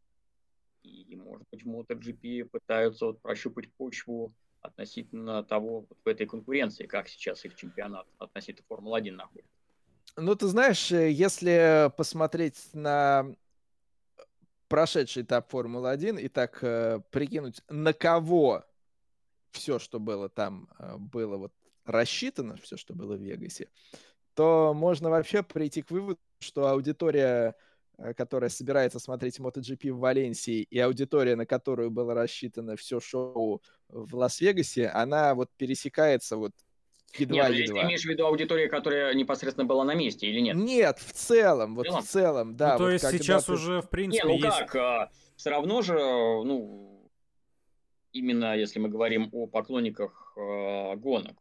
И, 0.82 1.16
может 1.16 1.46
быть, 1.52 1.64
в 1.64 1.68
MotoGP 1.68 2.46
пытаются 2.46 3.06
вот 3.08 3.22
прощупать 3.22 3.72
почву 3.74 4.34
относительно 4.62 5.44
того, 5.44 5.82
вот 5.82 5.98
в 6.04 6.08
этой 6.08 6.26
конкуренции, 6.26 6.86
как 6.86 7.08
сейчас 7.08 7.46
их 7.46 7.56
чемпионат 7.56 8.08
относительно 8.18 8.66
Формулы-1 8.68 9.12
находится. 9.12 9.59
Ну, 10.16 10.36
ты 10.36 10.48
знаешь, 10.48 10.92
э, 10.92 11.12
если 11.12 11.92
посмотреть 11.96 12.70
на 12.74 13.36
прошедший 14.70 15.24
этап 15.24 15.50
Формулы-1 15.50 16.22
и 16.22 16.30
так 16.30 16.60
э, 16.62 17.02
прикинуть, 17.12 17.62
на 17.70 17.92
кого 17.92 18.64
все, 19.52 19.80
что 19.80 20.00
было 20.00 20.30
там, 20.30 20.70
э, 20.78 20.96
было 20.98 21.38
вот 21.38 21.54
рассчитано, 21.86 22.56
все, 22.56 22.78
что 22.78 22.94
было 22.94 23.16
в 23.16 23.22
Вегасе, 23.22 23.70
то 24.36 24.74
можно 24.74 25.10
вообще 25.10 25.44
прийти 25.44 25.82
к 25.82 25.92
выводу, 25.92 26.20
что 26.40 26.68
аудитория, 26.68 27.56
э, 27.98 28.14
которая 28.14 28.50
собирается 28.50 29.00
смотреть 29.00 29.40
MotoGP 29.40 29.92
в 29.92 30.00
Валенсии, 30.00 30.62
и 30.62 30.80
аудитория, 30.80 31.36
на 31.36 31.46
которую 31.46 31.90
было 31.90 32.14
рассчитано 32.14 32.76
все 32.76 33.00
шоу 33.00 33.62
в 33.90 34.16
Лас-Вегасе, 34.16 34.88
она 34.88 35.34
вот 35.34 35.50
пересекается 35.58 36.38
вот 36.38 36.54
едва 37.18 37.50
Нет, 37.50 37.68
едва. 37.68 37.82
ты 37.82 37.88
имеешь 37.88 38.02
в 38.02 38.06
виду 38.06 38.26
аудиторию, 38.26 38.70
которая 38.70 39.14
непосредственно 39.14 39.66
была 39.66 39.84
на 39.84 39.96
месте 39.96 40.28
или 40.28 40.40
нет? 40.40 40.56
Нет, 40.56 41.00
в 41.00 41.12
целом, 41.14 41.76
вот 41.76 41.88
в 41.88 41.90
целом, 41.90 42.04
в 42.04 42.08
целом 42.08 42.56
да. 42.56 42.74
Ну, 42.74 42.78
то 42.78 42.84
вот 42.86 42.92
есть 42.92 43.10
сейчас 43.10 43.46
ты... 43.46 43.54
уже, 43.54 43.82
в 43.82 43.90
принципе, 43.90 44.28
Не, 44.28 44.34
ну 44.34 44.46
есть... 44.46 44.58
как, 44.60 44.76
а, 44.76 45.12
все 45.36 45.50
равно 45.50 45.82
же, 45.82 45.94
ну, 45.94 47.10
именно 48.12 48.56
если 48.58 48.80
мы 48.80 48.90
говорим 48.90 49.30
о 49.32 49.48
поклонниках 49.48 50.34
э, 50.38 50.96
гонок, 50.96 51.38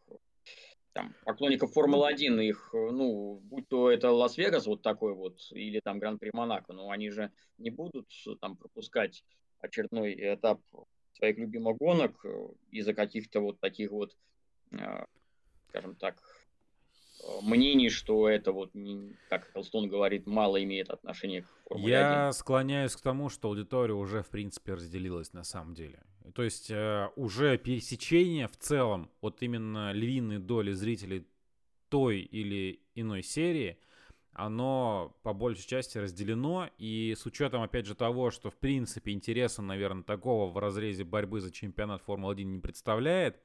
там, 0.92 1.14
поклонников 1.24 1.72
Формулы-1, 1.72 2.42
их, 2.44 2.70
ну, 2.72 3.40
будь 3.44 3.68
то 3.68 3.90
это 3.90 4.10
Лас-Вегас 4.10 4.66
вот 4.66 4.82
такой 4.82 5.14
вот, 5.14 5.38
или 5.52 5.80
там 5.80 5.98
Гран-при 5.98 6.30
Монако, 6.32 6.72
но 6.72 6.90
они 6.90 7.10
же 7.10 7.30
не 7.58 7.70
будут 7.70 8.08
там 8.40 8.56
пропускать 8.56 9.24
очередной 9.60 10.14
этап 10.34 10.60
своих 11.12 11.36
любимых 11.38 11.76
гонок 11.76 12.24
из-за 12.70 12.94
каких-то 12.94 13.40
вот 13.40 13.60
таких 13.60 13.90
вот, 13.90 14.16
скажем 15.68 15.94
так, 15.94 16.16
мнений, 17.42 17.90
что 17.90 18.28
это 18.28 18.52
вот, 18.52 18.72
как 19.28 19.50
Элстон 19.54 19.88
говорит, 19.88 20.26
мало 20.26 20.62
имеет 20.62 20.90
отношения 20.90 21.42
к 21.42 21.48
Формуле 21.68 21.92
Я 21.92 22.32
склоняюсь 22.32 22.96
к 22.96 23.00
тому, 23.00 23.28
что 23.28 23.48
аудитория 23.48 23.94
уже, 23.94 24.22
в 24.22 24.28
принципе, 24.28 24.74
разделилась 24.74 25.32
на 25.32 25.44
самом 25.44 25.74
деле. 25.74 26.02
То 26.34 26.42
есть 26.42 26.70
э, 26.70 27.08
уже 27.16 27.56
пересечение 27.58 28.48
в 28.48 28.56
целом, 28.56 29.10
вот 29.20 29.42
именно 29.42 29.92
львиной 29.92 30.38
доли 30.38 30.72
зрителей 30.72 31.26
той 31.88 32.20
или 32.20 32.80
иной 32.94 33.22
серии, 33.22 33.78
оно 34.32 35.16
по 35.22 35.32
большей 35.32 35.66
части 35.66 35.98
разделено, 35.98 36.68
и 36.78 37.14
с 37.18 37.26
учетом, 37.26 37.62
опять 37.62 37.86
же, 37.86 37.94
того, 37.94 38.30
что, 38.30 38.50
в 38.50 38.56
принципе, 38.56 39.12
интереса, 39.12 39.62
наверное, 39.62 40.04
такого 40.04 40.50
в 40.50 40.58
разрезе 40.58 41.04
борьбы 41.04 41.40
за 41.40 41.50
чемпионат 41.50 42.02
Формулы-1 42.02 42.44
не 42.44 42.60
представляет, 42.60 43.42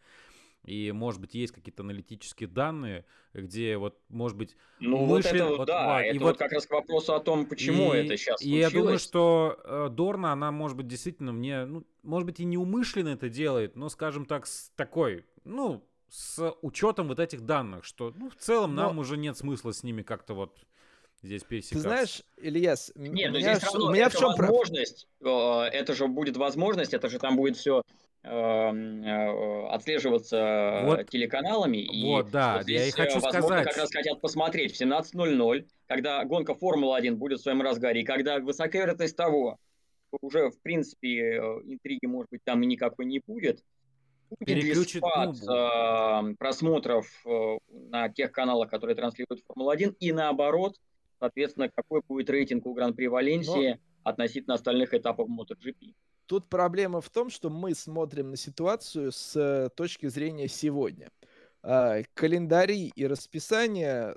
и, 0.64 0.92
может 0.92 1.20
быть, 1.20 1.34
есть 1.36 1.54
какие-то 1.54 1.84
аналитические 1.84 2.48
данные, 2.48 3.06
где 3.34 3.78
вот, 3.78 4.00
может 4.10 4.38
быть, 4.38 4.56
ну 4.80 5.04
умышленно... 5.04 5.46
вот 5.46 5.54
это, 5.54 5.58
вот, 5.58 5.68
да, 5.68 5.94
вот, 5.94 6.00
это 6.00 6.16
и 6.16 6.20
вот 6.20 6.38
как 6.38 6.52
раз 6.52 6.66
к 6.66 6.72
вопросу 6.72 7.14
о 7.14 7.20
том, 7.20 7.46
почему 7.46 7.94
и, 7.94 7.98
это 7.98 8.16
сейчас 8.18 8.42
и 8.42 8.46
случилось. 8.46 8.74
я 8.74 8.80
думаю, 8.80 9.00
что 9.00 9.60
э, 9.64 9.90
Дорна, 9.92 10.32
она, 10.32 10.52
может 10.52 10.78
быть, 10.78 10.88
действительно 10.88 11.34
мне, 11.34 11.66
ну, 11.66 11.86
может 12.02 12.26
быть, 12.26 12.40
и 12.40 12.46
неумышленно 12.46 13.10
это 13.10 13.30
делает, 13.30 13.76
но, 13.76 13.90
скажем 13.90 14.26
так, 14.26 14.48
с 14.48 14.72
такой, 14.76 15.26
ну, 15.44 15.84
с 16.10 16.56
учетом 16.62 17.08
вот 17.08 17.20
этих 17.20 17.42
данных, 17.42 17.84
что, 17.84 18.14
ну, 18.16 18.30
в 18.30 18.36
целом 18.36 18.76
но... 18.76 18.84
нам 18.84 19.00
уже 19.00 19.18
нет 19.18 19.38
смысла 19.38 19.74
с 19.74 19.84
ними 19.84 20.02
как-то 20.02 20.34
вот 20.34 20.58
здесь 21.24 21.44
пересекаться. 21.44 21.76
Ты 21.76 21.82
знаешь, 21.82 22.24
Ильяс, 22.38 22.92
Нет, 22.96 23.32
но 23.32 23.40
здесь 23.40 23.64
равно, 23.64 23.88
у 23.88 23.92
меня 23.92 24.10
в 24.10 24.14
чем 24.14 24.36
возможность, 24.36 25.08
прав... 25.20 25.66
Э, 25.66 25.70
это 25.70 25.94
же 25.94 26.08
будет 26.08 26.38
возможность, 26.38 26.94
это 26.94 27.10
же 27.10 27.20
там 27.20 27.36
будет 27.36 27.58
все 27.58 27.82
отслеживаться 28.24 30.84
вот, 30.86 31.10
телеканалами. 31.10 32.06
Вот, 32.06 32.30
и 32.30 32.32
да, 32.32 32.58
вот 32.58 32.70
я 32.70 32.88
и 32.88 32.92
хочу 32.92 33.20
возможно, 33.20 33.42
сказать. 33.42 33.68
как 33.68 33.78
раз 33.78 33.92
хотят 33.92 34.22
посмотреть 34.22 34.76
в 34.76 34.82
17.00, 34.82 35.68
когда 35.88 36.24
гонка 36.24 36.56
Формулы-1 36.56 37.16
будет 37.16 37.40
в 37.40 37.44
своем 37.44 37.62
разгаре, 37.62 38.02
и 38.02 38.06
когда 38.06 38.40
высока 38.40 38.78
вероятность 38.78 39.18
того, 39.18 39.60
что 40.14 40.18
уже, 40.22 40.50
в 40.50 40.62
принципе, 40.62 41.20
э, 41.20 41.40
интриги, 41.66 42.06
может 42.06 42.30
быть, 42.30 42.44
там 42.44 42.62
и 42.64 42.66
никакой 42.66 43.06
не 43.06 43.22
будет, 43.26 43.64
будет 44.40 44.64
ли 44.64 44.74
спад 44.74 45.36
э, 45.36 46.36
просмотров 46.38 47.08
э, 47.26 47.58
на 47.70 48.10
тех 48.10 48.32
каналах, 48.32 48.70
которые 48.70 48.96
транслируют 48.96 49.44
Формулу-1, 49.48 49.96
и 50.00 50.12
наоборот, 50.12 50.76
соответственно, 51.20 51.70
какой 51.70 52.02
будет 52.08 52.30
рейтинг 52.30 52.66
у 52.66 52.74
Гран-при 52.74 53.08
Валенсии 53.08 53.72
Но... 53.72 54.10
относительно 54.10 54.56
остальных 54.56 54.94
этапов 54.94 55.30
MotoGP. 55.30 55.94
Тут 56.26 56.50
проблема 56.50 57.02
в 57.02 57.10
том, 57.10 57.30
что 57.30 57.50
мы 57.50 57.76
смотрим 57.76 58.32
на 58.32 58.38
ситуацию 58.38 59.12
с 59.12 59.36
э, 59.36 59.70
точки 59.76 60.08
зрения 60.08 60.48
сегодня. 60.48 61.10
А, 61.62 62.02
календари 62.14 62.92
и 62.96 63.08
расписание 63.08 64.16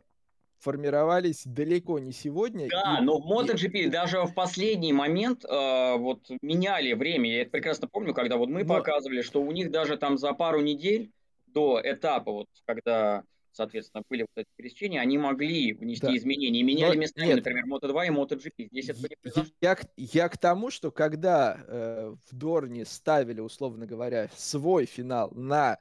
формировались 0.58 1.42
далеко 1.44 1.98
не 1.98 2.12
сегодня. 2.12 2.68
Да, 2.68 2.98
и... 3.00 3.04
но 3.04 3.18
в 3.18 3.30
MotoGP 3.30 3.88
даже 3.88 4.22
в 4.22 4.34
последний 4.34 4.92
момент 4.92 5.44
э, 5.44 5.96
вот 5.96 6.28
меняли 6.42 6.92
время. 6.92 7.30
Я 7.30 7.42
это 7.42 7.50
прекрасно 7.50 7.88
помню, 7.88 8.14
когда 8.14 8.36
вот 8.36 8.48
мы 8.48 8.64
но... 8.64 8.74
показывали, 8.74 9.22
что 9.22 9.42
у 9.42 9.52
них 9.52 9.70
даже 9.70 9.96
там 9.96 10.18
за 10.18 10.32
пару 10.32 10.60
недель 10.60 11.12
до 11.46 11.80
этапа, 11.82 12.32
вот 12.32 12.48
когда 12.64 13.22
соответственно, 13.56 14.02
были 14.08 14.22
вот 14.22 14.30
эти 14.36 14.48
пересечения, 14.56 15.00
они 15.00 15.18
могли 15.18 15.72
внести 15.72 16.06
да. 16.06 16.16
изменения. 16.16 16.60
И 16.60 16.62
меняли 16.62 16.96
Но, 16.96 17.02
местами, 17.02 17.26
нет. 17.26 17.36
например, 17.36 17.64
Moto2 17.66 18.06
и 18.06 18.10
MotoGP. 18.10 18.68
Здесь 18.70 18.88
это 18.90 19.00
не 19.02 19.16
произошло. 19.20 19.52
Я, 19.60 19.78
я 19.96 20.28
к 20.28 20.38
тому, 20.38 20.70
что 20.70 20.90
когда 20.90 21.64
э, 21.66 22.14
в 22.30 22.34
Дорне 22.34 22.84
ставили, 22.84 23.40
условно 23.40 23.86
говоря, 23.86 24.28
свой 24.36 24.84
финал 24.86 25.30
на 25.32 25.78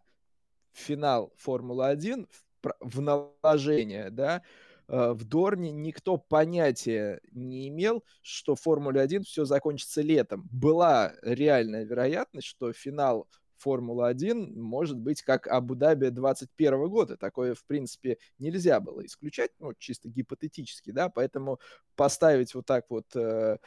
финал 0.72 1.34
Формулы-1 1.38 2.28
в, 2.62 2.76
в 2.80 3.02
наложение, 3.02 4.10
да, 4.10 4.42
э, 4.88 5.12
в 5.12 5.26
Дорне 5.26 5.72
никто 5.72 6.18
понятия 6.18 7.20
не 7.32 7.68
имел, 7.68 8.04
что 8.22 8.56
Формула-1 8.56 9.24
все 9.24 9.44
закончится 9.46 10.02
летом. 10.02 10.48
Была 10.52 11.14
реальная 11.22 11.84
вероятность, 11.84 12.48
что 12.48 12.72
финал 12.72 13.28
Формула-1 13.58 14.60
может 14.60 14.98
быть 14.98 15.22
как 15.22 15.48
Абу-Даби 15.48 16.10
21 16.10 16.90
года. 16.90 17.18
Такое, 17.18 17.54
в 17.54 17.64
принципе, 17.66 18.18
нельзя 18.40 18.80
было 18.80 19.06
исключать, 19.06 19.52
ну, 19.60 19.74
чисто 19.78 20.10
гипотетически, 20.10 20.92
да, 20.92 21.10
поэтому 21.10 21.60
поставить 21.96 22.54
вот 22.54 22.66
так 22.66 22.86
вот 22.90 23.16
э, 23.16 23.58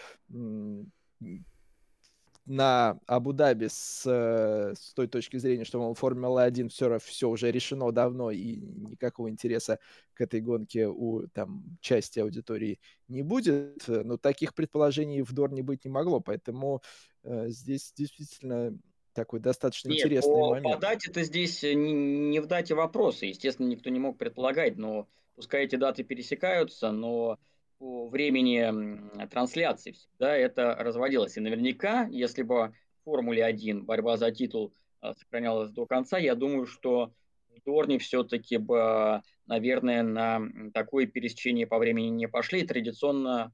на 2.48 2.98
Абу-Даби 3.06 3.66
с, 3.68 4.04
э, 4.06 4.74
с 4.74 4.94
той 4.94 5.06
точки 5.06 5.36
зрения, 5.36 5.64
что, 5.64 5.78
мол, 5.78 5.94
Формула-1 5.94 6.70
все, 6.70 6.98
все 6.98 7.28
уже 7.28 7.50
решено 7.50 7.92
давно 7.92 8.30
и 8.30 8.56
никакого 8.56 9.28
интереса 9.28 9.78
к 10.14 10.22
этой 10.22 10.40
гонке 10.40 10.88
у 10.88 11.26
там, 11.28 11.62
части 11.80 12.20
аудитории 12.20 12.80
не 13.06 13.22
будет, 13.22 13.86
но 13.86 14.16
таких 14.16 14.54
предположений 14.54 15.20
в 15.20 15.32
Дорне 15.32 15.62
быть 15.62 15.84
не 15.84 15.90
могло, 15.90 16.20
поэтому 16.20 16.82
э, 17.22 17.50
здесь 17.50 17.92
действительно 17.94 18.78
такой 19.12 19.40
достаточно 19.40 19.88
Нет, 19.88 19.98
интересный 19.98 20.32
по, 20.32 20.50
момент. 20.50 20.74
По 20.74 20.80
дате-то 20.80 21.22
здесь 21.22 21.64
э, 21.64 21.74
не, 21.74 21.92
не 21.92 22.40
в 22.40 22.46
дате 22.46 22.74
вопроса. 22.74 23.26
Естественно, 23.26 23.66
никто 23.66 23.90
не 23.90 23.98
мог 23.98 24.18
предполагать, 24.18 24.76
но 24.76 25.08
пускай 25.34 25.64
эти 25.64 25.76
даты 25.76 26.04
пересекаются, 26.04 26.90
но 26.90 27.38
по 27.78 28.08
времени 28.08 29.28
трансляции 29.28 29.92
всегда 29.92 30.36
это 30.36 30.74
разводилось. 30.74 31.36
И 31.36 31.40
наверняка, 31.40 32.06
если 32.10 32.42
бы 32.42 32.74
в 33.00 33.04
Формуле 33.04 33.44
1 33.44 33.84
борьба 33.84 34.16
за 34.16 34.30
титул 34.30 34.72
э, 35.02 35.12
сохранялась 35.14 35.70
до 35.70 35.86
конца, 35.86 36.18
я 36.18 36.34
думаю, 36.34 36.66
что 36.66 37.12
в 37.48 37.64
Дорне 37.64 37.98
все-таки 37.98 38.56
бы, 38.56 39.22
наверное, 39.46 40.02
на 40.02 40.40
такое 40.72 41.06
пересечение 41.06 41.66
по 41.66 41.78
времени 41.78 42.08
не 42.08 42.28
пошли. 42.28 42.66
Традиционно 42.66 43.52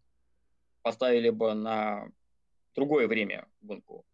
поставили 0.83 1.31
бы 1.31 1.55
на 1.55 2.09
другое 2.75 3.07
время 3.07 3.47
гонку 3.63 4.05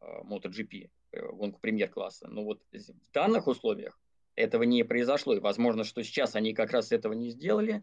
MotoGP. 0.00 0.90
Э, 1.12 1.26
гонку 1.32 1.58
премьер-класса. 1.60 2.28
Но 2.28 2.44
вот 2.44 2.60
в 2.72 3.12
данных 3.12 3.46
условиях 3.46 3.98
этого 4.36 4.62
не 4.64 4.82
произошло. 4.84 5.34
И 5.34 5.40
возможно, 5.40 5.84
что 5.84 6.02
сейчас 6.02 6.36
они 6.36 6.52
как 6.52 6.72
раз 6.72 6.92
этого 6.92 7.12
не 7.12 7.30
сделали, 7.30 7.82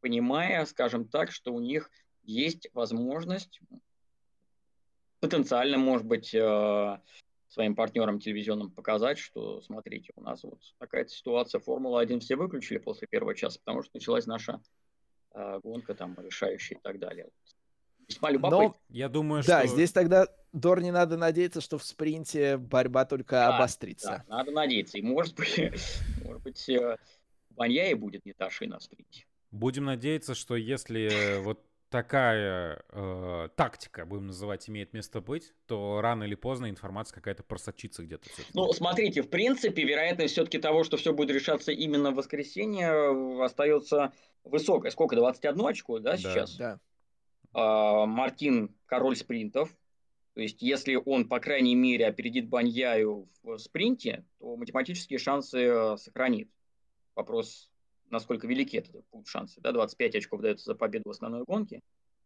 понимая, 0.00 0.64
скажем 0.66 1.08
так, 1.08 1.30
что 1.30 1.52
у 1.52 1.60
них 1.60 1.90
есть 2.22 2.68
возможность 2.74 3.60
потенциально, 5.20 5.78
может 5.78 6.06
быть, 6.06 6.34
э, 6.34 7.00
своим 7.48 7.74
партнерам 7.74 8.20
телевизионным 8.20 8.70
показать, 8.70 9.18
что, 9.18 9.62
смотрите, 9.62 10.12
у 10.16 10.20
нас 10.20 10.42
вот 10.44 10.60
такая 10.78 11.06
ситуация, 11.06 11.60
Формула-1 11.60 12.20
все 12.20 12.36
выключили 12.36 12.78
после 12.78 13.08
первого 13.08 13.34
часа, 13.34 13.58
потому 13.64 13.82
что 13.82 13.92
началась 13.94 14.26
наша 14.26 14.60
э, 15.34 15.60
гонка 15.62 15.94
там 15.94 16.14
решающая 16.18 16.76
и 16.76 16.80
так 16.80 16.98
далее. 16.98 17.30
Весьма 18.08 18.30
любопытно. 18.30 18.68
Но, 18.68 18.76
я 18.88 19.08
думаю, 19.08 19.42
что... 19.42 19.52
Да, 19.52 19.66
здесь 19.66 19.92
тогда 19.92 20.28
Дорни 20.52 20.90
надо 20.90 21.16
надеяться, 21.16 21.60
что 21.60 21.76
в 21.76 21.84
спринте 21.84 22.56
борьба 22.56 23.04
только 23.04 23.32
да, 23.32 23.56
обострится. 23.56 24.24
Да, 24.28 24.36
надо 24.38 24.52
надеяться. 24.52 24.98
И 24.98 25.02
может 25.02 25.34
быть, 25.34 25.58
может 26.24 26.42
быть, 26.42 26.68
э, 26.68 26.96
Баньяи 27.50 27.94
будет 27.94 28.24
не 28.24 28.32
та 28.32 28.48
шина 28.50 28.78
в 28.78 28.82
спринте. 28.82 29.26
Будем 29.50 29.84
надеяться, 29.84 30.34
что 30.34 30.56
если 30.56 31.40
вот 31.42 31.64
такая 31.90 32.82
э, 32.90 33.48
тактика, 33.56 34.04
будем 34.06 34.28
называть, 34.28 34.68
имеет 34.68 34.92
место 34.92 35.20
быть, 35.20 35.52
то 35.66 36.00
рано 36.00 36.24
или 36.24 36.34
поздно 36.34 36.68
информация 36.68 37.14
какая-то 37.14 37.42
просочится 37.42 38.02
где-то. 38.02 38.28
Ну, 38.54 38.72
смотрите, 38.72 39.22
в 39.22 39.30
принципе, 39.30 39.84
вероятность 39.84 40.32
все-таки 40.32 40.58
того, 40.58 40.84
что 40.84 40.96
все 40.96 41.12
будет 41.12 41.30
решаться 41.30 41.72
именно 41.72 42.10
в 42.10 42.14
воскресенье, 42.14 43.42
остается 43.42 44.12
высокая. 44.44 44.90
Сколько? 44.90 45.16
21 45.16 45.66
очко, 45.66 45.98
да, 45.98 46.16
сейчас? 46.16 46.56
Да. 46.56 46.80
А, 47.52 48.06
Мартин 48.06 48.74
король 48.86 49.16
спринтов. 49.16 49.74
То 50.34 50.42
есть, 50.42 50.60
если 50.60 50.96
он, 50.96 51.28
по 51.28 51.40
крайней 51.40 51.74
мере, 51.74 52.06
опередит 52.06 52.48
Баньяю 52.48 53.28
в 53.42 53.56
спринте, 53.58 54.24
то 54.38 54.54
математические 54.56 55.18
шансы 55.18 55.58
э, 55.60 55.96
сохранит. 55.96 56.50
Вопрос, 57.14 57.70
насколько 58.10 58.46
велики 58.46 58.76
это 58.76 58.90
будут 59.10 59.28
шансы. 59.28 59.60
Да? 59.62 59.72
25 59.72 60.16
очков 60.16 60.42
дается 60.42 60.66
за 60.66 60.74
победу 60.74 61.04
в 61.06 61.12
основной 61.12 61.44
гонке. 61.44 61.80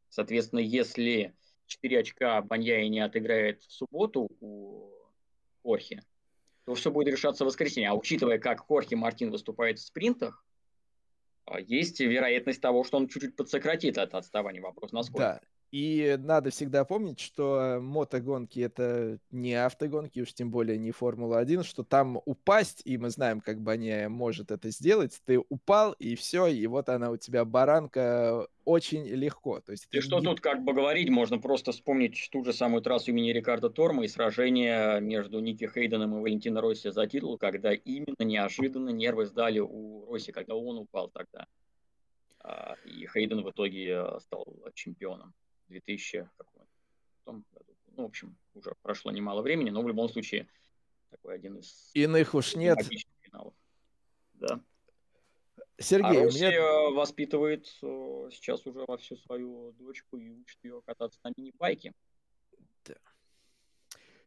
Соответственно, 0.08 0.58
если 0.58 1.34
4 1.66 2.00
очка 2.00 2.42
Баньяи 2.42 2.88
не 2.88 2.98
отыграет 2.98 3.62
в 3.62 3.72
субботу 3.72 4.28
у 4.40 4.90
Хорхе, 5.62 6.02
то 6.64 6.74
все 6.74 6.90
будет 6.90 7.12
решаться 7.12 7.44
в 7.44 7.46
воскресенье. 7.46 7.90
А 7.90 7.94
учитывая, 7.94 8.38
как 8.38 8.60
Хорхе 8.60 8.96
Мартин 8.96 9.30
выступает 9.30 9.78
в 9.78 9.84
спринтах, 9.84 10.44
есть 11.58 12.00
вероятность 12.00 12.60
того, 12.60 12.84
что 12.84 12.98
он 12.98 13.08
чуть-чуть 13.08 13.36
подсократит 13.36 13.98
это 13.98 14.18
отставание. 14.18 14.62
Вопрос, 14.62 14.92
насколько. 14.92 15.40
Да. 15.40 15.40
И 15.70 16.16
надо 16.18 16.50
всегда 16.50 16.84
помнить, 16.84 17.20
что 17.20 17.78
мотогонки 17.80 18.58
это 18.58 19.18
не 19.30 19.54
автогонки, 19.54 20.18
уж 20.20 20.32
тем 20.32 20.50
более 20.50 20.78
не 20.78 20.90
Формула-1, 20.90 21.62
что 21.62 21.84
там 21.84 22.20
упасть, 22.24 22.82
и 22.84 22.98
мы 22.98 23.10
знаем, 23.10 23.40
как 23.40 23.60
Баня 23.60 24.08
может 24.08 24.50
это 24.50 24.70
сделать, 24.70 25.20
ты 25.24 25.38
упал, 25.48 25.92
и 25.92 26.16
все, 26.16 26.48
и 26.48 26.66
вот 26.66 26.88
она 26.88 27.10
у 27.10 27.16
тебя 27.16 27.44
баранка 27.44 28.48
очень 28.64 29.06
легко. 29.06 29.60
То 29.60 29.72
есть 29.72 29.86
и 29.92 30.00
что 30.00 30.18
не... 30.18 30.24
тут 30.24 30.40
как 30.40 30.64
бы 30.64 30.72
говорить, 30.72 31.08
можно 31.08 31.38
просто 31.38 31.70
вспомнить 31.70 32.28
ту 32.32 32.44
же 32.44 32.52
самую 32.52 32.82
трассу 32.82 33.12
имени 33.12 33.32
Рикардо 33.32 33.70
Торма 33.70 34.04
и 34.04 34.08
сражение 34.08 35.00
между 35.00 35.38
Ники 35.38 35.70
Хейденом 35.72 36.16
и 36.16 36.20
Валентино 36.20 36.60
Росси 36.60 36.90
за 36.90 37.06
титул, 37.06 37.38
когда 37.38 37.72
именно 37.72 38.24
неожиданно 38.24 38.90
нервы 38.90 39.26
сдали 39.26 39.60
у 39.60 40.10
Росси, 40.10 40.32
когда 40.32 40.56
он 40.56 40.78
упал 40.78 41.10
тогда. 41.10 41.46
А, 42.42 42.74
и 42.84 43.06
Хейден 43.06 43.42
в 43.42 43.50
итоге 43.50 43.90
э, 43.90 44.18
стал 44.20 44.46
чемпионом. 44.74 45.34
2000 45.70 46.28
году. 47.26 47.76
Ну, 47.96 48.02
в 48.02 48.06
общем, 48.06 48.36
уже 48.54 48.74
прошло 48.82 49.10
немало 49.10 49.42
времени, 49.42 49.70
но 49.70 49.82
в 49.82 49.88
любом 49.88 50.08
случае 50.08 50.48
такой 51.10 51.34
один 51.34 51.58
из... 51.58 51.90
Иных 51.94 52.34
уж 52.34 52.54
нет. 52.54 52.78
Финалов. 53.20 53.54
Да. 54.34 54.60
Сергей, 55.78 56.20
а 56.20 56.24
Руси 56.24 56.46
меня... 56.46 56.90
воспитывает 56.90 57.66
э, 57.82 58.28
сейчас 58.32 58.66
уже 58.66 58.84
во 58.86 58.98
всю 58.98 59.16
свою 59.16 59.72
дочку 59.72 60.18
и 60.18 60.30
учит 60.30 60.58
ее 60.62 60.82
кататься 60.84 61.18
на 61.24 61.32
мини-байке. 61.36 61.94
Да. 62.84 62.94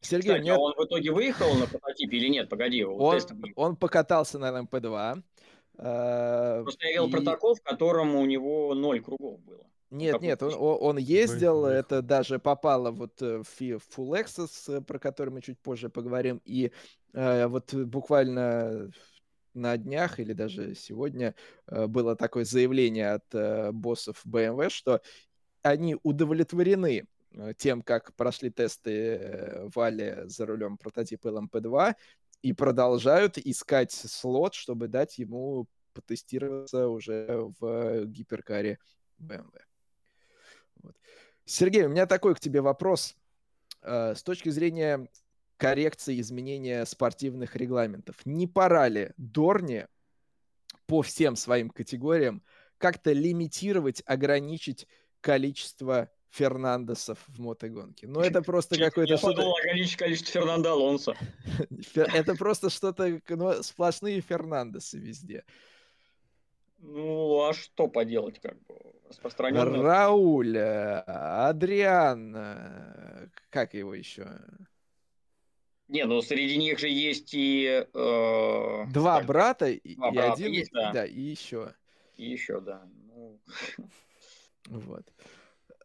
Сергей, 0.02 0.32
Кстати, 0.32 0.42
меня... 0.42 0.58
он 0.58 0.74
в 0.76 0.86
итоге 0.86 1.12
выехал 1.12 1.54
на 1.54 1.68
прототипе 1.68 2.18
или 2.18 2.30
нет? 2.30 2.50
Погоди, 2.50 2.84
он, 2.84 3.20
он 3.56 3.76
покатался 3.76 4.40
на 4.40 4.64
МП-2. 4.64 5.24
Э, 5.78 6.62
Просто 6.64 6.86
я 6.86 6.92
видел 6.92 7.08
и... 7.08 7.12
протокол, 7.12 7.56
в 7.56 7.62
котором 7.62 8.16
у 8.16 8.26
него 8.26 8.74
ноль 8.74 9.02
кругов 9.02 9.40
было. 9.42 9.66
Нет, 9.94 10.22
нет, 10.22 10.42
он, 10.42 10.54
он 10.58 10.98
ездил, 10.98 11.66
это 11.66 12.02
даже 12.02 12.40
попало 12.40 12.90
вот 12.90 13.22
э, 13.22 13.44
в 13.44 13.62
Full 13.62 14.24
Access, 14.24 14.78
э, 14.78 14.82
про 14.82 14.98
который 14.98 15.30
мы 15.30 15.42
чуть 15.42 15.60
позже 15.60 15.90
поговорим, 15.90 16.42
и 16.46 16.72
э, 17.14 17.46
вот 17.46 17.74
буквально 17.74 18.92
на 19.54 19.78
днях 19.78 20.20
или 20.20 20.34
даже 20.34 20.76
сегодня 20.76 21.36
э, 21.68 21.88
было 21.88 22.16
такое 22.16 22.44
заявление 22.44 23.12
от 23.12 23.36
э, 23.36 23.72
боссов 23.72 24.26
BMW, 24.26 24.70
что 24.70 25.02
они 25.62 25.98
удовлетворены 26.02 27.06
э, 27.32 27.54
тем, 27.58 27.82
как 27.82 28.16
прошли 28.16 28.50
тесты 28.50 29.70
Вали 29.76 30.24
за 30.26 30.46
рулем 30.46 30.78
прототипа 30.78 31.28
LMP2 31.28 31.96
и 32.42 32.54
продолжают 32.54 33.38
искать 33.38 33.92
слот, 33.92 34.56
чтобы 34.56 34.88
дать 34.88 35.20
ему 35.20 35.68
потестироваться 35.94 36.88
уже 36.88 37.52
в 37.60 38.06
гиперкаре 38.06 38.80
BMW. 39.20 39.62
Вот. 40.84 40.96
Сергей, 41.46 41.84
у 41.84 41.90
меня 41.90 42.06
такой 42.06 42.36
к 42.36 42.40
тебе 42.40 42.62
вопрос. 42.62 43.16
Э, 43.82 44.14
с 44.16 44.24
точки 44.24 44.50
зрения 44.50 45.08
коррекции 45.58 46.20
изменения 46.20 46.86
спортивных 46.86 47.56
регламентов, 47.56 48.18
не 48.26 48.48
пора 48.48 48.88
ли 48.90 49.12
Дорне 49.18 49.88
по 50.86 51.02
всем 51.02 51.36
своим 51.36 51.70
категориям 51.70 52.44
как-то 52.78 53.14
лимитировать, 53.14 54.04
ограничить 54.06 54.88
количество 55.22 56.10
Фернандесов 56.32 57.20
в 57.28 57.40
мотогонке. 57.40 58.08
Ну, 58.08 58.20
это 58.20 58.42
просто 58.42 58.78
какой-то... 58.78 59.14
Я 59.14 59.20
подумал 59.20 59.56
ограничить 59.56 59.98
количество 59.98 60.32
Фернандо 60.32 60.72
Алонсо. 60.72 61.16
Это 61.96 62.36
просто 62.36 62.72
что-то... 62.72 63.22
Ну, 63.30 63.62
сплошные 63.62 64.20
Фернандесы 64.20 64.98
везде. 64.98 65.46
Ну, 66.86 67.48
а 67.48 67.54
что 67.54 67.88
поделать, 67.88 68.40
как 68.40 68.62
бы? 68.64 68.76
Распространенный... 69.08 69.82
Рауль, 69.82 70.58
э, 70.58 71.00
Адриан, 71.00 72.36
э, 72.36 73.28
как 73.50 73.74
его 73.74 73.94
еще? 73.94 74.28
Не, 75.88 76.06
ну 76.06 76.22
среди 76.22 76.58
них 76.58 76.80
же 76.80 76.90
есть 76.90 77.34
и... 77.34 77.86
Э, 77.94 78.86
Два 78.92 79.14
скажем, 79.14 79.28
брата 79.28 79.70
и, 79.70 79.96
два 79.96 80.10
и 80.10 80.14
брата 80.14 80.34
один... 80.34 80.52
Есть, 80.52 80.72
да. 80.74 80.92
да, 80.92 81.06
и 81.06 81.22
еще. 81.22 81.74
И 82.18 82.30
еще, 82.30 82.60
да. 82.60 82.86
Ну... 83.06 83.40
Вот. 84.68 85.06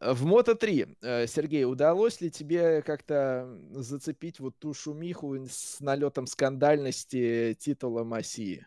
В 0.00 0.24
Мото-3, 0.26 0.96
э, 1.00 1.26
Сергей, 1.26 1.64
удалось 1.64 2.20
ли 2.20 2.30
тебе 2.30 2.82
как-то 2.82 3.48
зацепить 3.70 4.40
вот 4.40 4.56
ту 4.58 4.74
шумиху 4.74 5.36
с 5.48 5.80
налетом 5.80 6.26
скандальности 6.26 7.56
титула 7.58 8.04
Масии? 8.04 8.66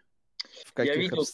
В 0.66 0.74
каких 0.74 0.96
Я 0.96 1.02
видел 1.02 1.26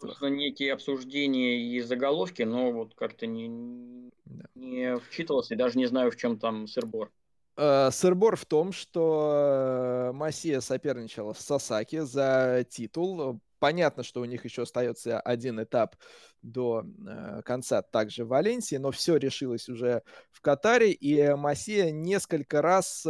только 0.00 0.26
некие 0.26 0.72
обсуждения 0.72 1.58
и 1.58 1.80
заголовки, 1.80 2.42
но 2.42 2.72
вот 2.72 2.94
как-то 2.94 3.26
не, 3.26 4.10
да. 4.24 4.44
не 4.54 4.96
вчитывался 4.98 5.54
и 5.54 5.56
даже 5.56 5.78
не 5.78 5.86
знаю, 5.86 6.10
в 6.10 6.16
чем 6.16 6.38
там 6.38 6.66
сырбор. 6.66 7.10
Uh, 7.56 7.92
сырбор 7.92 8.34
в 8.34 8.46
том, 8.46 8.72
что 8.72 10.10
Масия 10.12 10.60
соперничала 10.60 11.34
с 11.34 11.38
Сасаки 11.38 12.00
за 12.00 12.66
титул. 12.68 13.40
Понятно, 13.60 14.02
что 14.02 14.20
у 14.20 14.24
них 14.24 14.44
еще 14.44 14.62
остается 14.62 15.20
один 15.20 15.62
этап 15.62 15.94
до 16.42 16.82
uh, 16.82 17.42
конца 17.42 17.80
также 17.82 18.24
в 18.24 18.28
Валенсии, 18.28 18.76
но 18.76 18.90
все 18.90 19.16
решилось 19.16 19.68
уже 19.68 20.02
в 20.32 20.40
Катаре, 20.40 20.90
и 20.90 21.32
Масия 21.34 21.92
несколько 21.92 22.60
раз 22.60 23.06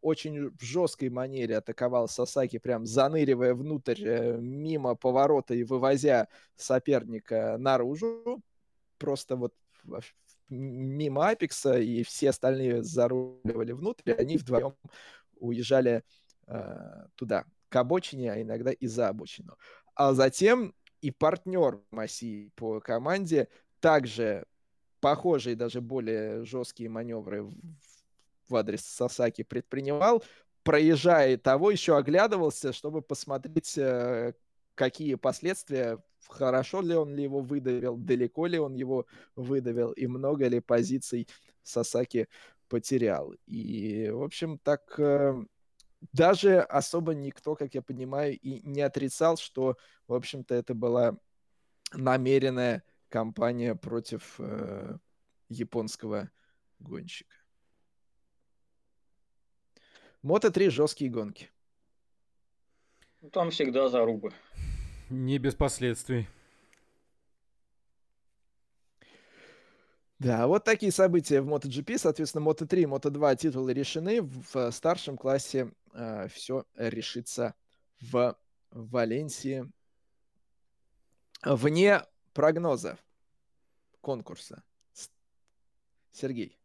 очень 0.00 0.50
в 0.50 0.62
жесткой 0.62 1.10
манере 1.10 1.56
атаковал 1.56 2.08
Сасаки, 2.08 2.58
прям 2.58 2.86
заныривая 2.86 3.54
внутрь, 3.54 4.02
э, 4.04 4.38
мимо 4.38 4.94
поворота 4.94 5.54
и 5.54 5.64
вывозя 5.64 6.28
соперника 6.56 7.56
наружу. 7.58 8.42
Просто 8.98 9.36
вот 9.36 9.54
мимо 10.48 11.28
Апекса, 11.28 11.78
и 11.78 12.02
все 12.02 12.30
остальные 12.30 12.82
заруливали 12.82 13.72
внутрь, 13.72 14.12
они 14.12 14.36
вдвоем 14.36 14.74
уезжали 15.36 16.02
э, 16.46 17.06
туда, 17.14 17.44
к 17.68 17.76
обочине, 17.76 18.32
а 18.32 18.40
иногда 18.40 18.72
и 18.72 18.86
за 18.86 19.08
обочину. 19.08 19.56
А 19.94 20.14
затем 20.14 20.74
и 21.00 21.10
партнер 21.10 21.80
Маси 21.90 22.50
по 22.56 22.80
команде 22.80 23.48
также 23.80 24.44
похожие, 25.00 25.54
даже 25.54 25.80
более 25.80 26.44
жесткие 26.44 26.88
маневры 26.88 27.48
в 28.48 28.56
адрес 28.56 28.82
Сасаки 28.82 29.42
предпринимал, 29.42 30.22
проезжая 30.62 31.36
того, 31.38 31.70
еще 31.70 31.96
оглядывался, 31.96 32.72
чтобы 32.72 33.02
посмотреть, 33.02 33.76
э, 33.78 34.34
какие 34.74 35.14
последствия, 35.14 35.98
хорошо 36.28 36.82
ли 36.82 36.94
он 36.94 37.14
ли 37.14 37.22
его 37.22 37.40
выдавил, 37.40 37.96
далеко 37.96 38.46
ли 38.46 38.58
он 38.58 38.74
его 38.74 39.06
выдавил, 39.34 39.92
и 39.92 40.06
много 40.06 40.46
ли 40.46 40.60
позиций 40.60 41.28
Сасаки 41.62 42.28
потерял. 42.68 43.34
И, 43.46 44.10
в 44.10 44.22
общем, 44.22 44.58
так 44.58 44.94
э, 44.98 45.34
даже 46.12 46.60
особо 46.60 47.14
никто, 47.14 47.54
как 47.54 47.74
я 47.74 47.82
понимаю, 47.82 48.38
и 48.38 48.60
не 48.66 48.82
отрицал, 48.82 49.36
что, 49.36 49.76
в 50.06 50.14
общем-то, 50.14 50.54
это 50.54 50.74
была 50.74 51.16
намеренная 51.92 52.84
кампания 53.08 53.74
против 53.74 54.34
э, 54.38 54.98
японского 55.48 56.30
гонщика. 56.78 57.37
Мото 60.28 60.50
3 60.50 60.68
жесткие 60.68 61.10
гонки. 61.10 61.50
Ну, 63.22 63.30
там 63.30 63.50
всегда 63.50 63.88
зарубы. 63.88 64.34
Не 65.08 65.38
без 65.38 65.54
последствий. 65.54 66.28
Да, 70.18 70.46
вот 70.46 70.64
такие 70.64 70.92
события 70.92 71.40
в 71.40 71.48
MotoGP. 71.48 71.96
Соответственно, 71.96 72.46
Moto3 72.46 72.82
и 72.82 72.84
Moto2 72.84 73.36
титулы 73.36 73.72
решены. 73.72 74.20
В 74.20 74.70
старшем 74.70 75.16
классе 75.16 75.72
э, 75.94 76.28
все 76.28 76.66
решится 76.74 77.54
в 78.02 78.36
Валенсии. 78.70 79.64
Вне 81.42 82.02
прогноза 82.34 82.98
конкурса. 84.02 84.62
Сергей, 86.12 86.58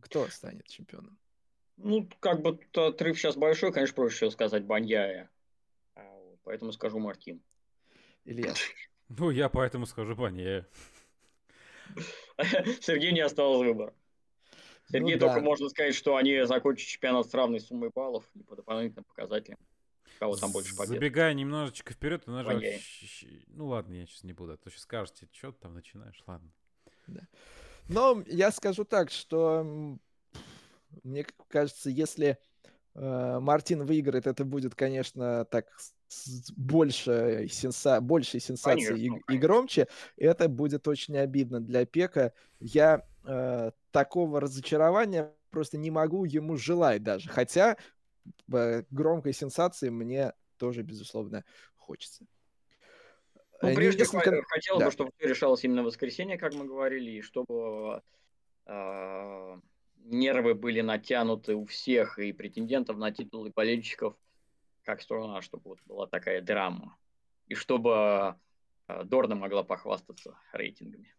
кто 0.00 0.26
станет 0.26 0.66
чемпионом? 0.66 1.16
Ну, 1.78 2.08
как 2.20 2.42
бы 2.42 2.58
отрыв 2.74 3.18
сейчас 3.18 3.36
большой, 3.36 3.72
конечно, 3.72 3.94
проще 3.94 4.30
сказать 4.30 4.64
Баньяя. 4.64 5.30
А 5.94 6.02
поэтому 6.42 6.72
скажу 6.72 6.98
Мартин. 6.98 7.42
Илья. 8.24 8.54
Ну, 9.10 9.30
я 9.30 9.48
поэтому 9.48 9.86
скажу 9.86 10.14
Баньяя. 10.14 10.68
Сергей 12.82 13.12
не 13.12 13.20
осталось 13.20 13.66
выбора. 13.66 13.94
Сергей 14.90 15.14
ну, 15.14 15.20
только 15.20 15.36
да. 15.36 15.40
можно 15.40 15.70
сказать, 15.70 15.94
что 15.94 16.16
они 16.16 16.44
закончат 16.44 16.88
чемпионат 16.88 17.26
с 17.26 17.32
равной 17.32 17.60
суммой 17.60 17.90
баллов 17.94 18.28
и 18.34 18.42
по 18.42 18.54
дополнительным 18.54 19.04
показателям. 19.04 19.58
Кого 20.18 20.36
там 20.36 20.52
больше 20.52 20.76
побед. 20.76 20.90
Забегая 20.90 21.32
немножечко 21.32 21.94
вперед, 21.94 22.26
ты 22.26 22.30
нажал... 22.30 22.60
Ну 23.46 23.68
ладно, 23.68 23.94
я 23.94 24.04
сейчас 24.04 24.24
не 24.24 24.34
буду, 24.34 24.52
а 24.52 24.56
то 24.58 24.68
сейчас 24.68 24.82
скажете, 24.82 25.26
что 25.32 25.52
ты 25.52 25.60
там 25.60 25.72
начинаешь, 25.72 26.22
ладно. 26.26 26.50
Да. 27.06 27.22
Но 27.88 28.22
я 28.26 28.50
скажу 28.50 28.84
так, 28.84 29.10
что 29.10 29.98
мне 31.02 31.26
кажется, 31.48 31.90
если 31.90 32.38
э, 32.94 33.38
Мартин 33.40 33.84
выиграет, 33.84 34.26
это 34.26 34.44
будет, 34.44 34.74
конечно, 34.74 35.44
так 35.46 35.66
больше, 36.56 37.46
сенса... 37.50 38.00
больше 38.00 38.40
сенсации 38.40 38.98
и, 38.98 39.10
и 39.32 39.38
громче. 39.38 39.88
Это 40.16 40.48
будет 40.48 40.88
очень 40.88 41.16
обидно 41.16 41.60
для 41.60 41.84
Пека. 41.84 42.32
Я 42.60 43.06
э, 43.24 43.70
такого 43.90 44.40
разочарования 44.40 45.34
просто 45.50 45.78
не 45.78 45.90
могу 45.90 46.24
ему 46.24 46.56
желать 46.56 47.02
даже. 47.02 47.28
Хотя 47.28 47.76
э, 48.52 48.82
громкой 48.90 49.32
сенсации 49.32 49.90
мне 49.90 50.32
тоже, 50.56 50.82
безусловно, 50.82 51.44
хочется. 51.76 52.26
Ну, 53.60 53.74
прежде 53.74 54.04
всего, 54.04 54.20
хотелось 54.20 54.80
да. 54.80 54.86
бы, 54.86 54.92
чтобы 54.92 55.10
все 55.16 55.28
решалось 55.28 55.64
именно 55.64 55.82
в 55.82 55.86
воскресенье, 55.86 56.38
как 56.38 56.54
мы 56.54 56.64
говорили, 56.64 57.10
и 57.10 57.22
чтобы 57.22 58.02
э, 58.66 59.56
нервы 60.08 60.54
были 60.54 60.80
натянуты 60.80 61.54
у 61.54 61.64
всех, 61.64 62.18
и 62.18 62.32
претендентов 62.32 62.96
на 62.96 63.10
титул, 63.10 63.46
и 63.46 63.50
болельщиков, 63.50 64.16
как 64.84 65.02
сторона, 65.02 65.42
чтобы 65.42 65.70
вот 65.70 65.78
была 65.86 66.06
такая 66.06 66.40
драма. 66.40 66.96
И 67.46 67.54
чтобы 67.54 68.36
э, 68.88 69.04
Дорна 69.04 69.34
могла 69.34 69.62
похвастаться 69.62 70.38
рейтингами. 70.52 71.14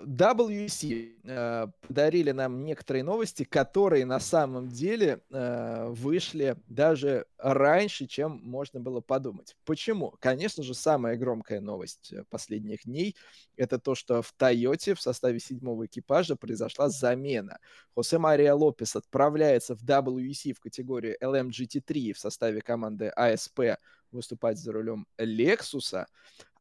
WC 0.00 1.16
э, 1.24 1.66
подарили 1.86 2.30
нам 2.32 2.64
некоторые 2.64 3.04
новости, 3.04 3.44
которые 3.44 4.04
на 4.04 4.20
самом 4.20 4.68
деле 4.68 5.20
э, 5.30 5.88
вышли 5.90 6.56
даже 6.66 7.26
раньше, 7.38 8.06
чем 8.06 8.40
можно 8.42 8.80
было 8.80 9.00
подумать. 9.00 9.56
Почему? 9.64 10.14
Конечно 10.20 10.62
же, 10.62 10.74
самая 10.74 11.16
громкая 11.16 11.60
новость 11.60 12.12
э, 12.12 12.24
последних 12.30 12.84
дней– 12.84 13.16
это 13.56 13.78
то, 13.78 13.94
что 13.94 14.22
в 14.22 14.32
Тойоте 14.32 14.94
в 14.94 15.00
составе 15.00 15.38
седьмого 15.38 15.86
экипажа 15.86 16.36
произошла 16.36 16.88
замена. 16.88 17.58
Хосе 17.94 18.18
Мария 18.18 18.54
Лопес 18.54 18.96
отправляется 18.96 19.76
в 19.76 19.82
WC 19.82 20.54
в 20.54 20.60
категорию 20.60 21.16
LMGT3 21.22 22.14
в 22.14 22.18
составе 22.18 22.60
команды 22.62 23.12
ASP 23.16 23.76
выступать 24.10 24.58
за 24.58 24.72
рулем 24.72 25.06
Лексуса, 25.18 26.06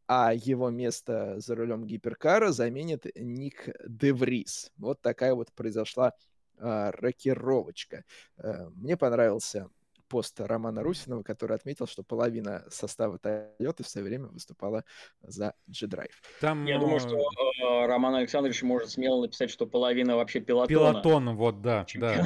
а 0.08 0.34
его 0.34 0.70
место 0.70 1.40
за 1.40 1.56
рулем 1.56 1.86
гиперкара 1.86 2.52
заменит 2.52 3.06
Ник 3.16 3.70
Деврис. 3.88 4.72
Вот 4.78 5.02
такая 5.02 5.34
вот 5.34 5.52
произошла 5.54 6.14
а, 6.58 6.92
рокировочка. 6.92 8.04
А, 8.38 8.70
мне 8.76 8.98
понравился 8.98 9.70
пост 10.12 10.42
Романа 10.42 10.84
Русинова, 10.84 11.24
который 11.24 11.56
отметил, 11.56 11.88
что 11.88 12.04
половина 12.04 12.66
состава 12.70 13.18
Toyota 13.18 13.84
все 13.84 14.02
время 14.02 14.28
выступала 14.28 14.84
за 15.22 15.54
G-Drive. 15.68 16.12
Там... 16.42 16.66
Я 16.66 16.80
думаю, 16.80 17.00
что 17.00 17.16
э, 17.16 17.86
Роман 17.88 18.16
Александрович 18.16 18.62
может 18.62 18.90
смело 18.90 19.22
написать, 19.22 19.50
что 19.50 19.66
половина 19.66 20.18
вообще 20.18 20.42
пилотона. 20.42 20.68
Пилотон, 20.68 21.36
вот, 21.38 21.62
да. 21.62 21.86
да. 21.96 22.26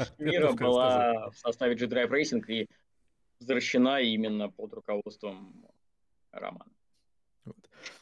Мира 0.18 0.52
была 0.52 1.28
в 1.30 1.36
составе 1.36 1.74
G-Drive 1.74 2.10
Racing 2.10 2.42
и 2.48 2.68
возвращена 3.38 4.00
именно 4.00 4.48
под 4.48 4.72
руководством 4.72 5.66
Романа. 6.32 6.72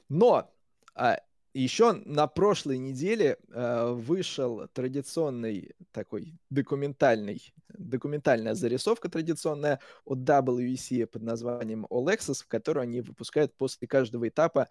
Но 0.08 0.50
а, 0.94 1.18
еще 1.54 1.92
на 1.92 2.26
прошлой 2.26 2.78
неделе 2.78 3.38
а, 3.52 3.92
вышел 3.92 4.66
традиционный 4.72 5.70
такой 5.92 6.34
документальный, 6.50 7.54
документальная 7.68 8.54
зарисовка 8.54 9.08
традиционная 9.08 9.80
от 10.04 10.18
WEC 10.18 11.06
под 11.06 11.22
названием 11.22 11.86
Access, 11.86 12.42
в 12.42 12.48
которую 12.48 12.82
они 12.82 13.00
выпускают 13.00 13.54
после 13.56 13.86
каждого 13.86 14.28
этапа 14.28 14.68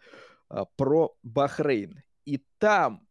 а, 0.49 0.65
про 0.65 1.15
Бахрейн. 1.23 2.03
И 2.25 2.43
там 2.57 3.07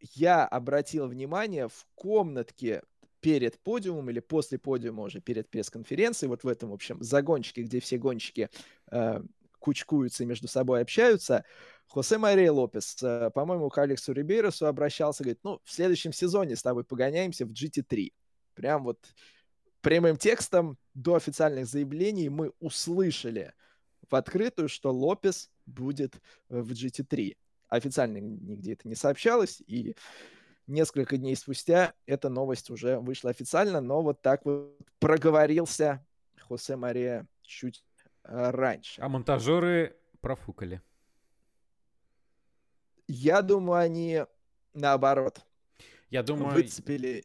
я 0.00 0.46
обратил 0.46 1.06
внимание 1.06 1.68
в 1.68 1.86
комнатке 1.94 2.82
перед 3.20 3.58
подиумом 3.60 4.10
или 4.10 4.20
после 4.20 4.58
подиума 4.58 5.04
уже 5.04 5.20
перед 5.20 5.48
пресс-конференцией, 5.48 6.28
вот 6.28 6.44
в 6.44 6.48
этом, 6.48 6.70
в 6.70 6.74
общем, 6.74 7.02
загончике, 7.02 7.62
где 7.62 7.80
все 7.80 7.96
гонщики 7.96 8.50
э, 8.90 9.22
кучкуются 9.64 10.24
и 10.24 10.26
между 10.26 10.46
собой 10.46 10.82
общаются. 10.82 11.42
Хосе 11.88 12.18
Мария 12.18 12.52
Лопес, 12.52 13.02
э, 13.02 13.30
по-моему, 13.30 13.70
к 13.70 13.78
Алексу 13.78 14.12
Рибейросу 14.12 14.66
обращался, 14.66 15.22
говорит, 15.22 15.40
ну, 15.42 15.58
в 15.64 15.72
следующем 15.72 16.12
сезоне 16.12 16.54
с 16.54 16.62
тобой 16.62 16.84
погоняемся 16.84 17.46
в 17.46 17.50
GT3. 17.50 18.12
Прям 18.52 18.84
вот 18.84 18.98
прямым 19.80 20.18
текстом 20.18 20.76
до 20.92 21.14
официальных 21.14 21.64
заявлений 21.66 22.28
мы 22.28 22.52
услышали 22.60 23.54
в 24.10 24.14
открытую, 24.14 24.68
что 24.68 24.92
Лопес 24.92 25.50
будет 25.64 26.20
в 26.50 26.72
GT3. 26.72 27.34
Официально 27.68 28.18
нигде 28.18 28.74
это 28.74 28.86
не 28.86 28.94
сообщалось, 28.94 29.62
и 29.66 29.96
несколько 30.66 31.16
дней 31.16 31.36
спустя 31.36 31.94
эта 32.04 32.28
новость 32.28 32.68
уже 32.68 32.98
вышла 32.98 33.30
официально, 33.30 33.80
но 33.80 34.02
вот 34.02 34.20
так 34.20 34.44
вот 34.44 34.76
проговорился 34.98 36.04
Хосе 36.36 36.76
Мария 36.76 37.26
чуть 37.40 37.82
Э, 37.93 37.93
раньше. 38.24 39.00
А 39.00 39.08
монтажеры 39.08 39.96
профукали. 40.20 40.82
Я 43.06 43.42
думаю, 43.42 43.80
они 43.80 44.24
наоборот. 44.72 45.44
Я 46.10 46.22
думаю... 46.22 46.54
Выцепили 46.54 47.24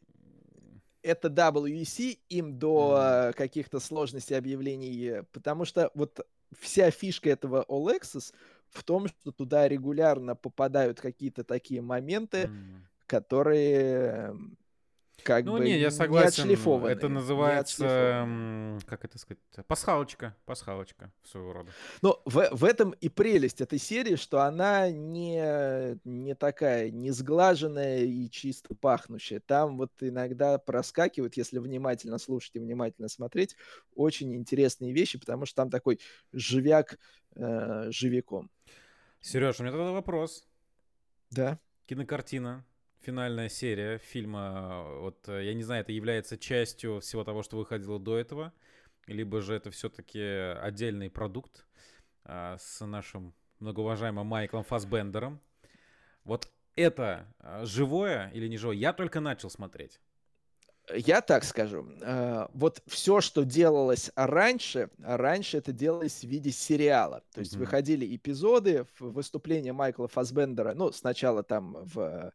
это 1.02 1.28
WEC 1.28 2.18
им 2.28 2.58
до 2.58 2.98
mm. 2.98 3.32
каких-то 3.32 3.80
сложностей 3.80 4.36
объявлений, 4.36 5.22
потому 5.32 5.64
что 5.64 5.90
вот 5.94 6.26
вся 6.58 6.90
фишка 6.90 7.30
этого 7.30 7.64
All 7.68 7.86
Access 7.86 8.34
в 8.68 8.84
том, 8.84 9.08
что 9.08 9.32
туда 9.32 9.68
регулярно 9.68 10.36
попадают 10.36 11.00
какие-то 11.00 11.44
такие 11.44 11.80
моменты, 11.80 12.44
mm. 12.44 12.80
которые 13.06 14.36
как 15.22 15.44
ну, 15.44 15.58
бы 15.58 15.64
не, 15.64 15.78
я 15.78 15.90
согласен. 15.90 16.48
Не 16.48 16.90
это 16.90 17.08
называется, 17.08 18.26
как 18.86 19.04
это 19.04 19.18
сказать, 19.18 19.38
пасхалочка, 19.66 20.36
пасхалочка 20.46 21.12
своего 21.22 21.52
рода. 21.52 21.70
Но 22.02 22.20
в, 22.24 22.48
в 22.52 22.64
этом 22.64 22.90
и 23.00 23.08
прелесть 23.08 23.60
этой 23.60 23.78
серии, 23.78 24.16
что 24.16 24.40
она 24.40 24.90
не, 24.90 25.98
не 26.04 26.34
такая, 26.34 26.90
не 26.90 27.10
сглаженная 27.10 28.04
и 28.04 28.28
чисто 28.30 28.74
пахнущая. 28.74 29.40
Там 29.40 29.76
вот 29.76 29.92
иногда 30.00 30.58
проскакивают, 30.58 31.36
если 31.36 31.58
внимательно 31.58 32.18
слушать 32.18 32.56
и 32.56 32.58
внимательно 32.58 33.08
смотреть, 33.08 33.56
очень 33.94 34.34
интересные 34.34 34.92
вещи, 34.92 35.18
потому 35.18 35.46
что 35.46 35.56
там 35.56 35.70
такой 35.70 36.00
живяк 36.32 36.98
э, 37.36 37.90
живиком. 37.90 38.50
Сереж, 39.20 39.60
у 39.60 39.62
меня 39.62 39.72
тогда 39.72 39.92
вопрос. 39.92 40.46
Да. 41.30 41.58
Кинокартина 41.86 42.64
финальная 43.02 43.48
серия 43.48 43.98
фильма, 43.98 44.84
вот 45.00 45.28
э, 45.28 45.44
я 45.44 45.54
не 45.54 45.62
знаю, 45.62 45.82
это 45.82 45.92
является 45.92 46.36
частью 46.36 47.00
всего 47.00 47.24
того, 47.24 47.42
что 47.42 47.56
выходило 47.56 47.98
до 47.98 48.18
этого, 48.18 48.52
либо 49.06 49.40
же 49.40 49.54
это 49.54 49.70
все-таки 49.70 50.20
отдельный 50.20 51.10
продукт 51.10 51.66
а, 52.24 52.56
с 52.58 52.84
нашим 52.84 53.34
многоуважаемым 53.58 54.26
Майклом 54.26 54.64
Фасбендером. 54.64 55.40
Вот 56.24 56.48
это 56.76 57.26
а, 57.38 57.64
живое 57.64 58.30
или 58.34 58.46
не 58.48 58.56
живое? 58.56 58.76
Я 58.76 58.92
только 58.92 59.20
начал 59.20 59.50
смотреть. 59.50 60.00
Я 60.94 61.20
так 61.20 61.44
скажу. 61.44 61.88
Э, 62.00 62.48
вот 62.52 62.82
все, 62.86 63.20
что 63.20 63.44
делалось 63.44 64.10
раньше, 64.16 64.90
раньше 64.98 65.58
это 65.58 65.72
делалось 65.72 66.20
в 66.20 66.24
виде 66.24 66.50
сериала. 66.50 67.22
То 67.32 67.40
есть 67.40 67.54
mm-hmm. 67.54 67.58
выходили 67.58 68.16
эпизоды, 68.16 68.86
выступления 68.98 69.72
Майкла 69.72 70.08
Фасбендера, 70.08 70.74
ну, 70.74 70.90
сначала 70.92 71.42
там 71.42 71.76
в 71.82 72.32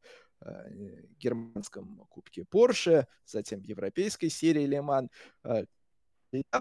германском 1.20 2.06
кубке 2.10 2.44
Porsche, 2.44 3.06
затем 3.26 3.62
европейской 3.62 4.30
серии 4.30 4.66
Леман. 4.66 5.10
Э, 5.44 5.66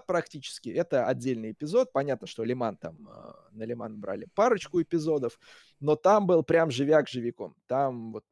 практически 0.07 0.69
это 0.69 1.07
отдельный 1.07 1.53
эпизод. 1.53 1.93
Понятно, 1.93 2.27
что 2.27 2.45
Лиман 2.45 2.77
там 2.77 3.09
э, 3.09 3.33
на 3.53 3.65
Лиман 3.65 4.01
брали 4.01 4.27
парочку 4.35 4.81
эпизодов, 4.81 5.39
но 5.81 5.97
там 5.97 6.27
был 6.27 6.43
прям 6.43 6.71
живяк 6.71 7.09
живиком. 7.09 7.57
Там 7.67 8.13
вот 8.13 8.25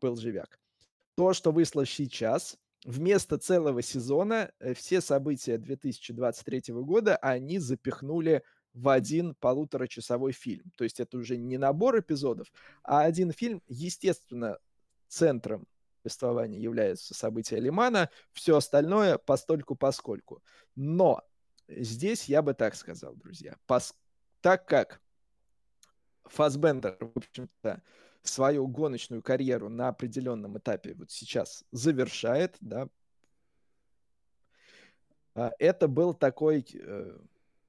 был 0.00 0.16
живяк. 0.16 0.58
То, 1.14 1.32
что 1.32 1.52
вышло 1.52 1.86
сейчас, 1.86 2.56
вместо 2.84 3.38
целого 3.38 3.82
сезона 3.82 4.52
все 4.74 5.00
события 5.00 5.58
2023 5.58 6.74
года 6.74 7.16
они 7.16 7.58
запихнули 7.58 8.42
в 8.72 8.88
один 8.88 9.34
полуторачасовой 9.34 10.32
фильм. 10.32 10.70
То 10.76 10.84
есть 10.84 11.00
это 11.00 11.18
уже 11.18 11.36
не 11.36 11.58
набор 11.58 11.98
эпизодов, 11.98 12.52
а 12.82 13.02
один 13.02 13.32
фильм, 13.32 13.62
естественно, 13.68 14.58
центром 15.10 15.66
повествования 16.02 16.58
являются 16.58 17.14
события 17.14 17.60
Лимана, 17.60 18.08
все 18.32 18.56
остальное 18.56 19.18
постольку 19.18 19.74
поскольку. 19.74 20.42
Но 20.74 21.22
здесь 21.68 22.24
я 22.28 22.42
бы 22.42 22.54
так 22.54 22.74
сказал, 22.74 23.14
друзья, 23.14 23.56
пос... 23.66 23.94
так 24.40 24.66
как 24.66 25.00
Фасбендер, 26.24 26.96
в 27.00 27.18
общем-то, 27.18 27.82
свою 28.22 28.66
гоночную 28.66 29.22
карьеру 29.22 29.68
на 29.68 29.88
определенном 29.88 30.58
этапе 30.58 30.94
вот 30.94 31.10
сейчас 31.10 31.64
завершает, 31.72 32.56
да, 32.60 32.88
а, 35.34 35.52
это 35.58 35.88
был 35.88 36.14
такой 36.14 36.66
э, 36.72 37.18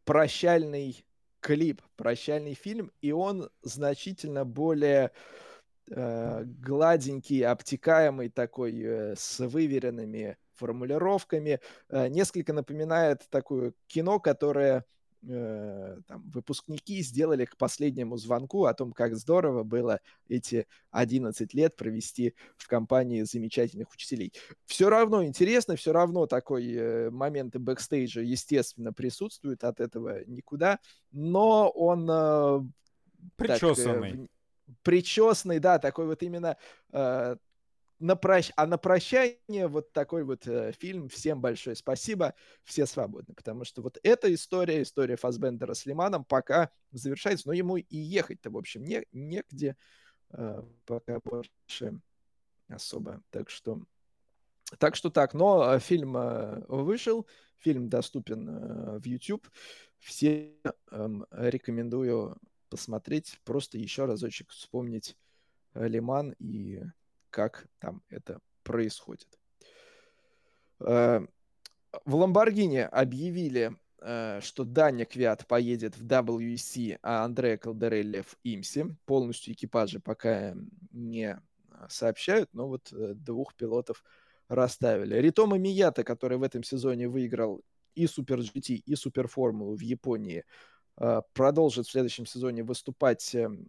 прощальный 0.03 1.05
клип, 1.39 1.81
прощальный 1.95 2.53
фильм, 2.53 2.91
и 3.01 3.11
он 3.11 3.49
значительно 3.61 4.45
более 4.45 5.11
гладенький, 5.93 7.45
обтекаемый 7.45 8.30
такой, 8.30 8.81
э, 8.81 9.15
с 9.18 9.39
выверенными 9.39 10.38
формулировками. 10.61 11.59
Э, 11.89 12.07
несколько 12.07 12.53
напоминает 12.53 13.27
такое 13.30 13.73
кино, 13.88 14.19
которое 14.19 14.85
э, 15.27 15.97
там, 16.07 16.30
выпускники 16.30 17.01
сделали 17.01 17.45
к 17.45 17.57
последнему 17.57 18.18
звонку 18.18 18.65
о 18.65 18.73
том, 18.73 18.93
как 18.93 19.15
здорово 19.15 19.63
было 19.63 19.99
эти 20.30 20.68
11 20.91 21.53
лет 21.53 21.76
провести 21.76 22.35
в 22.57 22.68
компании 22.68 23.23
замечательных 23.23 23.91
учителей. 23.91 24.34
Все 24.65 24.89
равно 24.89 25.26
интересно, 25.26 25.76
все 25.76 25.91
равно 25.91 26.27
такой 26.27 26.72
э, 26.73 27.09
моменты 27.09 27.59
бэкстейджа, 27.59 28.22
естественно, 28.22 28.93
присутствуют, 28.93 29.63
от 29.63 29.80
этого 29.80 30.23
никуда, 30.26 30.80
но 31.11 31.69
он... 31.69 32.07
Э, 32.09 32.61
Причесанный. 33.35 34.11
Так, 34.11 34.19
э, 34.19 34.40
причесанный, 34.84 35.60
да, 35.60 35.80
такой 35.80 36.06
вот 36.06 36.23
именно 36.23 36.57
э, 36.91 37.35
на 38.02 38.15
прощ... 38.15 38.52
А 38.56 38.65
на 38.65 38.77
прощание 38.77 39.68
вот 39.68 39.93
такой 39.93 40.23
вот 40.23 40.48
э, 40.48 40.73
фильм. 40.73 41.07
Всем 41.07 41.39
большое 41.39 41.76
спасибо. 41.76 42.34
Все 42.64 42.85
свободны. 42.85 43.34
Потому 43.35 43.64
что 43.64 43.81
вот 43.81 43.99
эта 44.03 44.34
история, 44.34 44.81
история 44.81 45.15
Фасбендера 45.15 45.73
с 45.73 45.85
Лиманом 45.85 46.26
пока 46.26 46.72
завершается. 46.91 47.48
Но 47.48 47.53
ему 47.53 47.77
и 47.77 47.98
ехать-то, 47.98 48.49
в 48.49 48.57
общем, 48.57 48.84
не, 48.84 49.06
негде 49.11 49.77
э, 50.31 50.64
пока 50.85 51.19
больше 51.23 51.99
особо. 52.68 53.22
Так 53.30 53.49
что... 53.49 53.81
Так 54.80 54.95
что 54.95 55.10
так. 55.10 55.34
Но 55.34 55.76
э, 55.76 55.80
фильм 55.80 56.18
э, 56.18 56.64
вышел. 56.68 57.27
Фильм 57.60 57.89
доступен 57.89 58.49
э, 58.49 58.99
в 58.99 59.06
YouTube. 59.06 59.48
Все 59.99 60.56
э, 60.64 61.10
рекомендую 61.31 62.38
посмотреть. 62.72 63.39
Просто 63.43 63.77
еще 63.77 64.06
разочек 64.06 64.49
вспомнить 64.49 65.15
Лиман 65.76 66.31
и 66.39 66.81
как 67.30 67.68
там 67.80 68.02
это 68.10 68.39
происходит. 68.64 69.27
Э, 70.80 71.22
в 72.06 72.15
Ламборгини 72.15 72.80
объявили, 72.80 73.76
э, 74.02 74.39
что 74.41 74.64
Даня 74.64 75.06
Квят 75.06 75.45
поедет 75.45 75.98
в 75.98 76.03
WEC, 76.03 76.98
а 77.03 77.23
Андреа 77.23 77.57
Калдерелли 77.57 78.22
в 78.22 78.38
Имсе. 78.43 78.95
Полностью 79.06 79.53
экипажи 79.53 79.99
пока 79.99 80.56
не 80.91 81.39
сообщают, 81.89 82.49
но 82.53 82.68
вот 82.68 82.91
э, 82.93 83.14
двух 83.15 83.56
пилотов 83.56 84.03
расставили. 84.48 85.15
Ритома 85.15 85.57
Мията, 85.57 86.03
который 86.03 86.38
в 86.38 86.43
этом 86.43 86.64
сезоне 86.64 87.07
выиграл 87.07 87.64
и 87.95 88.07
Супер 88.07 88.39
GT, 88.39 88.76
и 88.85 88.95
Супер 88.95 89.27
Формулу 89.27 89.76
в 89.76 89.81
Японии, 89.81 90.45
продолжит 91.34 91.88
в 91.88 91.91
следующем 91.91 92.26
сезоне 92.26 92.63
выступать 92.63 93.34
эм, 93.35 93.68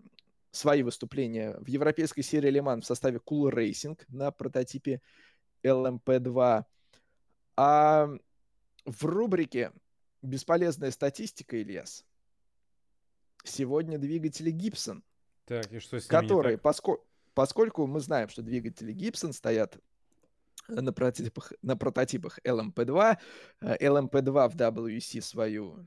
свои 0.51 0.83
выступления 0.83 1.57
в 1.59 1.67
европейской 1.69 2.23
серии 2.23 2.51
Лиман 2.51 2.83
в 2.83 2.87
составе 2.87 3.19
Cool 3.19 3.51
Racing 3.51 3.99
на 4.09 4.31
прототипе 4.31 5.01
LMP2. 5.65 6.65
А 7.57 8.09
в 8.85 9.05
рубрике 9.05 9.73
«Бесполезная 10.23 10.91
статистика», 10.91 11.61
Ильяс, 11.61 12.05
сегодня 13.45 13.99
двигатели 13.99 14.51
Гибсон, 14.51 15.03
так, 15.47 15.73
и 15.73 15.79
что 15.79 15.99
с 15.99 16.07
которые, 16.07 16.59
поскольку, 16.59 17.05
поскольку 17.35 17.87
мы 17.87 18.01
знаем, 18.01 18.29
что 18.29 18.43
двигатели 18.43 18.93
Гибсон 18.93 19.33
стоят 19.33 19.79
на 20.69 20.93
прототипах, 20.93 21.53
на 21.63 21.77
прототипах 21.77 22.39
LMP2, 22.45 23.19
LMP2 23.63 24.49
в 24.49 24.57
WC 24.57 25.21
свою 25.21 25.85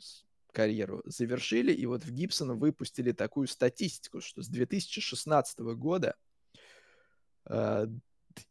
карьеру 0.55 1.01
завершили, 1.05 1.73
и 1.73 1.85
вот 1.85 2.05
в 2.05 2.11
Гибсон 2.11 2.57
выпустили 2.57 3.11
такую 3.11 3.47
статистику, 3.47 4.21
что 4.21 4.41
с 4.41 4.47
2016 4.47 5.59
года 5.59 6.15
э, 7.45 7.87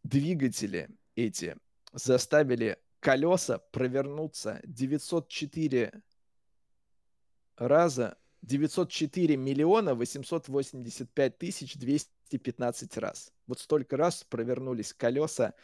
двигатели 0.03 0.91
эти 1.17 1.57
заставили 1.95 2.77
колеса 3.01 3.59
провернуться 3.73 4.61
904 4.65 6.03
раза, 7.57 8.19
904 8.43 9.37
миллиона 9.39 9.95
885 9.95 11.39
тысяч 11.39 11.75
215 11.77 12.99
раз. 12.99 13.33
Вот 13.47 13.61
столько 13.61 13.97
раз 13.97 14.25
провернулись 14.25 14.93
колеса 14.93 15.55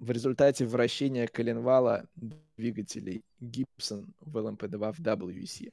в 0.00 0.10
результате 0.10 0.64
вращения 0.64 1.26
коленвала 1.26 2.08
двигателей 2.56 3.22
Gibson 3.40 4.08
в 4.20 4.36
LMP2 4.38 4.92
в 4.92 5.00
WC. 5.00 5.72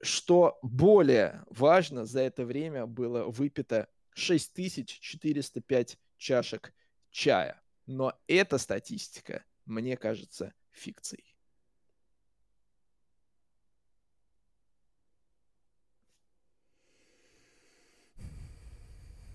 Что 0.00 0.58
более 0.62 1.44
важно, 1.50 2.06
за 2.06 2.20
это 2.20 2.46
время 2.46 2.86
было 2.86 3.24
выпито 3.24 3.88
6405 4.14 5.98
чашек 6.16 6.72
чая. 7.10 7.60
Но 7.86 8.18
эта 8.26 8.56
статистика, 8.56 9.44
мне 9.66 9.96
кажется, 9.98 10.54
фикцией. 10.70 11.36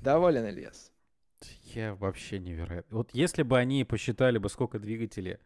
Доволен, 0.02 0.48
Ильяс? 0.48 0.93
Я 1.76 1.96
вообще 1.96 2.40
невероятно. 2.40 2.98
Вот 2.98 3.12
если 3.14 3.44
бы 3.44 3.58
они 3.58 3.84
посчитали 3.84 4.38
бы, 4.38 4.50
сколько 4.50 4.80
двигателей 4.80 5.38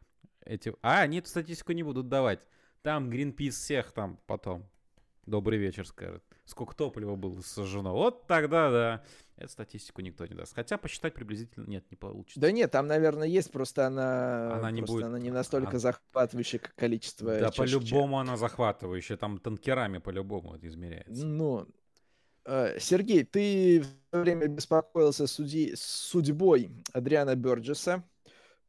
эти... 0.45 0.73
А, 0.81 1.01
они 1.01 1.19
эту 1.19 1.29
статистику 1.29 1.73
не 1.73 1.83
будут 1.83 2.09
давать. 2.09 2.45
Там 2.81 3.09
Greenpeace 3.09 3.51
всех 3.51 3.91
там 3.91 4.19
потом. 4.27 4.65
Добрый 5.25 5.59
вечер 5.59 5.85
скажет. 5.85 6.23
Сколько 6.45 6.73
топлива 6.73 7.15
было 7.15 7.41
сожжено. 7.41 7.91
Вот 7.91 8.27
тогда, 8.27 8.71
да. 8.71 9.03
Эту 9.35 9.51
статистику 9.51 10.01
никто 10.01 10.25
не 10.25 10.33
даст. 10.33 10.55
Хотя 10.55 10.77
посчитать 10.77 11.13
приблизительно 11.13 11.65
нет, 11.65 11.83
не 11.91 11.97
получится. 11.97 12.39
Да 12.39 12.49
нет, 12.49 12.71
там, 12.71 12.87
наверное, 12.87 13.27
есть, 13.27 13.51
просто 13.51 13.85
она, 13.85 14.55
она 14.55 14.71
не, 14.71 14.81
будет... 14.81 15.03
она 15.03 15.19
не 15.19 15.29
настолько 15.29 15.75
а... 15.75 15.79
захватывающая, 15.79 16.59
как 16.59 16.73
количество 16.75 17.37
Да, 17.37 17.51
по-любому 17.51 18.19
она 18.19 18.37
захватывающая. 18.37 19.17
Там 19.17 19.37
танкерами 19.37 19.97
по-любому 19.97 20.55
это 20.55 20.65
измеряется. 20.67 21.25
Ну, 21.25 21.67
Сергей, 22.79 23.25
ты 23.25 23.81
в 23.81 23.87
то 24.09 24.21
время 24.21 24.47
беспокоился 24.47 25.27
суди... 25.27 25.73
судьбой 25.75 26.69
Адриана 26.93 27.35
Бёрджеса, 27.35 28.03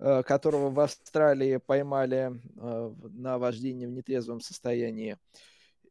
э, 0.01 0.23
которого 0.25 0.71
в 0.71 0.81
Австралии 0.81 1.59
поймали 1.59 2.33
э, 2.57 2.95
на 3.11 3.39
вождении 3.39 3.87
в 3.87 3.91
нетрезвом 3.91 4.41
состоянии. 4.41 5.17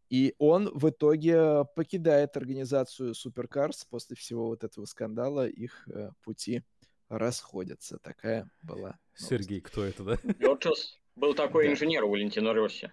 И 0.10 0.36
он 0.38 0.70
в 0.74 0.90
итоге 0.90 1.66
покидает 1.76 2.36
организацию 2.36 3.14
Supercars 3.14 3.86
после 3.90 4.18
всего 4.18 4.48
вот 4.48 4.66
этого 4.66 4.86
скандала. 4.86 5.48
Их 5.48 5.88
пути 6.24 6.64
расходятся. 7.10 8.00
Такая 8.00 8.50
была. 8.62 8.80
Новость. 8.80 9.00
Сергей, 9.16 9.62
кто 9.62 9.84
это, 9.84 10.04
да? 10.04 10.18
Бёрджес 10.40 11.00
был 11.16 11.34
такой 11.34 11.66
да. 11.66 11.72
инженер 11.74 12.04
у 12.04 12.10
Валентина 12.10 12.54
Росси. 12.54 12.92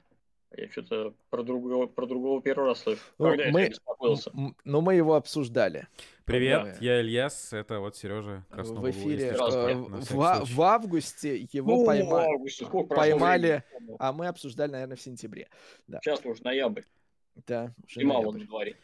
Я 0.56 0.70
что-то 0.70 1.14
про 1.30 1.42
другого, 1.42 1.86
про 1.86 2.06
другого 2.06 2.40
первый 2.40 2.68
раз 2.68 2.80
слышу. 2.80 3.00
Ну, 3.18 3.30
Когда 3.30 3.50
мы, 3.50 3.60
я 3.62 3.68
беспокоился? 3.70 4.30
Ну, 4.64 4.80
мы 4.80 4.94
его 4.94 5.14
обсуждали. 5.14 5.88
Привет, 6.24 6.62
да. 6.64 6.76
я 6.80 7.00
Ильяс, 7.00 7.52
это 7.52 7.80
вот 7.80 7.96
Сережа 7.96 8.44
Краснов. 8.50 8.82
В 8.82 8.90
эфире. 8.90 9.30
Э, 9.30 9.74
в, 9.74 10.44
в 10.44 10.62
августе 10.62 11.48
его 11.52 11.76
ну, 11.76 11.86
пойма... 11.86 12.24
августе, 12.24 12.66
поймали, 12.88 13.64
а 13.98 14.12
мы 14.12 14.28
обсуждали, 14.28 14.70
наверное, 14.70 14.96
в 14.96 15.00
сентябре. 15.00 15.48
Да. 15.86 16.00
Сейчас 16.02 16.24
уже 16.24 16.42
ноябрь. 16.42 16.82
Да, 17.46 17.74
уже 17.84 18.00
И 18.00 18.04
мало 18.04 18.32
на 18.32 18.44
дворе. 18.44 18.76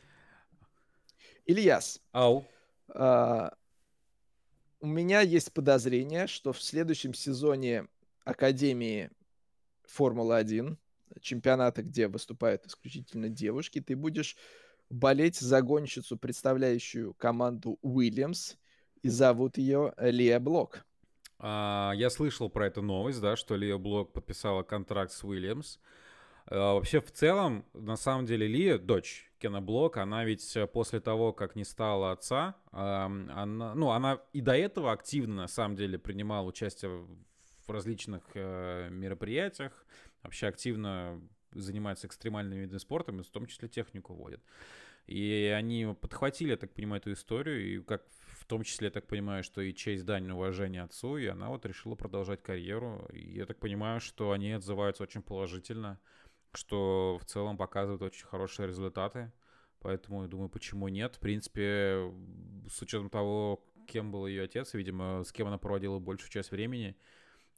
Ильяс. 1.46 2.02
Ау. 2.12 2.44
А, 2.88 3.54
у 4.80 4.86
меня 4.86 5.20
есть 5.20 5.52
подозрение, 5.52 6.26
что 6.26 6.52
в 6.52 6.60
следующем 6.60 7.14
сезоне 7.14 7.86
Академии 8.24 9.10
Формулы-1 9.84 10.76
чемпионата, 11.20 11.82
где 11.82 12.08
выступают 12.08 12.66
исключительно 12.66 13.28
девушки, 13.28 13.80
ты 13.80 13.96
будешь 13.96 14.36
болеть 14.90 15.38
за 15.38 15.62
гонщицу, 15.62 16.16
представляющую 16.16 17.14
команду 17.14 17.78
Уильямс, 17.82 18.56
и 19.02 19.08
зовут 19.08 19.56
ее 19.56 19.94
Лия 19.98 20.40
Блок. 20.40 20.84
А, 21.38 21.92
я 21.94 22.10
слышал 22.10 22.50
про 22.50 22.66
эту 22.66 22.82
новость, 22.82 23.20
да, 23.20 23.36
что 23.36 23.56
Лия 23.56 23.78
Блок 23.78 24.12
подписала 24.12 24.62
контракт 24.62 25.12
с 25.12 25.24
Уильямс. 25.24 25.78
А, 26.46 26.74
вообще, 26.74 27.00
в 27.00 27.10
целом, 27.10 27.64
на 27.72 27.96
самом 27.96 28.26
деле, 28.26 28.46
Лия, 28.46 28.78
дочь 28.78 29.30
Кена 29.38 29.62
Блок, 29.62 29.96
она 29.96 30.24
ведь 30.24 30.56
после 30.72 31.00
того, 31.00 31.32
как 31.32 31.56
не 31.56 31.64
стала 31.64 32.12
отца, 32.12 32.56
она, 32.72 33.74
ну, 33.74 33.90
она 33.90 34.20
и 34.34 34.42
до 34.42 34.52
этого 34.52 34.92
активно, 34.92 35.42
на 35.42 35.48
самом 35.48 35.76
деле, 35.76 35.98
принимала 35.98 36.46
участие 36.46 36.90
в 36.90 37.70
различных 37.70 38.22
э, 38.34 38.88
мероприятиях, 38.90 39.72
вообще 40.22 40.46
активно 40.46 41.20
занимается 41.52 42.06
экстремальными 42.06 42.60
видами 42.60 42.78
спорта, 42.78 43.12
в 43.12 43.24
том 43.24 43.46
числе 43.46 43.68
технику 43.68 44.14
водят. 44.14 44.42
И 45.06 45.52
они 45.56 45.94
подхватили, 46.00 46.50
я 46.50 46.56
так 46.56 46.72
понимаю, 46.72 47.00
эту 47.00 47.12
историю, 47.12 47.66
и 47.66 47.82
как 47.82 48.04
в 48.40 48.44
том 48.44 48.62
числе, 48.62 48.86
я 48.86 48.90
так 48.90 49.06
понимаю, 49.06 49.42
что 49.42 49.60
и 49.60 49.74
честь, 49.74 50.04
дань, 50.04 50.30
уважение 50.30 50.82
отцу, 50.82 51.16
и 51.16 51.26
она 51.26 51.48
вот 51.48 51.66
решила 51.66 51.94
продолжать 51.94 52.42
карьеру. 52.42 53.08
И 53.12 53.36
я 53.36 53.46
так 53.46 53.58
понимаю, 53.58 54.00
что 54.00 54.32
они 54.32 54.52
отзываются 54.52 55.02
очень 55.02 55.22
положительно, 55.22 56.00
что 56.52 57.18
в 57.20 57.24
целом 57.24 57.56
показывают 57.56 58.02
очень 58.02 58.26
хорошие 58.26 58.68
результаты. 58.68 59.32
Поэтому 59.80 60.22
я 60.22 60.28
думаю, 60.28 60.48
почему 60.48 60.88
нет. 60.88 61.16
В 61.16 61.20
принципе, 61.20 62.12
с 62.68 62.82
учетом 62.82 63.08
того, 63.08 63.64
кем 63.86 64.12
был 64.12 64.26
ее 64.26 64.44
отец, 64.44 64.74
видимо, 64.74 65.24
с 65.24 65.32
кем 65.32 65.46
она 65.46 65.58
проводила 65.58 65.98
большую 65.98 66.30
часть 66.30 66.50
времени, 66.50 66.96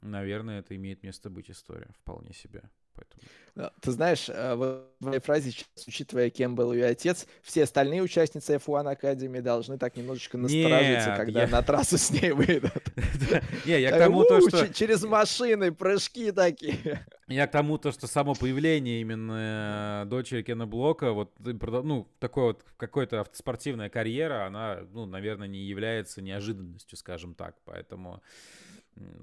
наверное, 0.03 0.59
это 0.59 0.75
имеет 0.75 1.03
место 1.03 1.29
быть 1.29 1.49
история, 1.49 1.89
вполне 1.99 2.33
себе. 2.33 2.63
Поэтому... 2.95 3.71
Ты 3.81 3.91
знаешь, 3.91 4.29
э, 4.29 4.55
в 4.55 4.83
твоей 4.99 5.19
фразе 5.19 5.51
сейчас, 5.51 5.67
учитывая, 5.87 6.31
кем 6.31 6.55
был 6.55 6.73
ее 6.73 6.85
отец, 6.85 7.27
все 7.43 7.63
остальные 7.63 8.01
участницы 8.01 8.55
F1 8.55 8.99
Academy 8.99 9.41
должны 9.41 9.77
так 9.77 9.95
немножечко 9.95 10.39
насторожиться, 10.39 11.09
Нет, 11.09 11.17
когда 11.17 11.41
я... 11.43 11.47
на 11.47 11.61
трассу 11.61 11.99
с 11.99 12.09
ней 12.09 12.31
выйдут. 12.31 12.83
Не, 13.65 13.79
я 13.79 13.91
к 13.91 13.99
тому 13.99 14.23
то, 14.23 14.41
что... 14.47 14.73
Через 14.73 15.03
машины, 15.03 15.71
прыжки 15.71 16.31
такие. 16.31 17.05
Я 17.27 17.47
к 17.47 17.51
тому 17.51 17.77
то, 17.77 17.91
что 17.91 18.05
само 18.05 18.35
появление 18.35 18.99
именно 18.99 20.03
дочери 20.07 20.41
Кена 20.41 20.67
Блока, 20.67 21.13
вот, 21.13 21.31
ну, 21.39 22.07
такой 22.19 22.43
вот 22.43 22.65
какой-то 22.75 23.21
автоспортивная 23.21 23.89
карьера, 23.89 24.45
она, 24.45 24.81
ну, 24.91 25.05
наверное, 25.05 25.47
не 25.47 25.59
является 25.59 26.21
неожиданностью, 26.21 26.97
скажем 26.97 27.33
так. 27.33 27.55
Поэтому 27.63 28.21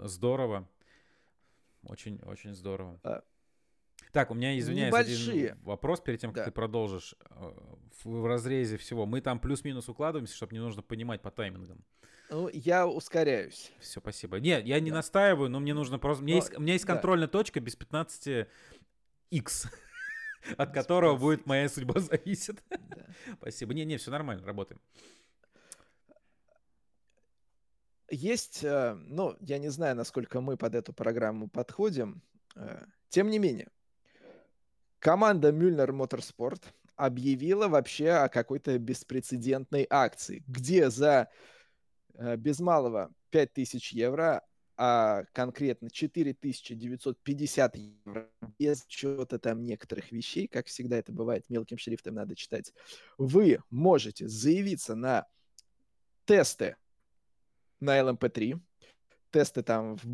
здорово. 0.00 0.68
Очень, 1.82 2.20
очень 2.26 2.54
здорово. 2.54 3.00
А, 3.02 3.22
так, 4.12 4.30
у 4.30 4.34
меня, 4.34 4.58
извиняюсь, 4.58 4.92
Небольшие. 4.92 5.52
один 5.52 5.64
вопрос 5.64 6.00
перед 6.00 6.20
тем, 6.20 6.32
как 6.32 6.42
да. 6.42 6.44
ты 6.46 6.50
продолжишь. 6.50 7.14
Э, 7.30 7.52
в, 8.04 8.26
разрезе 8.26 8.76
всего. 8.76 9.06
Мы 9.06 9.20
там 9.20 9.38
плюс-минус 9.38 9.88
укладываемся, 9.88 10.34
чтобы 10.34 10.54
не 10.54 10.60
нужно 10.60 10.82
понимать 10.82 11.22
по 11.22 11.30
таймингам. 11.30 11.84
Ну, 12.28 12.48
я 12.52 12.86
ускоряюсь. 12.86 13.72
Все, 13.80 14.00
спасибо. 14.00 14.40
Нет, 14.40 14.64
я 14.64 14.80
не 14.80 14.90
да. 14.90 14.96
настаиваю, 14.96 15.48
но 15.48 15.60
мне 15.60 15.74
нужно 15.74 15.98
просто... 15.98 16.22
У 16.22 16.26
меня, 16.26 16.36
но, 16.36 16.42
есть, 16.42 16.56
у 16.56 16.60
меня 16.60 16.72
есть 16.74 16.84
контрольная 16.84 17.28
да. 17.28 17.32
точка 17.32 17.60
без 17.60 17.76
15 17.76 18.48
x 19.30 19.68
от 20.56 20.72
которого 20.72 21.16
будет 21.16 21.46
моя 21.46 21.68
судьба 21.68 22.00
зависит. 22.00 22.62
Спасибо. 23.34 23.74
Не, 23.74 23.84
не, 23.84 23.96
все 23.96 24.10
нормально, 24.10 24.46
работаем. 24.46 24.80
Есть, 28.10 28.64
э, 28.64 28.94
ну, 28.94 29.36
я 29.40 29.58
не 29.58 29.68
знаю, 29.68 29.94
насколько 29.94 30.40
мы 30.40 30.56
под 30.56 30.74
эту 30.74 30.92
программу 30.92 31.48
подходим. 31.48 32.22
Э, 32.56 32.84
тем 33.08 33.30
не 33.30 33.38
менее, 33.38 33.68
команда 34.98 35.52
Мюллер 35.52 35.92
Моторспорт 35.92 36.74
объявила 36.96 37.68
вообще 37.68 38.10
о 38.10 38.28
какой-то 38.28 38.76
беспрецедентной 38.78 39.86
акции, 39.88 40.42
где 40.48 40.90
за 40.90 41.28
э, 42.14 42.36
без 42.36 42.58
малого 42.58 43.12
5000 43.30 43.92
евро, 43.92 44.44
а 44.76 45.24
конкретно 45.32 45.88
4950 45.88 47.76
евро, 47.76 48.28
без 48.58 48.84
чего-то 48.86 49.38
там 49.38 49.62
некоторых 49.62 50.10
вещей, 50.10 50.48
как 50.48 50.66
всегда 50.66 50.96
это 50.98 51.12
бывает, 51.12 51.44
мелким 51.48 51.78
шрифтом 51.78 52.14
надо 52.14 52.34
читать, 52.34 52.72
вы 53.18 53.60
можете 53.70 54.26
заявиться 54.26 54.96
на 54.96 55.28
тесты 56.24 56.76
на 57.80 57.98
LMP3, 57.98 58.60
тесты 59.30 59.62
там 59.62 59.96
в 59.96 60.04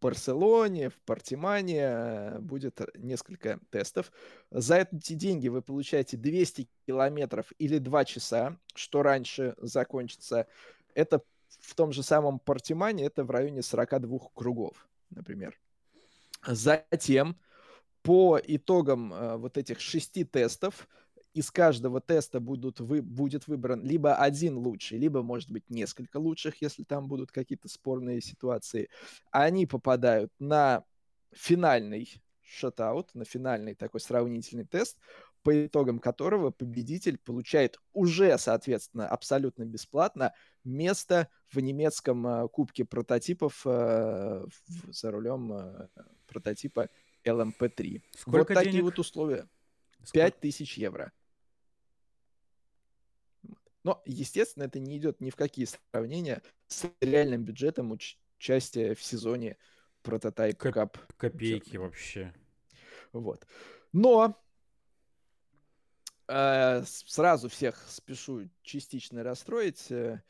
Барселоне, 0.00 0.90
в 0.90 0.98
Портимане, 1.00 1.80
э, 1.80 2.38
будет 2.38 2.80
несколько 2.96 3.58
тестов. 3.70 4.12
За 4.50 4.76
эти 4.78 5.14
деньги 5.14 5.48
вы 5.48 5.62
получаете 5.62 6.16
200 6.16 6.68
километров 6.86 7.52
или 7.58 7.78
2 7.78 8.04
часа, 8.04 8.56
что 8.74 9.02
раньше 9.02 9.54
закончится. 9.58 10.46
Это 10.94 11.22
в 11.60 11.74
том 11.74 11.92
же 11.92 12.02
самом 12.02 12.38
Портимане, 12.38 13.04
это 13.04 13.24
в 13.24 13.30
районе 13.30 13.62
42 13.62 14.18
кругов, 14.34 14.88
например. 15.10 15.58
Затем 16.46 17.36
по 18.02 18.40
итогам 18.42 19.12
э, 19.12 19.36
вот 19.36 19.58
этих 19.58 19.80
шести 19.80 20.24
тестов 20.24 20.88
из 21.32 21.50
каждого 21.50 22.00
теста 22.00 22.40
будут 22.40 22.80
вы, 22.80 23.02
будет 23.02 23.46
выбран 23.46 23.84
либо 23.84 24.16
один 24.16 24.56
лучший, 24.56 24.98
либо, 24.98 25.22
может 25.22 25.50
быть, 25.50 25.68
несколько 25.70 26.16
лучших, 26.16 26.60
если 26.60 26.82
там 26.82 27.06
будут 27.06 27.30
какие-то 27.30 27.68
спорные 27.68 28.20
ситуации. 28.20 28.88
Они 29.30 29.66
попадают 29.66 30.32
на 30.38 30.84
финальный 31.32 32.20
шатаут, 32.42 33.14
на 33.14 33.24
финальный 33.24 33.74
такой 33.74 34.00
сравнительный 34.00 34.64
тест, 34.64 34.98
по 35.42 35.66
итогам 35.66 35.98
которого 36.00 36.50
победитель 36.50 37.16
получает 37.16 37.78
уже, 37.92 38.36
соответственно, 38.38 39.08
абсолютно 39.08 39.64
бесплатно 39.64 40.34
место 40.64 41.28
в 41.50 41.60
немецком 41.60 42.26
э, 42.26 42.48
кубке 42.48 42.84
прототипов 42.84 43.62
э, 43.64 43.70
в, 43.70 44.92
за 44.92 45.10
рулем 45.10 45.52
э, 45.52 45.88
прототипа 46.26 46.90
LMP3. 47.24 48.02
Сколько 48.18 48.38
вот 48.38 48.48
денег? 48.48 48.64
такие 48.64 48.82
вот 48.82 48.98
условия. 48.98 49.48
Сколько? 50.04 50.30
5000 50.32 50.78
евро. 50.78 51.12
Но, 53.82 54.02
естественно, 54.04 54.64
это 54.64 54.78
не 54.78 54.98
идет 54.98 55.20
ни 55.20 55.30
в 55.30 55.36
какие 55.36 55.66
сравнения 55.66 56.42
с 56.66 56.90
реальным 57.00 57.44
бюджетом 57.44 57.92
участия 57.92 58.94
в 58.94 59.02
сезоне 59.02 59.56
прототайп 60.02 60.58
Коп- 60.58 60.76
Cup. 60.76 60.98
Копейки 61.16 61.76
вообще. 61.76 62.34
Вот. 63.12 63.46
Но 63.92 64.38
э, 66.28 66.82
сразу 66.84 67.48
всех 67.48 67.82
спешу 67.88 68.48
частично 68.62 69.22
расстроить. 69.22 69.90
Э, 69.90 70.20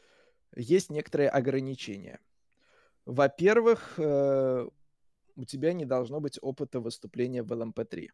есть 0.56 0.90
некоторые 0.90 1.28
ограничения. 1.28 2.20
Во-первых, 3.04 3.94
э, 3.98 4.68
у 5.36 5.44
тебя 5.44 5.72
не 5.72 5.84
должно 5.84 6.20
быть 6.20 6.38
опыта 6.40 6.80
выступления 6.80 7.42
в 7.42 7.52
ЛМП-3 7.52 8.10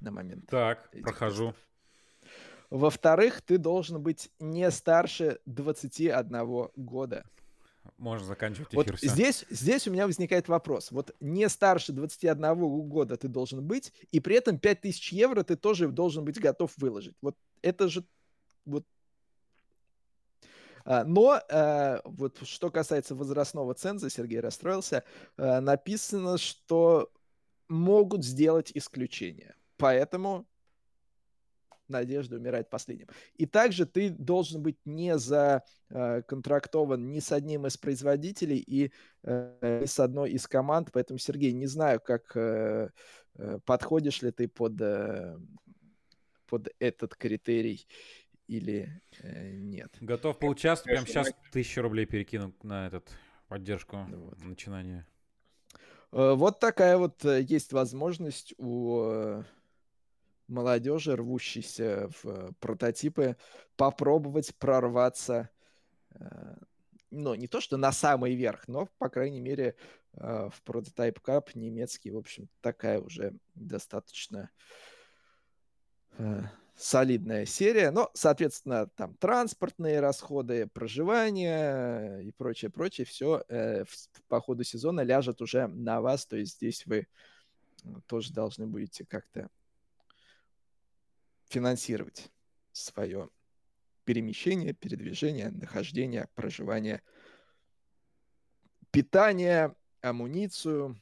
на 0.00 0.10
момент. 0.10 0.46
Так, 0.48 0.90
прохожу. 0.90 1.48
Тестов. 1.48 1.66
Во-вторых, 2.70 3.42
ты 3.42 3.58
должен 3.58 4.02
быть 4.02 4.30
не 4.38 4.70
старше 4.70 5.38
21 5.46 6.70
года. 6.76 7.24
Можно 7.98 8.26
заканчивать 8.26 8.68
эфир. 8.74 8.92
Вот 8.92 9.00
здесь, 9.00 9.44
здесь 9.48 9.86
у 9.86 9.90
меня 9.90 10.06
возникает 10.06 10.48
вопрос. 10.48 10.90
Вот 10.90 11.14
не 11.20 11.48
старше 11.48 11.92
21 11.92 12.88
года 12.88 13.16
ты 13.16 13.28
должен 13.28 13.64
быть, 13.64 13.92
и 14.10 14.20
при 14.20 14.36
этом 14.36 14.58
5000 14.58 15.12
евро 15.12 15.42
ты 15.42 15.56
тоже 15.56 15.88
должен 15.88 16.24
быть 16.24 16.40
готов 16.40 16.72
выложить. 16.76 17.14
Вот 17.22 17.36
это 17.62 17.88
же... 17.88 18.04
Вот 18.64 18.84
а, 20.84 21.04
но 21.04 21.40
э, 21.48 22.00
вот 22.04 22.38
что 22.46 22.70
касается 22.70 23.14
возрастного 23.16 23.74
ценза, 23.74 24.08
Сергей 24.08 24.40
расстроился, 24.40 25.02
э, 25.36 25.60
написано, 25.60 26.38
что 26.38 27.10
могут 27.68 28.24
сделать 28.24 28.70
исключение. 28.72 29.56
Поэтому 29.78 30.46
надежда 31.88 32.36
умирает 32.36 32.70
последним. 32.70 33.08
И 33.36 33.46
также 33.46 33.86
ты 33.86 34.10
должен 34.10 34.62
быть 34.62 34.78
не 34.84 35.16
законтрактован 35.18 37.02
э, 37.02 37.12
ни 37.14 37.20
с 37.20 37.32
одним 37.32 37.66
из 37.66 37.76
производителей 37.76 38.58
и 38.58 38.92
э, 39.22 39.80
ни 39.82 39.86
с 39.86 39.98
одной 40.00 40.30
из 40.30 40.46
команд. 40.46 40.90
Поэтому, 40.92 41.18
Сергей, 41.18 41.52
не 41.52 41.66
знаю, 41.66 42.00
как 42.00 42.36
э, 42.36 42.90
подходишь 43.64 44.22
ли 44.22 44.30
ты 44.30 44.48
под, 44.48 44.80
э, 44.80 45.36
под 46.46 46.68
этот 46.78 47.16
критерий 47.16 47.86
или 48.46 49.00
э, 49.20 49.56
нет. 49.56 49.94
Готов 50.00 50.38
поучаствовать. 50.38 51.04
Прямо 51.04 51.06
сейчас 51.06 51.34
тысячу 51.52 51.82
рублей 51.82 52.06
перекину 52.06 52.54
на 52.62 52.86
этот 52.86 53.08
поддержку 53.48 53.98
вот. 54.08 54.44
начинания. 54.44 55.06
Вот 56.12 56.60
такая 56.60 56.96
вот 56.96 57.24
есть 57.24 57.72
возможность 57.72 58.54
у 58.58 59.42
молодежи, 60.48 61.16
рвущейся 61.16 62.08
в 62.08 62.26
э, 62.26 62.52
прототипы, 62.60 63.36
попробовать 63.76 64.54
прорваться, 64.56 65.50
э, 66.14 66.56
ну, 67.10 67.34
не 67.34 67.48
то 67.48 67.60
что 67.60 67.76
на 67.76 67.92
самый 67.92 68.34
верх, 68.34 68.66
но, 68.68 68.88
по 68.98 69.08
крайней 69.08 69.40
мере, 69.40 69.76
э, 70.14 70.48
в 70.52 70.62
прототип 70.62 71.18
Cup 71.18 71.50
немецкий, 71.54 72.10
в 72.10 72.16
общем, 72.16 72.48
такая 72.60 73.00
уже 73.00 73.34
достаточно 73.54 74.50
солидная 76.76 77.44
серия. 77.44 77.90
Но, 77.90 78.10
соответственно, 78.14 78.86
там 78.96 79.14
транспортные 79.16 80.00
расходы, 80.00 80.66
проживание 80.66 82.24
и 82.24 82.30
прочее, 82.32 82.70
прочее, 82.70 83.06
все 83.06 83.44
по 84.28 84.40
ходу 84.40 84.64
сезона 84.64 85.02
ляжет 85.02 85.42
уже 85.42 85.66
на 85.66 86.00
вас. 86.00 86.24
То 86.24 86.36
есть 86.36 86.56
здесь 86.56 86.86
вы 86.86 87.06
тоже 88.06 88.32
должны 88.32 88.66
будете 88.66 89.04
как-то 89.04 89.50
финансировать 91.48 92.30
свое 92.72 93.28
перемещение, 94.04 94.72
передвижение, 94.72 95.50
нахождение, 95.50 96.28
проживание, 96.34 97.02
питание, 98.90 99.74
амуницию. 100.00 101.00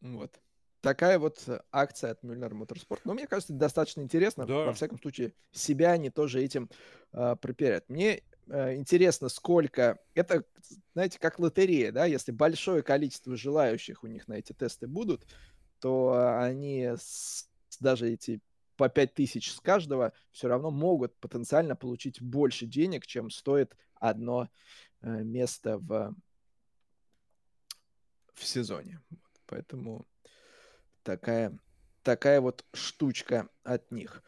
Вот. 0.00 0.38
Такая 0.82 1.18
вот 1.18 1.44
акция 1.72 2.12
от 2.12 2.22
Мюллер 2.22 2.54
Моторспорт. 2.54 3.04
Но 3.04 3.14
мне 3.14 3.26
кажется, 3.26 3.52
достаточно 3.52 4.02
интересно. 4.02 4.46
Да. 4.46 4.66
Во 4.66 4.72
всяком 4.72 5.00
случае, 5.00 5.32
себя 5.50 5.92
они 5.92 6.10
тоже 6.10 6.42
этим 6.42 6.70
э, 7.12 7.34
проперят. 7.40 7.88
Мне 7.88 8.22
э, 8.46 8.76
интересно, 8.76 9.28
сколько... 9.28 9.98
Это, 10.14 10.44
знаете, 10.92 11.18
как 11.18 11.40
лотерея, 11.40 11.90
да? 11.90 12.04
Если 12.04 12.30
большое 12.30 12.82
количество 12.82 13.36
желающих 13.36 14.04
у 14.04 14.06
них 14.06 14.28
на 14.28 14.34
эти 14.34 14.52
тесты 14.52 14.86
будут, 14.86 15.26
то 15.80 16.38
они 16.38 16.84
с, 16.96 17.48
даже 17.80 18.10
эти 18.10 18.40
по 18.76 18.88
5 18.88 19.14
тысяч 19.14 19.52
с 19.52 19.60
каждого, 19.60 20.12
все 20.30 20.48
равно 20.48 20.70
могут 20.70 21.16
потенциально 21.18 21.74
получить 21.76 22.20
больше 22.20 22.66
денег, 22.66 23.06
чем 23.06 23.30
стоит 23.30 23.76
одно 23.94 24.48
э, 25.00 25.08
место 25.22 25.78
в, 25.78 26.14
в 28.34 28.44
сезоне. 28.44 29.00
Поэтому 29.46 30.06
такая, 31.02 31.58
такая 32.02 32.40
вот 32.40 32.64
штучка 32.72 33.48
от 33.64 33.90
них. 33.90 34.22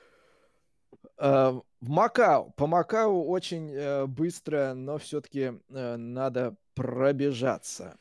Э, 1.19 1.61
в 1.81 1.89
Макао. 1.89 2.51
По 2.51 2.67
Макао 2.67 3.25
очень 3.27 3.71
э, 3.71 4.07
быстро, 4.07 4.75
но 4.75 4.99
все-таки 4.99 5.53
надо 5.69 6.57
пробежаться. 6.75 7.97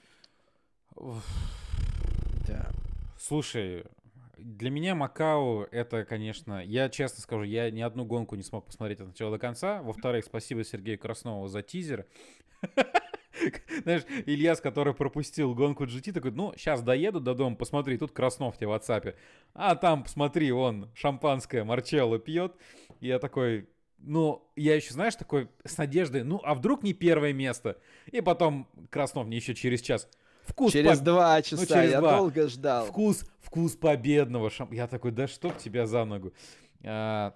Да. 2.48 2.72
Слушай, 3.20 3.86
для 4.38 4.70
меня 4.70 4.96
Макао 4.96 5.68
это, 5.72 6.06
конечно, 6.06 6.64
я 6.64 6.90
честно 6.90 7.22
скажу, 7.22 7.44
я 7.44 7.70
ни 7.72 7.82
одну 7.82 8.06
гонку 8.06 8.36
не 8.36 8.44
смог 8.44 8.66
посмотреть 8.66 9.00
от 9.02 9.08
начала 9.08 9.32
до 9.32 9.40
конца. 9.40 9.82
Во-вторых, 9.82 10.26
спасибо 10.26 10.64
Сергею 10.64 11.00
Краснову 11.00 11.48
за 11.48 11.62
тизер. 11.62 12.06
Знаешь, 13.84 14.04
Ильяс, 14.26 14.62
который 14.62 14.94
пропустил 14.94 15.54
гонку 15.54 15.86
GT, 15.86 16.12
такой, 16.12 16.32
ну, 16.32 16.54
сейчас 16.58 16.82
доеду 16.82 17.20
до 17.20 17.34
дома, 17.34 17.56
посмотри, 17.56 17.98
тут 17.98 18.12
Краснов 18.12 18.58
тебе 18.58 18.68
в 18.68 18.72
WhatsApp. 18.72 19.16
А 19.54 19.76
там, 19.76 20.04
посмотри, 20.04 20.52
он 20.52 20.90
шампанское 20.96 21.64
Марчелло 21.64 22.20
пьет. 22.20 22.56
И 23.00 23.08
я 23.08 23.20
такой, 23.20 23.70
ну, 24.00 24.50
я 24.56 24.76
еще, 24.76 24.94
знаешь, 24.94 25.16
такой 25.16 25.50
с 25.64 25.78
надеждой, 25.78 26.24
ну, 26.24 26.42
а 26.44 26.56
вдруг 26.56 26.84
не 26.84 26.94
первое 26.94 27.34
место? 27.34 27.78
И 28.12 28.22
потом 28.22 28.68
Краснов 28.90 29.28
мне 29.28 29.38
еще 29.38 29.54
через 29.54 29.82
час. 29.82 30.10
Вкус 30.48 30.72
через 30.72 31.00
по... 31.00 31.06
два 31.06 31.42
часа, 31.42 31.62
ну, 31.62 31.68
через 31.68 31.92
я 31.92 32.00
два. 32.00 32.18
долго 32.18 32.48
ждал. 32.48 32.86
Вкус, 32.86 33.26
вкус 33.42 33.76
победного 33.76 34.50
шампанского. 34.50 34.78
Я 34.78 34.88
такой, 34.88 35.12
да 35.12 35.28
чтоб 35.28 35.56
тебя 35.58 35.86
за 35.86 36.06
ногу. 36.06 36.34
А, 36.84 37.36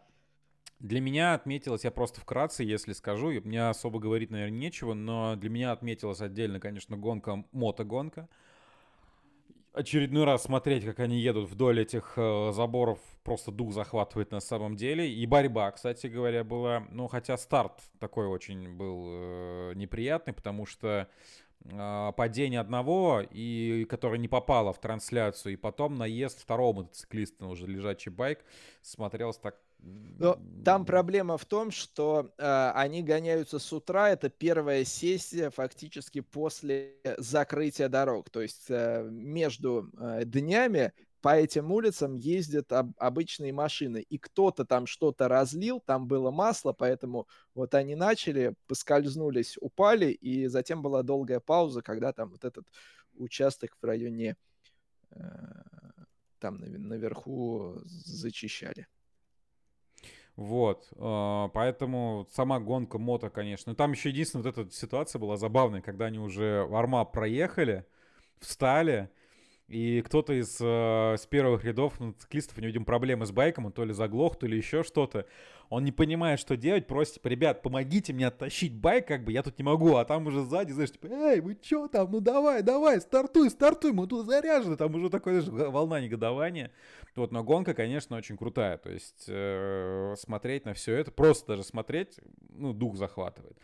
для 0.80 1.00
меня 1.00 1.34
отметилось, 1.36 1.84
я 1.84 1.92
просто 1.92 2.22
вкратце, 2.22 2.64
если 2.64 2.94
скажу, 2.94 3.32
мне 3.44 3.70
особо 3.70 4.00
говорить, 4.00 4.32
наверное, 4.32 4.58
нечего, 4.58 4.94
но 4.94 5.36
для 5.36 5.50
меня 5.50 5.72
отметилась 5.72 6.22
отдельно, 6.22 6.60
конечно, 6.60 6.98
гонка, 6.98 7.44
мотогонка. 7.52 8.28
Очередной 9.74 10.26
раз 10.26 10.44
смотреть, 10.44 10.84
как 10.84 11.00
они 11.00 11.20
едут 11.20 11.50
вдоль 11.50 11.82
этих 11.82 12.14
э, 12.18 12.52
заборов, 12.52 13.00
просто 13.24 13.52
дух 13.52 13.74
захватывает 13.74 14.32
на 14.32 14.42
самом 14.42 14.76
деле. 14.76 15.10
И 15.10 15.26
борьба, 15.26 15.72
кстати 15.72 16.08
говоря, 16.08 16.44
была, 16.44 16.86
ну, 16.90 17.08
хотя 17.08 17.38
старт 17.38 17.80
такой 18.00 18.26
очень 18.26 18.76
был 18.76 19.06
э, 19.08 19.74
неприятный, 19.76 20.34
потому 20.34 20.66
что 20.66 21.08
падение 22.18 22.60
одного, 22.60 23.22
и 23.30 23.86
которое 23.90 24.18
не 24.18 24.28
попало 24.28 24.74
в 24.74 24.82
трансляцию, 24.82 25.54
и 25.54 25.56
потом 25.56 25.96
наезд 25.96 26.42
второго 26.42 26.82
мотоциклиста, 26.82 27.46
уже 27.46 27.68
лежачий 27.68 28.10
байк, 28.10 28.40
смотрелось 28.82 29.38
так 29.38 29.56
но 29.84 30.40
там 30.64 30.86
проблема 30.86 31.38
в 31.38 31.46
том, 31.46 31.72
что 31.72 32.32
э, 32.38 32.72
они 32.76 33.02
гоняются 33.02 33.58
с 33.58 33.74
утра. 33.74 34.12
Это 34.12 34.30
первая 34.30 34.86
сессия 34.86 35.50
фактически 35.50 36.22
после 36.22 36.98
закрытия 37.18 37.90
дорог. 37.90 38.30
То 38.30 38.42
есть 38.42 38.66
э, 38.70 39.08
между 39.10 39.90
э, 40.00 40.24
днями 40.26 40.94
по 41.22 41.36
этим 41.36 41.72
улицам 41.72 42.16
ездят 42.16 42.72
об, 42.72 42.94
обычные 42.98 43.54
машины. 43.54 44.00
И 44.10 44.18
кто-то 44.18 44.66
там 44.66 44.88
что-то 44.88 45.28
разлил, 45.28 45.80
там 45.80 46.08
было 46.08 46.32
масло, 46.32 46.74
поэтому 46.74 47.28
вот 47.54 47.76
они 47.76 47.96
начали, 47.96 48.56
поскользнулись, 48.68 49.58
упали, 49.62 50.12
и 50.12 50.48
затем 50.48 50.82
была 50.82 51.04
долгая 51.04 51.40
пауза, 51.40 51.82
когда 51.82 52.12
там 52.12 52.32
вот 52.32 52.44
этот 52.44 52.68
участок 53.14 53.78
в 53.80 53.86
районе 53.86 54.36
э, 55.12 55.22
там 56.40 56.58
наверху 56.60 57.80
зачищали. 57.86 58.88
Вот, 60.36 60.88
э, 60.96 61.50
поэтому 61.54 62.28
сама 62.32 62.60
гонка 62.60 62.98
мото, 62.98 63.30
конечно. 63.30 63.76
Там 63.76 63.92
еще 63.92 64.10
единственная 64.10 64.44
вот 64.44 64.58
эта 64.58 64.72
ситуация 64.72 65.20
была 65.20 65.38
забавная, 65.38 65.82
когда 65.82 66.06
они 66.06 66.18
уже 66.18 66.66
вармап 66.66 67.12
проехали, 67.12 67.86
встали, 68.40 69.12
и 69.72 70.02
кто-то 70.02 70.34
из 70.34 70.58
э, 70.60 71.16
с 71.18 71.26
первых 71.28 71.64
рядов 71.64 71.98
мотоциклистов, 72.00 72.58
у 72.58 72.62
него, 72.62 72.68
видимо, 72.68 72.86
проблемы 72.86 73.26
с 73.26 73.32
байком, 73.32 73.68
он 73.68 73.72
то 73.72 73.86
ли 73.86 73.94
заглох, 73.94 74.38
то 74.38 74.46
ли 74.46 74.58
еще 74.58 74.84
что-то. 74.84 75.26
Он 75.70 75.86
не 75.86 75.94
понимает, 75.94 76.42
что 76.42 76.58
делать, 76.58 76.88
просит, 76.88 77.14
типа, 77.14 77.30
ребят, 77.30 77.62
помогите 77.62 78.12
мне 78.12 78.28
оттащить 78.28 78.76
байк, 78.76 79.08
как 79.08 79.24
бы, 79.24 79.32
я 79.32 79.42
тут 79.44 79.58
не 79.58 79.64
могу. 79.64 79.96
А 79.96 80.04
там 80.04 80.28
уже 80.28 80.44
сзади, 80.44 80.74
знаешь, 80.74 80.92
типа, 80.92 81.08
эй, 81.08 81.40
вы 81.40 81.58
что 81.62 81.88
там, 81.88 82.12
ну 82.12 82.20
давай, 82.20 82.62
давай, 82.64 83.00
стартуй, 83.00 83.50
стартуй, 83.50 83.94
мы 83.94 84.08
тут 84.08 84.26
заряжены. 84.26 84.76
Там 84.76 84.94
уже 84.94 85.10
такое, 85.10 85.40
знаешь, 85.40 85.72
волна 85.72 86.02
негодования. 86.02 86.72
Вот, 87.16 87.32
но 87.32 87.42
гонка, 87.42 87.74
конечно, 87.74 88.18
очень 88.18 88.36
крутая. 88.36 88.78
То 88.78 88.92
есть 88.92 89.24
э, 89.30 90.16
смотреть 90.18 90.66
на 90.66 90.74
все 90.74 90.96
это, 90.96 91.12
просто 91.12 91.48
даже 91.48 91.64
смотреть, 91.64 92.20
ну, 92.50 92.74
дух 92.74 92.98
захватывает. 92.98 93.58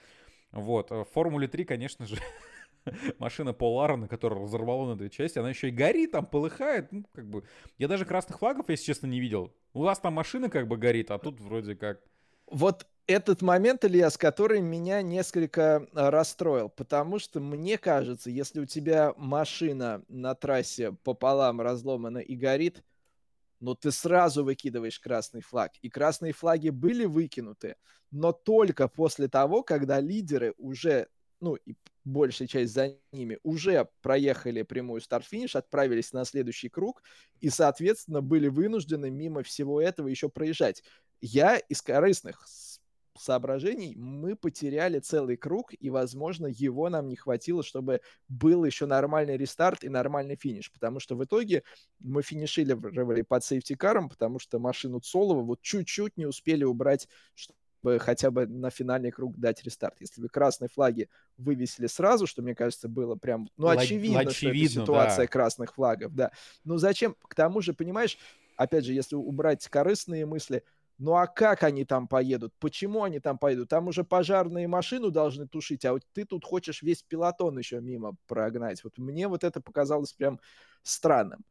Вот, 0.53 0.91
в 0.91 1.05
Формуле 1.13 1.49
3, 1.49 1.65
конечно 1.65 2.05
же, 2.05 2.15
машина 3.19 3.53
Пол 3.53 3.81
Арона, 3.81 4.07
которая 4.07 4.41
разорвала 4.41 4.87
на 4.87 4.95
две 4.95 5.09
части, 5.09 5.39
она 5.39 5.49
еще 5.49 5.69
и 5.69 5.71
горит, 5.71 6.11
там 6.11 6.25
полыхает, 6.25 6.91
ну, 6.91 7.05
как 7.13 7.29
бы... 7.29 7.43
Я 7.77 7.87
даже 7.87 8.05
красных 8.05 8.39
флагов, 8.39 8.69
если 8.69 8.85
честно, 8.85 9.07
не 9.07 9.19
видел. 9.19 9.53
У 9.73 9.81
вас 9.81 9.99
там 9.99 10.13
машина 10.13 10.49
как 10.49 10.67
бы 10.67 10.77
горит, 10.77 11.11
а 11.11 11.19
тут 11.19 11.39
вроде 11.39 11.75
как... 11.75 12.01
Вот 12.47 12.87
этот 13.07 13.41
момент, 13.41 13.85
Ильяс, 13.85 14.17
который 14.17 14.61
меня 14.61 15.01
несколько 15.01 15.87
а, 15.93 16.11
расстроил, 16.11 16.69
потому 16.69 17.19
что 17.19 17.39
мне 17.39 17.77
кажется, 17.77 18.29
если 18.29 18.59
у 18.59 18.65
тебя 18.65 19.13
машина 19.17 20.03
на 20.07 20.35
трассе 20.35 20.91
пополам 21.03 21.61
разломана 21.61 22.19
и 22.19 22.35
горит, 22.35 22.83
но 23.59 23.75
ты 23.75 23.91
сразу 23.91 24.43
выкидываешь 24.43 24.99
красный 24.99 25.41
флаг. 25.41 25.71
И 25.81 25.89
красные 25.89 26.33
флаги 26.33 26.69
были 26.69 27.05
выкинуты, 27.05 27.75
но 28.11 28.31
только 28.31 28.87
после 28.87 29.27
того, 29.27 29.63
когда 29.63 29.99
лидеры 29.99 30.53
уже, 30.57 31.07
ну 31.39 31.55
и 31.55 31.75
большая 32.07 32.47
часть 32.47 32.73
за 32.73 32.97
ними, 33.11 33.37
уже 33.43 33.89
проехали 34.01 34.63
прямую 34.63 35.01
старт-финиш, 35.01 35.55
отправились 35.55 36.13
на 36.13 36.23
следующий 36.25 36.69
круг 36.69 37.03
и, 37.41 37.49
соответственно, 37.49 38.21
были 38.21 38.47
вынуждены 38.47 39.09
мимо 39.09 39.43
всего 39.43 39.81
этого 39.81 40.07
еще 40.07 40.29
проезжать. 40.29 40.83
Я 41.19 41.57
из 41.57 41.81
корыстных 41.81 42.45
соображений 43.19 43.95
мы 43.95 44.35
потеряли 44.35 44.99
целый 44.99 45.37
круг, 45.37 45.71
и, 45.77 45.89
возможно, 45.89 46.47
его 46.47 46.89
нам 46.89 47.09
не 47.09 47.15
хватило, 47.15 47.63
чтобы 47.63 48.01
был 48.29 48.63
еще 48.63 48.85
нормальный 48.85 49.35
рестарт 49.35 49.83
и 49.83 49.89
нормальный 49.89 50.35
финиш, 50.35 50.71
потому 50.71 50.99
что 50.99 51.15
в 51.15 51.23
итоге 51.25 51.63
мы 51.99 52.21
финишировали 52.21 53.23
под 53.23 53.43
safety 53.43 53.76
car 53.76 53.93
ом, 53.93 54.09
потому 54.09 54.39
что 54.39 54.59
машину 54.59 54.99
Цолова 54.99 55.41
вот 55.41 55.61
чуть-чуть 55.61 56.15
не 56.15 56.25
успели 56.25 56.63
убрать, 56.63 57.07
хотя 57.99 58.31
бы 58.31 58.45
на 58.45 58.69
финальный 58.69 59.11
круг 59.11 59.37
дать 59.37 59.63
рестарт. 59.63 59.95
Если 59.99 60.21
бы 60.21 60.29
красные 60.29 60.69
флаги 60.69 61.09
вывесили 61.37 61.87
сразу, 61.87 62.27
что, 62.27 62.41
мне 62.41 62.55
кажется, 62.55 62.87
было 62.87 63.15
прям, 63.15 63.49
ну, 63.57 63.67
очевидно, 63.67 64.21
Л- 64.21 64.31
что 64.31 64.49
это 64.49 64.67
ситуация 64.67 65.25
да. 65.25 65.31
красных 65.31 65.73
флагов, 65.73 66.13
да. 66.13 66.31
Ну, 66.63 66.77
зачем? 66.77 67.15
К 67.27 67.35
тому 67.35 67.61
же, 67.61 67.73
понимаешь, 67.73 68.17
опять 68.55 68.85
же, 68.85 68.93
если 68.93 69.15
убрать 69.15 69.67
корыстные 69.67 70.25
мысли– 70.25 70.63
ну 70.97 71.15
а 71.15 71.27
как 71.27 71.63
они 71.63 71.85
там 71.85 72.07
поедут? 72.07 72.53
Почему 72.59 73.03
они 73.03 73.19
там 73.19 73.37
поедут? 73.37 73.69
Там 73.69 73.87
уже 73.87 74.03
пожарные 74.03 74.67
машину 74.67 75.11
должны 75.11 75.47
тушить, 75.47 75.85
а 75.85 75.93
вот 75.93 76.03
ты 76.13 76.25
тут 76.25 76.43
хочешь 76.43 76.81
весь 76.81 77.03
пелотон 77.03 77.57
еще 77.57 77.79
мимо 77.81 78.15
прогнать. 78.25 78.83
Вот 78.83 78.97
мне 78.97 79.27
вот 79.27 79.43
это 79.43 79.61
показалось 79.61 80.13
прям 80.13 80.39
странным. 80.81 81.45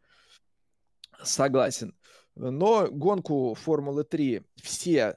Согласен. 1.23 1.95
Но 2.35 2.89
гонку 2.91 3.55
Формулы 3.55 4.05
3 4.05 4.43
все 4.57 5.17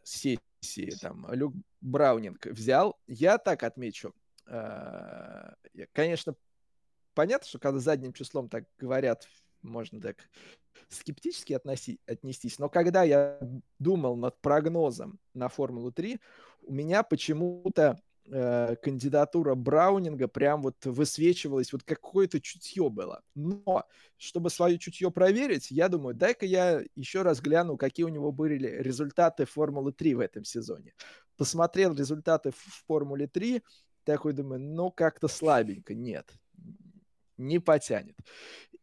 сессии 0.61 0.95
там 0.99 1.26
Люк 1.34 1.53
Браунинг 1.81 2.45
взял. 2.48 2.98
Я 3.07 3.38
так 3.38 3.64
отмечу. 3.64 4.14
Э, 4.48 5.53
конечно, 5.94 6.36
понятно, 7.14 7.48
что 7.48 7.60
когда 7.60 7.80
задним 7.80 8.14
числом 8.14 8.49
так 8.49 8.65
говорят 8.77 9.27
можно 9.61 9.99
так 9.99 10.18
скептически 10.88 11.53
относи, 11.53 11.99
отнестись. 12.06 12.60
Но 12.60 12.69
когда 12.69 13.03
я 13.03 13.40
думал 13.77 14.15
над 14.15 14.40
прогнозом 14.41 15.19
на 15.34 15.49
Формулу-3, 15.49 16.19
у 16.64 16.73
меня 16.73 17.03
почему-то 17.03 17.99
э, 18.32 18.76
кандидатура 18.82 19.56
Браунинга 19.56 20.28
прям 20.28 20.62
вот 20.62 20.86
высвечивалась, 20.86 21.74
вот 21.74 21.84
какое-то 21.84 22.40
чутье 22.40 22.90
было. 22.90 23.22
Но, 23.36 23.86
чтобы 24.18 24.50
свое 24.50 24.78
чутье 24.78 25.12
проверить, 25.12 25.72
я 25.72 25.90
думаю, 25.90 26.16
дай-ка 26.16 26.46
я 26.46 26.82
еще 26.96 27.22
раз 27.22 27.42
гляну, 27.42 27.78
какие 27.78 28.06
у 28.06 28.10
него 28.10 28.32
были 28.32 28.68
результаты 28.82 29.46
Формулы-3 29.46 30.16
в 30.16 30.20
этом 30.20 30.44
сезоне. 30.44 30.94
Посмотрел 31.38 31.94
результаты 31.94 32.52
в 32.52 32.86
Формуле 32.88 33.28
3, 33.28 33.62
такой 34.04 34.34
думаю, 34.34 34.60
ну 34.60 34.92
как-то 34.92 35.28
слабенько, 35.28 35.94
нет, 35.94 36.32
не 37.38 37.60
потянет. 37.60 38.16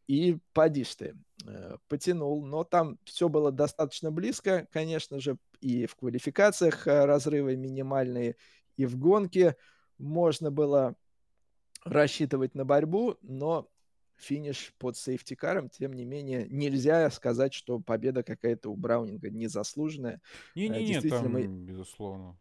И 0.07 0.39
поди 0.53 0.85
ты, 0.85 1.17
э, 1.47 1.77
потянул. 1.89 2.47
Но 2.47 2.65
там 2.65 2.99
все 3.05 3.29
было 3.29 3.51
достаточно 3.51 4.11
близко, 4.11 4.69
конечно 4.73 5.21
же, 5.21 5.37
и 5.61 5.87
в 5.87 5.97
квалификациях 5.97 6.87
э, 6.87 7.05
разрывы 7.05 7.57
минимальные, 7.57 8.37
и 8.77 8.87
в 8.87 8.97
гонке 8.97 9.57
можно 9.99 10.51
было 10.51 10.97
рассчитывать 11.85 12.55
на 12.55 12.65
борьбу, 12.65 13.17
но 13.23 13.69
финиш 14.17 14.73
под 14.79 14.97
safety 14.97 15.33
car 15.33 15.51
ом, 15.51 15.69
тем 15.69 15.93
не 15.93 16.05
менее, 16.05 16.47
нельзя 16.49 17.11
сказать, 17.11 17.55
что 17.55 17.79
победа 17.79 18.23
какая-то 18.23 18.71
у 18.71 18.77
Браунинга 18.77 19.31
незаслуженная. 19.31 20.21
Не-не-не, 20.55 21.01
там, 21.03 21.33
мы... 21.33 21.47
безусловно. 21.47 22.39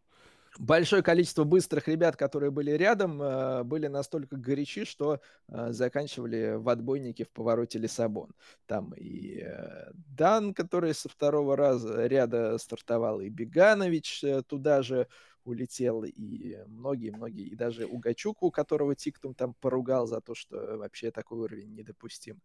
большое 0.58 1.02
количество 1.02 1.44
быстрых 1.44 1.86
ребят, 1.86 2.16
которые 2.16 2.50
были 2.50 2.70
рядом, 2.72 3.20
э, 3.20 3.62
были 3.62 3.88
настолько 3.88 4.36
горячи, 4.36 4.84
что 4.84 5.20
э, 5.48 5.72
заканчивали 5.72 6.54
в 6.56 6.68
отбойнике 6.68 7.24
в 7.24 7.30
повороте 7.30 7.78
Лиссабон. 7.78 8.30
Там 8.66 8.92
и 8.96 9.42
э, 9.42 9.90
Дан, 9.94 10.54
который 10.54 10.94
со 10.94 11.08
второго 11.08 11.56
раза 11.56 12.06
ряда 12.06 12.56
стартовал, 12.58 13.20
и 13.20 13.28
Беганович 13.28 14.24
туда 14.48 14.82
же 14.82 15.08
улетел, 15.46 16.04
и 16.04 16.56
многие-многие, 16.66 17.46
и 17.46 17.54
даже 17.54 17.86
Угачук, 17.86 18.42
у 18.42 18.50
которого 18.50 18.94
Тиктум 18.94 19.34
там 19.34 19.54
поругал 19.54 20.06
за 20.06 20.20
то, 20.20 20.34
что 20.34 20.76
вообще 20.76 21.10
такой 21.10 21.38
уровень 21.38 21.74
недопустим. 21.74 22.40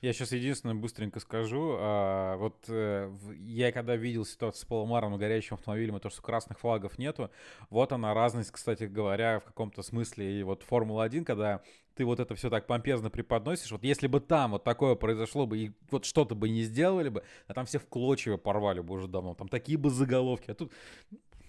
Я 0.00 0.14
сейчас 0.14 0.32
единственное 0.32 0.74
быстренько 0.74 1.20
скажу. 1.20 1.76
А, 1.78 2.36
вот 2.38 2.64
э, 2.68 3.14
я 3.44 3.70
когда 3.70 3.96
видел 3.96 4.24
ситуацию 4.24 4.62
с 4.62 4.64
Поломаром 4.64 5.14
и 5.14 5.18
горящим 5.18 5.54
автомобилем, 5.54 5.98
и 5.98 6.00
то, 6.00 6.08
что 6.08 6.22
красных 6.22 6.58
флагов 6.58 6.98
нету, 6.98 7.30
вот 7.68 7.92
она 7.92 8.14
разность, 8.14 8.50
кстати 8.50 8.84
говоря, 8.84 9.40
в 9.40 9.44
каком-то 9.44 9.82
смысле. 9.82 10.40
И 10.40 10.42
вот 10.42 10.62
Формула-1, 10.62 11.24
когда 11.24 11.62
ты 11.96 12.06
вот 12.06 12.18
это 12.18 12.34
все 12.34 12.48
так 12.48 12.66
помпезно 12.66 13.10
преподносишь, 13.10 13.72
вот 13.72 13.84
если 13.84 14.06
бы 14.06 14.20
там 14.20 14.52
вот 14.52 14.64
такое 14.64 14.94
произошло 14.94 15.46
бы, 15.46 15.58
и 15.58 15.72
вот 15.90 16.06
что-то 16.06 16.34
бы 16.34 16.48
не 16.48 16.62
сделали 16.62 17.10
бы, 17.10 17.22
а 17.46 17.52
там 17.52 17.66
все 17.66 17.78
в 17.78 17.86
клочья 17.86 18.38
порвали 18.38 18.80
бы 18.80 18.94
уже 18.94 19.06
давно, 19.06 19.34
там 19.34 19.48
такие 19.48 19.76
бы 19.76 19.90
заголовки, 19.90 20.50
а 20.50 20.54
тут 20.54 20.72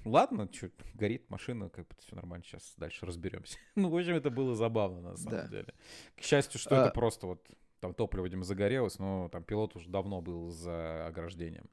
ладно, 0.05 0.49
что, 0.51 0.69
горит 0.93 1.29
машина, 1.29 1.69
как 1.69 1.87
бы 1.87 1.95
все 1.99 2.15
нормально, 2.15 2.43
сейчас 2.45 2.73
дальше 2.77 3.05
разберемся. 3.05 3.57
ну, 3.75 3.89
в 3.89 3.95
общем, 3.95 4.15
это 4.15 4.29
было 4.29 4.55
забавно, 4.55 5.11
на 5.11 5.17
самом 5.17 5.31
да. 5.31 5.47
деле. 5.47 5.73
К 6.15 6.21
счастью, 6.21 6.59
что 6.59 6.81
а... 6.81 6.85
это 6.85 6.93
просто 6.93 7.27
вот 7.27 7.47
там 7.79 7.93
топливо, 7.93 8.25
видимо, 8.25 8.43
загорелось, 8.43 8.99
но 8.99 9.27
там 9.29 9.43
пилот 9.43 9.75
уже 9.75 9.89
давно 9.89 10.21
был 10.21 10.49
за 10.51 11.07
ограждением. 11.07 11.69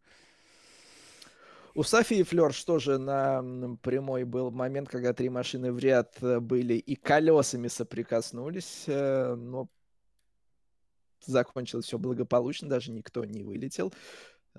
У 1.74 1.82
Софии 1.84 2.22
Флёрш 2.22 2.64
тоже 2.64 2.98
на 2.98 3.76
прямой 3.82 4.24
был 4.24 4.50
момент, 4.50 4.88
когда 4.88 5.12
три 5.12 5.28
машины 5.28 5.70
в 5.70 5.78
ряд 5.78 6.16
э, 6.22 6.40
были 6.40 6.74
и 6.74 6.96
колесами 6.96 7.68
соприкоснулись, 7.68 8.84
э, 8.88 9.34
но 9.36 9.68
закончилось 11.24 11.84
все 11.84 11.98
благополучно, 11.98 12.68
даже 12.68 12.90
никто 12.90 13.24
не 13.24 13.42
вылетел. 13.42 13.92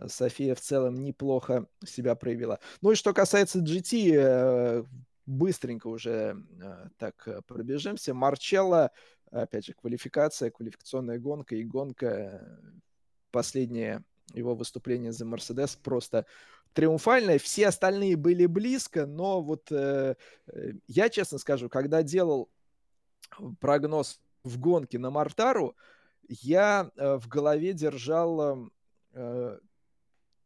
София 0.08 0.56
в 0.56 0.62
целом 0.62 1.04
неплохо 1.04 1.68
себя 1.86 2.16
проявила. 2.16 2.60
Ну 2.82 2.92
и 2.92 2.96
что 2.96 3.14
касается 3.14 3.60
GT, 3.60 4.14
э, 4.16 4.84
быстренько 5.26 5.88
уже 5.88 6.38
так 6.98 7.46
пробежимся. 7.46 8.14
Марчелло 8.14 8.92
опять 9.32 9.66
же, 9.66 9.74
квалификация, 9.74 10.52
квалификационная 10.52 11.20
гонка 11.20 11.56
и 11.56 11.64
гонка, 11.64 12.08
э, 12.08 12.48
последнее 13.32 14.04
его 14.34 14.56
выступление 14.56 15.12
за 15.12 15.26
Мерседес 15.26 15.76
просто 15.76 16.26
триумфальное. 16.74 17.40
Все 17.40 17.68
остальные 17.68 18.16
были 18.16 18.46
близко, 18.46 19.06
но 19.06 19.42
вот 19.42 19.72
э, 19.72 20.16
э, 20.48 20.72
я 20.88 21.10
честно 21.10 21.38
скажу, 21.38 21.70
когда 21.70 22.04
делал 22.04 22.50
прогноз 23.60 24.20
в 24.44 24.60
гонке 24.60 25.00
на 25.00 25.10
Мартару, 25.10 25.76
я 26.28 26.92
э, 26.96 27.18
в 27.18 27.28
голове 27.28 27.74
держал 27.74 28.70
э, 29.14 29.60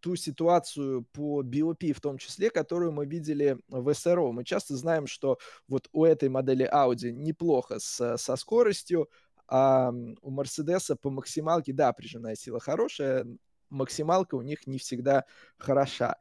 ту 0.03 0.17
ситуацию 0.17 1.05
по 1.13 1.41
BOP 1.41 1.93
в 1.93 2.01
том 2.01 2.17
числе, 2.17 2.49
которую 2.49 2.91
мы 2.91 3.05
видели 3.05 3.57
в 3.69 3.93
СРО. 3.93 4.33
Мы 4.33 4.43
часто 4.43 4.75
знаем, 4.75 5.07
что 5.07 5.37
вот 5.69 5.87
у 5.93 6.03
этой 6.03 6.27
модели 6.27 6.69
Audi 6.69 7.11
неплохо 7.11 7.79
с, 7.79 8.17
со 8.17 8.35
скоростью, 8.35 9.09
а 9.47 9.91
у 10.21 10.29
Мерседеса 10.29 10.97
по 10.97 11.09
максималке, 11.09 11.71
да, 11.71 11.93
прижимная 11.93 12.35
сила 12.35 12.59
хорошая, 12.59 13.25
максималка 13.69 14.35
у 14.35 14.41
них 14.41 14.67
не 14.67 14.77
всегда 14.77 15.23
хороша. 15.57 16.17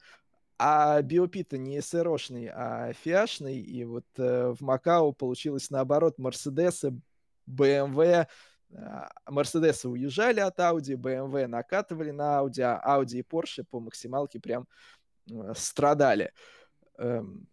А 0.59 1.03
BOP-то 1.03 1.59
не 1.59 1.83
СРОшный, 1.83 2.51
а 2.55 2.93
фиашный, 2.93 3.61
и 3.61 3.85
вот 3.85 4.07
э, 4.17 4.55
в 4.57 4.61
Макао 4.61 5.11
получилось 5.11 5.71
наоборот, 5.71 6.19
Мерседесы, 6.19 7.01
BMW 7.51 8.29
Мерседесы 9.27 9.89
уезжали 9.89 10.41
от 10.41 10.59
Audi, 10.59 10.97
BMW 10.97 11.47
накатывали 11.47 12.11
на 12.11 12.41
Audi, 12.41 12.63
а 12.63 12.99
Audi 12.99 13.19
и 13.19 13.23
Porsche 13.23 13.65
по 13.69 13.81
максималке 13.81 14.41
прям 14.41 14.67
страдали. 15.55 16.33
Эм, 16.99 17.47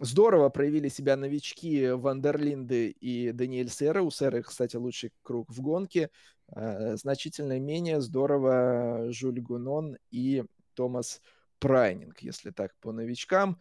здорово 0.00 0.48
проявили 0.48 0.88
себя 0.88 1.16
новички 1.16 1.90
Вандерлинды 1.90 2.90
и 2.90 3.32
Даниэль 3.32 3.70
Сера. 3.70 4.02
У 4.02 4.10
Сера, 4.10 4.42
кстати, 4.42 4.76
лучший 4.76 5.12
круг 5.22 5.50
в 5.50 5.60
гонке. 5.60 6.10
Э, 6.54 6.96
значительно 6.96 7.58
менее 7.58 8.00
здорово 8.00 9.12
Жюль 9.12 9.40
Гунон 9.40 9.96
и 10.10 10.44
Томас 10.74 11.20
Прайнинг, 11.58 12.20
если 12.20 12.50
так 12.50 12.74
по 12.80 12.92
новичкам. 12.92 13.58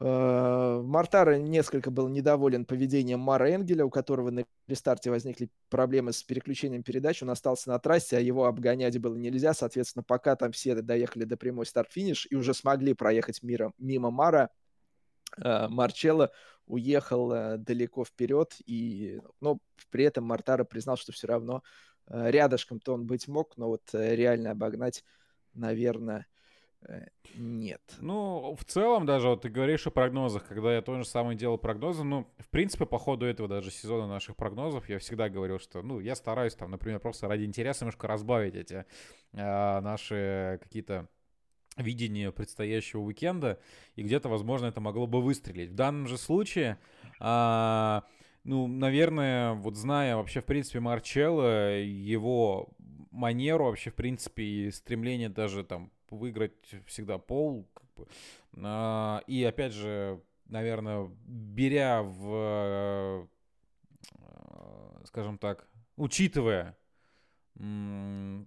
Э, 0.00 0.80
Мартара 0.84 1.38
несколько 1.38 1.90
был 1.90 2.08
недоволен 2.08 2.64
поведением 2.64 3.18
Мара 3.20 3.54
Энгеля, 3.54 3.84
у 3.84 3.90
которого 3.90 4.30
на 4.30 4.44
рестарте 4.68 5.10
возникли 5.10 5.50
проблемы 5.70 6.12
с 6.12 6.22
переключением 6.22 6.82
передач. 6.82 7.22
Он 7.22 7.30
остался 7.30 7.70
на 7.70 7.78
трассе, 7.78 8.16
а 8.16 8.20
его 8.20 8.46
обгонять 8.46 8.98
было 9.00 9.16
нельзя. 9.16 9.54
Соответственно, 9.54 10.04
пока 10.04 10.36
там 10.36 10.52
все 10.52 10.76
доехали 10.76 11.24
до 11.24 11.36
прямой 11.36 11.66
старт-финиш 11.66 12.28
и 12.30 12.36
уже 12.36 12.54
смогли 12.54 12.94
проехать 12.94 13.42
мира, 13.42 13.72
мимо 13.78 14.10
Мара, 14.10 14.50
э, 15.42 15.68
Марчелло 15.68 16.30
уехал 16.66 17.32
э, 17.32 17.56
далеко 17.58 18.04
вперед. 18.04 18.54
И, 18.66 19.20
но 19.40 19.58
при 19.90 20.04
этом 20.04 20.24
Мартара 20.24 20.62
признал, 20.64 20.96
что 20.96 21.12
все 21.12 21.26
равно 21.26 21.62
рядышком-то 22.10 22.94
он 22.94 23.04
быть 23.04 23.28
мог, 23.28 23.58
но 23.58 23.68
вот 23.68 23.82
реально 23.92 24.52
обогнать, 24.52 25.04
наверное, 25.52 26.26
нет. 27.34 27.82
Ну, 28.00 28.56
в 28.58 28.64
целом 28.64 29.04
даже, 29.04 29.28
вот 29.28 29.42
ты 29.42 29.48
говоришь 29.48 29.86
о 29.86 29.90
прогнозах, 29.90 30.46
когда 30.46 30.74
я 30.74 30.82
тоже 30.82 31.04
самое 31.04 31.36
делал 31.36 31.58
прогнозы, 31.58 32.04
ну, 32.04 32.26
в 32.38 32.48
принципе, 32.48 32.86
по 32.86 32.98
ходу 32.98 33.26
этого 33.26 33.48
даже 33.48 33.70
сезона 33.70 34.06
наших 34.06 34.36
прогнозов 34.36 34.88
я 34.88 34.98
всегда 34.98 35.28
говорил, 35.28 35.58
что, 35.58 35.82
ну, 35.82 36.00
я 36.00 36.14
стараюсь 36.14 36.54
там, 36.54 36.70
например, 36.70 37.00
просто 37.00 37.28
ради 37.28 37.44
интереса 37.44 37.84
немножко 37.84 38.06
разбавить 38.06 38.54
эти 38.54 38.86
э, 39.32 39.80
наши 39.80 40.58
какие-то 40.62 41.08
видения 41.76 42.32
предстоящего 42.32 43.00
уикенда, 43.02 43.60
и 43.94 44.02
где-то, 44.02 44.28
возможно, 44.28 44.66
это 44.66 44.80
могло 44.80 45.06
бы 45.06 45.20
выстрелить. 45.20 45.70
В 45.70 45.74
данном 45.74 46.06
же 46.06 46.16
случае, 46.16 46.78
э, 47.20 48.00
ну, 48.44 48.66
наверное, 48.66 49.54
вот 49.54 49.76
зная 49.76 50.16
вообще, 50.16 50.40
в 50.40 50.44
принципе, 50.46 50.80
Марчелло, 50.80 51.78
его 51.78 52.70
манеру 53.10 53.66
вообще, 53.66 53.90
в 53.90 53.94
принципе, 53.94 54.42
и 54.42 54.70
стремление 54.70 55.28
даже 55.28 55.64
там 55.64 55.90
выиграть 56.16 56.52
всегда 56.86 57.18
пол. 57.18 57.68
Как 57.74 57.86
бы. 57.96 58.06
а, 58.62 59.22
и 59.26 59.44
опять 59.44 59.72
же, 59.72 60.20
наверное, 60.46 61.10
беря 61.26 62.02
в, 62.02 63.26
э, 64.20 65.04
скажем 65.06 65.38
так, 65.38 65.68
учитывая 65.96 66.76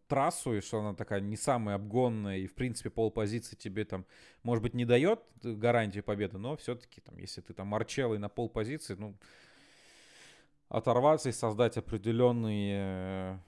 трассу, 0.08 0.54
и 0.54 0.62
что 0.62 0.80
она 0.80 0.94
такая 0.94 1.20
не 1.20 1.36
самая 1.36 1.76
обгонная, 1.76 2.38
и, 2.38 2.48
в 2.48 2.54
принципе, 2.54 2.90
полпозиции 2.90 3.58
тебе 3.58 3.84
там, 3.84 4.06
может 4.42 4.64
быть, 4.64 4.74
не 4.74 4.86
дает 4.86 5.20
гарантии 5.44 6.00
победы, 6.00 6.38
но 6.38 6.56
все-таки, 6.56 7.02
там, 7.02 7.18
если 7.18 7.42
ты 7.42 7.54
там 7.54 7.68
Марчелло 7.68 8.16
и 8.16 8.20
на 8.20 8.30
полпозиции, 8.30 8.96
ну, 8.98 9.16
оторваться 10.70 11.28
и 11.28 11.34
создать 11.34 11.76
определенные, 11.76 13.40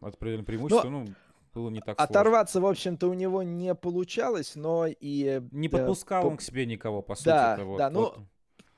э, 0.00 0.06
определенные 0.06 0.46
преимущества, 0.46 0.88
но... 0.88 1.00
ну, 1.00 1.14
было 1.52 1.70
не 1.70 1.80
так 1.80 2.00
Оторваться, 2.00 2.54
сложно. 2.54 2.68
в 2.68 2.70
общем-то, 2.70 3.08
у 3.08 3.14
него 3.14 3.42
не 3.42 3.74
получалось, 3.74 4.54
но 4.54 4.86
и... 4.86 5.42
Не 5.50 5.68
подпускал 5.68 6.22
да, 6.22 6.28
он 6.28 6.36
к 6.36 6.42
себе 6.42 6.66
никого, 6.66 7.02
по 7.02 7.14
сути. 7.14 7.26
Да, 7.26 7.58
вот, 7.64 7.78
да, 7.78 7.90
вот. 7.90 8.16
ну, 8.16 8.26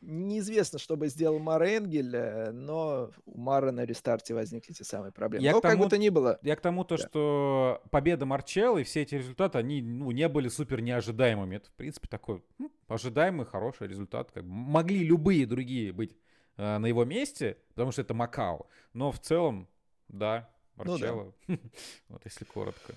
неизвестно, 0.06 0.78
что 0.78 0.96
бы 0.96 1.08
сделал 1.08 1.38
Мар 1.38 1.62
Энгель, 1.62 2.14
э, 2.14 2.50
но 2.52 3.10
у 3.26 3.38
Мара 3.38 3.72
на 3.72 3.84
рестарте 3.84 4.34
возникли 4.34 4.72
те 4.72 4.84
самые 4.84 5.12
проблемы. 5.12 5.44
Я 5.44 5.52
но 5.52 5.60
тому, 5.60 5.72
как 5.72 5.82
бы 5.82 5.90
то 5.90 5.98
ни 5.98 6.08
было. 6.08 6.38
Я 6.42 6.56
к 6.56 6.60
тому, 6.60 6.84
то, 6.84 6.96
да. 6.96 7.06
что 7.06 7.82
победа 7.90 8.26
Марчелла 8.26 8.78
и 8.78 8.84
все 8.84 9.02
эти 9.02 9.16
результаты, 9.16 9.58
они 9.58 9.82
ну, 9.82 10.10
не 10.10 10.28
были 10.28 10.48
супер 10.48 10.80
неожидаемыми. 10.80 11.56
Это, 11.56 11.70
в 11.70 11.74
принципе, 11.74 12.08
такой 12.08 12.42
ну, 12.58 12.70
ожидаемый, 12.88 13.46
хороший 13.46 13.88
результат. 13.88 14.30
Как 14.30 14.44
бы. 14.44 14.50
Могли 14.50 15.04
любые 15.04 15.46
другие 15.46 15.92
быть 15.92 16.16
э, 16.56 16.78
на 16.78 16.86
его 16.86 17.04
месте, 17.04 17.58
потому 17.70 17.92
что 17.92 18.02
это 18.02 18.14
Макао. 18.14 18.66
Но 18.92 19.10
в 19.10 19.18
целом, 19.18 19.68
да, 20.08 20.50
Марчелло. 20.76 21.32
Ну, 21.46 21.56
да. 21.56 21.58
вот 22.08 22.22
если 22.24 22.44
коротко. 22.44 22.94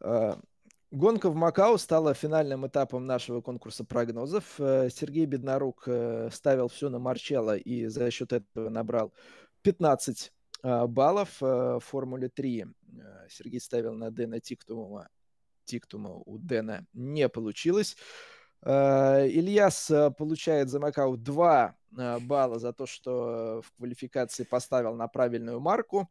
А, 0.00 0.38
гонка 0.90 1.30
в 1.30 1.34
Макао 1.34 1.76
стала 1.76 2.14
финальным 2.14 2.66
этапом 2.66 3.06
нашего 3.06 3.40
конкурса 3.40 3.84
прогнозов. 3.84 4.58
Э, 4.58 4.88
Сергей 4.90 5.26
Беднорук 5.26 5.84
э, 5.86 6.30
ставил 6.32 6.68
все 6.68 6.88
на 6.88 6.98
Марчелло 6.98 7.56
и 7.56 7.86
за 7.86 8.10
счет 8.10 8.32
этого 8.32 8.68
набрал 8.68 9.12
15 9.62 10.32
а, 10.62 10.86
баллов. 10.86 11.42
Э, 11.42 11.78
в 11.78 11.80
Формуле 11.80 12.28
3 12.28 12.66
Сергей 13.28 13.60
ставил 13.60 13.94
на 13.94 14.10
Дэна 14.10 14.40
Тиктума. 14.40 15.08
Тиктума 15.64 16.10
у 16.14 16.38
Дэна 16.38 16.86
не 16.94 17.28
получилось. 17.28 17.96
Ильяс 18.64 19.92
получает 20.16 20.68
за 20.68 20.80
Макао 20.80 21.16
2 21.16 21.77
балла 21.90 22.58
за 22.58 22.72
то, 22.72 22.86
что 22.86 23.62
в 23.64 23.72
квалификации 23.76 24.44
поставил 24.44 24.94
на 24.94 25.08
правильную 25.08 25.60
марку. 25.60 26.08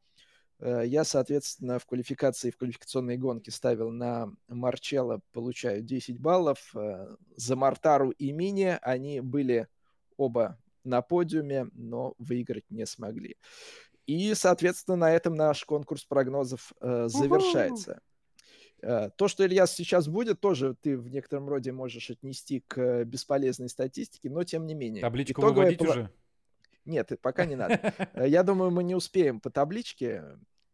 Э, 0.60 0.84
я, 0.86 1.04
соответственно, 1.04 1.80
в 1.80 1.86
квалификации, 1.86 2.52
в 2.52 2.58
квалификационной 2.58 3.18
гонке 3.18 3.52
ставил 3.52 3.92
на 3.92 4.32
Марчелло, 4.48 5.22
получаю 5.34 5.82
10 5.82 6.20
баллов. 6.20 6.72
Э, 6.76 7.16
за 7.36 7.56
Мартару 7.56 8.12
и 8.12 8.32
Мини 8.32 8.78
они 8.82 9.22
были 9.22 9.68
оба 10.18 10.58
на 10.84 11.02
подиуме, 11.02 11.68
но 11.74 12.14
выиграть 12.18 12.70
не 12.70 12.86
смогли. 12.86 13.38
И, 14.06 14.34
соответственно, 14.36 14.96
на 14.96 15.12
этом 15.12 15.36
наш 15.36 15.66
конкурс 15.66 16.06
прогнозов 16.06 16.72
э, 16.80 17.08
завершается. 17.10 18.02
Э, 18.82 19.10
то, 19.16 19.28
что 19.28 19.46
Ильяс 19.46 19.74
сейчас 19.74 20.08
будет, 20.08 20.40
тоже 20.40 20.76
ты 20.76 20.98
в 20.98 21.10
некотором 21.10 21.50
роде 21.50 21.72
можешь 21.72 22.10
отнести 22.10 22.64
к 22.68 23.04
бесполезной 23.06 23.70
статистике, 23.70 24.30
но 24.30 24.44
тем 24.44 24.66
не 24.66 24.76
менее. 24.76 25.02
Табличку 25.02 25.42
выводить 25.42 25.80
пла... 25.80 25.90
уже? 25.90 26.12
Нет, 26.86 27.12
пока 27.22 27.46
не 27.46 27.56
надо. 27.56 27.94
Э, 28.14 28.28
я 28.28 28.44
думаю, 28.44 28.72
мы 28.72 28.84
не 28.84 28.96
успеем 28.96 29.40
по 29.40 29.50
табличке. 29.50 30.24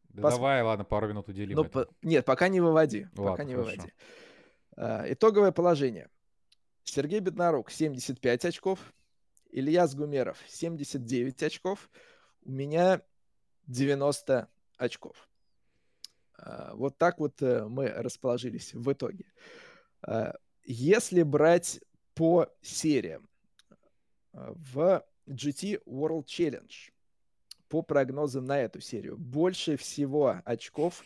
Да 0.09 0.23
Пос... 0.23 0.35
Давай, 0.35 0.61
ладно, 0.61 0.85
пару 0.85 1.07
минут 1.07 1.29
уделим. 1.29 1.55
Ну, 1.55 1.65
по... 1.65 1.87
Нет, 2.01 2.25
пока 2.25 2.47
не 2.49 2.61
выводи. 2.61 3.07
Ладно, 3.15 3.31
пока 3.31 3.43
не 3.43 3.53
хорошо. 3.53 3.71
выводи. 3.71 3.93
Э, 4.75 5.13
итоговое 5.13 5.51
положение. 5.51 6.09
Сергей 6.83 7.19
Беднорук 7.19 7.71
75 7.71 8.45
очков, 8.45 8.79
Ильяс 9.49 9.95
Гумеров 9.95 10.37
79 10.47 11.43
очков, 11.43 11.89
у 12.43 12.51
меня 12.51 13.01
90 13.67 14.49
очков. 14.77 15.29
Э, 16.45 16.71
вот 16.73 16.97
так 16.97 17.19
вот 17.19 17.39
мы 17.41 17.87
расположились 17.89 18.73
в 18.73 18.91
итоге. 18.91 19.25
Если 20.65 21.23
брать 21.23 21.81
по 22.13 22.47
сериям, 22.61 23.27
в 24.33 25.03
GT 25.27 25.81
World 25.85 26.25
Challenge 26.25 26.91
по 27.69 27.81
прогнозам 27.81 28.45
на 28.45 28.59
эту 28.59 28.81
серию. 28.81 29.17
Больше 29.17 29.77
всего 29.77 30.41
очков 30.45 31.03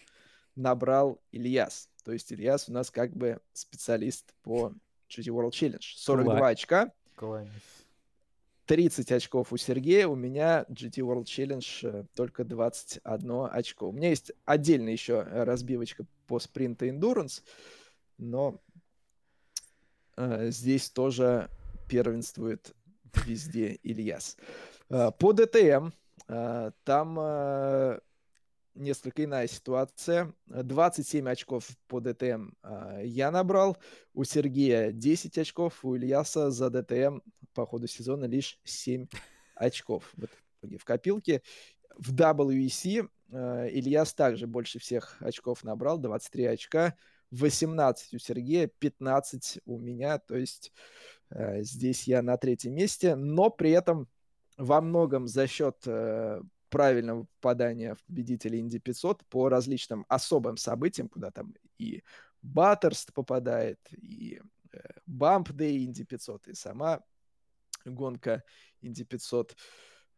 набрал 0.56 1.22
Ильяс. 1.32 1.90
То 2.04 2.12
есть 2.12 2.32
Ильяс 2.34 2.68
у 2.68 2.74
нас 2.74 2.92
как 2.92 3.16
бы 3.16 3.40
специалист 3.54 4.34
по 4.42 4.74
GT 5.10 5.28
World 5.28 5.52
Challenge. 5.52 5.82
42 5.82 6.38
Кла... 6.38 6.48
очка. 6.48 6.92
Класс. 7.16 7.48
30 8.68 9.12
очков 9.14 9.54
у 9.54 9.58
Сергея, 9.58 10.08
у 10.08 10.16
меня 10.16 10.66
GT 10.70 11.00
World 11.00 11.24
Challenge 11.24 11.80
э, 11.84 12.04
только 12.14 12.44
21 12.44 13.48
очко. 13.52 13.90
У 13.90 13.92
меня 13.92 14.10
есть 14.10 14.34
отдельно 14.46 14.90
еще 14.90 15.22
разбивочка 15.22 16.06
по 16.28 16.40
спринту 16.40 16.86
Endurance, 16.86 17.42
но 18.18 18.62
э, 20.18 20.52
здесь 20.52 20.90
тоже 20.90 21.50
первенствует 21.90 22.76
везде 23.26 23.80
Ильяс. 23.84 24.38
Э, 24.90 25.12
по 25.18 25.34
ДТМ 25.34 25.90
э, 26.28 26.72
там 26.84 27.18
э, 27.20 28.00
несколько 28.76 29.24
иная 29.24 29.48
ситуация. 29.48 30.34
27 30.48 31.28
очков 31.30 31.68
по 31.88 32.00
ДТМ 32.00 32.50
я 33.02 33.32
набрал. 33.32 33.78
У 34.14 34.24
Сергея 34.24 34.92
10 34.92 35.38
очков, 35.38 35.84
у 35.84 35.96
Ильяса 35.96 36.52
за 36.52 36.70
ДТМ 36.70 37.20
по 37.58 37.66
ходу 37.66 37.88
сезона 37.88 38.26
лишь 38.26 38.60
7 38.66 39.08
очков 39.56 40.14
в 40.62 40.86
копилке. 40.86 41.42
В 41.98 42.14
WEC 42.14 43.10
Ильяс 43.32 44.14
также 44.14 44.46
больше 44.46 44.78
всех 44.78 45.18
очков 45.22 45.64
набрал, 45.64 45.98
23 45.98 46.46
очка. 46.46 46.96
18 47.32 48.14
у 48.14 48.20
Сергея, 48.20 48.68
15 48.68 49.62
у 49.66 49.80
меня, 49.80 50.20
то 50.20 50.38
есть 50.38 50.72
э, 51.32 51.64
здесь 51.64 52.08
я 52.08 52.22
на 52.22 52.38
третьем 52.38 52.76
месте, 52.76 53.16
но 53.16 53.50
при 53.50 53.72
этом 53.72 54.08
во 54.58 54.80
многом 54.80 55.28
за 55.28 55.46
счет 55.48 55.76
э, 55.88 56.42
правильного 56.70 57.26
попадания 57.42 57.96
в 57.96 58.04
победителей 58.06 58.60
Инди 58.60 58.80
500 58.80 59.26
по 59.26 59.50
различным 59.50 60.06
особым 60.08 60.56
событиям, 60.56 61.10
куда 61.10 61.32
там 61.32 61.54
и 61.80 62.04
Баттерст 62.44 63.14
попадает, 63.14 63.80
и 63.92 64.40
э, 64.72 64.78
Бамп 65.06 65.50
Day 65.50 65.84
Инди 65.84 66.06
500, 66.06 66.48
и 66.50 66.54
сама 66.54 67.02
гонка 67.96 68.44
Инди 68.82 69.04
500. 69.04 69.56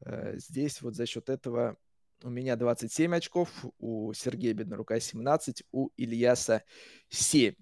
Э, 0.01 0.37
здесь 0.37 0.81
вот 0.81 0.95
за 0.95 1.05
счет 1.05 1.29
этого 1.29 1.77
у 2.23 2.29
меня 2.29 2.55
27 2.55 3.15
очков, 3.15 3.49
у 3.79 4.11
Сергея 4.13 4.53
Беднорука 4.53 4.99
17, 4.99 5.63
у 5.71 5.89
Ильяса 5.95 6.63
7. 7.09 7.55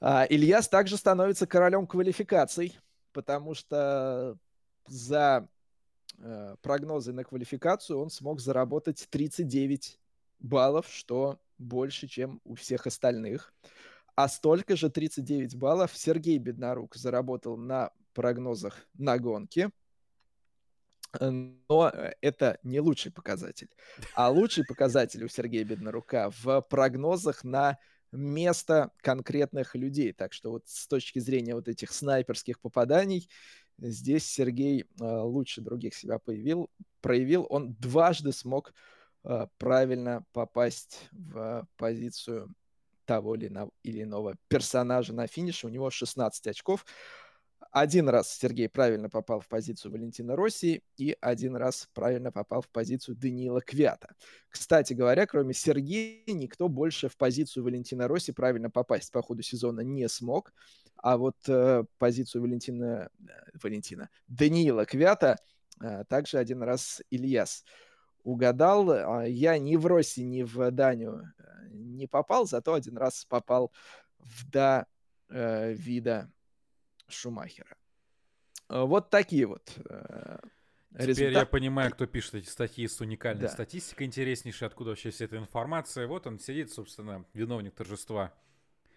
А, 0.00 0.24
Ильяс 0.24 0.68
также 0.68 0.96
становится 0.96 1.46
королем 1.46 1.86
квалификаций, 1.86 2.78
потому 3.12 3.54
что 3.54 4.36
за 4.86 5.48
э, 6.18 6.56
прогнозы 6.62 7.12
на 7.12 7.24
квалификацию 7.24 8.00
он 8.00 8.10
смог 8.10 8.40
заработать 8.40 9.06
39 9.10 10.00
баллов, 10.40 10.88
что 10.88 11.38
больше, 11.58 12.08
чем 12.08 12.40
у 12.44 12.54
всех 12.54 12.86
остальных. 12.86 13.52
А 14.14 14.28
столько 14.28 14.76
же 14.76 14.90
39 14.90 15.56
баллов 15.56 15.92
Сергей 15.94 16.38
Беднорук 16.38 16.96
заработал 16.96 17.56
на 17.56 17.92
прогнозах 18.12 18.86
на 18.94 19.18
гонке– 19.18 19.70
но 21.20 21.90
э, 21.92 22.12
это 22.20 22.58
не 22.62 22.80
лучший 22.80 23.12
показатель. 23.12 23.68
А 24.14 24.30
лучший 24.30 24.64
показатель 24.64 25.24
у 25.24 25.28
Сергея 25.28 25.64
Беднорука 25.64 26.30
в 26.42 26.62
прогнозах 26.62 27.44
на 27.44 27.78
место 28.12 28.90
конкретных 28.98 29.74
людей. 29.74 30.12
Так 30.12 30.32
что 30.32 30.50
вот 30.50 30.64
с 30.66 30.86
точки 30.86 31.18
зрения 31.18 31.54
вот 31.54 31.68
этих 31.68 31.92
снайперских 31.92 32.60
попаданий, 32.60 33.28
здесь 33.78 34.26
Сергей 34.26 34.82
э, 34.82 35.04
лучше 35.04 35.60
других 35.60 35.94
себя 35.94 36.18
появил, 36.18 36.70
проявил. 37.00 37.46
Он 37.50 37.74
дважды 37.74 38.32
смог 38.32 38.72
э, 39.24 39.46
правильно 39.58 40.24
попасть 40.32 41.08
в 41.12 41.66
позицию 41.76 42.54
того 43.04 43.34
или 43.34 44.02
иного 44.02 44.36
персонажа 44.48 45.12
на 45.12 45.26
финише. 45.26 45.66
У 45.66 45.70
него 45.70 45.90
16 45.90 46.46
очков. 46.46 46.86
Один 47.72 48.10
раз 48.10 48.30
Сергей 48.30 48.68
правильно 48.68 49.08
попал 49.08 49.40
в 49.40 49.48
позицию 49.48 49.92
Валентина 49.92 50.36
Росси 50.36 50.82
и 50.98 51.16
один 51.22 51.56
раз 51.56 51.88
правильно 51.94 52.30
попал 52.30 52.60
в 52.60 52.68
позицию 52.68 53.16
Даниила 53.16 53.62
Квята. 53.62 54.14
Кстати 54.50 54.92
говоря, 54.92 55.26
кроме 55.26 55.54
Сергея, 55.54 56.20
никто 56.26 56.68
больше 56.68 57.08
в 57.08 57.16
позицию 57.16 57.64
Валентина 57.64 58.08
Росси 58.08 58.30
правильно 58.32 58.68
попасть 58.68 59.10
по 59.10 59.22
ходу 59.22 59.42
сезона 59.42 59.80
не 59.80 60.06
смог. 60.10 60.52
А 60.98 61.16
вот 61.16 61.36
э, 61.48 61.84
позицию 61.96 62.42
Валентина, 62.42 63.08
э, 63.18 63.32
Валентина, 63.62 64.10
Даниила 64.28 64.84
Квята 64.84 65.38
э, 65.80 66.04
также 66.10 66.36
один 66.36 66.62
раз 66.62 67.00
Ильяс 67.08 67.64
угадал. 68.22 68.90
А 68.90 69.26
я 69.26 69.56
ни 69.56 69.76
в 69.76 69.86
Росси, 69.86 70.22
ни 70.24 70.42
в 70.42 70.70
Данию 70.72 71.22
э, 71.38 71.68
не 71.70 72.06
попал, 72.06 72.46
зато 72.46 72.74
один 72.74 72.98
раз 72.98 73.24
попал 73.24 73.72
в 74.18 74.50
Да 74.50 74.86
вида 75.30 76.30
Шумахера. 77.12 77.76
Э, 78.68 78.82
вот 78.82 79.10
такие 79.10 79.46
вот 79.46 79.72
э, 79.88 80.38
Теперь 80.92 81.08
результат... 81.08 81.42
я 81.42 81.46
понимаю, 81.46 81.90
кто 81.90 82.06
пишет 82.06 82.34
эти 82.34 82.48
статьи 82.48 82.86
с 82.86 83.00
уникальной 83.00 83.42
да. 83.42 83.48
статистикой 83.48 84.06
интереснейшей, 84.06 84.68
откуда 84.68 84.90
вообще 84.90 85.10
вся 85.10 85.24
эта 85.24 85.38
информация. 85.38 86.06
Вот 86.06 86.26
он 86.26 86.38
сидит, 86.38 86.70
собственно, 86.70 87.24
виновник 87.32 87.74
торжества. 87.74 88.34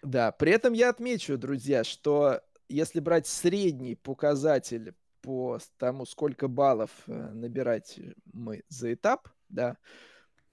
Да, 0.02 0.30
при 0.32 0.52
этом 0.52 0.74
я 0.74 0.90
отмечу, 0.90 1.38
друзья, 1.38 1.84
что 1.84 2.42
если 2.68 3.00
брать 3.00 3.26
средний 3.26 3.94
показатель 3.94 4.94
по 5.22 5.58
тому, 5.78 6.04
сколько 6.04 6.48
баллов 6.48 6.90
э, 7.06 7.12
набирать 7.12 7.98
мы 8.32 8.62
за 8.68 8.92
этап, 8.92 9.28
да, 9.48 9.78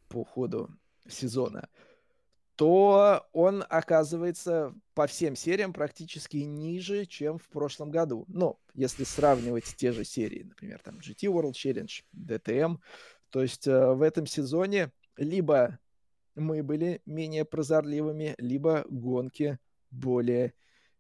по 0.08 0.24
ходу 0.24 0.70
сезона, 1.08 1.68
то 2.56 3.28
он 3.34 3.64
оказывается 3.68 4.74
по 4.94 5.08
всем 5.08 5.36
сериям 5.36 5.74
практически 5.74 6.38
ниже, 6.38 7.06
чем 7.06 7.40
в 7.40 7.50
прошлом 7.50 7.90
году. 7.90 8.26
Ну, 8.28 8.60
если 8.74 9.04
сравнивать 9.04 9.76
те 9.76 9.92
же 9.92 10.04
серии, 10.04 10.44
например, 10.44 10.80
там 10.84 11.00
GT 11.00 11.32
World 11.32 11.54
Challenge, 11.54 12.04
DTM, 12.16 12.78
то 13.30 13.42
есть 13.42 13.68
э, 13.68 13.94
в 13.94 14.04
этом 14.04 14.28
сезоне 14.28 14.92
либо 15.18 15.80
мы 16.36 16.64
были 16.64 17.02
менее 17.06 17.46
прозорливыми, 17.46 18.36
либо 18.38 18.86
гонки 18.90 19.60
более 19.92 20.54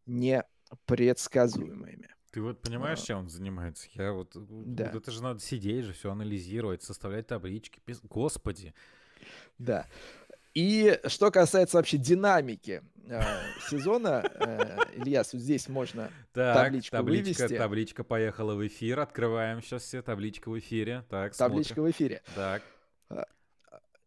непредсказуемыми. 0.05 2.09
Ты 2.31 2.41
вот 2.41 2.61
понимаешь, 2.61 3.01
а, 3.03 3.05
чем 3.05 3.19
он 3.19 3.29
занимается? 3.29 3.87
Я 3.93 4.11
вот, 4.11 4.31
да. 4.33 4.89
вот 4.91 5.03
это 5.03 5.11
же 5.11 5.21
надо 5.21 5.39
сидеть 5.39 5.85
же, 5.85 5.93
все 5.93 6.11
анализировать, 6.11 6.81
составлять 6.81 7.27
таблички. 7.27 7.79
Господи. 8.03 8.73
Да. 9.59 9.87
И 10.53 10.99
что 11.07 11.31
касается 11.31 11.77
вообще 11.77 11.97
динамики 11.97 12.83
э, 13.07 13.21
сезона, 13.69 14.23
э, 14.35 14.77
Ильяс, 14.97 15.33
вот 15.33 15.41
здесь 15.41 15.67
можно 15.67 16.11
так, 16.31 16.65
табличку 16.65 16.97
табличка, 16.97 17.41
вывести. 17.41 17.57
Табличка 17.57 18.03
поехала 18.03 18.53
в 18.53 18.65
эфир. 18.67 18.99
Открываем 18.99 19.61
сейчас 19.61 19.83
все. 19.83 20.01
Табличка 20.01 20.49
в 20.49 20.59
эфире. 20.59 21.05
Так, 21.09 21.35
табличка 21.35 21.75
смотрим. 21.75 21.91
в 21.91 21.95
эфире. 21.95 22.21
Так. 22.35 22.61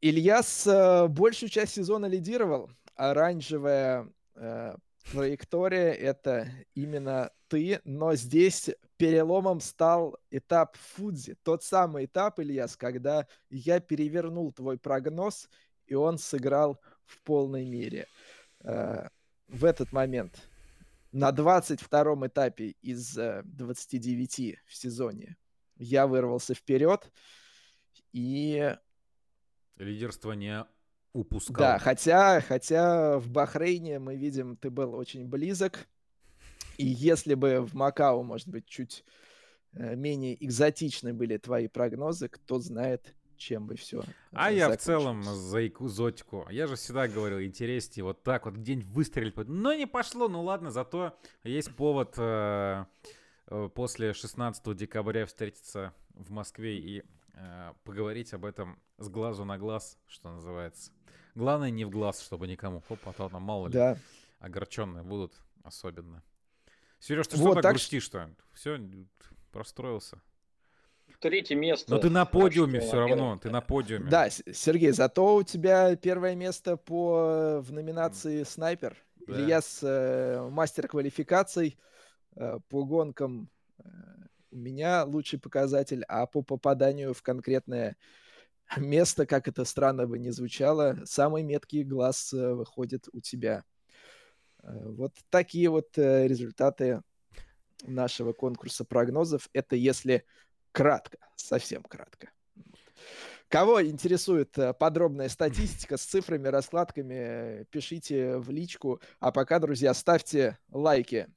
Ильяс 0.01 0.67
э, 0.67 1.09
большую 1.09 1.51
часть 1.51 1.75
сезона 1.75 2.07
лидировал. 2.07 2.71
Оранжевая 2.95 4.09
траектория— 5.13 5.93
это 5.93 6.49
именно 6.75 7.31
ты, 7.49 7.81
но 7.85 8.15
здесь 8.15 8.71
переломом 8.97 9.61
стал 9.61 10.19
этап 10.31 10.77
Фудзи. 10.77 11.37
Тот 11.43 11.63
самый 11.63 12.07
этап, 12.07 12.41
Ильяс, 12.41 12.77
когда 12.77 13.27
я 13.51 13.81
перевернул 13.81 14.53
твой 14.53 14.79
прогноз, 14.79 15.49
и 15.87 15.95
он 15.95 16.19
сыграл 16.19 16.81
в 17.05 17.21
полной 17.23 17.65
мере. 17.65 18.07
Э, 18.61 19.09
в 19.49 19.65
этот 19.65 19.93
момент 19.93 20.49
на 21.13 21.31
22-м 21.31 22.27
этапе 22.27 22.75
из 22.83 23.15
29 23.15 24.41
э, 24.41 24.59
в 24.67 24.75
сезоне 24.75 25.37
я 25.77 26.07
вырвался 26.07 26.55
вперед 26.55 27.11
и... 28.13 28.77
Лидерство 29.77 30.33
не 30.33 30.65
упускал. 31.13 31.57
Да, 31.57 31.79
хотя, 31.79 32.41
хотя 32.41 33.19
в 33.19 33.29
Бахрейне 33.31 33.99
мы 33.99 34.17
видим, 34.17 34.57
ты 34.57 34.71
был 34.71 34.95
очень 34.95 35.27
близок. 35.27 35.89
И 36.79 36.87
если 36.87 37.35
бы 37.35 37.61
в 37.61 37.75
Макао, 37.75 38.23
может 38.23 38.49
быть, 38.49 38.67
чуть 38.67 39.05
э, 39.73 39.97
менее 39.97 40.43
экзотичны 40.45 41.15
были 41.15 41.39
твои 41.39 41.69
прогнозы, 41.69 42.29
кто 42.29 42.59
знает, 42.59 43.15
чем 43.37 43.67
бы 43.67 43.77
все. 43.77 44.03
А 44.33 44.51
я 44.51 44.71
в 44.71 44.77
целом 44.77 45.23
за 45.23 45.67
экзотику. 45.67 46.47
Я 46.51 46.67
же 46.67 46.77
всегда 46.77 47.09
говорил, 47.09 47.41
интереснее 47.41 48.05
вот 48.05 48.23
так 48.23 48.47
вот 48.47 48.55
где-нибудь 48.55 48.89
выстрелить. 48.89 49.37
Но 49.37 49.75
не 49.75 49.87
пошло, 49.87 50.29
ну 50.29 50.43
ладно, 50.43 50.71
зато 50.71 51.19
есть 51.45 51.75
повод 51.75 52.15
э, 52.17 52.85
э, 53.47 53.71
после 53.75 54.13
16 54.13 54.77
декабря 54.77 55.27
встретиться 55.27 55.95
в 56.15 56.31
Москве 56.31 56.79
и 56.79 57.05
э, 57.35 57.73
поговорить 57.85 58.33
об 58.33 58.45
этом 58.45 58.79
с 58.99 59.09
глазу 59.09 59.45
на 59.45 59.59
глаз, 59.59 59.99
что 60.07 60.31
называется. 60.31 60.91
Главное 61.35 61.71
не 61.71 61.85
в 61.85 61.91
глаз, 61.91 62.23
чтобы 62.23 62.49
никому. 62.49 62.83
Хоп, 62.89 63.01
а 63.05 63.13
то 63.13 63.29
там 63.29 63.43
мало 63.43 63.67
ли 63.67 63.75
да. 63.75 63.99
огорченные 64.41 65.05
будут 65.05 65.33
особенно. 65.63 66.23
Сереж, 66.99 67.27
ты 67.27 67.37
вот, 67.37 67.53
что 67.53 67.63
так 67.63 67.73
грустишь-то? 67.73 68.31
Все, 68.55 68.81
расстроился. 69.53 70.21
Третье 71.21 71.57
место. 71.57 71.91
Но 71.91 71.99
ты 71.99 72.11
на 72.11 72.25
подиуме 72.25 72.81
все 72.81 72.97
равно, 72.97 73.39
ты 73.43 73.51
на 73.51 73.61
подиуме. 73.61 74.11
Да, 74.11 74.29
Сергей, 74.31 74.91
зато 74.91 75.37
у 75.37 75.43
тебя 75.43 75.97
первое 75.97 76.35
место 76.35 76.77
по 76.77 77.61
в 77.61 77.73
номинации 77.73 78.43
«Снайпер». 78.43 78.97
Да. 79.27 79.35
Ильяс 79.35 79.81
э, 79.83 80.49
мастер 80.51 80.87
квалификаций 80.87 81.79
э, 82.37 82.59
по 82.69 82.85
гонкам 82.85 83.51
э, 83.79 83.83
у 84.53 84.57
меня 84.57 85.05
лучший 85.05 85.39
показатель, 85.41 86.05
а 86.07 86.27
по 86.27 86.43
попаданию 86.43 87.13
в 87.13 87.23
конкретное 87.23 87.97
место, 88.77 89.27
как 89.27 89.49
это 89.49 89.65
странно 89.65 90.07
бы 90.07 90.19
не 90.19 90.31
звучало, 90.31 90.99
самый 91.05 91.43
меткий 91.43 91.83
глаз 91.83 92.33
э, 92.33 92.55
выходит 92.55 93.09
у 93.13 93.21
тебя. 93.21 93.65
Э, 94.63 94.71
вот 94.85 95.13
такие 95.31 95.69
вот 95.69 95.97
э, 95.97 96.27
результаты 96.27 97.03
нашего 97.83 98.33
конкурса 98.33 98.85
прогнозов. 98.85 99.49
Это 99.53 99.77
если 99.77 100.25
кратко, 100.77 101.17
совсем 101.37 101.83
кратко. 101.85 102.31
Кого 103.49 103.83
интересует 103.83 104.55
подробная 104.79 105.31
статистика 105.31 105.97
с 105.97 106.03
цифрами, 106.03 106.49
раскладками, 106.49 107.65
пишите 107.71 108.37
в 108.37 108.51
личку. 108.51 109.01
А 109.19 109.33
пока, 109.33 109.59
друзья, 109.59 109.95
ставьте 109.95 110.59
лайки 110.71 111.29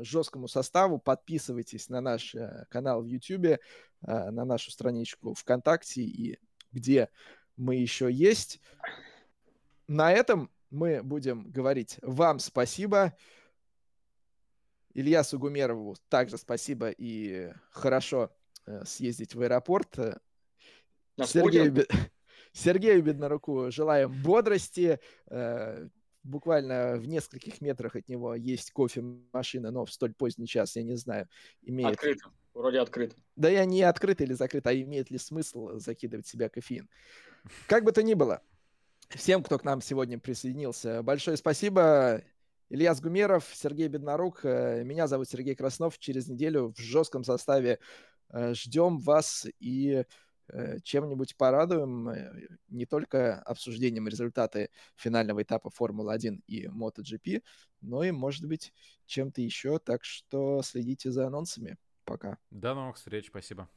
жесткому 0.00 0.48
составу, 0.48 0.98
подписывайтесь 0.98 1.88
на 1.88 2.00
наш 2.00 2.34
канал 2.68 3.02
в 3.02 3.06
YouTube, 3.06 3.60
на 4.00 4.44
нашу 4.44 4.72
страничку 4.72 5.34
ВКонтакте 5.34 6.02
и 6.02 6.40
где 6.72 7.10
мы 7.56 7.76
еще 7.76 8.10
есть. 8.10 8.60
На 9.86 10.10
этом 10.10 10.50
мы 10.70 11.00
будем 11.04 11.48
говорить 11.48 11.98
вам 12.02 12.40
спасибо. 12.40 13.14
Илья 14.94 15.22
Сугумерову 15.22 15.96
также 16.08 16.36
спасибо 16.38 16.90
и 16.90 17.52
хорошо 17.70 18.24
э, 18.24 18.39
съездить 18.84 19.34
в 19.34 19.40
аэропорт. 19.42 19.96
Сергею, 21.22 21.86
Сергею 22.52 23.02
Бедноруку 23.02 23.70
желаем 23.70 24.12
бодрости. 24.22 25.00
Э, 25.28 25.88
буквально 26.22 26.96
в 26.96 27.06
нескольких 27.06 27.60
метрах 27.60 27.96
от 27.96 28.08
него 28.08 28.34
есть 28.34 28.70
кофемашина, 28.72 29.70
но 29.70 29.84
в 29.84 29.92
столь 29.92 30.14
поздний 30.14 30.46
час, 30.46 30.76
я 30.76 30.82
не 30.82 30.96
знаю, 30.96 31.28
имеет... 31.62 31.94
Открыто. 31.94 32.30
Вроде 32.52 32.80
открыт. 32.80 33.14
Да 33.36 33.48
я 33.48 33.64
не 33.64 33.82
открыт 33.82 34.20
или 34.20 34.32
закрыт, 34.32 34.66
а 34.66 34.74
имеет 34.74 35.10
ли 35.10 35.18
смысл 35.18 35.78
закидывать 35.78 36.26
в 36.26 36.30
себя 36.30 36.48
кофеин. 36.48 36.88
Как 37.68 37.84
бы 37.84 37.92
то 37.92 38.02
ни 38.02 38.14
было, 38.14 38.42
всем, 39.08 39.42
кто 39.42 39.58
к 39.58 39.64
нам 39.64 39.80
сегодня 39.80 40.18
присоединился, 40.18 41.02
большое 41.02 41.36
спасибо. 41.36 42.22
Ильяс 42.68 43.00
Гумеров, 43.00 43.50
Сергей 43.52 43.88
Беднорук. 43.88 44.44
Э, 44.44 44.84
меня 44.84 45.08
зовут 45.08 45.28
Сергей 45.28 45.56
Краснов. 45.56 45.98
Через 45.98 46.28
неделю 46.28 46.72
в 46.76 46.80
жестком 46.80 47.24
составе 47.24 47.72
э, 47.72 47.78
ждем 48.32 48.98
вас 48.98 49.46
и 49.58 50.04
э, 50.48 50.78
чем-нибудь 50.82 51.36
порадуем, 51.36 52.10
не 52.68 52.86
только 52.86 53.40
обсуждением 53.40 54.08
результаты 54.08 54.70
финального 54.96 55.42
этапа 55.42 55.70
Формулы-1 55.70 56.42
и 56.46 56.66
MotoGP, 56.66 57.42
но 57.80 58.02
и, 58.04 58.10
может 58.10 58.46
быть, 58.46 58.72
чем-то 59.06 59.40
еще. 59.40 59.78
Так 59.78 60.04
что 60.04 60.62
следите 60.62 61.10
за 61.10 61.26
анонсами. 61.26 61.76
Пока. 62.04 62.38
До 62.50 62.74
новых 62.74 62.96
встреч. 62.96 63.28
Спасибо. 63.28 63.68